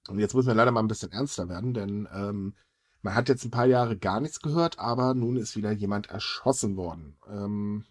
Und 0.08 0.18
jetzt 0.18 0.34
müssen 0.34 0.48
wir 0.48 0.56
leider 0.56 0.72
mal 0.72 0.80
ein 0.80 0.88
bisschen 0.88 1.12
ernster 1.12 1.48
werden, 1.48 1.76
denn 1.76 2.10
ähm, 2.12 2.56
man 3.04 3.14
hat 3.14 3.30
jetzt 3.30 3.46
ein 3.46 3.52
paar 3.52 3.68
Jahre 3.68 4.00
gar 4.00 4.20
nichts 4.20 4.40
gehört, 4.40 4.80
aber 4.80 5.14
nun 5.14 5.38
ist 5.38 5.56
wieder 5.56 5.72
jemand 5.72 6.10
erschossen 6.10 6.78
worden. 6.78 7.20
Ähm, 7.28 7.86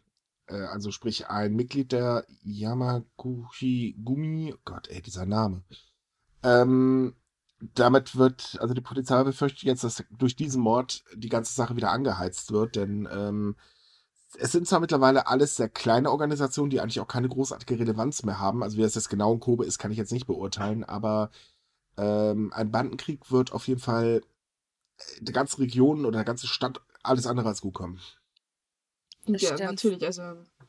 äh, 0.46 0.56
also 0.56 0.90
sprich 0.90 1.28
ein 1.28 1.54
Mitglied 1.54 1.92
der 1.92 2.26
Yamaguchi 2.42 3.96
Gumi, 4.04 4.54
oh 4.56 4.60
Gott, 4.64 4.88
ey, 4.88 5.00
dieser 5.00 5.24
Name. 5.24 5.62
Ähm, 6.42 7.14
damit 7.60 8.16
wird, 8.16 8.58
also 8.60 8.74
die 8.74 8.80
Polizei 8.80 9.22
befürchtet 9.22 9.62
jetzt, 9.62 9.84
dass 9.84 10.02
durch 10.10 10.34
diesen 10.34 10.62
Mord 10.62 11.04
die 11.14 11.28
ganze 11.28 11.54
Sache 11.54 11.76
wieder 11.76 11.92
angeheizt 11.92 12.50
wird, 12.50 12.74
denn 12.74 13.08
ähm, 13.12 13.54
es 14.38 14.52
sind 14.52 14.66
zwar 14.68 14.80
mittlerweile 14.80 15.26
alles 15.26 15.56
sehr 15.56 15.68
kleine 15.68 16.10
Organisationen, 16.10 16.70
die 16.70 16.80
eigentlich 16.80 17.00
auch 17.00 17.08
keine 17.08 17.28
großartige 17.28 17.78
Relevanz 17.78 18.22
mehr 18.22 18.38
haben. 18.38 18.62
Also 18.62 18.76
wie 18.76 18.82
das 18.82 18.94
jetzt 18.94 19.08
genau 19.08 19.32
in 19.32 19.40
Kobe 19.40 19.64
ist, 19.64 19.78
kann 19.78 19.90
ich 19.90 19.98
jetzt 19.98 20.12
nicht 20.12 20.26
beurteilen, 20.26 20.84
aber 20.84 21.30
ähm, 21.96 22.52
ein 22.54 22.70
Bandenkrieg 22.70 23.30
wird 23.30 23.52
auf 23.52 23.66
jeden 23.68 23.80
Fall 23.80 24.22
der 25.20 25.34
ganzen 25.34 25.60
Region 25.60 26.04
oder 26.04 26.18
der 26.18 26.24
ganzen 26.24 26.46
Stadt 26.46 26.80
alles 27.02 27.26
andere 27.26 27.48
als 27.48 27.60
gut 27.60 27.74
kommen. 27.74 28.00
Ja, 29.26 29.38
Stimmt. 29.38 29.60
natürlich. 29.60 30.04
Also 30.04 30.22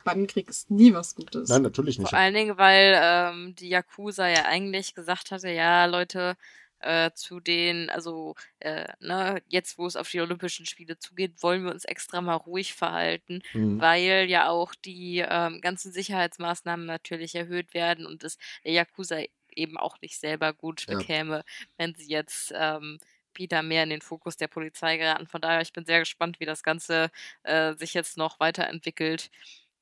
Bandenkrieg 0.04 0.50
ist 0.50 0.72
nie 0.72 0.94
was 0.94 1.16
Gutes. 1.16 1.50
Nein, 1.50 1.62
natürlich 1.62 2.00
nicht. 2.00 2.10
Vor 2.10 2.18
allen 2.18 2.34
Dingen, 2.34 2.58
weil 2.58 3.00
ähm, 3.02 3.56
die 3.56 3.70
Yakuza 3.70 4.28
ja 4.28 4.46
eigentlich 4.46 4.96
gesagt 4.96 5.32
hatte, 5.32 5.50
ja, 5.50 5.86
Leute, 5.86 6.36
äh, 6.82 7.12
zu 7.14 7.40
den, 7.40 7.90
also 7.90 8.36
äh, 8.60 8.88
ne, 9.00 9.42
jetzt 9.48 9.78
wo 9.78 9.86
es 9.86 9.96
auf 9.96 10.10
die 10.10 10.22
Olympischen 10.22 10.66
Spiele 10.66 10.98
zugeht, 10.98 11.42
wollen 11.42 11.64
wir 11.64 11.72
uns 11.72 11.86
extra 11.86 12.22
mal 12.22 12.36
ruhig 12.36 12.74
verhalten, 12.74 13.42
mhm. 13.54 13.80
weil 13.80 14.26
ja 14.30 14.50
auch 14.50 14.76
die 14.76 15.26
ähm, 15.28 15.62
ganzen 15.62 15.92
Sicherheitsmaßnahmen 15.92 16.86
natürlich 16.86 17.36
erhöht 17.36 17.74
werden 17.74 18.06
und 18.06 18.24
es 18.24 18.38
der 18.64 18.74
Yakuza 18.74 19.24
eben 19.56 19.78
auch 19.78 20.00
nicht 20.02 20.20
selber 20.20 20.54
gut 20.54 20.86
ja. 20.88 20.98
bekäme, 20.98 21.44
wenn 21.78 21.96
sie 21.96 22.10
jetzt 22.10 22.54
ähm, 22.56 23.00
wieder 23.34 23.64
mehr 23.64 23.84
in 23.84 23.90
den 23.90 24.02
Fokus 24.02 24.38
der 24.38 24.48
Polizei 24.48 24.98
geraten. 24.98 25.28
Von 25.28 25.42
daher, 25.42 25.62
ich 25.62 25.74
bin 25.74 25.86
sehr 25.86 26.00
gespannt, 26.00 26.40
wie 26.40 26.46
das 26.46 26.64
Ganze 26.64 27.12
äh, 27.44 27.74
sich 27.76 27.94
jetzt 27.94 28.18
noch 28.18 28.40
weiterentwickelt. 28.40 29.30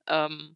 Ähm, 0.07 0.55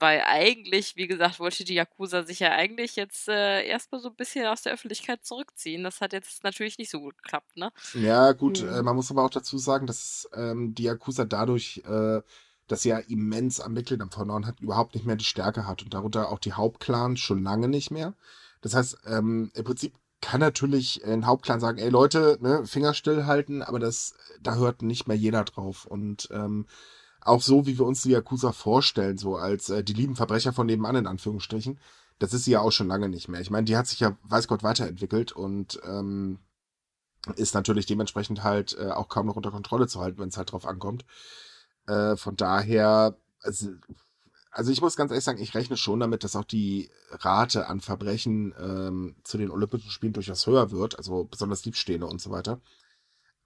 weil 0.00 0.22
eigentlich, 0.24 0.96
wie 0.96 1.06
gesagt, 1.06 1.40
wollte 1.40 1.64
die 1.64 1.74
Yakuza 1.74 2.22
sich 2.22 2.40
ja 2.40 2.52
eigentlich 2.52 2.96
jetzt 2.96 3.28
äh, 3.28 3.66
erstmal 3.66 4.00
so 4.00 4.08
ein 4.08 4.14
bisschen 4.14 4.46
aus 4.46 4.62
der 4.62 4.72
Öffentlichkeit 4.72 5.24
zurückziehen. 5.24 5.84
Das 5.84 6.00
hat 6.00 6.12
jetzt 6.12 6.44
natürlich 6.44 6.78
nicht 6.78 6.90
so 6.90 7.00
gut 7.00 7.16
geklappt, 7.22 7.56
ne? 7.56 7.72
Ja, 7.94 8.32
gut, 8.32 8.62
mhm. 8.62 8.68
äh, 8.68 8.82
man 8.82 8.96
muss 8.96 9.10
aber 9.10 9.24
auch 9.24 9.30
dazu 9.30 9.58
sagen, 9.58 9.86
dass 9.86 10.28
ähm, 10.34 10.74
die 10.74 10.84
Yakuza 10.84 11.24
dadurch, 11.24 11.82
äh, 11.86 12.20
dass 12.66 12.82
sie 12.82 12.90
ja 12.90 12.98
immens 12.98 13.60
an 13.60 13.72
Mitgliedern 13.72 14.10
verloren 14.10 14.46
hat, 14.46 14.60
überhaupt 14.60 14.94
nicht 14.94 15.06
mehr 15.06 15.16
die 15.16 15.24
Stärke 15.24 15.66
hat 15.66 15.82
und 15.82 15.94
darunter 15.94 16.30
auch 16.30 16.38
die 16.38 16.52
Hauptclans 16.52 17.20
schon 17.20 17.42
lange 17.42 17.68
nicht 17.68 17.90
mehr. 17.90 18.14
Das 18.60 18.74
heißt, 18.74 18.98
ähm, 19.06 19.50
im 19.54 19.64
Prinzip 19.64 19.94
kann 20.20 20.40
natürlich 20.40 21.04
ein 21.04 21.26
Hauptclan 21.26 21.60
sagen, 21.60 21.78
ey 21.78 21.90
Leute, 21.90 22.38
ne, 22.40 22.66
Finger 22.66 22.94
stillhalten, 22.94 23.62
aber 23.62 23.78
das, 23.78 24.14
da 24.40 24.56
hört 24.56 24.82
nicht 24.82 25.06
mehr 25.06 25.16
jeder 25.16 25.44
drauf. 25.44 25.86
Und 25.86 26.28
ähm, 26.32 26.66
auch 27.28 27.42
so, 27.42 27.66
wie 27.66 27.78
wir 27.78 27.86
uns 27.86 28.02
die 28.02 28.10
Yakuza 28.10 28.52
vorstellen, 28.52 29.18
so 29.18 29.36
als 29.36 29.70
äh, 29.70 29.84
die 29.84 29.92
lieben 29.92 30.16
Verbrecher 30.16 30.52
von 30.52 30.66
nebenan 30.66 30.96
in 30.96 31.06
Anführungsstrichen, 31.06 31.78
das 32.18 32.34
ist 32.34 32.44
sie 32.44 32.52
ja 32.52 32.60
auch 32.60 32.72
schon 32.72 32.88
lange 32.88 33.08
nicht 33.08 33.28
mehr. 33.28 33.40
Ich 33.40 33.50
meine, 33.50 33.64
die 33.64 33.76
hat 33.76 33.86
sich 33.86 34.00
ja, 34.00 34.16
weiß 34.24 34.48
Gott, 34.48 34.62
weiterentwickelt 34.62 35.32
und 35.32 35.80
ähm, 35.84 36.40
ist 37.36 37.54
natürlich 37.54 37.86
dementsprechend 37.86 38.42
halt 38.42 38.76
äh, 38.78 38.90
auch 38.90 39.08
kaum 39.08 39.26
noch 39.26 39.36
unter 39.36 39.50
Kontrolle 39.50 39.86
zu 39.86 40.00
halten, 40.00 40.18
wenn 40.18 40.28
es 40.28 40.36
halt 40.36 40.52
drauf 40.52 40.66
ankommt. 40.66 41.04
Äh, 41.86 42.16
von 42.16 42.36
daher, 42.36 43.16
also, 43.40 43.70
also 44.50 44.72
ich 44.72 44.80
muss 44.80 44.96
ganz 44.96 45.10
ehrlich 45.10 45.24
sagen, 45.24 45.40
ich 45.40 45.54
rechne 45.54 45.76
schon 45.76 46.00
damit, 46.00 46.24
dass 46.24 46.36
auch 46.36 46.44
die 46.44 46.90
Rate 47.10 47.68
an 47.68 47.80
Verbrechen 47.80 48.54
ähm, 48.58 49.16
zu 49.22 49.38
den 49.38 49.50
Olympischen 49.50 49.90
Spielen 49.90 50.12
durchaus 50.12 50.46
höher 50.46 50.70
wird, 50.70 50.96
also 50.96 51.24
besonders 51.24 51.62
Diebstähle 51.62 52.06
und 52.06 52.20
so 52.20 52.30
weiter. 52.30 52.60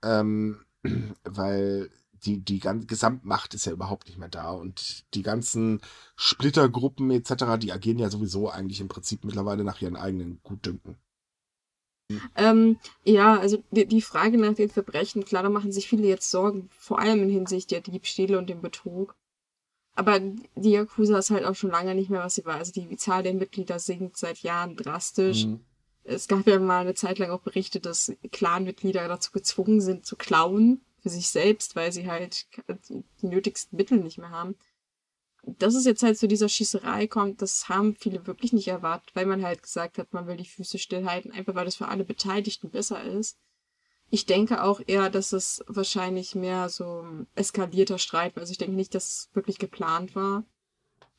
Ähm, 0.02 0.64
weil 1.24 1.90
die, 2.24 2.38
die 2.40 2.60
ganze 2.60 2.86
Gesamtmacht 2.86 3.54
ist 3.54 3.66
ja 3.66 3.72
überhaupt 3.72 4.06
nicht 4.06 4.18
mehr 4.18 4.28
da. 4.28 4.50
Und 4.50 5.04
die 5.14 5.22
ganzen 5.22 5.80
Splittergruppen 6.16 7.10
etc., 7.10 7.58
die 7.58 7.72
agieren 7.72 7.98
ja 7.98 8.10
sowieso 8.10 8.48
eigentlich 8.48 8.80
im 8.80 8.88
Prinzip 8.88 9.24
mittlerweile 9.24 9.64
nach 9.64 9.80
ihren 9.80 9.96
eigenen 9.96 10.40
Gutdünken. 10.42 10.96
Ähm, 12.36 12.78
ja, 13.04 13.38
also 13.38 13.62
die, 13.70 13.86
die, 13.86 14.02
Frage 14.02 14.36
nach 14.36 14.54
den 14.54 14.68
Verbrechen, 14.68 15.24
klar, 15.24 15.42
da 15.42 15.48
machen 15.48 15.72
sich 15.72 15.88
viele 15.88 16.06
jetzt 16.06 16.30
Sorgen, 16.30 16.68
vor 16.76 16.98
allem 16.98 17.22
in 17.22 17.30
Hinsicht 17.30 17.70
der 17.70 17.80
Diebstähle 17.80 18.38
und 18.38 18.50
dem 18.50 18.60
Betrug. 18.60 19.14
Aber 19.94 20.20
die 20.20 20.70
Yakuza 20.70 21.18
ist 21.18 21.30
halt 21.30 21.44
auch 21.44 21.54
schon 21.54 21.70
lange 21.70 21.94
nicht 21.94 22.10
mehr, 22.10 22.22
was 22.22 22.34
sie 22.34 22.44
war. 22.44 22.56
Also 22.56 22.72
die 22.72 22.96
Zahl 22.96 23.22
der 23.22 23.34
Mitglieder 23.34 23.78
sinkt 23.78 24.16
seit 24.16 24.38
Jahren 24.38 24.76
drastisch. 24.76 25.46
Mhm. 25.46 25.60
Es 26.04 26.28
gab 26.28 26.46
ja 26.46 26.58
mal 26.58 26.80
eine 26.80 26.94
Zeit 26.94 27.18
lang 27.18 27.30
auch 27.30 27.40
Berichte, 27.40 27.78
dass 27.78 28.12
Clanmitglieder 28.32 29.06
dazu 29.06 29.30
gezwungen 29.32 29.80
sind 29.80 30.04
zu 30.04 30.16
klauen 30.16 30.80
für 31.02 31.08
sich 31.08 31.28
selbst, 31.28 31.74
weil 31.76 31.92
sie 31.92 32.06
halt 32.06 32.46
die, 32.88 33.04
die 33.20 33.26
nötigsten 33.26 33.76
Mittel 33.76 33.98
nicht 33.98 34.18
mehr 34.18 34.30
haben. 34.30 34.56
Dass 35.44 35.74
es 35.74 35.84
jetzt 35.84 36.04
halt 36.04 36.16
zu 36.16 36.28
dieser 36.28 36.48
Schießerei 36.48 37.08
kommt, 37.08 37.42
das 37.42 37.68
haben 37.68 37.96
viele 37.96 38.24
wirklich 38.28 38.52
nicht 38.52 38.68
erwartet, 38.68 39.10
weil 39.14 39.26
man 39.26 39.42
halt 39.42 39.62
gesagt 39.62 39.98
hat, 39.98 40.12
man 40.12 40.28
will 40.28 40.36
die 40.36 40.44
Füße 40.44 40.78
stillhalten, 40.78 41.32
einfach 41.32 41.56
weil 41.56 41.64
das 41.64 41.74
für 41.74 41.88
alle 41.88 42.04
Beteiligten 42.04 42.70
besser 42.70 43.02
ist. 43.02 43.38
Ich 44.08 44.26
denke 44.26 44.62
auch 44.62 44.80
eher, 44.86 45.10
dass 45.10 45.32
es 45.32 45.64
wahrscheinlich 45.66 46.36
mehr 46.36 46.68
so 46.68 47.04
eskalierter 47.34 47.98
Streit 47.98 48.36
war. 48.36 48.42
Also 48.42 48.52
ich 48.52 48.58
denke 48.58 48.76
nicht, 48.76 48.94
dass 48.94 49.06
es 49.06 49.30
wirklich 49.32 49.58
geplant 49.58 50.14
war. 50.14 50.44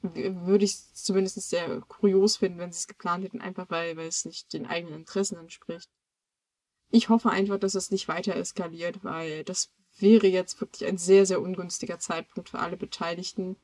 Würde 0.02 0.64
ich 0.64 0.94
zumindest 0.94 1.42
sehr 1.50 1.82
kurios 1.82 2.38
finden, 2.38 2.60
wenn 2.60 2.72
sie 2.72 2.78
es 2.78 2.88
geplant 2.88 3.26
hätten, 3.26 3.42
einfach 3.42 3.70
weil, 3.70 3.98
weil 3.98 4.08
es 4.08 4.26
nicht 4.26 4.54
den 4.54 4.68
eigenen 4.68 4.96
Interessen 4.96 5.38
entspricht 5.38 5.90
ich 6.94 7.10
hoffe 7.10 7.32
einfach, 7.32 7.58
dass 7.58 7.74
es 7.74 7.90
nicht 7.90 8.08
weiter 8.08 8.36
eskaliert, 8.36 9.04
weil 9.04 9.44
das 9.44 9.72
wäre 9.98 10.28
jetzt 10.28 10.62
wirklich 10.62 10.88
ein 10.88 11.00
sehr, 11.00 11.26
sehr 11.26 11.42
ungünstiger 11.42 11.98
Zeitpunkt 11.98 12.50
für 12.50 12.60
alle 12.60 12.78
Beteiligten. 12.78 13.56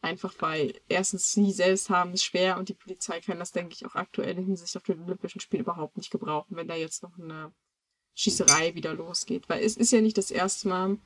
Einfach 0.00 0.32
weil 0.38 0.80
erstens 0.88 1.32
sie 1.32 1.50
selbst 1.50 1.90
haben 1.90 2.12
es 2.12 2.22
schwer 2.22 2.56
und 2.56 2.68
die 2.68 2.74
Polizei 2.74 3.20
kann 3.20 3.40
das, 3.40 3.50
denke 3.50 3.74
ich, 3.74 3.84
auch 3.84 3.96
aktuell 3.96 4.38
in 4.38 4.44
Hinsicht 4.44 4.76
auf 4.76 4.84
die 4.84 4.92
Olympischen 4.92 5.40
Spiele 5.40 5.62
überhaupt 5.62 5.96
nicht 5.96 6.12
gebrauchen, 6.12 6.54
wenn 6.54 6.68
da 6.68 6.76
jetzt 6.76 7.02
noch 7.02 7.18
eine 7.18 7.52
Schießerei 8.14 8.76
wieder 8.76 8.94
losgeht. 8.94 9.48
Weil 9.48 9.64
es 9.64 9.76
ist 9.76 9.90
ja 9.90 10.00
nicht 10.00 10.16
das 10.16 10.30
erste 10.30 10.68
Mal, 10.68 10.98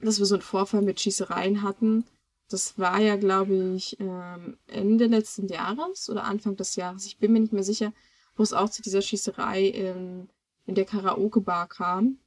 dass 0.00 0.18
wir 0.18 0.26
so 0.26 0.34
einen 0.34 0.42
Vorfall 0.42 0.82
mit 0.82 1.00
Schießereien 1.00 1.62
hatten. 1.62 2.04
Das 2.50 2.78
war 2.78 3.00
ja, 3.00 3.16
glaube 3.16 3.74
ich, 3.76 3.98
ähm, 3.98 4.58
Ende 4.66 5.06
letzten 5.06 5.48
Jahres 5.48 6.10
oder 6.10 6.24
Anfang 6.24 6.56
des 6.56 6.76
Jahres. 6.76 7.06
Ich 7.06 7.16
bin 7.16 7.32
mir 7.32 7.40
nicht 7.40 7.54
mehr 7.54 7.64
sicher, 7.64 7.94
wo 8.34 8.42
es 8.42 8.52
auch 8.52 8.68
zu 8.68 8.82
dieser 8.82 9.00
Schießerei 9.00 9.62
in 9.62 10.28
in 10.66 10.74
der 10.74 10.84
Karaoke-Bar 10.84 11.68
kam. 11.68 12.18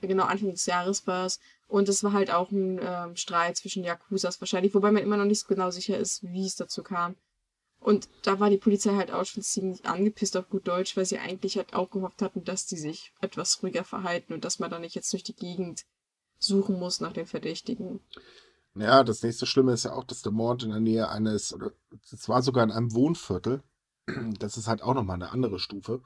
Genau, 0.00 0.24
Anfang 0.24 0.50
des 0.50 0.66
Jahres 0.66 1.06
war 1.06 1.26
es. 1.26 1.40
Und 1.66 1.88
es 1.88 2.02
war 2.02 2.12
halt 2.12 2.32
auch 2.32 2.50
ein 2.50 2.80
ähm, 2.82 3.16
Streit 3.16 3.56
zwischen 3.56 3.84
Yakuzas 3.84 4.40
wahrscheinlich, 4.40 4.74
wobei 4.74 4.90
man 4.90 5.02
immer 5.02 5.16
noch 5.16 5.24
nicht 5.24 5.40
so 5.40 5.48
genau 5.48 5.70
sicher 5.70 5.98
ist, 5.98 6.22
wie 6.22 6.46
es 6.46 6.56
dazu 6.56 6.82
kam. 6.82 7.16
Und 7.80 8.08
da 8.22 8.40
war 8.40 8.50
die 8.50 8.58
Polizei 8.58 8.94
halt 8.94 9.12
auch 9.12 9.24
schon 9.24 9.42
ziemlich 9.42 9.84
angepisst 9.84 10.36
auf 10.36 10.48
gut 10.48 10.66
Deutsch, 10.66 10.96
weil 10.96 11.04
sie 11.04 11.18
eigentlich 11.18 11.56
halt 11.56 11.74
auch 11.74 11.90
gehofft 11.90 12.22
hatten, 12.22 12.44
dass 12.44 12.66
die 12.66 12.76
sich 12.76 13.12
etwas 13.20 13.62
ruhiger 13.62 13.84
verhalten 13.84 14.32
und 14.32 14.44
dass 14.44 14.58
man 14.58 14.70
da 14.70 14.78
nicht 14.78 14.94
jetzt 14.94 15.12
durch 15.12 15.22
die 15.22 15.36
Gegend 15.36 15.84
suchen 16.38 16.78
muss 16.78 17.00
nach 17.00 17.12
den 17.12 17.26
Verdächtigen. 17.26 18.00
Ja, 18.74 19.04
das 19.04 19.22
nächste 19.22 19.46
Schlimme 19.46 19.72
ist 19.72 19.84
ja 19.84 19.92
auch, 19.92 20.04
dass 20.04 20.22
der 20.22 20.32
Mord 20.32 20.62
in 20.62 20.70
der 20.70 20.80
Nähe 20.80 21.08
eines, 21.08 21.52
oder 21.52 21.72
es 22.12 22.28
war 22.28 22.42
sogar 22.42 22.64
in 22.64 22.70
einem 22.70 22.94
Wohnviertel. 22.94 23.62
Das 24.38 24.56
ist 24.56 24.68
halt 24.68 24.82
auch 24.82 24.94
nochmal 24.94 25.16
eine 25.16 25.30
andere 25.30 25.58
Stufe. 25.58 26.02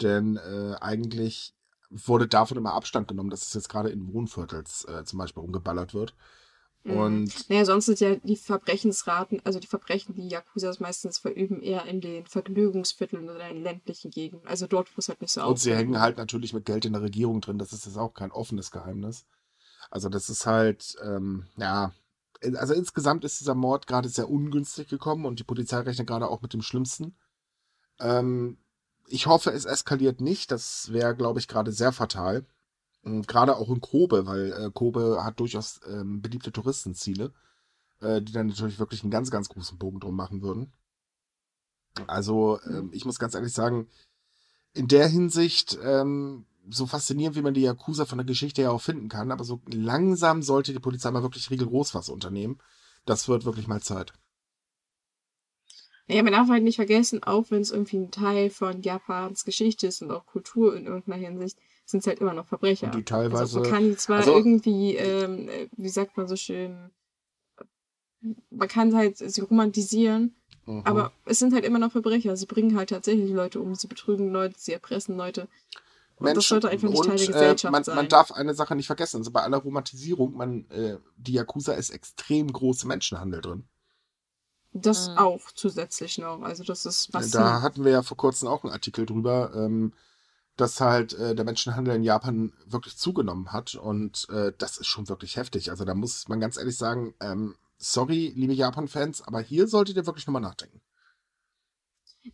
Denn 0.00 0.36
äh, 0.36 0.76
eigentlich 0.80 1.54
wurde 1.90 2.28
davon 2.28 2.56
immer 2.56 2.74
Abstand 2.74 3.08
genommen, 3.08 3.30
dass 3.30 3.46
es 3.46 3.54
jetzt 3.54 3.68
gerade 3.68 3.90
in 3.90 4.12
Wohnviertels 4.12 4.84
äh, 4.84 5.04
zum 5.04 5.18
Beispiel 5.18 5.42
umgeballert 5.42 5.94
wird. 5.94 6.14
Mhm. 6.84 6.96
Und 6.96 7.50
naja, 7.50 7.64
sonst 7.64 7.86
sind 7.86 8.00
ja 8.00 8.16
die 8.16 8.36
Verbrechensraten, 8.36 9.40
also 9.44 9.58
die 9.58 9.66
Verbrechen, 9.66 10.14
die 10.14 10.28
Yakuzas 10.28 10.80
meistens 10.80 11.18
verüben, 11.18 11.60
eher 11.62 11.86
in 11.86 12.00
den 12.00 12.26
Vergnügungsvierteln 12.26 13.28
oder 13.28 13.48
in 13.48 13.62
ländlichen 13.62 14.10
Gegenden. 14.10 14.46
Also 14.46 14.66
dort, 14.66 14.88
wo 14.96 15.00
es 15.00 15.08
halt 15.08 15.20
nicht 15.20 15.32
so 15.32 15.40
aussieht. 15.40 15.50
Und 15.50 15.58
sie 15.58 15.74
hängen 15.74 16.00
halt 16.00 16.18
natürlich 16.18 16.52
mit 16.52 16.64
Geld 16.64 16.84
in 16.84 16.92
der 16.92 17.02
Regierung 17.02 17.40
drin. 17.40 17.58
Das 17.58 17.72
ist 17.72 17.86
jetzt 17.86 17.98
auch 17.98 18.14
kein 18.14 18.32
offenes 18.32 18.70
Geheimnis. 18.70 19.26
Also 19.90 20.08
das 20.08 20.28
ist 20.28 20.46
halt, 20.46 20.96
ähm, 21.02 21.46
ja, 21.56 21.92
also 22.56 22.74
insgesamt 22.74 23.24
ist 23.24 23.40
dieser 23.40 23.54
Mord 23.54 23.86
gerade 23.86 24.08
sehr 24.08 24.28
ungünstig 24.28 24.88
gekommen 24.88 25.24
und 25.24 25.40
die 25.40 25.44
Polizei 25.44 25.80
rechnet 25.80 26.06
gerade 26.06 26.28
auch 26.28 26.42
mit 26.42 26.52
dem 26.52 26.62
Schlimmsten. 26.62 27.16
Ähm, 27.98 28.58
ich 29.08 29.26
hoffe, 29.26 29.50
es 29.50 29.64
eskaliert 29.64 30.20
nicht. 30.20 30.50
Das 30.50 30.92
wäre, 30.92 31.16
glaube 31.16 31.40
ich, 31.40 31.48
gerade 31.48 31.72
sehr 31.72 31.92
fatal. 31.92 32.46
Gerade 33.02 33.56
auch 33.56 33.70
in 33.70 33.80
Kobe, 33.80 34.26
weil 34.26 34.52
äh, 34.52 34.70
Kobe 34.72 35.24
hat 35.24 35.40
durchaus 35.40 35.80
ähm, 35.88 36.20
beliebte 36.20 36.52
Touristenziele, 36.52 37.32
äh, 38.00 38.20
die 38.20 38.32
dann 38.32 38.48
natürlich 38.48 38.78
wirklich 38.78 39.02
einen 39.02 39.10
ganz, 39.10 39.30
ganz 39.30 39.48
großen 39.48 39.78
Bogen 39.78 40.00
drum 40.00 40.16
machen 40.16 40.42
würden. 40.42 40.72
Also, 42.06 42.60
ähm, 42.64 42.90
ich 42.92 43.04
muss 43.04 43.18
ganz 43.18 43.34
ehrlich 43.34 43.52
sagen, 43.52 43.88
in 44.74 44.88
der 44.88 45.08
Hinsicht, 45.08 45.78
ähm, 45.82 46.46
so 46.70 46.86
faszinierend, 46.86 47.36
wie 47.36 47.42
man 47.42 47.54
die 47.54 47.62
Yakuza 47.62 48.04
von 48.04 48.18
der 48.18 48.26
Geschichte 48.26 48.62
her 48.62 48.72
auch 48.72 48.82
finden 48.82 49.08
kann, 49.08 49.32
aber 49.32 49.44
so 49.44 49.62
langsam 49.66 50.42
sollte 50.42 50.72
die 50.72 50.80
Polizei 50.80 51.10
mal 51.10 51.22
wirklich 51.22 51.50
rigoros 51.50 51.94
was 51.94 52.08
unternehmen. 52.10 52.58
Das 53.06 53.28
wird 53.28 53.46
wirklich 53.46 53.68
mal 53.68 53.80
Zeit. 53.80 54.12
Ja, 56.08 56.22
man 56.22 56.32
darf 56.32 56.48
halt 56.48 56.62
nicht 56.62 56.76
vergessen, 56.76 57.22
auch 57.22 57.50
wenn 57.50 57.60
es 57.60 57.70
irgendwie 57.70 57.98
ein 57.98 58.10
Teil 58.10 58.48
von 58.48 58.82
Japans 58.82 59.44
Geschichte 59.44 59.86
ist 59.86 60.00
und 60.00 60.10
auch 60.10 60.24
Kultur 60.24 60.74
in 60.74 60.86
irgendeiner 60.86 61.16
Hinsicht, 61.16 61.58
sind 61.84 62.00
es 62.00 62.06
halt 62.06 62.20
immer 62.20 62.32
noch 62.32 62.46
Verbrecher. 62.46 62.88
Die 62.88 63.04
teilweise. 63.04 63.40
Also 63.40 63.60
man 63.60 63.70
kann 63.70 63.84
die 63.90 63.96
zwar 63.96 64.18
also, 64.18 64.34
irgendwie, 64.34 64.96
ähm, 64.96 65.50
wie 65.76 65.88
sagt 65.88 66.16
man 66.16 66.26
so 66.26 66.36
schön, 66.36 66.90
man 68.50 68.68
kann 68.68 68.94
halt 68.94 69.18
sie 69.18 69.40
romantisieren, 69.42 70.34
uh 70.66 70.80
aber 70.84 71.12
es 71.26 71.38
sind 71.38 71.52
halt 71.52 71.64
immer 71.64 71.78
noch 71.78 71.92
Verbrecher. 71.92 72.36
Sie 72.36 72.46
bringen 72.46 72.76
halt 72.76 72.88
tatsächlich 72.88 73.30
Leute 73.30 73.60
um, 73.60 73.74
sie 73.74 73.86
betrügen 73.86 74.32
Leute, 74.32 74.54
sie 74.58 74.72
erpressen 74.72 75.16
Leute. 75.16 75.46
Und 76.16 76.24
Menschen, 76.24 76.36
das 76.36 76.48
sollte 76.48 76.68
einfach 76.70 76.88
nicht 76.88 76.98
und, 76.98 77.06
Teil 77.06 77.16
der 77.16 77.24
äh, 77.24 77.32
Gesellschaft 77.32 77.64
äh, 77.64 77.70
man, 77.70 77.84
sein. 77.84 77.96
Man 77.96 78.08
darf 78.08 78.32
eine 78.32 78.54
Sache 78.54 78.74
nicht 78.74 78.86
vergessen. 78.86 79.18
Also 79.18 79.30
bei 79.30 79.42
aller 79.42 79.58
Romantisierung, 79.58 80.34
man, 80.34 80.68
äh, 80.70 80.96
die 81.16 81.34
Yakuza 81.34 81.74
ist 81.74 81.90
extrem 81.90 82.50
große 82.52 82.88
Menschenhandel 82.88 83.40
drin. 83.40 83.68
Das 84.72 85.08
mhm. 85.08 85.18
auch 85.18 85.50
zusätzlich 85.54 86.18
noch. 86.18 86.42
Also 86.42 86.62
das 86.62 86.86
ist 86.86 87.12
was. 87.12 87.30
Da 87.30 87.62
hatten 87.62 87.84
wir 87.84 87.92
ja 87.92 88.02
vor 88.02 88.16
kurzem 88.16 88.48
auch 88.48 88.64
einen 88.64 88.72
Artikel 88.72 89.06
drüber. 89.06 89.52
Ähm, 89.54 89.92
dass 90.58 90.80
halt 90.80 91.12
äh, 91.14 91.34
der 91.34 91.44
Menschenhandel 91.44 91.94
in 91.94 92.02
Japan 92.02 92.52
wirklich 92.66 92.96
zugenommen 92.96 93.52
hat 93.52 93.76
und 93.76 94.26
äh, 94.30 94.52
das 94.58 94.76
ist 94.76 94.88
schon 94.88 95.08
wirklich 95.08 95.36
heftig. 95.36 95.70
Also 95.70 95.84
da 95.84 95.94
muss 95.94 96.28
man 96.28 96.40
ganz 96.40 96.56
ehrlich 96.56 96.76
sagen, 96.76 97.14
ähm, 97.20 97.54
sorry, 97.78 98.32
liebe 98.34 98.52
Japan-Fans, 98.52 99.22
aber 99.22 99.40
hier 99.40 99.68
solltet 99.68 99.96
ihr 99.96 100.06
wirklich 100.06 100.26
nochmal 100.26 100.42
nachdenken. 100.42 100.80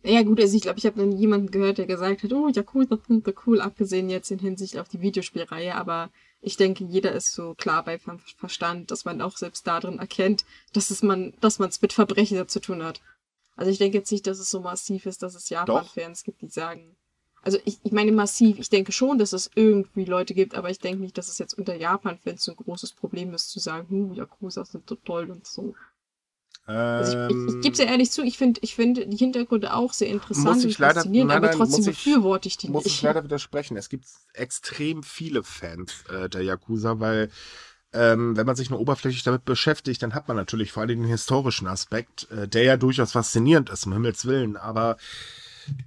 Ja 0.03 0.23
gut, 0.23 0.41
also 0.41 0.57
ich 0.57 0.63
glaube, 0.63 0.79
ich 0.79 0.85
habe 0.85 0.99
noch 0.99 1.05
nie 1.05 1.21
jemanden 1.21 1.51
gehört, 1.51 1.77
der 1.77 1.85
gesagt 1.85 2.23
hat, 2.23 2.33
oh, 2.33 2.49
Yakuza 2.49 2.97
sind 3.07 3.25
so 3.25 3.31
cool, 3.45 3.61
abgesehen 3.61 4.09
jetzt 4.09 4.31
in 4.31 4.39
Hinsicht 4.39 4.77
auf 4.77 4.89
die 4.89 5.01
Videospielreihe, 5.01 5.75
aber 5.75 6.09
ich 6.45 6.57
denke, 6.57 6.83
jeder 6.83 7.11
ist 7.11 7.33
so 7.33 7.55
klar 7.55 7.83
bei 7.83 7.99
Verstand, 8.37 8.91
dass 8.91 9.03
man 9.03 9.21
auch 9.21 9.35
selbst 9.35 9.65
darin 9.65 9.97
erkennt, 9.97 10.45
dass 10.73 10.91
es 10.91 11.01
man, 11.01 11.33
dass 11.41 11.57
man 11.57 11.69
es 11.69 11.81
mit 11.81 11.91
Verbrechen 11.91 12.47
zu 12.47 12.59
tun 12.59 12.83
hat. 12.83 13.01
Also 13.55 13.71
ich 13.71 13.79
denke 13.79 13.97
jetzt 13.97 14.11
nicht, 14.11 14.27
dass 14.27 14.39
es 14.39 14.51
so 14.51 14.59
massiv 14.59 15.05
ist, 15.07 15.23
dass 15.23 15.33
es 15.33 15.49
Japan-Fans 15.49 16.23
gibt, 16.23 16.41
die 16.41 16.49
sagen, 16.49 16.95
also 17.41 17.57
ich, 17.65 17.79
ich 17.83 17.91
meine 17.91 18.11
massiv, 18.11 18.59
ich 18.59 18.69
denke 18.69 18.91
schon, 18.91 19.17
dass 19.17 19.33
es 19.33 19.49
irgendwie 19.55 20.05
Leute 20.05 20.33
gibt, 20.33 20.55
aber 20.55 20.69
ich 20.69 20.79
denke 20.79 21.01
nicht, 21.01 21.17
dass 21.17 21.29
es 21.29 21.39
jetzt 21.39 21.53
unter 21.53 21.75
Japan-Fans 21.75 22.43
so 22.43 22.51
ein 22.51 22.57
großes 22.57 22.93
Problem 22.93 23.33
ist, 23.33 23.49
zu 23.49 23.59
sagen, 23.59 23.87
hm, 23.89 24.13
Yakuza 24.13 24.65
sind 24.65 24.87
so 24.87 24.95
toll 24.95 25.31
und 25.31 25.47
so. 25.47 25.73
Also 26.67 27.13
ich, 27.27 27.35
ich, 27.37 27.55
ich 27.55 27.61
gebe 27.61 27.73
es 27.73 27.77
ja 27.79 27.85
ehrlich 27.85 28.11
zu, 28.11 28.23
ich 28.23 28.37
finde 28.37 28.59
ich 28.63 28.73
find 28.75 28.97
die 29.05 29.17
Hintergründe 29.17 29.73
auch 29.73 29.93
sehr 29.93 30.07
interessant 30.07 30.63
und 30.63 30.79
leider, 30.79 30.93
faszinierend, 30.95 31.27
nein, 31.29 31.37
aber 31.37 31.47
nein, 31.47 31.57
trotzdem 31.57 31.85
muss 31.85 31.87
ich- 31.87 32.05
befürworte 32.05 32.47
ich 32.47 32.57
die 32.57 32.69
muss 32.69 32.85
ich 32.85 32.93
nicht. 32.93 33.03
leider 33.03 33.23
widersprechen. 33.23 33.77
Es 33.77 33.89
gibt 33.89 34.05
extrem 34.33 35.03
viele 35.03 35.43
Fans 35.43 36.03
äh, 36.09 36.29
der 36.29 36.41
Yakuza, 36.43 36.99
weil 36.99 37.29
ähm, 37.93 38.35
wenn 38.35 38.45
man 38.45 38.55
sich 38.55 38.69
nur 38.69 38.79
oberflächlich 38.79 39.23
damit 39.23 39.45
beschäftigt, 39.45 40.01
dann 40.03 40.13
hat 40.13 40.27
man 40.27 40.35
natürlich 40.35 40.71
vor 40.71 40.81
allem 40.83 41.01
den 41.01 41.09
historischen 41.09 41.67
Aspekt, 41.67 42.29
äh, 42.31 42.47
der 42.47 42.63
ja 42.63 42.77
durchaus 42.77 43.11
faszinierend 43.13 43.69
ist, 43.69 43.85
um 43.85 43.93
Himmels 43.93 44.25
Willen. 44.25 44.57
Aber 44.57 44.97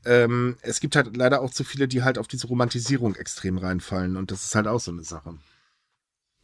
ähm, 0.04 0.56
es 0.62 0.80
gibt 0.80 0.96
halt 0.96 1.16
leider 1.16 1.40
auch 1.42 1.50
zu 1.50 1.64
viele, 1.64 1.88
die 1.88 2.02
halt 2.02 2.18
auf 2.18 2.28
diese 2.28 2.46
Romantisierung 2.46 3.14
extrem 3.16 3.58
reinfallen. 3.58 4.16
Und 4.16 4.30
das 4.30 4.44
ist 4.44 4.54
halt 4.54 4.66
auch 4.68 4.80
so 4.80 4.90
eine 4.90 5.04
Sache. 5.04 5.34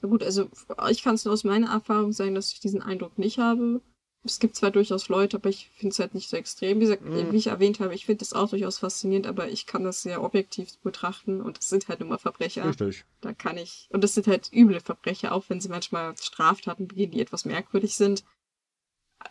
Ja 0.03 0.09
gut, 0.09 0.23
also 0.23 0.51
ich 0.91 1.03
kann 1.03 1.15
es 1.15 1.25
nur 1.25 1.33
aus 1.33 1.45
meiner 1.45 1.71
Erfahrung 1.71 2.13
sagen, 2.13 2.35
dass 2.35 2.53
ich 2.53 2.61
diesen 2.61 2.83
Eindruck 2.83 3.19
nicht 3.19 3.39
habe. 3.39 3.81
Es 4.27 4.39
gibt 4.39 4.57
zwar 4.57 4.71
durchaus 4.71 5.09
Leute, 5.11 5.37
aber 5.37 5.51
ich 5.51 5.69
finde 5.77 5.93
es 5.93 5.99
halt 5.99 6.15
nicht 6.15 6.31
so 6.31 6.37
extrem. 6.39 6.79
Wie 6.79 6.85
gesagt, 6.85 7.03
Mhm. 7.03 7.31
wie 7.33 7.37
ich 7.37 7.49
erwähnt 7.49 7.79
habe, 7.81 7.95
ich 7.95 8.07
finde 8.07 8.25
es 8.25 8.33
auch 8.33 8.49
durchaus 8.49 8.79
faszinierend, 8.79 9.27
aber 9.27 9.49
ich 9.49 9.67
kann 9.67 9.85
das 9.85 10.01
sehr 10.03 10.23
objektiv 10.23 10.79
betrachten 10.79 11.43
und 11.43 11.59
es 11.59 11.69
sind 11.69 11.89
halt 11.89 12.01
immer 12.01 12.19
Verbrecher. 12.19 12.65
Richtig. 12.67 13.05
Da 13.21 13.35
kann 13.35 13.59
ich. 13.59 13.87
Und 13.91 14.03
das 14.03 14.15
sind 14.15 14.27
halt 14.27 14.51
üble 14.53 14.81
Verbrecher, 14.81 15.33
auch 15.33 15.45
wenn 15.49 15.61
sie 15.61 15.69
manchmal 15.69 16.17
Straftaten 16.17 16.89
begehen, 16.89 17.11
die 17.11 17.21
etwas 17.21 17.45
merkwürdig 17.45 17.97
sind. 17.97 18.25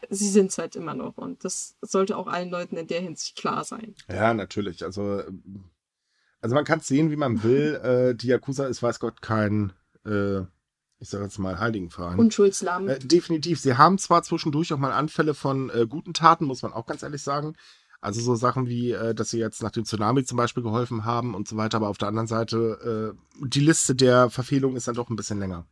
Sie 0.10 0.30
sind 0.30 0.48
es 0.52 0.58
halt 0.58 0.76
immer 0.76 0.94
noch. 0.94 1.18
Und 1.18 1.44
das 1.44 1.76
sollte 1.82 2.16
auch 2.18 2.28
allen 2.28 2.50
Leuten 2.50 2.78
in 2.78 2.88
der 2.88 3.02
Hinsicht 3.02 3.36
klar 3.36 3.64
sein. 3.64 3.96
Ja, 4.08 4.34
natürlich. 4.34 4.84
Also, 4.84 5.22
ähm, 5.22 5.66
also 6.40 6.56
man 6.56 6.66
kann 6.66 6.80
es 6.80 6.88
sehen, 6.88 7.10
wie 7.10 7.16
man 7.16 7.42
will. 7.44 7.76
Äh, 7.84 8.16
die 8.16 8.28
Yakuza 8.28 8.68
ist, 8.68 8.84
weiß 8.84 9.00
Gott, 9.00 9.22
kein, 9.22 9.74
äh, 10.06 10.42
ich 11.04 11.10
sage 11.10 11.26
jetzt 11.26 11.38
mal, 11.38 11.60
Heiligenverein. 11.60 12.18
Unschuldslamm. 12.18 12.88
Äh, 12.88 13.00
definitiv. 13.00 13.60
Sie 13.60 13.76
haben 13.76 13.98
zwar 13.98 14.24
zwischendurch 14.24 14.72
auch 14.72 14.78
mal 14.78 14.94
Anfälle 14.94 15.34
von 15.34 15.70
äh, 15.70 15.86
guten 15.86 16.14
Taten, 16.14 16.46
muss 16.46 16.62
man 16.62 16.72
auch 16.72 16.86
ganz 16.86 17.04
ehrlich 17.04 17.22
sagen. 17.22 17.58
Also 18.00 18.22
so 18.22 18.36
Sachen 18.36 18.68
wie, 18.68 18.92
äh, 18.92 19.14
dass 19.14 19.30
sie 19.30 19.40
jetzt 19.40 19.62
nach 19.62 19.72
dem 19.72 19.84
Tsunami 19.84 20.24
zum 20.24 20.38
Beispiel 20.38 20.64
geholfen 20.64 21.04
haben 21.04 21.36
und 21.36 21.46
so 21.46 21.58
weiter. 21.58 21.76
Aber 21.76 21.90
auf 21.90 21.98
der 21.98 22.08
anderen 22.08 22.28
Seite, 22.28 23.14
äh, 23.14 23.46
die 23.46 23.60
Liste 23.60 23.96
der 23.96 24.30
Verfehlungen 24.30 24.78
ist 24.78 24.88
dann 24.88 24.96
doch 24.96 25.10
ein 25.10 25.18
bisschen 25.18 25.40
länger. 25.40 25.68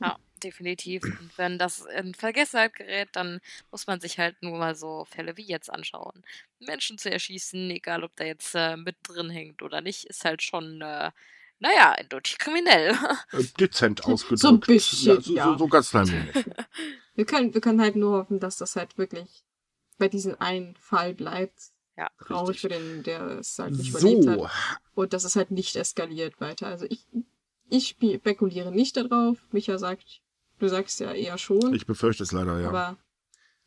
Ja, 0.00 0.16
definitiv. 0.42 1.04
Und 1.04 1.30
wenn 1.36 1.58
das 1.58 1.84
in 1.98 2.14
Vergessenheit 2.14 2.72
gerät, 2.72 3.10
dann 3.12 3.40
muss 3.70 3.86
man 3.86 4.00
sich 4.00 4.18
halt 4.18 4.42
nur 4.42 4.56
mal 4.56 4.76
so 4.76 5.04
Fälle 5.04 5.36
wie 5.36 5.46
jetzt 5.46 5.70
anschauen. 5.70 6.24
Menschen 6.58 6.96
zu 6.96 7.10
erschießen, 7.10 7.70
egal 7.70 8.02
ob 8.02 8.16
der 8.16 8.28
jetzt 8.28 8.54
äh, 8.54 8.78
mit 8.78 8.96
drin 9.02 9.28
hängt 9.28 9.60
oder 9.60 9.82
nicht, 9.82 10.04
ist 10.04 10.24
halt 10.24 10.42
schon, 10.42 10.80
äh, 10.80 11.10
naja, 11.60 11.92
eindeutig 11.92 12.38
kriminell. 12.38 12.96
Äh, 13.32 13.44
dezent 13.58 14.04
ausgedrückt. 14.04 14.40
So 14.42 14.48
ein 14.48 14.60
bisschen, 14.60 15.14
ja, 15.16 15.20
so, 15.20 15.32
ja. 15.34 15.44
So, 15.44 15.58
so 15.58 15.66
ganz 15.68 15.90
klein 15.90 16.08
wenig. 16.10 16.46
Wir 17.14 17.24
können, 17.26 17.52
wir 17.52 17.60
können 17.60 17.80
halt 17.80 17.96
nur 17.96 18.16
hoffen, 18.18 18.38
dass 18.38 18.58
das 18.58 18.76
halt 18.76 18.96
wirklich 18.96 19.42
bei 19.98 20.06
diesem 20.06 20.40
einen 20.40 20.76
Fall 20.76 21.14
bleibt. 21.14 21.58
Ja, 21.96 22.08
Traurig 22.24 22.60
für 22.60 22.68
den, 22.68 23.02
der 23.02 23.22
es 23.40 23.58
halt 23.58 23.72
nicht 23.72 23.92
So, 23.92 23.98
überlebt 24.08 24.40
hat. 24.44 24.50
Und 24.94 25.12
dass 25.12 25.24
es 25.24 25.34
halt 25.34 25.50
nicht 25.50 25.74
eskaliert 25.74 26.40
weiter. 26.40 26.68
Also 26.68 26.86
ich, 26.88 27.04
ich 27.70 27.88
spe- 27.88 28.18
spekuliere 28.20 28.70
nicht 28.70 28.96
darauf. 28.96 29.36
Micha 29.50 29.78
sagt, 29.78 30.20
du 30.60 30.68
sagst 30.68 31.00
ja 31.00 31.12
eher 31.12 31.38
schon. 31.38 31.74
ich 31.74 31.86
befürchte 31.86 32.22
es 32.22 32.30
leider, 32.30 32.60
ja. 32.60 32.68
Aber 32.68 32.96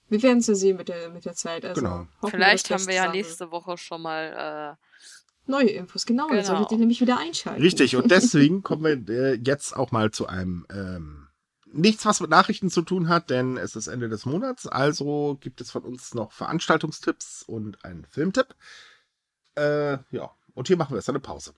wir 0.08 0.24
werden 0.24 0.38
es 0.38 0.48
ja 0.48 0.56
sehen 0.56 0.78
mit 0.78 0.88
der, 0.88 1.10
mit 1.10 1.26
der 1.26 1.34
Zeit. 1.34 1.66
Also 1.66 1.82
Genau. 1.82 2.08
Vielleicht 2.30 2.70
wir, 2.70 2.78
haben 2.78 2.88
wir 2.88 2.94
ja 2.96 3.12
nächste 3.12 3.18
nächste 3.46 3.52
Woche 3.52 3.78
schon 3.78 4.02
mal 4.02 4.78
neue 5.52 5.70
Infos. 5.70 6.06
Genau, 6.06 6.28
dann 6.28 6.38
Genau. 6.38 6.47
solltet 6.47 6.72
ihr 6.72 6.78
nämlich 6.80 7.02
wieder 7.02 7.20
einschalten. 7.20 7.62
Richtig, 7.62 7.95
und 7.95 8.10
deswegen 8.12 8.64
kommen 8.64 8.84
wir 9.08 9.16
äh, 9.16 9.36
jetzt 9.36 9.76
auch 9.76 9.91
mal 9.91 10.10
zu 10.12 10.28
einem 10.28 10.66
ähm, 10.74 11.28
nichts, 11.74 12.06
was 12.06 12.20
mit 12.20 12.30
Nachrichten 12.30 12.70
zu 12.70 12.82
tun 12.82 13.08
hat, 13.08 13.30
denn 13.30 13.58
es 13.58 13.76
ist 13.76 13.88
Ende 13.88 14.10
des 14.10 14.26
Monats, 14.26 14.68
also 14.68 15.38
gibt 15.39 15.62
es 15.62 15.72
von 15.72 15.84
uns 15.84 16.14
noch 16.14 16.32
Veranstaltungstipps 16.32 17.43
und 17.43 17.84
einen 17.86 18.06
Filmtipp. 18.06 18.56
Äh, 19.56 19.97
ja, 20.12 20.32
und 20.54 20.68
hier 20.68 20.78
machen 20.78 20.91
wir 20.91 20.97
jetzt 20.97 21.10
eine 21.10 21.20
Pause. 21.20 21.54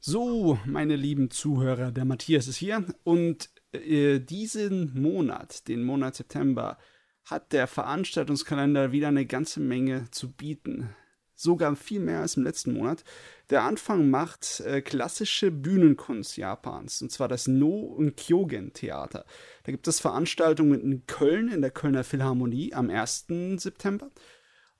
So, 0.00 0.58
meine 0.64 0.96
lieben 0.96 1.30
Zuhörer, 1.30 1.92
der 1.92 2.04
Matthias 2.04 2.48
ist 2.48 2.56
hier 2.56 2.84
und 3.04 3.50
äh, 3.72 4.18
diesen 4.18 5.00
Monat, 5.00 5.68
den 5.68 5.84
Monat 5.84 6.16
September, 6.16 6.76
hat 7.24 7.52
der 7.52 7.68
Veranstaltungskalender 7.68 8.90
wieder 8.90 9.08
eine 9.08 9.26
ganze 9.26 9.60
Menge 9.60 10.10
zu 10.10 10.32
bieten. 10.32 10.94
Sogar 11.42 11.74
viel 11.76 12.00
mehr 12.00 12.20
als 12.20 12.36
im 12.36 12.44
letzten 12.44 12.72
Monat. 12.72 13.02
Der 13.50 13.64
Anfang 13.64 14.08
macht 14.08 14.60
äh, 14.60 14.80
klassische 14.80 15.50
Bühnenkunst 15.50 16.36
Japans, 16.36 17.02
und 17.02 17.10
zwar 17.10 17.28
das 17.28 17.48
No- 17.48 17.80
und 17.80 18.16
Kyogen-Theater. 18.16 19.24
Da 19.64 19.72
gibt 19.72 19.88
es 19.88 20.00
Veranstaltungen 20.00 20.80
in 20.80 21.06
Köln, 21.06 21.48
in 21.48 21.60
der 21.60 21.70
Kölner 21.72 22.04
Philharmonie 22.04 22.72
am 22.74 22.88
1. 22.90 23.26
September 23.56 24.10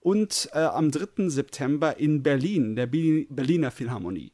und 0.00 0.48
äh, 0.52 0.58
am 0.60 0.90
3. 0.90 1.28
September 1.28 1.98
in 1.98 2.22
Berlin, 2.22 2.76
der 2.76 2.86
Bi- 2.86 3.26
Berliner 3.28 3.70
Philharmonie. 3.70 4.32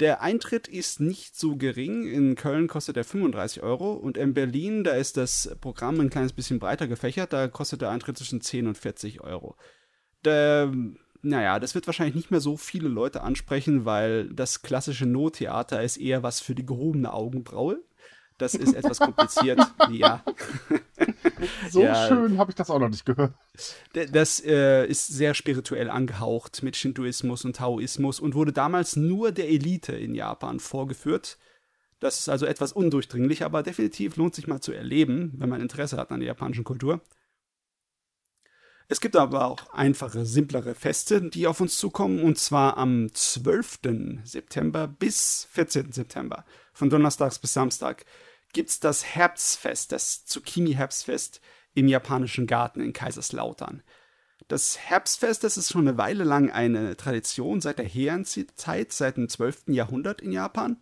Der 0.00 0.22
Eintritt 0.22 0.66
ist 0.66 0.98
nicht 1.00 1.36
so 1.36 1.56
gering. 1.56 2.06
In 2.06 2.34
Köln 2.34 2.66
kostet 2.66 2.96
er 2.96 3.04
35 3.04 3.62
Euro 3.62 3.92
und 3.92 4.16
in 4.16 4.34
Berlin, 4.34 4.82
da 4.82 4.92
ist 4.92 5.16
das 5.16 5.56
Programm 5.60 6.00
ein 6.00 6.10
kleines 6.10 6.32
bisschen 6.32 6.58
breiter 6.58 6.88
gefächert. 6.88 7.32
Da 7.32 7.46
kostet 7.48 7.80
der 7.80 7.90
Eintritt 7.90 8.18
zwischen 8.18 8.40
10 8.40 8.66
und 8.66 8.78
40 8.78 9.20
Euro. 9.22 9.56
Der, 10.24 10.72
naja, 11.24 11.58
das 11.58 11.74
wird 11.74 11.86
wahrscheinlich 11.86 12.14
nicht 12.14 12.30
mehr 12.30 12.40
so 12.40 12.56
viele 12.56 12.88
Leute 12.88 13.22
ansprechen, 13.22 13.84
weil 13.84 14.28
das 14.28 14.62
klassische 14.62 15.06
No-Theater 15.06 15.82
ist 15.82 15.96
eher 15.96 16.22
was 16.22 16.40
für 16.40 16.54
die 16.54 16.66
gehobene 16.66 17.12
Augenbraue. 17.12 17.82
Das 18.38 18.54
ist 18.54 18.74
etwas 18.74 18.98
kompliziert, 18.98 19.60
ja. 19.90 20.22
So 21.70 21.82
Ja. 21.82 21.94
schön 22.08 22.36
habe 22.38 22.50
ich 22.50 22.56
das 22.56 22.68
auch 22.68 22.80
noch 22.80 22.88
nicht 22.88 23.06
gehört. 23.06 23.34
Das 24.12 24.44
äh, 24.44 24.86
ist 24.86 25.06
sehr 25.06 25.34
spirituell 25.34 25.88
angehaucht 25.88 26.62
mit 26.62 26.76
Shintoismus 26.76 27.44
und 27.44 27.56
Taoismus 27.56 28.18
und 28.18 28.34
wurde 28.34 28.52
damals 28.52 28.96
nur 28.96 29.30
der 29.30 29.48
Elite 29.48 29.92
in 29.92 30.14
Japan 30.14 30.58
vorgeführt. 30.58 31.38
Das 32.00 32.18
ist 32.18 32.28
also 32.28 32.44
etwas 32.46 32.72
undurchdringlich, 32.72 33.44
aber 33.44 33.62
definitiv 33.62 34.16
lohnt 34.16 34.34
sich 34.34 34.48
mal 34.48 34.60
zu 34.60 34.72
erleben, 34.72 35.32
wenn 35.38 35.48
man 35.48 35.60
Interesse 35.60 35.96
hat 35.96 36.10
an 36.10 36.20
der 36.20 36.26
japanischen 36.26 36.64
Kultur. 36.64 37.00
Es 38.88 39.00
gibt 39.00 39.16
aber 39.16 39.46
auch 39.46 39.72
einfache, 39.72 40.26
simplere 40.26 40.74
Feste, 40.74 41.22
die 41.22 41.46
auf 41.46 41.60
uns 41.60 41.78
zukommen, 41.78 42.22
und 42.22 42.38
zwar 42.38 42.76
am 42.76 43.12
12. 43.12 43.78
September 44.24 44.86
bis 44.86 45.48
14. 45.52 45.92
September. 45.92 46.44
Von 46.72 46.90
Donnerstags 46.90 47.38
bis 47.38 47.54
Samstag 47.54 48.04
gibt's 48.52 48.80
das 48.80 49.04
Herbstfest, 49.04 49.90
das 49.90 50.26
Zucchini-Herbstfest 50.26 51.40
im 51.74 51.88
japanischen 51.88 52.46
Garten 52.46 52.80
in 52.80 52.92
Kaiserslautern. 52.92 53.82
Das 54.48 54.78
Herbstfest, 54.78 55.42
das 55.42 55.56
ist 55.56 55.72
schon 55.72 55.88
eine 55.88 55.96
Weile 55.96 56.24
lang 56.24 56.50
eine 56.50 56.96
Tradition 56.96 57.62
seit 57.62 57.78
der 57.78 57.88
Heian-Zeit, 57.88 58.92
seit 58.92 59.16
dem 59.16 59.28
12. 59.28 59.68
Jahrhundert 59.68 60.20
in 60.20 60.32
Japan. 60.32 60.76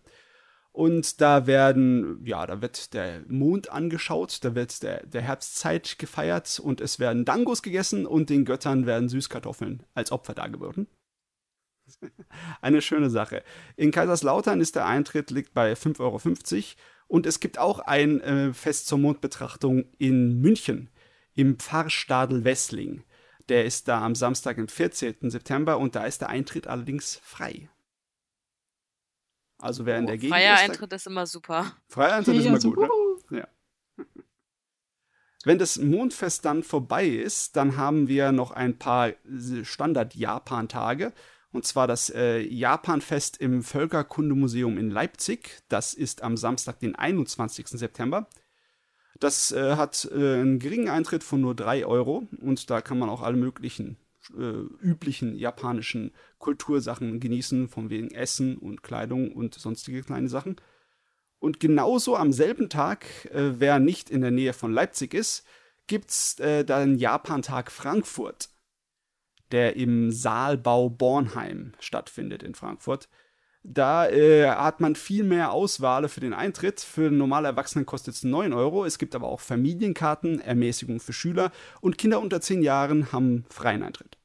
Und 0.73 1.21
da 1.21 1.47
werden, 1.47 2.25
ja, 2.25 2.47
da 2.47 2.63
wird 2.63 2.95
der 2.95 3.21
Mond 3.29 3.71
angeschaut, 3.71 4.39
da 4.43 4.55
wird 4.55 4.83
der, 4.83 5.05
der 5.07 5.21
Herbstzeit 5.21 5.99
gefeiert 5.99 6.59
und 6.59 6.81
es 6.81 6.99
werden 6.99 7.27
Dangos 7.27 7.63
gegessen 7.63 8.07
und 8.07 8.31
den 8.31 8.47
Göttern 8.47 8.87
werden 8.87 9.11
Süßkartoffeln 9.11 9.83
als 9.95 10.13
Opfer 10.13 10.33
dargeboten. 10.33 10.87
Eine 12.63 12.81
schöne 12.81 13.11
Sache. 13.11 13.43
In 13.77 13.91
Kaiserslautern 13.91 14.63
ist 14.63 14.75
der 14.75 14.87
Eintritt 14.87 15.31
liegt 15.31 15.53
bei 15.53 15.75
5,50 15.75 16.01
Euro 16.01 16.21
und 17.07 17.27
es 17.27 17.41
gibt 17.41 17.59
auch 17.59 17.81
ein 17.81 18.23
äh, 18.23 18.55
Fest 18.55 18.87
zur 18.87 18.97
Mondbetrachtung 18.97 19.85
in 19.99 20.41
München 20.41 20.89
im 21.35 21.59
Pfarrstadel 21.59 22.45
Wessling. 22.45 23.05
Der 23.51 23.67
ist 23.67 23.89
da 23.89 24.03
am 24.03 24.15
Samstag, 24.15 24.57
den 24.57 24.69
14. 24.69 25.31
September 25.31 25.79
und 25.79 25.97
da 25.97 26.07
ist 26.07 26.23
der 26.23 26.31
Eintritt 26.31 26.67
allerdings 26.67 27.21
frei. 27.23 27.69
Also 29.63 29.87
wer 29.87 29.99
in 29.99 30.07
der 30.07 30.19
Gegend 30.19 30.35
freier 30.35 30.55
ist, 30.55 30.61
da- 30.61 30.65
Eintritt 30.73 30.93
ist 30.93 31.07
immer 31.07 31.27
super. 31.27 31.73
Freier 31.89 32.15
Eintritt 32.15 32.37
ist 32.37 32.47
immer 32.47 32.59
gut, 32.59 32.79
ne? 32.79 32.89
Ja. 33.39 33.49
Wenn 35.45 35.59
das 35.59 35.79
Mondfest 35.79 36.45
dann 36.45 36.63
vorbei 36.63 37.07
ist, 37.07 37.57
dann 37.57 37.77
haben 37.77 38.09
wir 38.09 38.33
noch 38.33 38.51
ein 38.51 38.79
paar 38.79 39.13
Standard-Japan-Tage. 39.63 41.13
Und 41.53 41.67
zwar 41.67 41.87
das 41.87 42.11
äh, 42.11 42.39
Japanfest 42.41 43.37
im 43.39 43.63
Völkerkundemuseum 43.63 44.79
in 44.79 44.91
Leipzig. 44.91 45.63
Das 45.69 45.95
ist 45.95 46.23
am 46.23 46.37
Samstag, 46.37 46.81
den 46.81 46.95
21. 46.97 47.67
September. 47.69 48.27
Das 49.21 49.53
äh, 49.53 49.77
hat 49.77 50.09
äh, 50.13 50.15
einen 50.41 50.59
geringen 50.59 50.89
Eintritt 50.89 51.23
von 51.23 51.41
nur 51.41 51.55
3 51.55 51.87
Euro 51.87 52.27
und 52.41 52.71
da 52.71 52.81
kann 52.81 52.99
man 52.99 53.11
auch 53.11 53.21
alle 53.23 53.37
möglichen 53.37 53.97
äh, 54.31 54.85
üblichen 54.85 55.37
japanischen 55.37 56.13
Kultursachen 56.39 57.21
genießen, 57.21 57.69
von 57.69 57.91
wegen 57.91 58.11
Essen 58.11 58.57
und 58.57 58.83
Kleidung 58.83 59.33
und 59.33 59.55
sonstige 59.55 60.03
kleine 60.03 60.29
Sachen. 60.29 60.57
Und 61.39 61.59
genauso 61.59 62.17
am 62.17 62.33
selben 62.33 62.69
Tag, 62.69 63.07
äh, 63.27 63.59
wer 63.61 63.79
nicht 63.79 64.11
in 64.11 64.21
der 64.21 64.31
Nähe 64.31 64.53
von 64.53 64.73
Leipzig 64.73 65.13
ist, 65.15 65.45
gibt's 65.87 66.39
äh, 66.39 66.65
dann 66.65 66.97
Japantag 66.97 67.71
Frankfurt, 67.73 68.49
der 69.51 69.77
im 69.77 70.13
Saalbau 70.13 70.89
Bornheim 70.89 71.73
stattfindet 71.81 72.43
in 72.43 72.55
Frankfurt. 72.55 73.09
Da 73.65 74.09
äh, 74.09 74.49
hat 74.49 74.81
man 74.81 74.97
viel 74.97 75.23
mehr 75.23 75.53
Auswahl 75.53 76.09
für 76.09 76.21
den 76.21 76.35
Eintritt. 76.35 76.81
Für 76.81 77.11
normale 77.11 77.49
Erwachsene 77.49 77.85
kostet 77.85 78.15
es 78.15 78.25
9 78.25 78.53
Euro. 78.53 78.85
Es 78.85 78.99
gibt 78.99 79.15
aber 79.15 79.29
auch 79.29 79.41
Familienkarten, 79.41 80.41
Ermäßigung 80.41 80.99
für 80.99 81.13
Schüler 81.13 81.53
und 81.81 81.97
Kinder 81.97 82.21
unter 82.21 82.41
10 82.41 82.63
Jahren 82.63 83.13
haben 83.13 83.45
freien 83.49 83.85
Eintritt. 83.85 84.19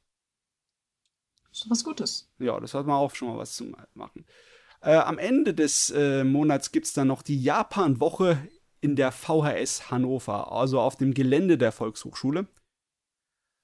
Das 1.50 1.62
ist 1.62 1.70
was 1.70 1.84
Gutes. 1.84 2.30
Ja, 2.38 2.58
das 2.58 2.74
hat 2.74 2.86
man 2.86 2.96
auch 2.96 3.14
schon 3.14 3.28
mal 3.28 3.38
was 3.38 3.54
zu 3.54 3.72
machen. 3.94 4.26
Äh, 4.80 4.96
am 4.96 5.18
Ende 5.18 5.54
des 5.54 5.90
äh, 5.90 6.24
Monats 6.24 6.72
gibt 6.72 6.86
es 6.86 6.92
dann 6.92 7.08
noch 7.08 7.22
die 7.22 7.40
Japan-Woche 7.40 8.38
in 8.80 8.96
der 8.96 9.12
VHS 9.12 9.90
Hannover, 9.90 10.52
also 10.52 10.80
auf 10.80 10.96
dem 10.96 11.14
Gelände 11.14 11.58
der 11.58 11.72
Volkshochschule. 11.72 12.46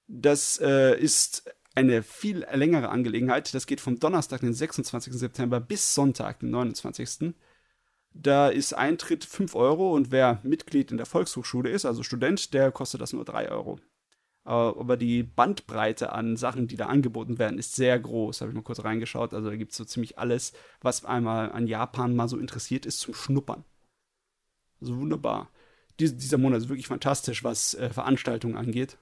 Das 0.06 0.60
äh, 0.60 0.98
ist 0.98 1.50
eine 1.74 2.02
viel 2.02 2.46
längere 2.52 2.88
Angelegenheit. 2.88 3.52
Das 3.54 3.66
geht 3.66 3.80
vom 3.80 3.98
Donnerstag, 3.98 4.40
den 4.40 4.54
26. 4.54 5.12
September, 5.14 5.60
bis 5.60 5.94
Sonntag, 5.94 6.40
den 6.40 6.50
29. 6.50 7.34
Da 8.12 8.48
ist 8.48 8.74
Eintritt 8.74 9.24
5 9.24 9.54
Euro 9.56 9.92
und 9.92 10.12
wer 10.12 10.40
Mitglied 10.44 10.92
in 10.92 10.98
der 10.98 11.06
Volkshochschule 11.06 11.70
ist, 11.70 11.84
also 11.84 12.04
Student, 12.04 12.54
der 12.54 12.70
kostet 12.70 13.00
das 13.00 13.12
nur 13.12 13.24
3 13.24 13.50
Euro. 13.50 13.80
Aber 14.44 14.98
die 14.98 15.22
Bandbreite 15.22 16.12
an 16.12 16.36
Sachen, 16.36 16.68
die 16.68 16.76
da 16.76 16.86
angeboten 16.86 17.38
werden, 17.38 17.58
ist 17.58 17.74
sehr 17.74 17.98
groß. 17.98 18.40
Habe 18.42 18.50
ich 18.50 18.54
mal 18.54 18.62
kurz 18.62 18.84
reingeschaut. 18.84 19.32
Also 19.32 19.48
da 19.48 19.56
gibt 19.56 19.72
es 19.72 19.78
so 19.78 19.86
ziemlich 19.86 20.18
alles, 20.18 20.52
was 20.82 21.04
einmal 21.06 21.50
an 21.50 21.66
Japan 21.66 22.14
mal 22.14 22.28
so 22.28 22.36
interessiert 22.38 22.84
ist, 22.84 23.00
zum 23.00 23.14
Schnuppern. 23.14 23.64
Also 24.82 24.98
wunderbar. 24.98 25.50
Dies, 25.98 26.14
dieser 26.14 26.36
Monat 26.36 26.60
ist 26.60 26.68
wirklich 26.68 26.88
fantastisch, 26.88 27.42
was 27.42 27.72
äh, 27.74 27.88
Veranstaltungen 27.88 28.56
angeht. 28.56 28.98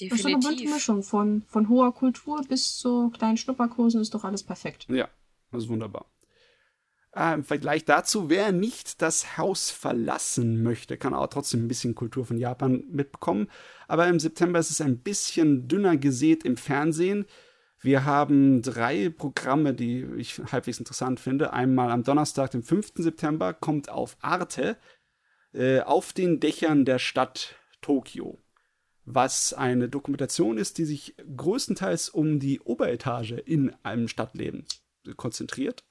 Definitiv. 0.00 0.10
Das 0.10 0.20
ist 0.20 0.26
eine 0.26 0.56
bunte 0.56 0.74
Mischung 0.74 1.02
von, 1.02 1.42
von 1.48 1.68
hoher 1.68 1.94
Kultur 1.94 2.42
bis 2.48 2.78
zu 2.78 3.10
kleinen 3.10 3.36
Schnupperkursen 3.36 4.00
ist 4.00 4.14
doch 4.14 4.24
alles 4.24 4.42
perfekt. 4.42 4.86
Ja, 4.88 5.08
das 5.50 5.64
ist 5.64 5.68
wunderbar. 5.68 6.06
Äh, 7.14 7.34
Im 7.34 7.44
Vergleich 7.44 7.84
dazu, 7.84 8.30
wer 8.30 8.52
nicht 8.52 9.02
das 9.02 9.36
Haus 9.36 9.70
verlassen 9.70 10.62
möchte, 10.62 10.96
kann 10.96 11.14
auch 11.14 11.26
trotzdem 11.26 11.64
ein 11.64 11.68
bisschen 11.68 11.94
Kultur 11.94 12.24
von 12.24 12.38
Japan 12.38 12.84
mitbekommen. 12.90 13.48
Aber 13.86 14.06
im 14.08 14.18
September 14.18 14.58
ist 14.58 14.70
es 14.70 14.80
ein 14.80 14.98
bisschen 14.98 15.68
dünner 15.68 15.96
gesät 15.96 16.44
im 16.44 16.56
Fernsehen. 16.56 17.26
Wir 17.80 18.04
haben 18.04 18.62
drei 18.62 19.10
Programme, 19.10 19.74
die 19.74 20.04
ich 20.16 20.38
halbwegs 20.38 20.78
interessant 20.78 21.20
finde. 21.20 21.52
Einmal 21.52 21.90
am 21.90 22.04
Donnerstag, 22.04 22.52
den 22.52 22.62
5. 22.62 22.92
September, 22.96 23.52
kommt 23.52 23.88
auf 23.90 24.16
Arte 24.20 24.78
äh, 25.52 25.80
auf 25.80 26.12
den 26.12 26.40
Dächern 26.40 26.84
der 26.84 26.98
Stadt 26.98 27.56
Tokio 27.82 28.38
was 29.04 29.52
eine 29.52 29.88
Dokumentation 29.88 30.58
ist, 30.58 30.78
die 30.78 30.84
sich 30.84 31.14
größtenteils 31.36 32.08
um 32.08 32.38
die 32.38 32.60
Oberetage 32.60 33.36
in 33.36 33.74
einem 33.82 34.08
Stadtleben 34.08 34.64
konzentriert. 35.16 35.84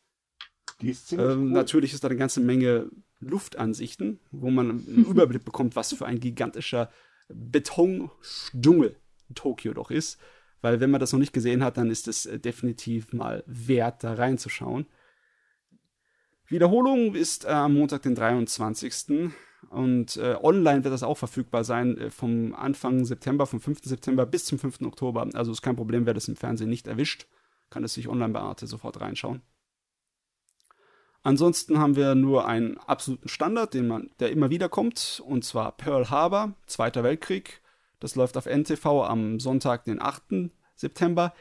Die 0.82 0.90
ist 0.90 1.10
ziemlich 1.10 1.28
ähm, 1.28 1.52
Natürlich 1.52 1.94
ist 1.94 2.04
da 2.04 2.08
eine 2.08 2.18
ganze 2.18 2.40
Menge 2.40 2.90
Luftansichten, 3.20 4.20
wo 4.32 4.50
man 4.50 4.70
einen 4.70 5.06
Überblick 5.10 5.46
bekommt, 5.46 5.76
was 5.76 5.94
für 5.94 6.06
ein 6.06 6.20
gigantischer 6.20 6.90
Betondschungel 7.28 8.96
Tokio 9.36 9.74
doch 9.74 9.92
ist. 9.92 10.20
Weil 10.62 10.80
wenn 10.80 10.92
man 10.92 11.00
das 11.00 11.12
noch 11.12 11.20
nicht 11.20 11.34
gesehen 11.34 11.64
hat, 11.64 11.78
dann 11.78 11.90
ist 11.90 12.08
es 12.08 12.26
äh, 12.26 12.40
definitiv 12.40 13.14
mal 13.14 13.44
wert, 13.48 14.04
da 14.04 14.14
reinzuschauen. 14.14 14.86
Wiederholung 16.48 17.16
ist 17.16 17.46
am 17.46 17.74
Montag, 17.76 18.02
den 18.04 18.14
23. 18.14 19.32
Und 19.70 20.18
äh, 20.18 20.36
online 20.42 20.84
wird 20.84 20.94
das 20.94 21.04
auch 21.04 21.18
verfügbar 21.18 21.64
sein 21.64 21.98
äh, 21.98 22.10
vom 22.10 22.54
Anfang 22.56 23.06
September, 23.06 23.46
vom 23.46 23.62
5. 23.62 23.80
September 23.84 24.26
bis 24.26 24.46
zum 24.46 24.60
5. 24.60 24.82
Oktober. 24.82 25.28
Also 25.34 25.52
ist 25.52 25.62
kein 25.62 25.76
Problem, 25.76 26.06
wer 26.06 26.14
das 26.14 26.28
im 26.28 26.36
Fernsehen 26.36 26.70
nicht 26.70 26.88
erwischt, 26.88 27.28
kann 27.70 27.84
es 27.84 27.94
sich 27.94 28.08
online 28.08 28.34
bei 28.34 28.40
Arte 28.40 28.68
sofort 28.68 29.00
reinschauen. 29.00 29.42
Ansonsten 31.24 31.78
haben 31.78 31.96
wir 31.96 32.16
nur 32.16 32.48
einen 32.48 32.78
absoluten 32.80 33.28
Standard, 33.28 33.76
den 33.76 33.88
man, 33.88 34.10
der 34.20 34.32
immer 34.32 34.50
wieder 34.50 34.70
kommt, 34.70 35.22
und 35.26 35.46
zwar 35.46 35.72
Pearl 35.78 36.10
Harbor, 36.10 36.54
Zweiter 36.66 37.04
Weltkrieg. 37.04 37.62
Das 38.00 38.16
läuft 38.16 38.38
auf 38.38 38.48
NTV 38.48 39.04
am 39.04 39.40
Sonntag, 39.40 39.86
den 39.86 40.02
8. 40.02 40.50
September. 40.76 41.34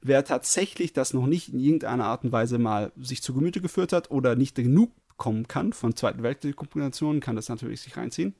Wer 0.00 0.24
tatsächlich 0.24 0.92
das 0.92 1.14
noch 1.14 1.26
nicht 1.26 1.52
in 1.52 1.60
irgendeiner 1.60 2.06
Art 2.06 2.24
und 2.24 2.32
Weise 2.32 2.58
mal 2.58 2.92
sich 2.96 3.22
zu 3.22 3.32
Gemüte 3.32 3.60
geführt 3.60 3.92
hat 3.92 4.10
oder 4.10 4.34
nicht 4.34 4.56
genug 4.56 4.90
kommen 5.18 5.46
kann 5.46 5.74
von 5.74 5.94
Zweiten 5.94 6.22
Weltkrieg-Komplikationen, 6.22 7.20
kann 7.20 7.36
das 7.36 7.50
natürlich 7.50 7.82
sich 7.82 7.96
reinziehen. 7.96 8.34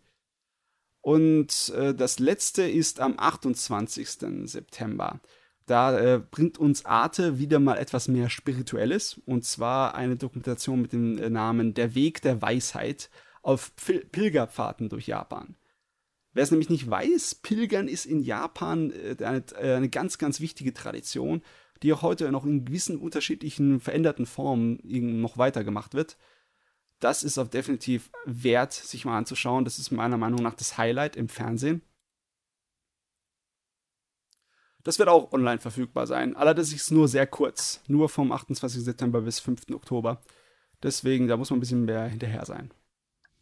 Und 1.03 1.71
äh, 1.71 1.95
das 1.95 2.19
letzte 2.19 2.63
ist 2.63 3.01
am 3.01 3.15
28. 3.19 4.09
September. 4.45 5.21
Da 5.67 5.99
äh, 5.99 6.19
bringt 6.19 6.57
uns 6.59 6.87
Arte 6.87 7.39
wieder 7.39 7.59
mal 7.59 7.77
etwas 7.77 8.09
mehr 8.09 8.31
Spirituelles. 8.31 9.21
Und 9.27 9.45
zwar 9.45 9.95
eine 9.95 10.17
Dokumentation 10.17 10.81
mit 10.81 10.93
dem 10.93 11.19
äh, 11.19 11.29
Namen 11.29 11.75
Der 11.75 11.95
Weg 11.95 12.23
der 12.23 12.41
Weisheit 12.41 13.11
auf 13.43 13.75
Pil 13.77 14.05
Pilgerpfaden 14.07 14.89
durch 14.89 15.07
Japan. 15.07 15.57
Wer 16.33 16.43
es 16.43 16.51
nämlich 16.51 16.71
nicht 16.71 16.89
weiß, 16.89 17.37
Pilgern 17.37 17.89
ist 17.89 18.07
in 18.07 18.21
Japan 18.21 18.93
äh, 18.93 19.23
eine, 19.23 19.45
äh, 19.61 19.75
eine, 19.75 19.89
ganz, 19.89 20.19
ganz 20.19 20.41
wichtige 20.41 20.73
Tradition, 20.73 21.43
die 21.83 21.93
auch 21.93 22.03
heute 22.03 22.31
noch 22.33 22.45
in 22.45 22.65
gewissen 22.65 22.99
unterschiedlichen 22.99 23.81
veränderten 23.81 24.27
Formen 24.27 24.81
noch 25.21 25.39
weitergemacht 25.39 25.95
wird 25.95 26.17
das 27.01 27.23
ist 27.23 27.39
auch 27.39 27.49
definitiv 27.49 28.11
wert, 28.25 28.73
sich 28.73 29.05
mal 29.05 29.17
anzuschauen. 29.19 29.65
Das 29.65 29.79
ist 29.79 29.91
meiner 29.91 30.17
Meinung 30.17 30.43
nach 30.43 30.55
das 30.55 30.79
Highlight 30.79 31.17
im 31.17 31.29
Fernsehen. 31.29 31.83
Das 34.83 34.99
wird 34.99 35.09
auch 35.09 35.33
online 35.33 35.61
verfügbar 35.61 36.07
sein. 36.07 36.35
Allerdings 36.37 36.73
ist 36.73 36.83
es 36.83 36.91
nur 36.91 37.09
sehr 37.09 37.27
kurz. 37.27 37.83
Nur 37.89 38.09
vom 38.09 38.33
28. 38.33 38.83
September 38.85 39.21
bis 39.21 39.39
5. 39.39 39.71
Oktober. 39.73 40.21
Deswegen, 40.83 41.29
da 41.29 41.37
muss 41.37 41.51
man 41.51 41.59
ein 41.59 41.61
bisschen 41.61 41.85
mehr 41.85 42.05
hinterher 42.05 42.45
sein. 42.47 42.71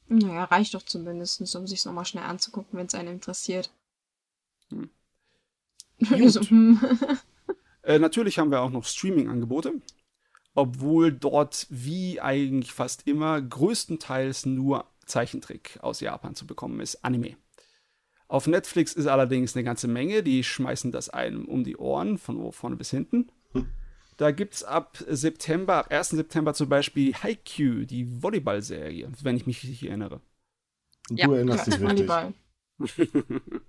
Naja, 0.09 0.45
reicht 0.45 0.75
doch 0.75 0.83
zumindest, 0.83 1.41
um 1.55 1.67
sich 1.67 1.85
nochmal 1.85 2.05
schnell 2.05 2.25
anzugucken, 2.25 2.79
wenn 2.79 2.87
es 2.87 2.95
einen 2.95 3.15
interessiert. 3.15 3.71
Hm. 4.71 4.91
Also, 6.11 6.43
hm. 6.43 6.79
äh, 7.83 7.99
natürlich 7.99 8.39
haben 8.39 8.51
wir 8.51 8.61
auch 8.61 8.71
noch 8.71 8.85
Streaming-Angebote 8.85 9.81
obwohl 10.57 11.13
dort 11.13 11.67
wie 11.71 12.21
eigentlich 12.21 12.73
fast 12.73 13.07
immer 13.07 13.41
größtenteils 13.41 14.47
nur 14.47 14.87
Zeichentrick 15.05 15.79
aus 15.83 16.01
Japan 16.01 16.35
zu 16.35 16.47
bekommen 16.47 16.81
ist, 16.81 17.05
Anime. 17.05 17.37
Auf 18.27 18.49
Netflix 18.49 18.93
ist 18.93 19.07
allerdings 19.07 19.55
eine 19.55 19.63
ganze 19.63 19.87
Menge, 19.87 20.25
die 20.25 20.43
schmeißen 20.43 20.91
das 20.91 21.11
einem 21.11 21.45
um 21.45 21.63
die 21.63 21.77
Ohren, 21.77 22.19
von 22.19 22.53
vorne 22.53 22.77
bis 22.77 22.91
hinten. 22.91 23.31
Da 24.17 24.31
gibt 24.31 24.55
es 24.55 24.65
ab 24.65 24.97
September, 25.07 25.75
ab 25.75 25.93
1. 25.93 26.11
September 26.11 26.55
zum 26.55 26.69
Beispiel 26.69 27.15
Haikyuu, 27.15 27.85
die 27.85 28.23
Volleyball-Serie, 28.23 29.13
wenn 29.23 29.37
ich 29.37 29.47
mich 29.47 29.63
richtig 29.63 29.87
erinnere. 29.87 30.23
Du 31.09 31.17
ja. 31.17 31.33
erinnerst 31.33 31.67
dich 31.67 31.75
richtig. 31.75 32.09
Volleyball. 32.09 32.35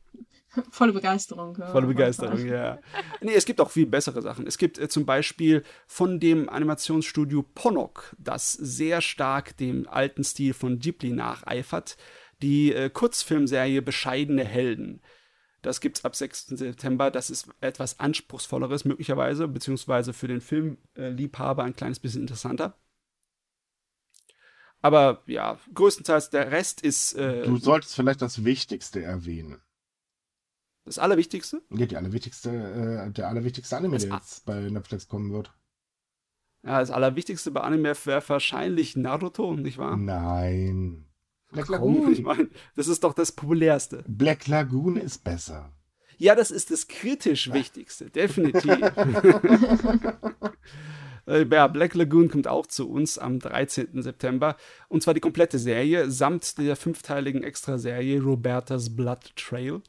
Volle 0.71 0.93
Begeisterung. 0.93 1.57
Ja. 1.59 1.67
Volle 1.67 1.87
Begeisterung, 1.87 2.45
ja. 2.45 2.79
Nee, 3.21 3.33
es 3.33 3.45
gibt 3.45 3.61
auch 3.61 3.69
viel 3.69 3.85
bessere 3.85 4.21
Sachen. 4.21 4.47
Es 4.47 4.57
gibt 4.57 4.77
äh, 4.77 4.87
zum 4.89 5.05
Beispiel 5.05 5.63
von 5.85 6.19
dem 6.19 6.49
Animationsstudio 6.49 7.43
Ponok, 7.43 8.15
das 8.17 8.53
sehr 8.53 9.01
stark 9.01 9.57
dem 9.57 9.87
alten 9.87 10.23
Stil 10.23 10.53
von 10.53 10.79
Ghibli 10.79 11.11
nacheifert, 11.11 11.97
die 12.41 12.73
äh, 12.73 12.89
Kurzfilmserie 12.89 13.81
Bescheidene 13.81 14.43
Helden. 14.43 15.01
Das 15.61 15.81
gibt's 15.81 16.05
ab 16.05 16.15
6. 16.15 16.47
September. 16.47 17.11
Das 17.11 17.29
ist 17.29 17.49
etwas 17.61 17.99
anspruchsvolleres 17.99 18.85
möglicherweise, 18.85 19.47
beziehungsweise 19.47 20.13
für 20.13 20.27
den 20.27 20.41
Filmliebhaber 20.41 21.63
ein 21.63 21.75
kleines 21.75 21.99
bisschen 21.99 22.21
interessanter. 22.21 22.77
Aber 24.81 25.23
ja, 25.25 25.59
größtenteils 25.73 26.29
der 26.29 26.51
Rest 26.51 26.81
ist. 26.81 27.13
Äh, 27.13 27.43
du 27.43 27.57
solltest 27.57 27.95
vielleicht 27.95 28.21
das 28.21 28.45
Wichtigste 28.45 29.01
erwähnen. 29.01 29.61
Das 30.87 30.99
Allerwichtigste? 30.99 31.61
Ja, 31.69 31.85
die 31.85 31.97
allerwichtigste, 31.97 32.49
äh, 32.49 33.11
der 33.11 33.27
allerwichtigste 33.27 33.75
Anime, 33.75 33.97
der 33.97 34.09
jetzt 34.09 34.45
bei 34.45 34.61
Netflix 34.69 35.09
kommen 35.09 35.33
wird. 35.33 35.51
Ja, 36.63 36.79
das 36.79 36.91
Allerwichtigste 36.91 37.51
bei 37.51 37.59
Anime 37.59 37.93
wäre 38.05 38.23
wahrscheinlich 38.25 38.95
Naruto, 38.95 39.53
nicht 39.53 39.77
wahr? 39.77 39.97
Nein. 39.97 41.05
Black 41.51 41.67
Lagoon. 41.67 42.13
Ich 42.13 42.21
meine, 42.21 42.47
das 42.77 42.87
ist 42.87 43.03
doch 43.03 43.11
das 43.11 43.33
populärste. 43.33 44.05
Black 44.07 44.47
Lagoon 44.47 44.95
ist 44.95 45.25
besser. 45.25 45.73
Ja, 46.17 46.35
das 46.35 46.51
ist 46.51 46.71
das 46.71 46.87
kritisch 46.87 47.51
Wichtigste, 47.51 48.09
definitiv. 48.09 48.63
Äh, 51.29 51.45
ja, 51.51 51.67
Black 51.67 51.93
Lagoon 51.93 52.29
kommt 52.29 52.47
auch 52.47 52.67
zu 52.67 52.89
uns 52.89 53.17
am 53.17 53.39
13. 53.39 54.01
September. 54.01 54.55
Und 54.87 55.03
zwar 55.03 55.13
die 55.13 55.19
komplette 55.19 55.59
Serie 55.59 56.09
samt 56.09 56.57
der 56.57 56.77
fünfteiligen 56.77 57.43
Extraserie 57.43 58.21
Robertas 58.21 58.95
Blood 58.95 59.35
Trail. 59.35 59.81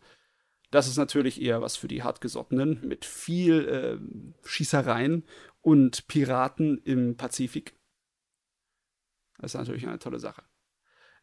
Das 0.70 0.86
ist 0.86 0.97
natürlich 0.97 1.40
eher 1.40 1.62
was 1.62 1.77
für 1.77 1.89
die 1.89 2.03
Hartgesottenen 2.03 2.86
mit 2.86 3.05
viel 3.05 3.69
äh, 3.69 4.47
Schießereien 4.47 5.24
und 5.62 6.07
Piraten 6.09 6.78
im 6.85 7.16
Pazifik. 7.16 7.74
Das 9.39 9.55
ist 9.55 9.59
natürlich 9.59 9.86
eine 9.86 9.99
tolle 9.99 10.19
Sache. 10.19 10.43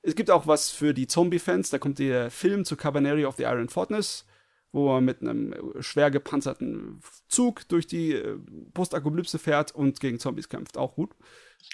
Es 0.02 0.16
gibt 0.16 0.32
auch 0.32 0.48
was 0.48 0.72
für 0.72 0.94
die 0.94 1.08
Zombie-Fans. 1.08 1.70
Da 1.70 1.80
kommt 1.80 2.00
der 2.00 2.32
Film 2.32 2.64
zu 2.66 2.76
Cabaneri 2.76 3.26
of 3.26 3.36
the 3.36 3.44
Iron 3.44 3.70
Fortress 3.70 4.26
wo 4.76 4.94
er 4.94 5.02
mit 5.02 5.22
einem 5.22 5.56
schwer 5.80 6.12
gepanzerten 6.12 7.00
Zug 7.30 7.66
durch 7.70 7.88
die 7.88 8.12
äh, 8.12 8.38
Postapokalypse 8.74 9.40
fährt 9.40 9.74
und 9.74 10.02
gegen 10.02 10.20
Zombies 10.20 10.50
kämpft. 10.50 10.78
Auch 10.78 10.96
gut. 10.96 11.12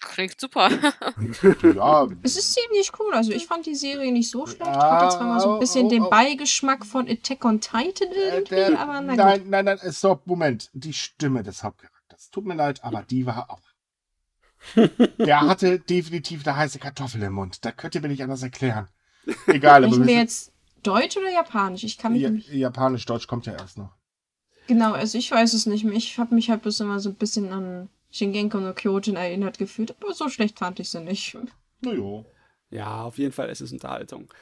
Klingt 0.02 0.40
super. 0.40 0.70
ja. 1.64 2.08
Es 2.22 2.38
ist 2.38 2.54
ziemlich 2.54 2.92
cool. 3.00 3.12
Also 3.14 3.32
ich 3.32 3.48
fand 3.48 3.66
die 3.66 3.74
Serie 3.74 4.12
nicht 4.12 4.30
so 4.30 4.46
schlecht. 4.46 4.68
Ja, 4.68 5.02
Hatte 5.02 5.18
zwar 5.18 5.28
mal 5.28 5.40
so 5.40 5.54
ein 5.54 5.60
bisschen 5.60 5.86
oh, 5.86 5.88
oh, 5.88 5.90
den 5.90 6.10
Beigeschmack 6.12 6.86
von 6.86 7.10
Attack 7.10 7.44
on 7.44 7.60
Titan 7.60 8.12
äh, 8.12 8.36
irgendwie, 8.36 8.56
der, 8.56 8.80
aber 8.80 9.02
na 9.02 9.16
Nein, 9.16 9.46
nein, 9.48 9.66
nein, 9.66 9.80
stopp, 9.92 10.28
Moment. 10.28 10.70
Die 10.74 10.94
Stimme 10.94 11.42
des 11.42 11.64
Hauptcharakters. 11.64 12.30
Tut 12.30 12.46
mir 12.46 12.54
leid, 12.54 12.84
aber 12.84 13.02
die 13.02 13.26
war 13.26 13.50
auch. 13.50 13.62
der 15.18 15.42
hatte 15.42 15.80
definitiv 15.80 16.46
eine 16.46 16.56
heiße 16.56 16.78
Kartoffel 16.78 17.24
im 17.24 17.34
Mund. 17.34 17.66
Da 17.66 17.72
könnt 17.72 17.96
ihr 17.96 18.02
mir 18.02 18.10
nicht 18.10 18.22
anders 18.22 18.44
erklären. 18.44 18.90
Egal. 19.48 19.82
Wenn 19.82 19.92
ich 19.92 19.98
mir 19.98 20.18
jetzt 20.18 20.51
Deutsch 20.84 21.18
oder 21.18 21.32
Japanisch? 21.32 21.84
Ich 21.84 21.98
kann 21.98 22.14
mich 22.14 22.22
ja, 22.22 22.30
Japanisch, 22.30 23.06
Deutsch 23.06 23.28
kommt 23.28 23.46
ja 23.46 23.54
erst 23.54 23.78
noch. 23.78 23.92
Genau, 24.68 24.94
also 24.94 25.18
ich 25.18 25.30
weiß 25.32 25.54
es 25.54 25.66
nicht 25.66 25.84
mehr. 25.84 25.96
Ich 25.96 26.18
habe 26.18 26.36
mich 26.36 26.50
halt 26.50 26.62
bloß 26.62 26.80
immer 26.82 27.00
so 27.00 27.10
ein 27.10 27.16
bisschen 27.16 27.52
an 27.52 27.90
Shingenko 28.12 28.60
no 28.60 28.74
Kyojin 28.74 29.16
erinnert 29.16 29.58
gefühlt, 29.58 29.96
aber 30.00 30.14
so 30.14 30.30
schlecht 30.30 30.60
fand 30.60 30.80
ich 30.80 30.90
sie 30.90 31.02
nicht. 31.02 31.38
Naja. 31.82 32.24
Ja, 32.70 33.04
auf 33.04 33.18
jeden 33.18 33.34
Fall 33.34 33.50
ist 33.50 33.62
es 33.62 33.72
Unterhaltung. 33.72 34.34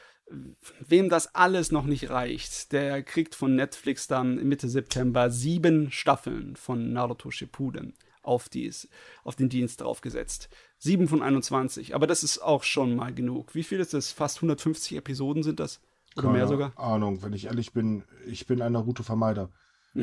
Wem 0.88 1.10
das 1.10 1.34
alles 1.34 1.72
noch 1.72 1.86
nicht 1.86 2.12
reicht, 2.12 2.72
der 2.72 3.02
kriegt 3.02 3.34
von 3.34 3.56
Netflix 3.56 4.08
dann 4.08 4.36
Mitte 4.48 4.70
September 4.70 5.32
sieben 5.32 5.92
Staffeln 5.92 6.56
von 6.56 6.94
Naruto 6.94 7.32
Shippuden 7.32 7.96
auf, 8.22 8.50
dies, 8.50 8.88
auf 9.24 9.36
den 9.36 9.50
Dienst 9.50 9.82
draufgesetzt. 9.82 10.50
Sieben 10.78 11.08
von 11.08 11.24
21, 11.24 11.96
aber 11.96 12.06
das 12.06 12.24
ist 12.24 12.40
auch 12.40 12.64
schon 12.64 12.96
mal 12.96 13.14
genug. 13.14 13.56
Wie 13.56 13.64
viel 13.64 13.80
ist 13.80 13.94
das? 13.94 14.12
Fast 14.12 14.38
150 14.38 14.98
Episoden 14.98 15.42
sind 15.42 15.60
das? 15.60 15.82
Oder 16.16 16.28
Keine 16.28 16.38
mehr 16.38 16.48
sogar? 16.48 16.78
Ahnung, 16.78 17.24
wenn 17.24 17.34
ich 17.34 17.46
ehrlich 17.46 17.74
bin, 17.74 18.04
ich 18.26 18.48
bin 18.48 18.62
ein 18.62 18.74
Naruto-Vermeider. 18.74 19.50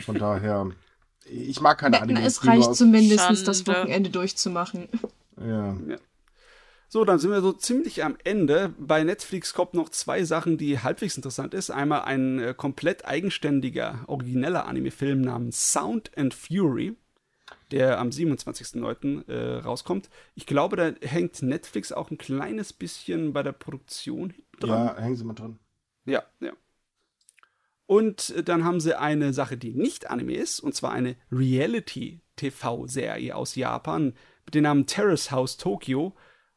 Von 0.00 0.14
daher, 0.18 0.70
ich 1.24 1.60
mag 1.60 1.78
keine 1.78 2.00
Anime. 2.00 2.24
Es 2.24 2.46
reicht 2.46 2.74
zumindest, 2.74 3.46
das 3.46 3.66
Wochenende 3.66 4.10
durchzumachen. 4.10 4.88
Ja. 5.38 5.76
ja. 5.86 5.96
So, 6.88 7.04
dann 7.04 7.18
sind 7.18 7.30
wir 7.32 7.40
so 7.40 7.52
ziemlich 7.52 8.04
am 8.04 8.16
Ende. 8.22 8.72
Bei 8.78 9.02
Netflix 9.02 9.52
kommt 9.54 9.74
noch 9.74 9.88
zwei 9.88 10.22
Sachen, 10.24 10.56
die 10.56 10.78
halbwegs 10.78 11.16
interessant 11.16 11.52
ist. 11.52 11.70
Einmal 11.70 12.02
ein 12.02 12.38
äh, 12.38 12.54
komplett 12.56 13.04
eigenständiger, 13.04 14.04
origineller 14.06 14.66
Anime-Film 14.66 15.20
namens 15.20 15.72
Sound 15.72 16.16
and 16.16 16.32
Fury, 16.32 16.96
der 17.72 17.98
am 17.98 18.10
27.09. 18.10 19.28
Äh, 19.28 19.58
rauskommt. 19.58 20.08
Ich 20.36 20.46
glaube, 20.46 20.76
da 20.76 20.92
hängt 21.06 21.42
Netflix 21.42 21.90
auch 21.90 22.12
ein 22.12 22.18
kleines 22.18 22.72
bisschen 22.72 23.32
bei 23.32 23.42
der 23.42 23.52
Produktion 23.52 24.32
dran. 24.60 24.86
Ja, 24.86 24.96
hängen 24.96 25.16
sie 25.16 25.24
mal 25.24 25.34
dran. 25.34 25.58
Ja, 26.06 26.22
ja. 26.40 26.52
Und 27.86 28.48
dann 28.48 28.64
haben 28.64 28.80
sie 28.80 28.98
eine 28.98 29.32
Sache, 29.32 29.56
die 29.56 29.72
nicht 29.72 30.10
Anime 30.10 30.34
ist, 30.34 30.60
und 30.60 30.74
zwar 30.74 30.92
eine 30.92 31.16
Reality-TV-Serie 31.30 33.36
aus 33.36 33.54
Japan 33.54 34.14
mit 34.44 34.54
dem 34.54 34.64
Namen 34.64 34.86
Terrace 34.86 35.30
House 35.30 35.56
Tokyo, 35.56 36.14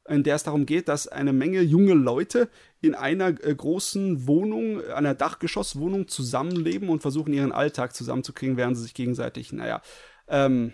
in 0.07 0.23
der 0.23 0.35
es 0.35 0.43
darum 0.43 0.65
geht, 0.65 0.87
dass 0.87 1.07
eine 1.07 1.33
Menge 1.33 1.61
junge 1.61 1.93
Leute 1.93 2.49
in 2.81 2.95
einer 2.95 3.27
äh, 3.27 3.53
großen 3.53 4.25
Wohnung, 4.25 4.83
einer 4.85 5.13
Dachgeschosswohnung 5.13 6.07
zusammenleben 6.07 6.89
und 6.89 7.01
versuchen, 7.01 7.31
ihren 7.31 7.51
Alltag 7.51 7.95
zusammenzukriegen, 7.95 8.57
während 8.57 8.75
sie 8.75 8.83
sich 8.83 8.95
gegenseitig, 8.95 9.53
naja, 9.53 9.83
ähm, 10.27 10.73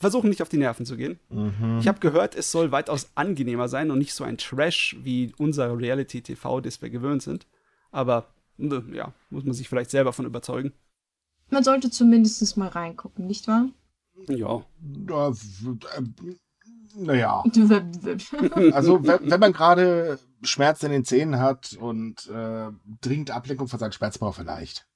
versuchen 0.00 0.30
nicht 0.30 0.42
auf 0.42 0.48
die 0.48 0.56
Nerven 0.56 0.86
zu 0.86 0.96
gehen. 0.96 1.20
Mhm. 1.28 1.78
Ich 1.80 1.86
habe 1.86 2.00
gehört, 2.00 2.34
es 2.34 2.50
soll 2.50 2.72
weitaus 2.72 3.12
angenehmer 3.14 3.68
sein 3.68 3.92
und 3.92 3.98
nicht 3.98 4.14
so 4.14 4.24
ein 4.24 4.38
Trash 4.38 4.96
wie 5.02 5.32
unser 5.38 5.78
Reality-TV, 5.78 6.60
das 6.60 6.82
wir 6.82 6.90
gewöhnt 6.90 7.22
sind. 7.22 7.46
Aber 7.90 8.26
ne, 8.56 8.84
ja, 8.92 9.12
muss 9.30 9.44
man 9.44 9.54
sich 9.54 9.68
vielleicht 9.68 9.90
selber 9.90 10.12
von 10.12 10.26
überzeugen. 10.26 10.72
Man 11.50 11.64
sollte 11.64 11.90
zumindest 11.90 12.56
mal 12.56 12.68
reingucken, 12.68 13.26
nicht 13.26 13.48
wahr? 13.48 13.68
Ja. 14.28 14.64
Naja. 16.94 17.42
also, 18.72 19.04
wenn, 19.04 19.30
wenn 19.30 19.40
man 19.40 19.52
gerade 19.52 20.18
Schmerzen 20.42 20.86
in 20.86 20.92
den 20.92 21.04
Zähnen 21.04 21.38
hat 21.38 21.76
und 21.80 22.28
äh, 22.28 22.70
dringend 23.00 23.30
Ablenkung 23.30 23.68
von 23.68 23.78
seinem 23.78 23.92
Schmerz 23.92 24.18
braucht, 24.18 24.38
vielleicht. 24.38 24.86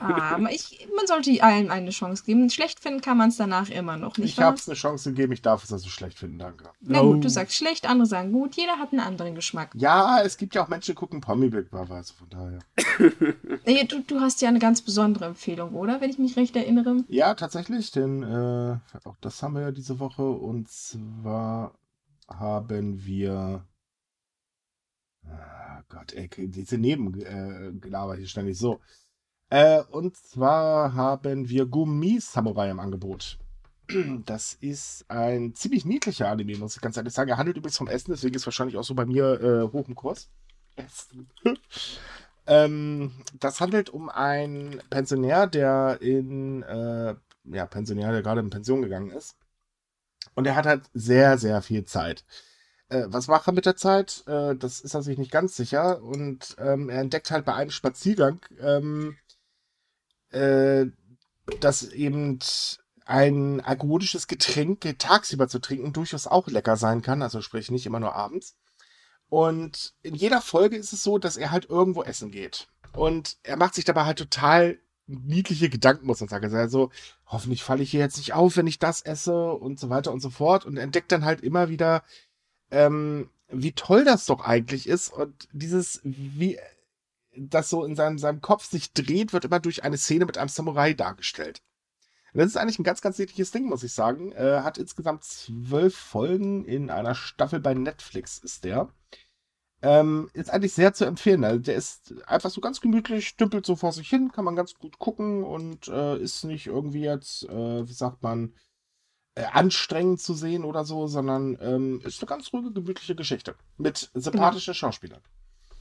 Ah, 0.00 0.38
ich, 0.50 0.88
man 0.96 1.06
sollte 1.06 1.42
allen 1.42 1.70
eine 1.70 1.90
Chance 1.90 2.24
geben. 2.24 2.50
Schlecht 2.50 2.80
finden 2.80 3.00
kann 3.00 3.16
man 3.16 3.28
es 3.28 3.36
danach 3.36 3.70
immer 3.70 3.96
noch, 3.96 4.18
nicht 4.18 4.38
Ich 4.38 4.40
habe 4.40 4.56
es 4.56 4.68
eine 4.68 4.76
Chance 4.76 5.10
gegeben, 5.10 5.32
ich 5.32 5.42
darf 5.42 5.62
es 5.62 5.72
also 5.72 5.88
schlecht 5.88 6.18
finden, 6.18 6.38
danke. 6.38 6.70
Na 6.80 7.00
gut, 7.00 7.24
du 7.24 7.28
sagst 7.28 7.56
schlecht, 7.56 7.88
andere 7.88 8.06
sagen 8.06 8.32
gut, 8.32 8.56
jeder 8.56 8.78
hat 8.78 8.92
einen 8.92 9.00
anderen 9.00 9.34
Geschmack. 9.34 9.70
Ja, 9.74 10.20
es 10.22 10.36
gibt 10.36 10.54
ja 10.54 10.64
auch 10.64 10.68
Menschen, 10.68 10.92
die 10.92 10.96
gucken 10.96 11.20
Pommy 11.20 11.48
Big 11.48 11.70
Brother, 11.70 11.94
also 11.94 12.14
von 12.14 12.28
daher. 12.28 12.58
nee, 13.66 13.84
du, 13.84 14.02
du 14.02 14.20
hast 14.20 14.40
ja 14.42 14.48
eine 14.48 14.58
ganz 14.58 14.82
besondere 14.82 15.26
Empfehlung, 15.26 15.74
oder? 15.74 16.00
Wenn 16.00 16.10
ich 16.10 16.18
mich 16.18 16.36
recht 16.36 16.56
erinnere. 16.56 17.04
Ja, 17.08 17.34
tatsächlich, 17.34 17.92
denn 17.92 18.22
äh, 18.22 18.78
auch 19.04 19.16
das 19.20 19.42
haben 19.42 19.54
wir 19.54 19.62
ja 19.62 19.70
diese 19.70 20.00
Woche 20.00 20.28
und 20.28 20.68
zwar 20.68 21.74
haben 22.28 23.04
wir 23.04 23.64
Ah 25.26 25.82
Gott, 25.88 26.12
ey, 26.12 26.28
diese 26.28 26.78
Nebengelaber 26.78 28.14
äh, 28.14 28.18
hier 28.18 28.26
ständig 28.26 28.58
so. 28.58 28.80
Äh, 29.50 29.82
und 29.90 30.16
zwar 30.16 30.94
haben 30.94 31.48
wir 31.48 31.66
Gummi-Samurai 31.66 32.70
im 32.70 32.80
Angebot. 32.80 33.38
Das 34.24 34.54
ist 34.60 35.04
ein 35.08 35.54
ziemlich 35.54 35.84
niedlicher 35.84 36.28
Anime, 36.28 36.56
muss 36.58 36.76
ich 36.76 36.80
ganz 36.80 36.96
ehrlich 36.96 37.12
sagen. 37.12 37.28
Er 37.28 37.38
handelt 37.38 37.56
übrigens 37.56 37.76
vom 37.76 37.88
Essen, 37.88 38.12
deswegen 38.12 38.36
ist 38.36 38.46
wahrscheinlich 38.46 38.76
auch 38.76 38.84
so 38.84 38.94
bei 38.94 39.04
mir 39.04 39.40
äh, 39.40 39.72
hoch 39.72 39.88
im 39.88 39.96
Kurs. 39.96 40.28
Essen. 40.76 41.28
ähm, 42.46 43.10
das 43.40 43.60
handelt 43.60 43.90
um 43.90 44.08
einen 44.08 44.80
Pensionär, 44.90 45.48
der 45.48 45.98
in, 46.00 46.62
äh, 46.62 47.16
ja, 47.44 47.66
Pensionär, 47.66 48.12
der 48.12 48.22
gerade 48.22 48.40
in 48.40 48.50
Pension 48.50 48.82
gegangen 48.82 49.10
ist. 49.10 49.36
Und 50.34 50.46
er 50.46 50.54
hat 50.54 50.66
halt 50.66 50.84
sehr, 50.94 51.38
sehr 51.38 51.60
viel 51.60 51.84
Zeit. 51.84 52.24
Äh, 52.90 53.06
was 53.08 53.28
macht 53.28 53.48
er 53.48 53.52
mit 53.52 53.66
der 53.66 53.76
Zeit? 53.76 54.22
Äh, 54.26 54.54
das 54.54 54.80
ist 54.80 54.94
er 54.94 55.02
sich 55.02 55.18
nicht 55.18 55.32
ganz 55.32 55.56
sicher. 55.56 56.02
Und 56.02 56.56
ähm, 56.58 56.88
er 56.88 57.00
entdeckt 57.00 57.30
halt 57.30 57.44
bei 57.44 57.54
einem 57.54 57.70
Spaziergang, 57.70 58.40
ähm, 58.60 59.16
äh, 60.30 60.86
dass 61.60 61.82
eben 61.90 62.38
ein 63.04 63.60
alkoholisches 63.60 64.28
Getränk 64.28 64.98
tagsüber 64.98 65.48
zu 65.48 65.58
trinken 65.58 65.92
durchaus 65.92 66.26
auch 66.26 66.46
lecker 66.46 66.76
sein 66.76 67.02
kann, 67.02 67.22
also 67.22 67.40
sprich 67.40 67.70
nicht 67.70 67.86
immer 67.86 68.00
nur 68.00 68.14
abends. 68.14 68.56
Und 69.28 69.94
in 70.02 70.14
jeder 70.14 70.40
Folge 70.40 70.76
ist 70.76 70.92
es 70.92 71.02
so, 71.02 71.18
dass 71.18 71.36
er 71.36 71.50
halt 71.50 71.68
irgendwo 71.68 72.02
essen 72.02 72.30
geht. 72.30 72.68
Und 72.92 73.38
er 73.42 73.56
macht 73.56 73.74
sich 73.74 73.84
dabei 73.84 74.04
halt 74.04 74.18
total 74.18 74.78
niedliche 75.06 75.68
Gedanken, 75.68 76.06
muss 76.06 76.20
man 76.20 76.28
sagen. 76.28 76.54
Also, 76.54 76.90
hoffentlich 77.26 77.62
falle 77.62 77.82
ich 77.82 77.90
hier 77.90 78.00
jetzt 78.00 78.16
nicht 78.16 78.32
auf, 78.32 78.56
wenn 78.56 78.66
ich 78.66 78.78
das 78.78 79.02
esse 79.02 79.52
und 79.52 79.78
so 79.78 79.88
weiter 79.88 80.12
und 80.12 80.20
so 80.20 80.30
fort. 80.30 80.66
Und 80.66 80.76
entdeckt 80.76 81.12
dann 81.12 81.24
halt 81.24 81.40
immer 81.42 81.68
wieder, 81.68 82.02
ähm, 82.70 83.30
wie 83.48 83.72
toll 83.72 84.04
das 84.04 84.26
doch 84.26 84.40
eigentlich 84.40 84.88
ist. 84.88 85.12
Und 85.12 85.48
dieses, 85.52 86.00
wie 86.02 86.58
das 87.36 87.68
so 87.68 87.84
in 87.84 87.96
seinem, 87.96 88.18
seinem 88.18 88.40
Kopf 88.40 88.64
sich 88.64 88.92
dreht, 88.92 89.32
wird 89.32 89.44
immer 89.44 89.60
durch 89.60 89.84
eine 89.84 89.98
Szene 89.98 90.26
mit 90.26 90.38
einem 90.38 90.48
Samurai 90.48 90.94
dargestellt. 90.94 91.62
Und 92.32 92.38
das 92.38 92.48
ist 92.48 92.56
eigentlich 92.56 92.78
ein 92.78 92.84
ganz, 92.84 93.00
ganz 93.00 93.18
niedliches 93.18 93.50
Ding, 93.50 93.66
muss 93.66 93.82
ich 93.82 93.92
sagen. 93.92 94.32
Äh, 94.32 94.60
hat 94.62 94.78
insgesamt 94.78 95.24
zwölf 95.24 95.96
Folgen 95.96 96.64
in 96.64 96.90
einer 96.90 97.14
Staffel 97.14 97.60
bei 97.60 97.74
Netflix, 97.74 98.38
ist 98.38 98.64
der. 98.64 98.88
Ähm, 99.82 100.30
ist 100.34 100.50
eigentlich 100.50 100.74
sehr 100.74 100.92
zu 100.92 101.06
empfehlen. 101.06 101.42
Also 101.42 101.60
der 101.60 101.74
ist 101.74 102.14
einfach 102.26 102.50
so 102.50 102.60
ganz 102.60 102.80
gemütlich, 102.80 103.36
dümpelt 103.36 103.64
so 103.64 103.76
vor 103.76 103.92
sich 103.92 104.08
hin, 104.08 104.30
kann 104.30 104.44
man 104.44 104.54
ganz 104.54 104.74
gut 104.74 104.98
gucken 104.98 105.42
und 105.42 105.88
äh, 105.88 106.18
ist 106.18 106.44
nicht 106.44 106.66
irgendwie 106.66 107.02
jetzt, 107.02 107.44
äh, 107.48 107.88
wie 107.88 107.92
sagt 107.92 108.22
man, 108.22 108.54
äh, 109.34 109.44
anstrengend 109.44 110.20
zu 110.20 110.34
sehen 110.34 110.64
oder 110.64 110.84
so, 110.84 111.06
sondern 111.06 111.56
ähm, 111.60 112.02
ist 112.04 112.20
eine 112.20 112.28
ganz 112.28 112.52
ruhige, 112.52 112.72
gemütliche 112.72 113.14
Geschichte 113.14 113.54
mit 113.78 114.10
sympathischen 114.12 114.72
genau. 114.72 114.78
Schauspielern. 114.78 115.22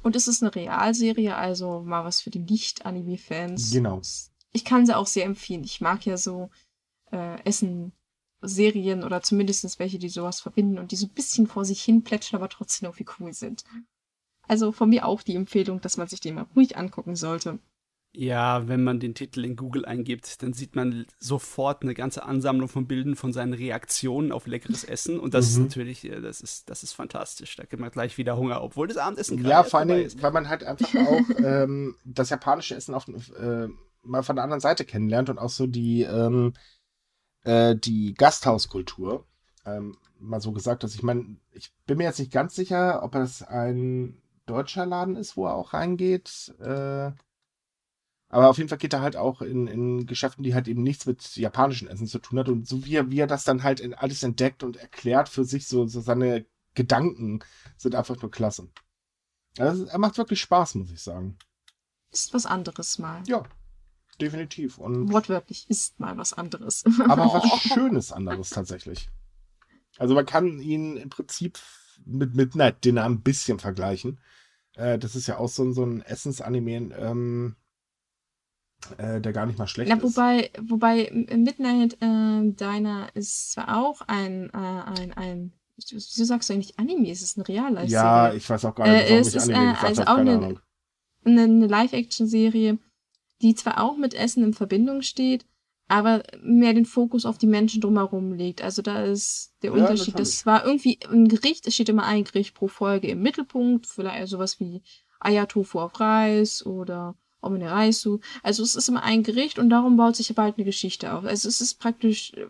Und 0.02 0.16
es 0.16 0.28
ist 0.28 0.42
eine 0.42 0.54
Realserie, 0.56 1.36
also 1.36 1.82
mal 1.82 2.06
was 2.06 2.22
für 2.22 2.30
die 2.30 2.40
Nicht-Anime-Fans. 2.40 3.72
Genau. 3.72 4.02
Ich 4.52 4.66
kann 4.66 4.86
sie 4.86 4.96
auch 4.96 5.08
sehr 5.08 5.26
empfehlen. 5.26 5.64
Ich 5.64 5.82
mag 5.82 6.06
ja 6.06 6.18
so 6.18 6.50
äh, 7.12 7.42
Essen-Serien 7.44 9.04
oder 9.04 9.22
zumindest 9.22 9.80
welche, 9.80 10.00
die 10.00 10.10
sowas 10.10 10.40
verbinden 10.40 10.80
und 10.80 10.92
die 10.92 10.96
so 10.96 11.08
ein 11.08 11.14
bisschen 11.14 11.48
vor 11.48 11.66
sich 11.66 11.82
hin 11.82 12.04
plätschern, 12.04 12.40
aber 12.40 12.50
trotzdem 12.50 12.88
irgendwie 12.88 13.06
cool 13.20 13.34
sind. 13.34 13.64
Also 14.48 14.72
von 14.72 14.90
mir 14.90 15.06
auch 15.06 15.22
die 15.22 15.36
Empfehlung, 15.36 15.82
dass 15.82 15.98
man 15.98 16.08
sich 16.08 16.22
den 16.22 16.36
mal 16.36 16.48
ruhig 16.56 16.78
angucken 16.78 17.16
sollte. 17.16 17.60
Ja, 18.12 18.68
wenn 18.68 18.84
man 18.84 19.00
den 19.00 19.14
Titel 19.14 19.46
in 19.46 19.56
Google 19.56 19.86
eingibt, 19.86 20.42
dann 20.42 20.54
sieht 20.54 20.76
man 20.76 21.06
sofort 21.20 21.84
eine 21.84 21.94
ganze 21.94 22.24
Ansammlung 22.24 22.68
von 22.68 22.88
Bildern 22.88 23.16
von 23.16 23.34
seinen 23.34 23.54
Reaktionen 23.54 24.32
auf 24.32 24.48
leckeres 24.48 24.84
Essen. 24.84 25.20
Und 25.20 25.36
das 25.36 25.46
mhm. 25.46 25.52
ist 25.52 25.60
natürlich, 25.60 26.06
äh, 26.06 26.20
das 26.20 26.42
ist, 26.42 26.72
das 26.72 26.82
ist 26.82 26.94
fantastisch. 26.94 27.56
Da 27.56 27.66
kriegt 27.66 27.80
man 27.80 27.92
gleich 27.92 28.18
wieder 28.18 28.36
Hunger, 28.36 28.64
obwohl 28.64 28.88
das 28.88 28.98
Abendessen 28.98 29.38
gerade 29.38 29.50
Ja, 29.50 29.64
vor 29.64 29.82
allem, 29.82 30.10
weil 30.22 30.32
man 30.32 30.50
halt 30.50 30.64
einfach 30.64 30.90
auch 30.96 31.22
ähm, 31.44 31.96
das 32.04 32.32
japanische 32.32 32.76
Essen 32.76 32.96
auf, 32.96 33.08
äh, 33.08 33.68
mal 34.02 34.24
von 34.24 34.36
der 34.36 34.44
anderen 34.44 34.62
Seite 34.62 34.86
kennenlernt 34.86 35.30
und 35.30 35.38
auch 35.38 35.50
so 35.50 35.68
die, 35.68 36.02
ähm, 36.02 36.54
äh, 37.44 37.76
die 37.76 38.16
Gasthauskultur. 38.16 39.26
Ähm, 39.66 39.98
mal 40.20 40.42
so 40.42 40.52
gesagt, 40.52 40.84
dass 40.84 40.96
ich 40.96 41.04
meine, 41.04 41.38
ich 41.52 41.72
bin 41.86 42.00
mir 42.00 42.06
jetzt 42.06 42.20
nicht 42.20 42.32
ganz 42.32 42.56
sicher, 42.56 43.04
ob 43.04 43.14
es 43.14 43.44
ein 43.44 44.20
deutscher 44.48 44.88
Laden 44.88 45.16
ist, 45.16 45.38
wo 45.38 45.46
er 45.46 45.54
auch 45.54 45.74
reingeht. 45.74 46.56
Äh, 46.60 47.12
aber 48.30 48.50
auf 48.50 48.58
jeden 48.58 48.70
Fall 48.70 48.78
geht 48.78 48.94
er 48.94 49.02
halt 49.02 49.18
auch 49.18 49.42
in, 49.42 49.68
in 49.68 50.06
Geschäften, 50.06 50.44
die 50.44 50.54
halt 50.54 50.68
eben 50.68 50.84
nichts 50.84 51.08
mit 51.08 51.36
japanischem 51.36 51.88
Essen 51.88 52.06
zu 52.06 52.20
tun 52.20 52.38
hat. 52.38 52.48
Und 52.48 52.68
so 52.68 52.86
wie 52.86 52.96
er, 52.96 53.10
wie 53.10 53.20
er 53.20 53.28
das 53.28 53.44
dann 53.44 53.64
halt 53.64 53.80
in 53.80 53.96
alles 53.96 54.22
entdeckt 54.22 54.64
und 54.64 54.78
erklärt 54.78 55.30
für 55.30 55.44
sich, 55.44 55.68
so, 55.68 55.88
so 55.88 56.00
seine 56.00 56.46
Gedanken 56.76 57.40
sind 57.76 57.96
einfach 57.96 58.22
nur 58.22 58.30
klasse. 58.30 58.70
Also, 59.58 59.86
er 59.86 59.98
macht 59.98 60.20
wirklich 60.20 60.40
Spaß, 60.42 60.76
muss 60.76 60.92
ich 60.92 61.02
sagen. 61.02 61.38
Ist 62.12 62.34
was 62.36 62.46
anderes 62.46 63.00
mal. 63.00 63.24
Ja, 63.26 63.44
definitiv. 64.22 64.78
Und 64.78 65.12
Wortwörtlich 65.12 65.68
ist 65.68 66.00
mal 66.00 66.16
was 66.18 66.34
anderes. 66.34 66.84
aber 67.10 67.26
was 67.26 67.62
Schönes 67.62 68.12
anderes 68.12 68.52
tatsächlich. 68.52 69.10
Also 69.98 70.14
man 70.14 70.28
kann 70.28 70.60
ihn 70.60 70.98
im 70.98 71.10
Prinzip 71.10 71.60
mit 72.06 72.36
Midnight 72.36 72.86
Dinner 72.86 73.06
ein 73.06 73.22
bisschen 73.22 73.58
vergleichen. 73.58 74.20
Äh, 74.76 75.00
das 75.00 75.16
ist 75.16 75.28
ja 75.28 75.38
auch 75.38 75.50
so, 75.50 75.72
so 75.72 75.84
ein 75.84 76.04
Essensanime. 76.04 76.96
Ähm, 76.96 77.56
äh, 78.98 79.22
der 79.22 79.34
gar 79.34 79.46
nicht 79.46 79.60
mal 79.60 79.68
schlecht 79.68 79.92
Na, 79.94 80.02
wobei, 80.02 80.52
ist. 80.54 80.70
Wobei 80.70 81.12
Midnight 81.36 81.94
äh, 82.02 82.52
Diner 82.52 83.10
ist 83.14 83.52
zwar 83.52 83.78
auch 83.78 84.02
ein, 84.08 84.50
äh, 84.54 84.58
ein, 84.58 85.14
ein 85.14 85.54
Wieso 85.92 86.26
sagst 86.26 86.50
du 86.50 86.54
eigentlich 86.54 86.78
Anime? 86.78 87.10
Es 87.10 87.22
ist 87.22 87.38
ein 87.38 87.42
real 87.42 87.88
Ja, 87.88 88.34
ich 88.34 88.50
weiß 88.50 88.66
auch 88.66 88.76
gar 88.76 88.88
nicht, 88.88 89.04
warum 89.04 89.16
äh, 89.16 89.20
es 89.20 89.28
ich 89.30 89.36
ist, 89.36 89.50
Anime 89.50 89.72
äh, 89.72 89.86
also 89.86 90.02
auch 90.04 90.18
eine, 90.18 90.62
eine, 91.24 91.42
eine 91.42 91.68
Live-Action-Serie, 91.68 92.80
die 93.42 93.56
zwar 93.56 93.82
auch 93.82 93.96
mit 93.96 94.14
Essen 94.14 94.44
in 94.44 94.54
Verbindung 94.54 95.02
steht, 95.02 95.46
aber 95.88 96.24
mehr 96.42 96.74
den 96.74 96.86
Fokus 96.86 97.26
auf 97.26 97.38
die 97.38 97.48
Menschen 97.48 97.82
drumherum 97.82 98.34
legt. 98.34 98.62
Also 98.62 98.82
da 98.82 99.04
ist 99.04 99.54
der 99.64 99.72
ja, 99.72 99.78
Unterschied. 99.78 100.20
Das 100.20 100.46
war 100.46 100.66
irgendwie 100.66 101.00
ein 101.10 101.28
Gericht, 101.28 101.66
es 101.66 101.74
steht 101.74 101.90
immer 101.90 102.06
ein 102.06 102.26
Gericht 102.26 102.56
pro 102.56 102.68
Folge 102.68 103.08
im 103.08 103.22
Mittelpunkt, 103.22 103.88
vielleicht 103.88 104.28
sowas 104.28 104.60
wie 104.60 104.82
Ayatofu 105.20 105.80
auf 105.80 106.00
Reis 106.00 106.66
oder 106.66 107.16
Omeneraisu. 107.42 108.20
Also 108.44 108.64
es 108.64 108.76
ist 108.76 108.90
immer 108.90 109.04
ein 109.04 109.24
Gericht 109.24 109.60
und 109.60 109.70
darum 109.70 109.98
baut 109.98 110.16
sich 110.16 110.36
halt 110.38 110.58
eine 110.58 110.66
Geschichte 110.66 111.14
auf. 111.14 111.24
Also 111.26 111.48
es 111.48 111.62
ist 111.62 111.76
praktisch 111.76 112.34
äh, 112.34 112.48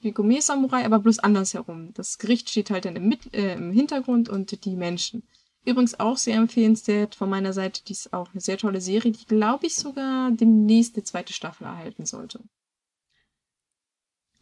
wie 0.00 0.12
Gourmet-Samurai, 0.12 0.84
aber 0.84 0.98
bloß 0.98 1.18
andersherum. 1.18 1.92
Das 1.94 2.18
Gericht 2.18 2.50
steht 2.50 2.70
halt 2.70 2.84
dann 2.84 2.96
im, 2.96 3.08
Mit 3.08 3.34
äh, 3.34 3.54
im 3.54 3.72
Hintergrund 3.72 4.28
und 4.28 4.64
die 4.64 4.76
Menschen. 4.76 5.22
Übrigens 5.64 6.00
auch 6.00 6.16
sehr 6.16 6.36
empfehlenswert 6.36 7.14
von 7.14 7.28
meiner 7.28 7.52
Seite. 7.52 7.84
Die 7.84 7.92
ist 7.92 8.12
auch 8.12 8.30
eine 8.32 8.40
sehr 8.40 8.56
tolle 8.56 8.80
Serie, 8.80 9.12
die, 9.12 9.26
glaube 9.26 9.66
ich, 9.66 9.74
sogar 9.74 10.30
demnächst 10.30 10.96
die 10.96 11.04
zweite 11.04 11.34
Staffel 11.34 11.64
erhalten 11.64 12.06
sollte. 12.06 12.40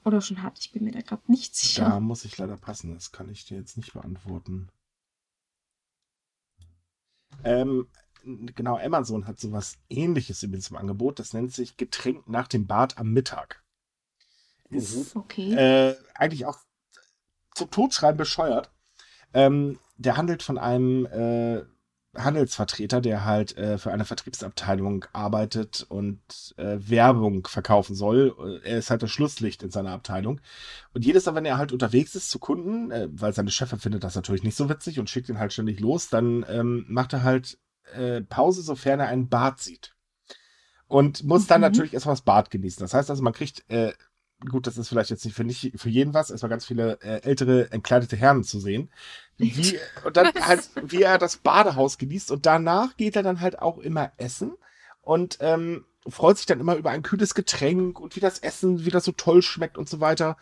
Oder 0.04 0.20
schon 0.20 0.42
hat. 0.42 0.58
Ich 0.60 0.70
bin 0.70 0.84
mir 0.84 0.92
da 0.92 1.00
gerade 1.00 1.30
nicht 1.30 1.56
sicher. 1.56 1.88
Da 1.88 2.00
muss 2.00 2.24
ich 2.24 2.38
leider 2.38 2.56
passen. 2.56 2.94
Das 2.94 3.10
kann 3.10 3.28
ich 3.28 3.44
dir 3.44 3.58
jetzt 3.58 3.76
nicht 3.76 3.92
beantworten. 3.92 4.68
Ähm, 7.44 7.88
genau, 8.54 8.78
Amazon 8.78 9.26
hat 9.26 9.40
sowas 9.40 9.78
ähnliches 9.88 10.42
übrigens 10.42 10.70
im 10.70 10.76
Angebot. 10.76 11.18
Das 11.18 11.32
nennt 11.32 11.52
sich 11.52 11.76
Getränk 11.76 12.28
nach 12.28 12.48
dem 12.48 12.66
Bad 12.66 12.98
am 12.98 13.12
Mittag. 13.12 13.62
Ist 14.70 15.16
okay. 15.16 15.54
Äh, 15.54 15.96
eigentlich 16.14 16.46
auch 16.46 16.58
zum 17.54 17.70
Totschreiben 17.70 18.18
bescheuert. 18.18 18.70
Ähm, 19.32 19.78
der 19.96 20.16
handelt 20.16 20.42
von 20.42 20.58
einem 20.58 21.06
äh, 21.06 21.64
Handelsvertreter, 22.16 23.00
der 23.00 23.24
halt 23.24 23.56
äh, 23.56 23.78
für 23.78 23.92
eine 23.92 24.04
Vertriebsabteilung 24.04 25.04
arbeitet 25.12 25.86
und 25.88 26.20
äh, 26.56 26.76
Werbung 26.78 27.46
verkaufen 27.46 27.94
soll. 27.94 28.60
Er 28.64 28.78
ist 28.78 28.90
halt 28.90 29.02
das 29.02 29.10
Schlusslicht 29.10 29.62
in 29.62 29.70
seiner 29.70 29.92
Abteilung. 29.92 30.40
Und 30.94 31.04
jedes 31.04 31.26
Mal, 31.26 31.34
wenn 31.34 31.44
er 31.44 31.58
halt 31.58 31.72
unterwegs 31.72 32.14
ist 32.14 32.30
zu 32.30 32.38
Kunden, 32.38 32.90
äh, 32.90 33.08
weil 33.10 33.32
seine 33.32 33.50
Chefin 33.50 33.78
findet 33.78 34.04
das 34.04 34.14
natürlich 34.14 34.42
nicht 34.42 34.56
so 34.56 34.68
witzig 34.68 34.98
und 34.98 35.10
schickt 35.10 35.28
ihn 35.28 35.38
halt 35.38 35.52
ständig 35.52 35.80
los, 35.80 36.08
dann 36.08 36.44
ähm, 36.48 36.84
macht 36.88 37.12
er 37.12 37.22
halt 37.22 37.58
äh, 37.94 38.20
Pause, 38.22 38.62
sofern 38.62 39.00
er 39.00 39.08
ein 39.08 39.28
Bad 39.28 39.60
sieht. 39.60 39.94
Und 40.86 41.24
muss 41.24 41.46
dann 41.46 41.60
mhm. 41.60 41.66
natürlich 41.66 41.94
erstmal 41.94 42.14
das 42.14 42.22
Bad 42.22 42.50
genießen. 42.50 42.80
Das 42.80 42.94
heißt 42.94 43.10
also, 43.10 43.22
man 43.22 43.34
kriegt, 43.34 43.64
äh, 43.68 43.92
gut, 44.48 44.66
das 44.66 44.78
ist 44.78 44.88
vielleicht 44.88 45.10
jetzt 45.10 45.24
nicht 45.24 45.34
für, 45.34 45.44
nicht 45.44 45.72
für 45.76 45.90
jeden 45.90 46.14
was, 46.14 46.30
erstmal 46.30 46.50
ganz 46.50 46.64
viele 46.64 46.98
äh, 47.02 47.22
ältere, 47.22 47.70
entkleidete 47.72 48.16
Herren 48.16 48.44
zu 48.44 48.60
sehen. 48.60 48.90
Wie, 49.36 49.78
und 50.04 50.16
dann 50.16 50.32
halt, 50.34 50.70
wie 50.82 51.02
er 51.02 51.18
das 51.18 51.36
Badehaus 51.36 51.98
genießt. 51.98 52.30
Und 52.30 52.46
danach 52.46 52.96
geht 52.96 53.16
er 53.16 53.22
dann 53.22 53.40
halt 53.40 53.60
auch 53.60 53.78
immer 53.78 54.12
essen. 54.16 54.52
Und 55.02 55.38
ähm, 55.40 55.84
freut 56.10 56.36
sich 56.36 56.46
dann 56.46 56.60
immer 56.60 56.76
über 56.76 56.90
ein 56.90 57.02
kühles 57.02 57.34
Getränk 57.34 58.00
und 58.00 58.16
wie 58.16 58.20
das 58.20 58.38
Essen 58.38 58.84
wieder 58.84 59.00
so 59.00 59.12
toll 59.12 59.42
schmeckt 59.42 59.78
und 59.78 59.88
so 59.88 60.00
weiter. 60.00 60.36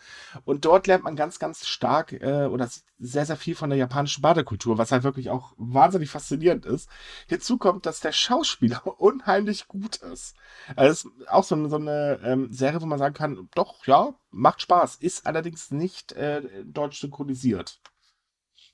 Und 0.45 0.65
dort 0.65 0.87
lernt 0.87 1.03
man 1.03 1.15
ganz, 1.15 1.39
ganz 1.39 1.67
stark 1.67 2.13
äh, 2.13 2.45
oder 2.45 2.69
sehr, 2.99 3.25
sehr 3.25 3.37
viel 3.37 3.55
von 3.55 3.69
der 3.69 3.77
japanischen 3.77 4.21
Badekultur, 4.21 4.77
was 4.77 4.91
halt 4.91 5.03
wirklich 5.03 5.29
auch 5.29 5.53
wahnsinnig 5.57 6.09
faszinierend 6.09 6.65
ist. 6.65 6.89
Hinzu 7.27 7.57
kommt, 7.57 7.85
dass 7.85 7.99
der 7.99 8.11
Schauspieler 8.11 8.81
unheimlich 8.99 9.67
gut 9.67 9.97
ist. 9.97 10.35
Also 10.75 11.09
ist 11.09 11.29
auch 11.29 11.43
so 11.43 11.55
eine, 11.55 11.69
so 11.69 11.77
eine 11.77 12.19
ähm, 12.23 12.51
Serie, 12.51 12.81
wo 12.81 12.85
man 12.85 12.99
sagen 12.99 13.13
kann, 13.13 13.49
doch, 13.53 13.85
ja, 13.85 14.13
macht 14.31 14.61
Spaß, 14.61 14.95
ist 14.95 15.25
allerdings 15.25 15.71
nicht 15.71 16.13
äh, 16.13 16.41
deutsch 16.65 16.99
synchronisiert. 16.99 17.79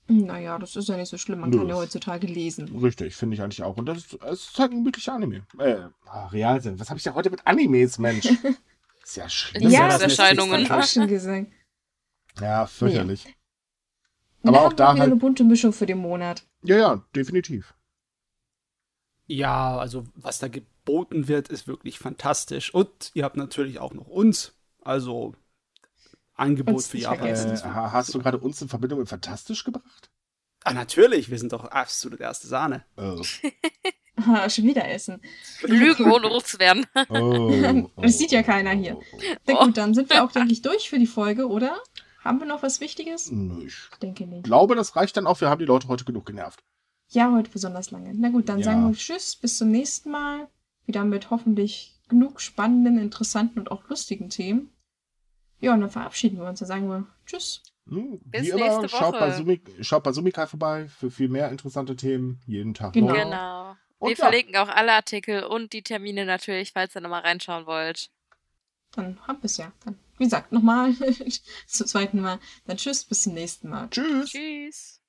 Naja, 0.07 0.59
das 0.59 0.75
ist 0.75 0.89
ja 0.89 0.97
nicht 0.97 1.09
so 1.09 1.17
schlimm. 1.17 1.39
Man 1.39 1.49
Nö. 1.49 1.59
kann 1.59 1.69
ja 1.69 1.75
heutzutage 1.75 2.27
lesen. 2.27 2.77
Richtig, 2.77 3.15
finde 3.15 3.35
ich 3.35 3.41
eigentlich 3.41 3.63
auch. 3.63 3.77
Und 3.77 3.85
das 3.85 3.99
ist, 3.99 4.17
das 4.21 4.41
ist 4.49 4.59
halt 4.59 4.73
ein 4.73 4.83
wirklicher 4.83 5.13
Anime. 5.13 5.45
Äh, 5.59 5.77
ah, 6.05 6.27
Realsinn. 6.27 6.79
Was 6.79 6.89
habe 6.89 6.99
ich 6.99 7.05
ja 7.05 7.13
heute 7.13 7.29
mit 7.29 7.45
Animes, 7.47 7.97
Mensch? 7.99 8.25
ist 9.03 9.15
ja 9.15 9.29
schlimm. 9.29 9.69
Ja, 9.69 9.87
das 9.87 10.01
Erscheinungen. 10.01 10.69
auch 10.69 10.83
schon 10.83 11.07
gesagt. 11.07 11.47
Ja, 12.39 12.65
fürchterlich. 12.65 13.25
Ja. 13.25 13.31
Aber 14.49 14.61
auch 14.67 14.73
da 14.73 14.89
halt 14.89 15.01
eine 15.01 15.15
bunte 15.15 15.45
Mischung 15.45 15.71
für 15.71 15.85
den 15.85 15.99
Monat. 15.99 16.45
Ja, 16.63 16.77
ja, 16.77 17.03
definitiv. 17.15 17.73
Ja, 19.25 19.77
also 19.77 20.05
was 20.15 20.39
da 20.39 20.49
geboten 20.49 21.29
wird, 21.29 21.47
ist 21.47 21.67
wirklich 21.67 21.97
fantastisch. 21.97 22.73
Und 22.73 23.11
ihr 23.13 23.23
habt 23.23 23.37
natürlich 23.37 23.79
auch 23.79 23.93
noch 23.93 24.07
uns. 24.07 24.53
Also 24.81 25.33
Angebot 26.35 26.83
für 26.83 26.97
Japan. 26.97 27.27
Äh, 27.27 27.57
hast 27.63 28.13
du 28.13 28.19
gerade 28.19 28.39
uns 28.39 28.61
in 28.61 28.69
Verbindung 28.69 28.99
mit 28.99 29.09
Fantastisch 29.09 29.63
gebracht? 29.63 30.09
Ah, 30.63 30.73
natürlich, 30.73 31.29
wir 31.29 31.37
sind 31.37 31.51
doch 31.51 31.65
absolut 31.65 32.19
erste 32.19 32.47
Sahne. 32.47 32.85
Oh. 32.97 33.21
Schon 34.49 34.65
wieder 34.65 34.87
essen. 34.89 35.21
Lügen, 35.63 36.09
ohne 36.11 36.27
rot 36.27 36.47
zu 36.47 36.59
werden. 36.59 36.85
Oh, 37.09 37.17
oh, 37.17 37.91
das 38.01 38.17
sieht 38.17 38.31
ja 38.31 38.43
keiner 38.43 38.71
hier. 38.71 38.97
Na 39.45 39.65
gut, 39.65 39.77
dann 39.77 39.93
sind 39.93 40.09
wir 40.09 40.23
auch, 40.23 40.31
denke 40.31 40.53
ich, 40.53 40.61
durch 40.61 40.89
für 40.89 40.99
die 40.99 41.07
Folge, 41.07 41.47
oder? 41.47 41.77
Haben 42.23 42.39
wir 42.39 42.47
noch 42.47 42.63
was 42.63 42.79
Wichtiges? 42.79 43.31
Nö, 43.31 43.65
ich 43.65 43.75
denke 44.01 44.25
nicht. 44.25 44.43
glaube, 44.43 44.75
das 44.75 44.95
reicht 44.95 45.17
dann 45.17 45.27
auch. 45.27 45.41
Wir 45.41 45.49
haben 45.49 45.59
die 45.59 45.65
Leute 45.65 45.87
heute 45.89 46.05
genug 46.05 46.25
genervt. 46.25 46.63
Ja, 47.09 47.31
heute 47.33 47.49
besonders 47.49 47.91
lange. 47.91 48.13
Na 48.15 48.29
gut, 48.29 48.47
dann 48.47 48.59
ja. 48.59 48.65
sagen 48.65 48.87
wir 48.87 48.97
Tschüss, 48.97 49.35
bis 49.35 49.57
zum 49.57 49.71
nächsten 49.71 50.11
Mal. 50.11 50.47
Wieder 50.85 51.03
mit 51.03 51.29
hoffentlich 51.29 51.99
genug 52.07 52.41
spannenden, 52.41 52.97
interessanten 52.97 53.59
und 53.59 53.71
auch 53.71 53.87
lustigen 53.89 54.29
Themen. 54.29 54.72
Ja, 55.63 55.73
und 55.73 55.79
dann 55.79 55.89
verabschieden 55.89 56.39
wir 56.39 56.45
uns. 56.45 56.59
Dann 56.59 56.67
sagen 56.67 56.89
wir 56.89 57.07
Tschüss. 57.25 57.63
Hm, 57.87 58.19
wie 58.25 58.49
immer, 58.49 58.87
schaut 58.89 59.17
bei, 59.17 59.31
Sumik, 59.31 59.61
schaut 59.79 60.03
bei 60.03 60.11
Sumikai 60.11 60.45
vorbei 60.45 60.89
für 60.89 61.09
viel 61.09 61.29
mehr 61.29 61.49
interessante 61.49 61.95
Themen. 61.95 62.41
Jeden 62.45 62.73
Tag 62.73 62.91
genau. 62.91 63.13
neu. 63.13 63.23
Genau. 63.23 63.75
Und 63.97 64.09
wir 64.09 64.17
ja. 64.17 64.23
verlinken 64.25 64.57
auch 64.57 64.67
alle 64.67 64.91
Artikel 64.91 65.43
und 65.43 65.71
die 65.71 65.81
Termine 65.81 66.25
natürlich, 66.25 66.73
falls 66.73 66.95
ihr 66.97 67.01
nochmal 67.01 67.21
reinschauen 67.21 67.65
wollt. 67.65 68.09
Dann 68.91 69.17
haben 69.25 69.41
wir 69.41 69.45
es 69.45 69.55
ja. 69.55 69.71
Dann, 69.85 69.97
wie 70.17 70.25
gesagt, 70.25 70.51
nochmal 70.51 70.93
zum 71.67 71.87
zweiten 71.87 72.19
Mal. 72.19 72.39
Dann 72.65 72.75
tschüss, 72.75 73.05
bis 73.05 73.21
zum 73.21 73.33
nächsten 73.33 73.69
Mal. 73.69 73.89
Tschüss. 73.89 74.31
Tschüss. 74.31 75.01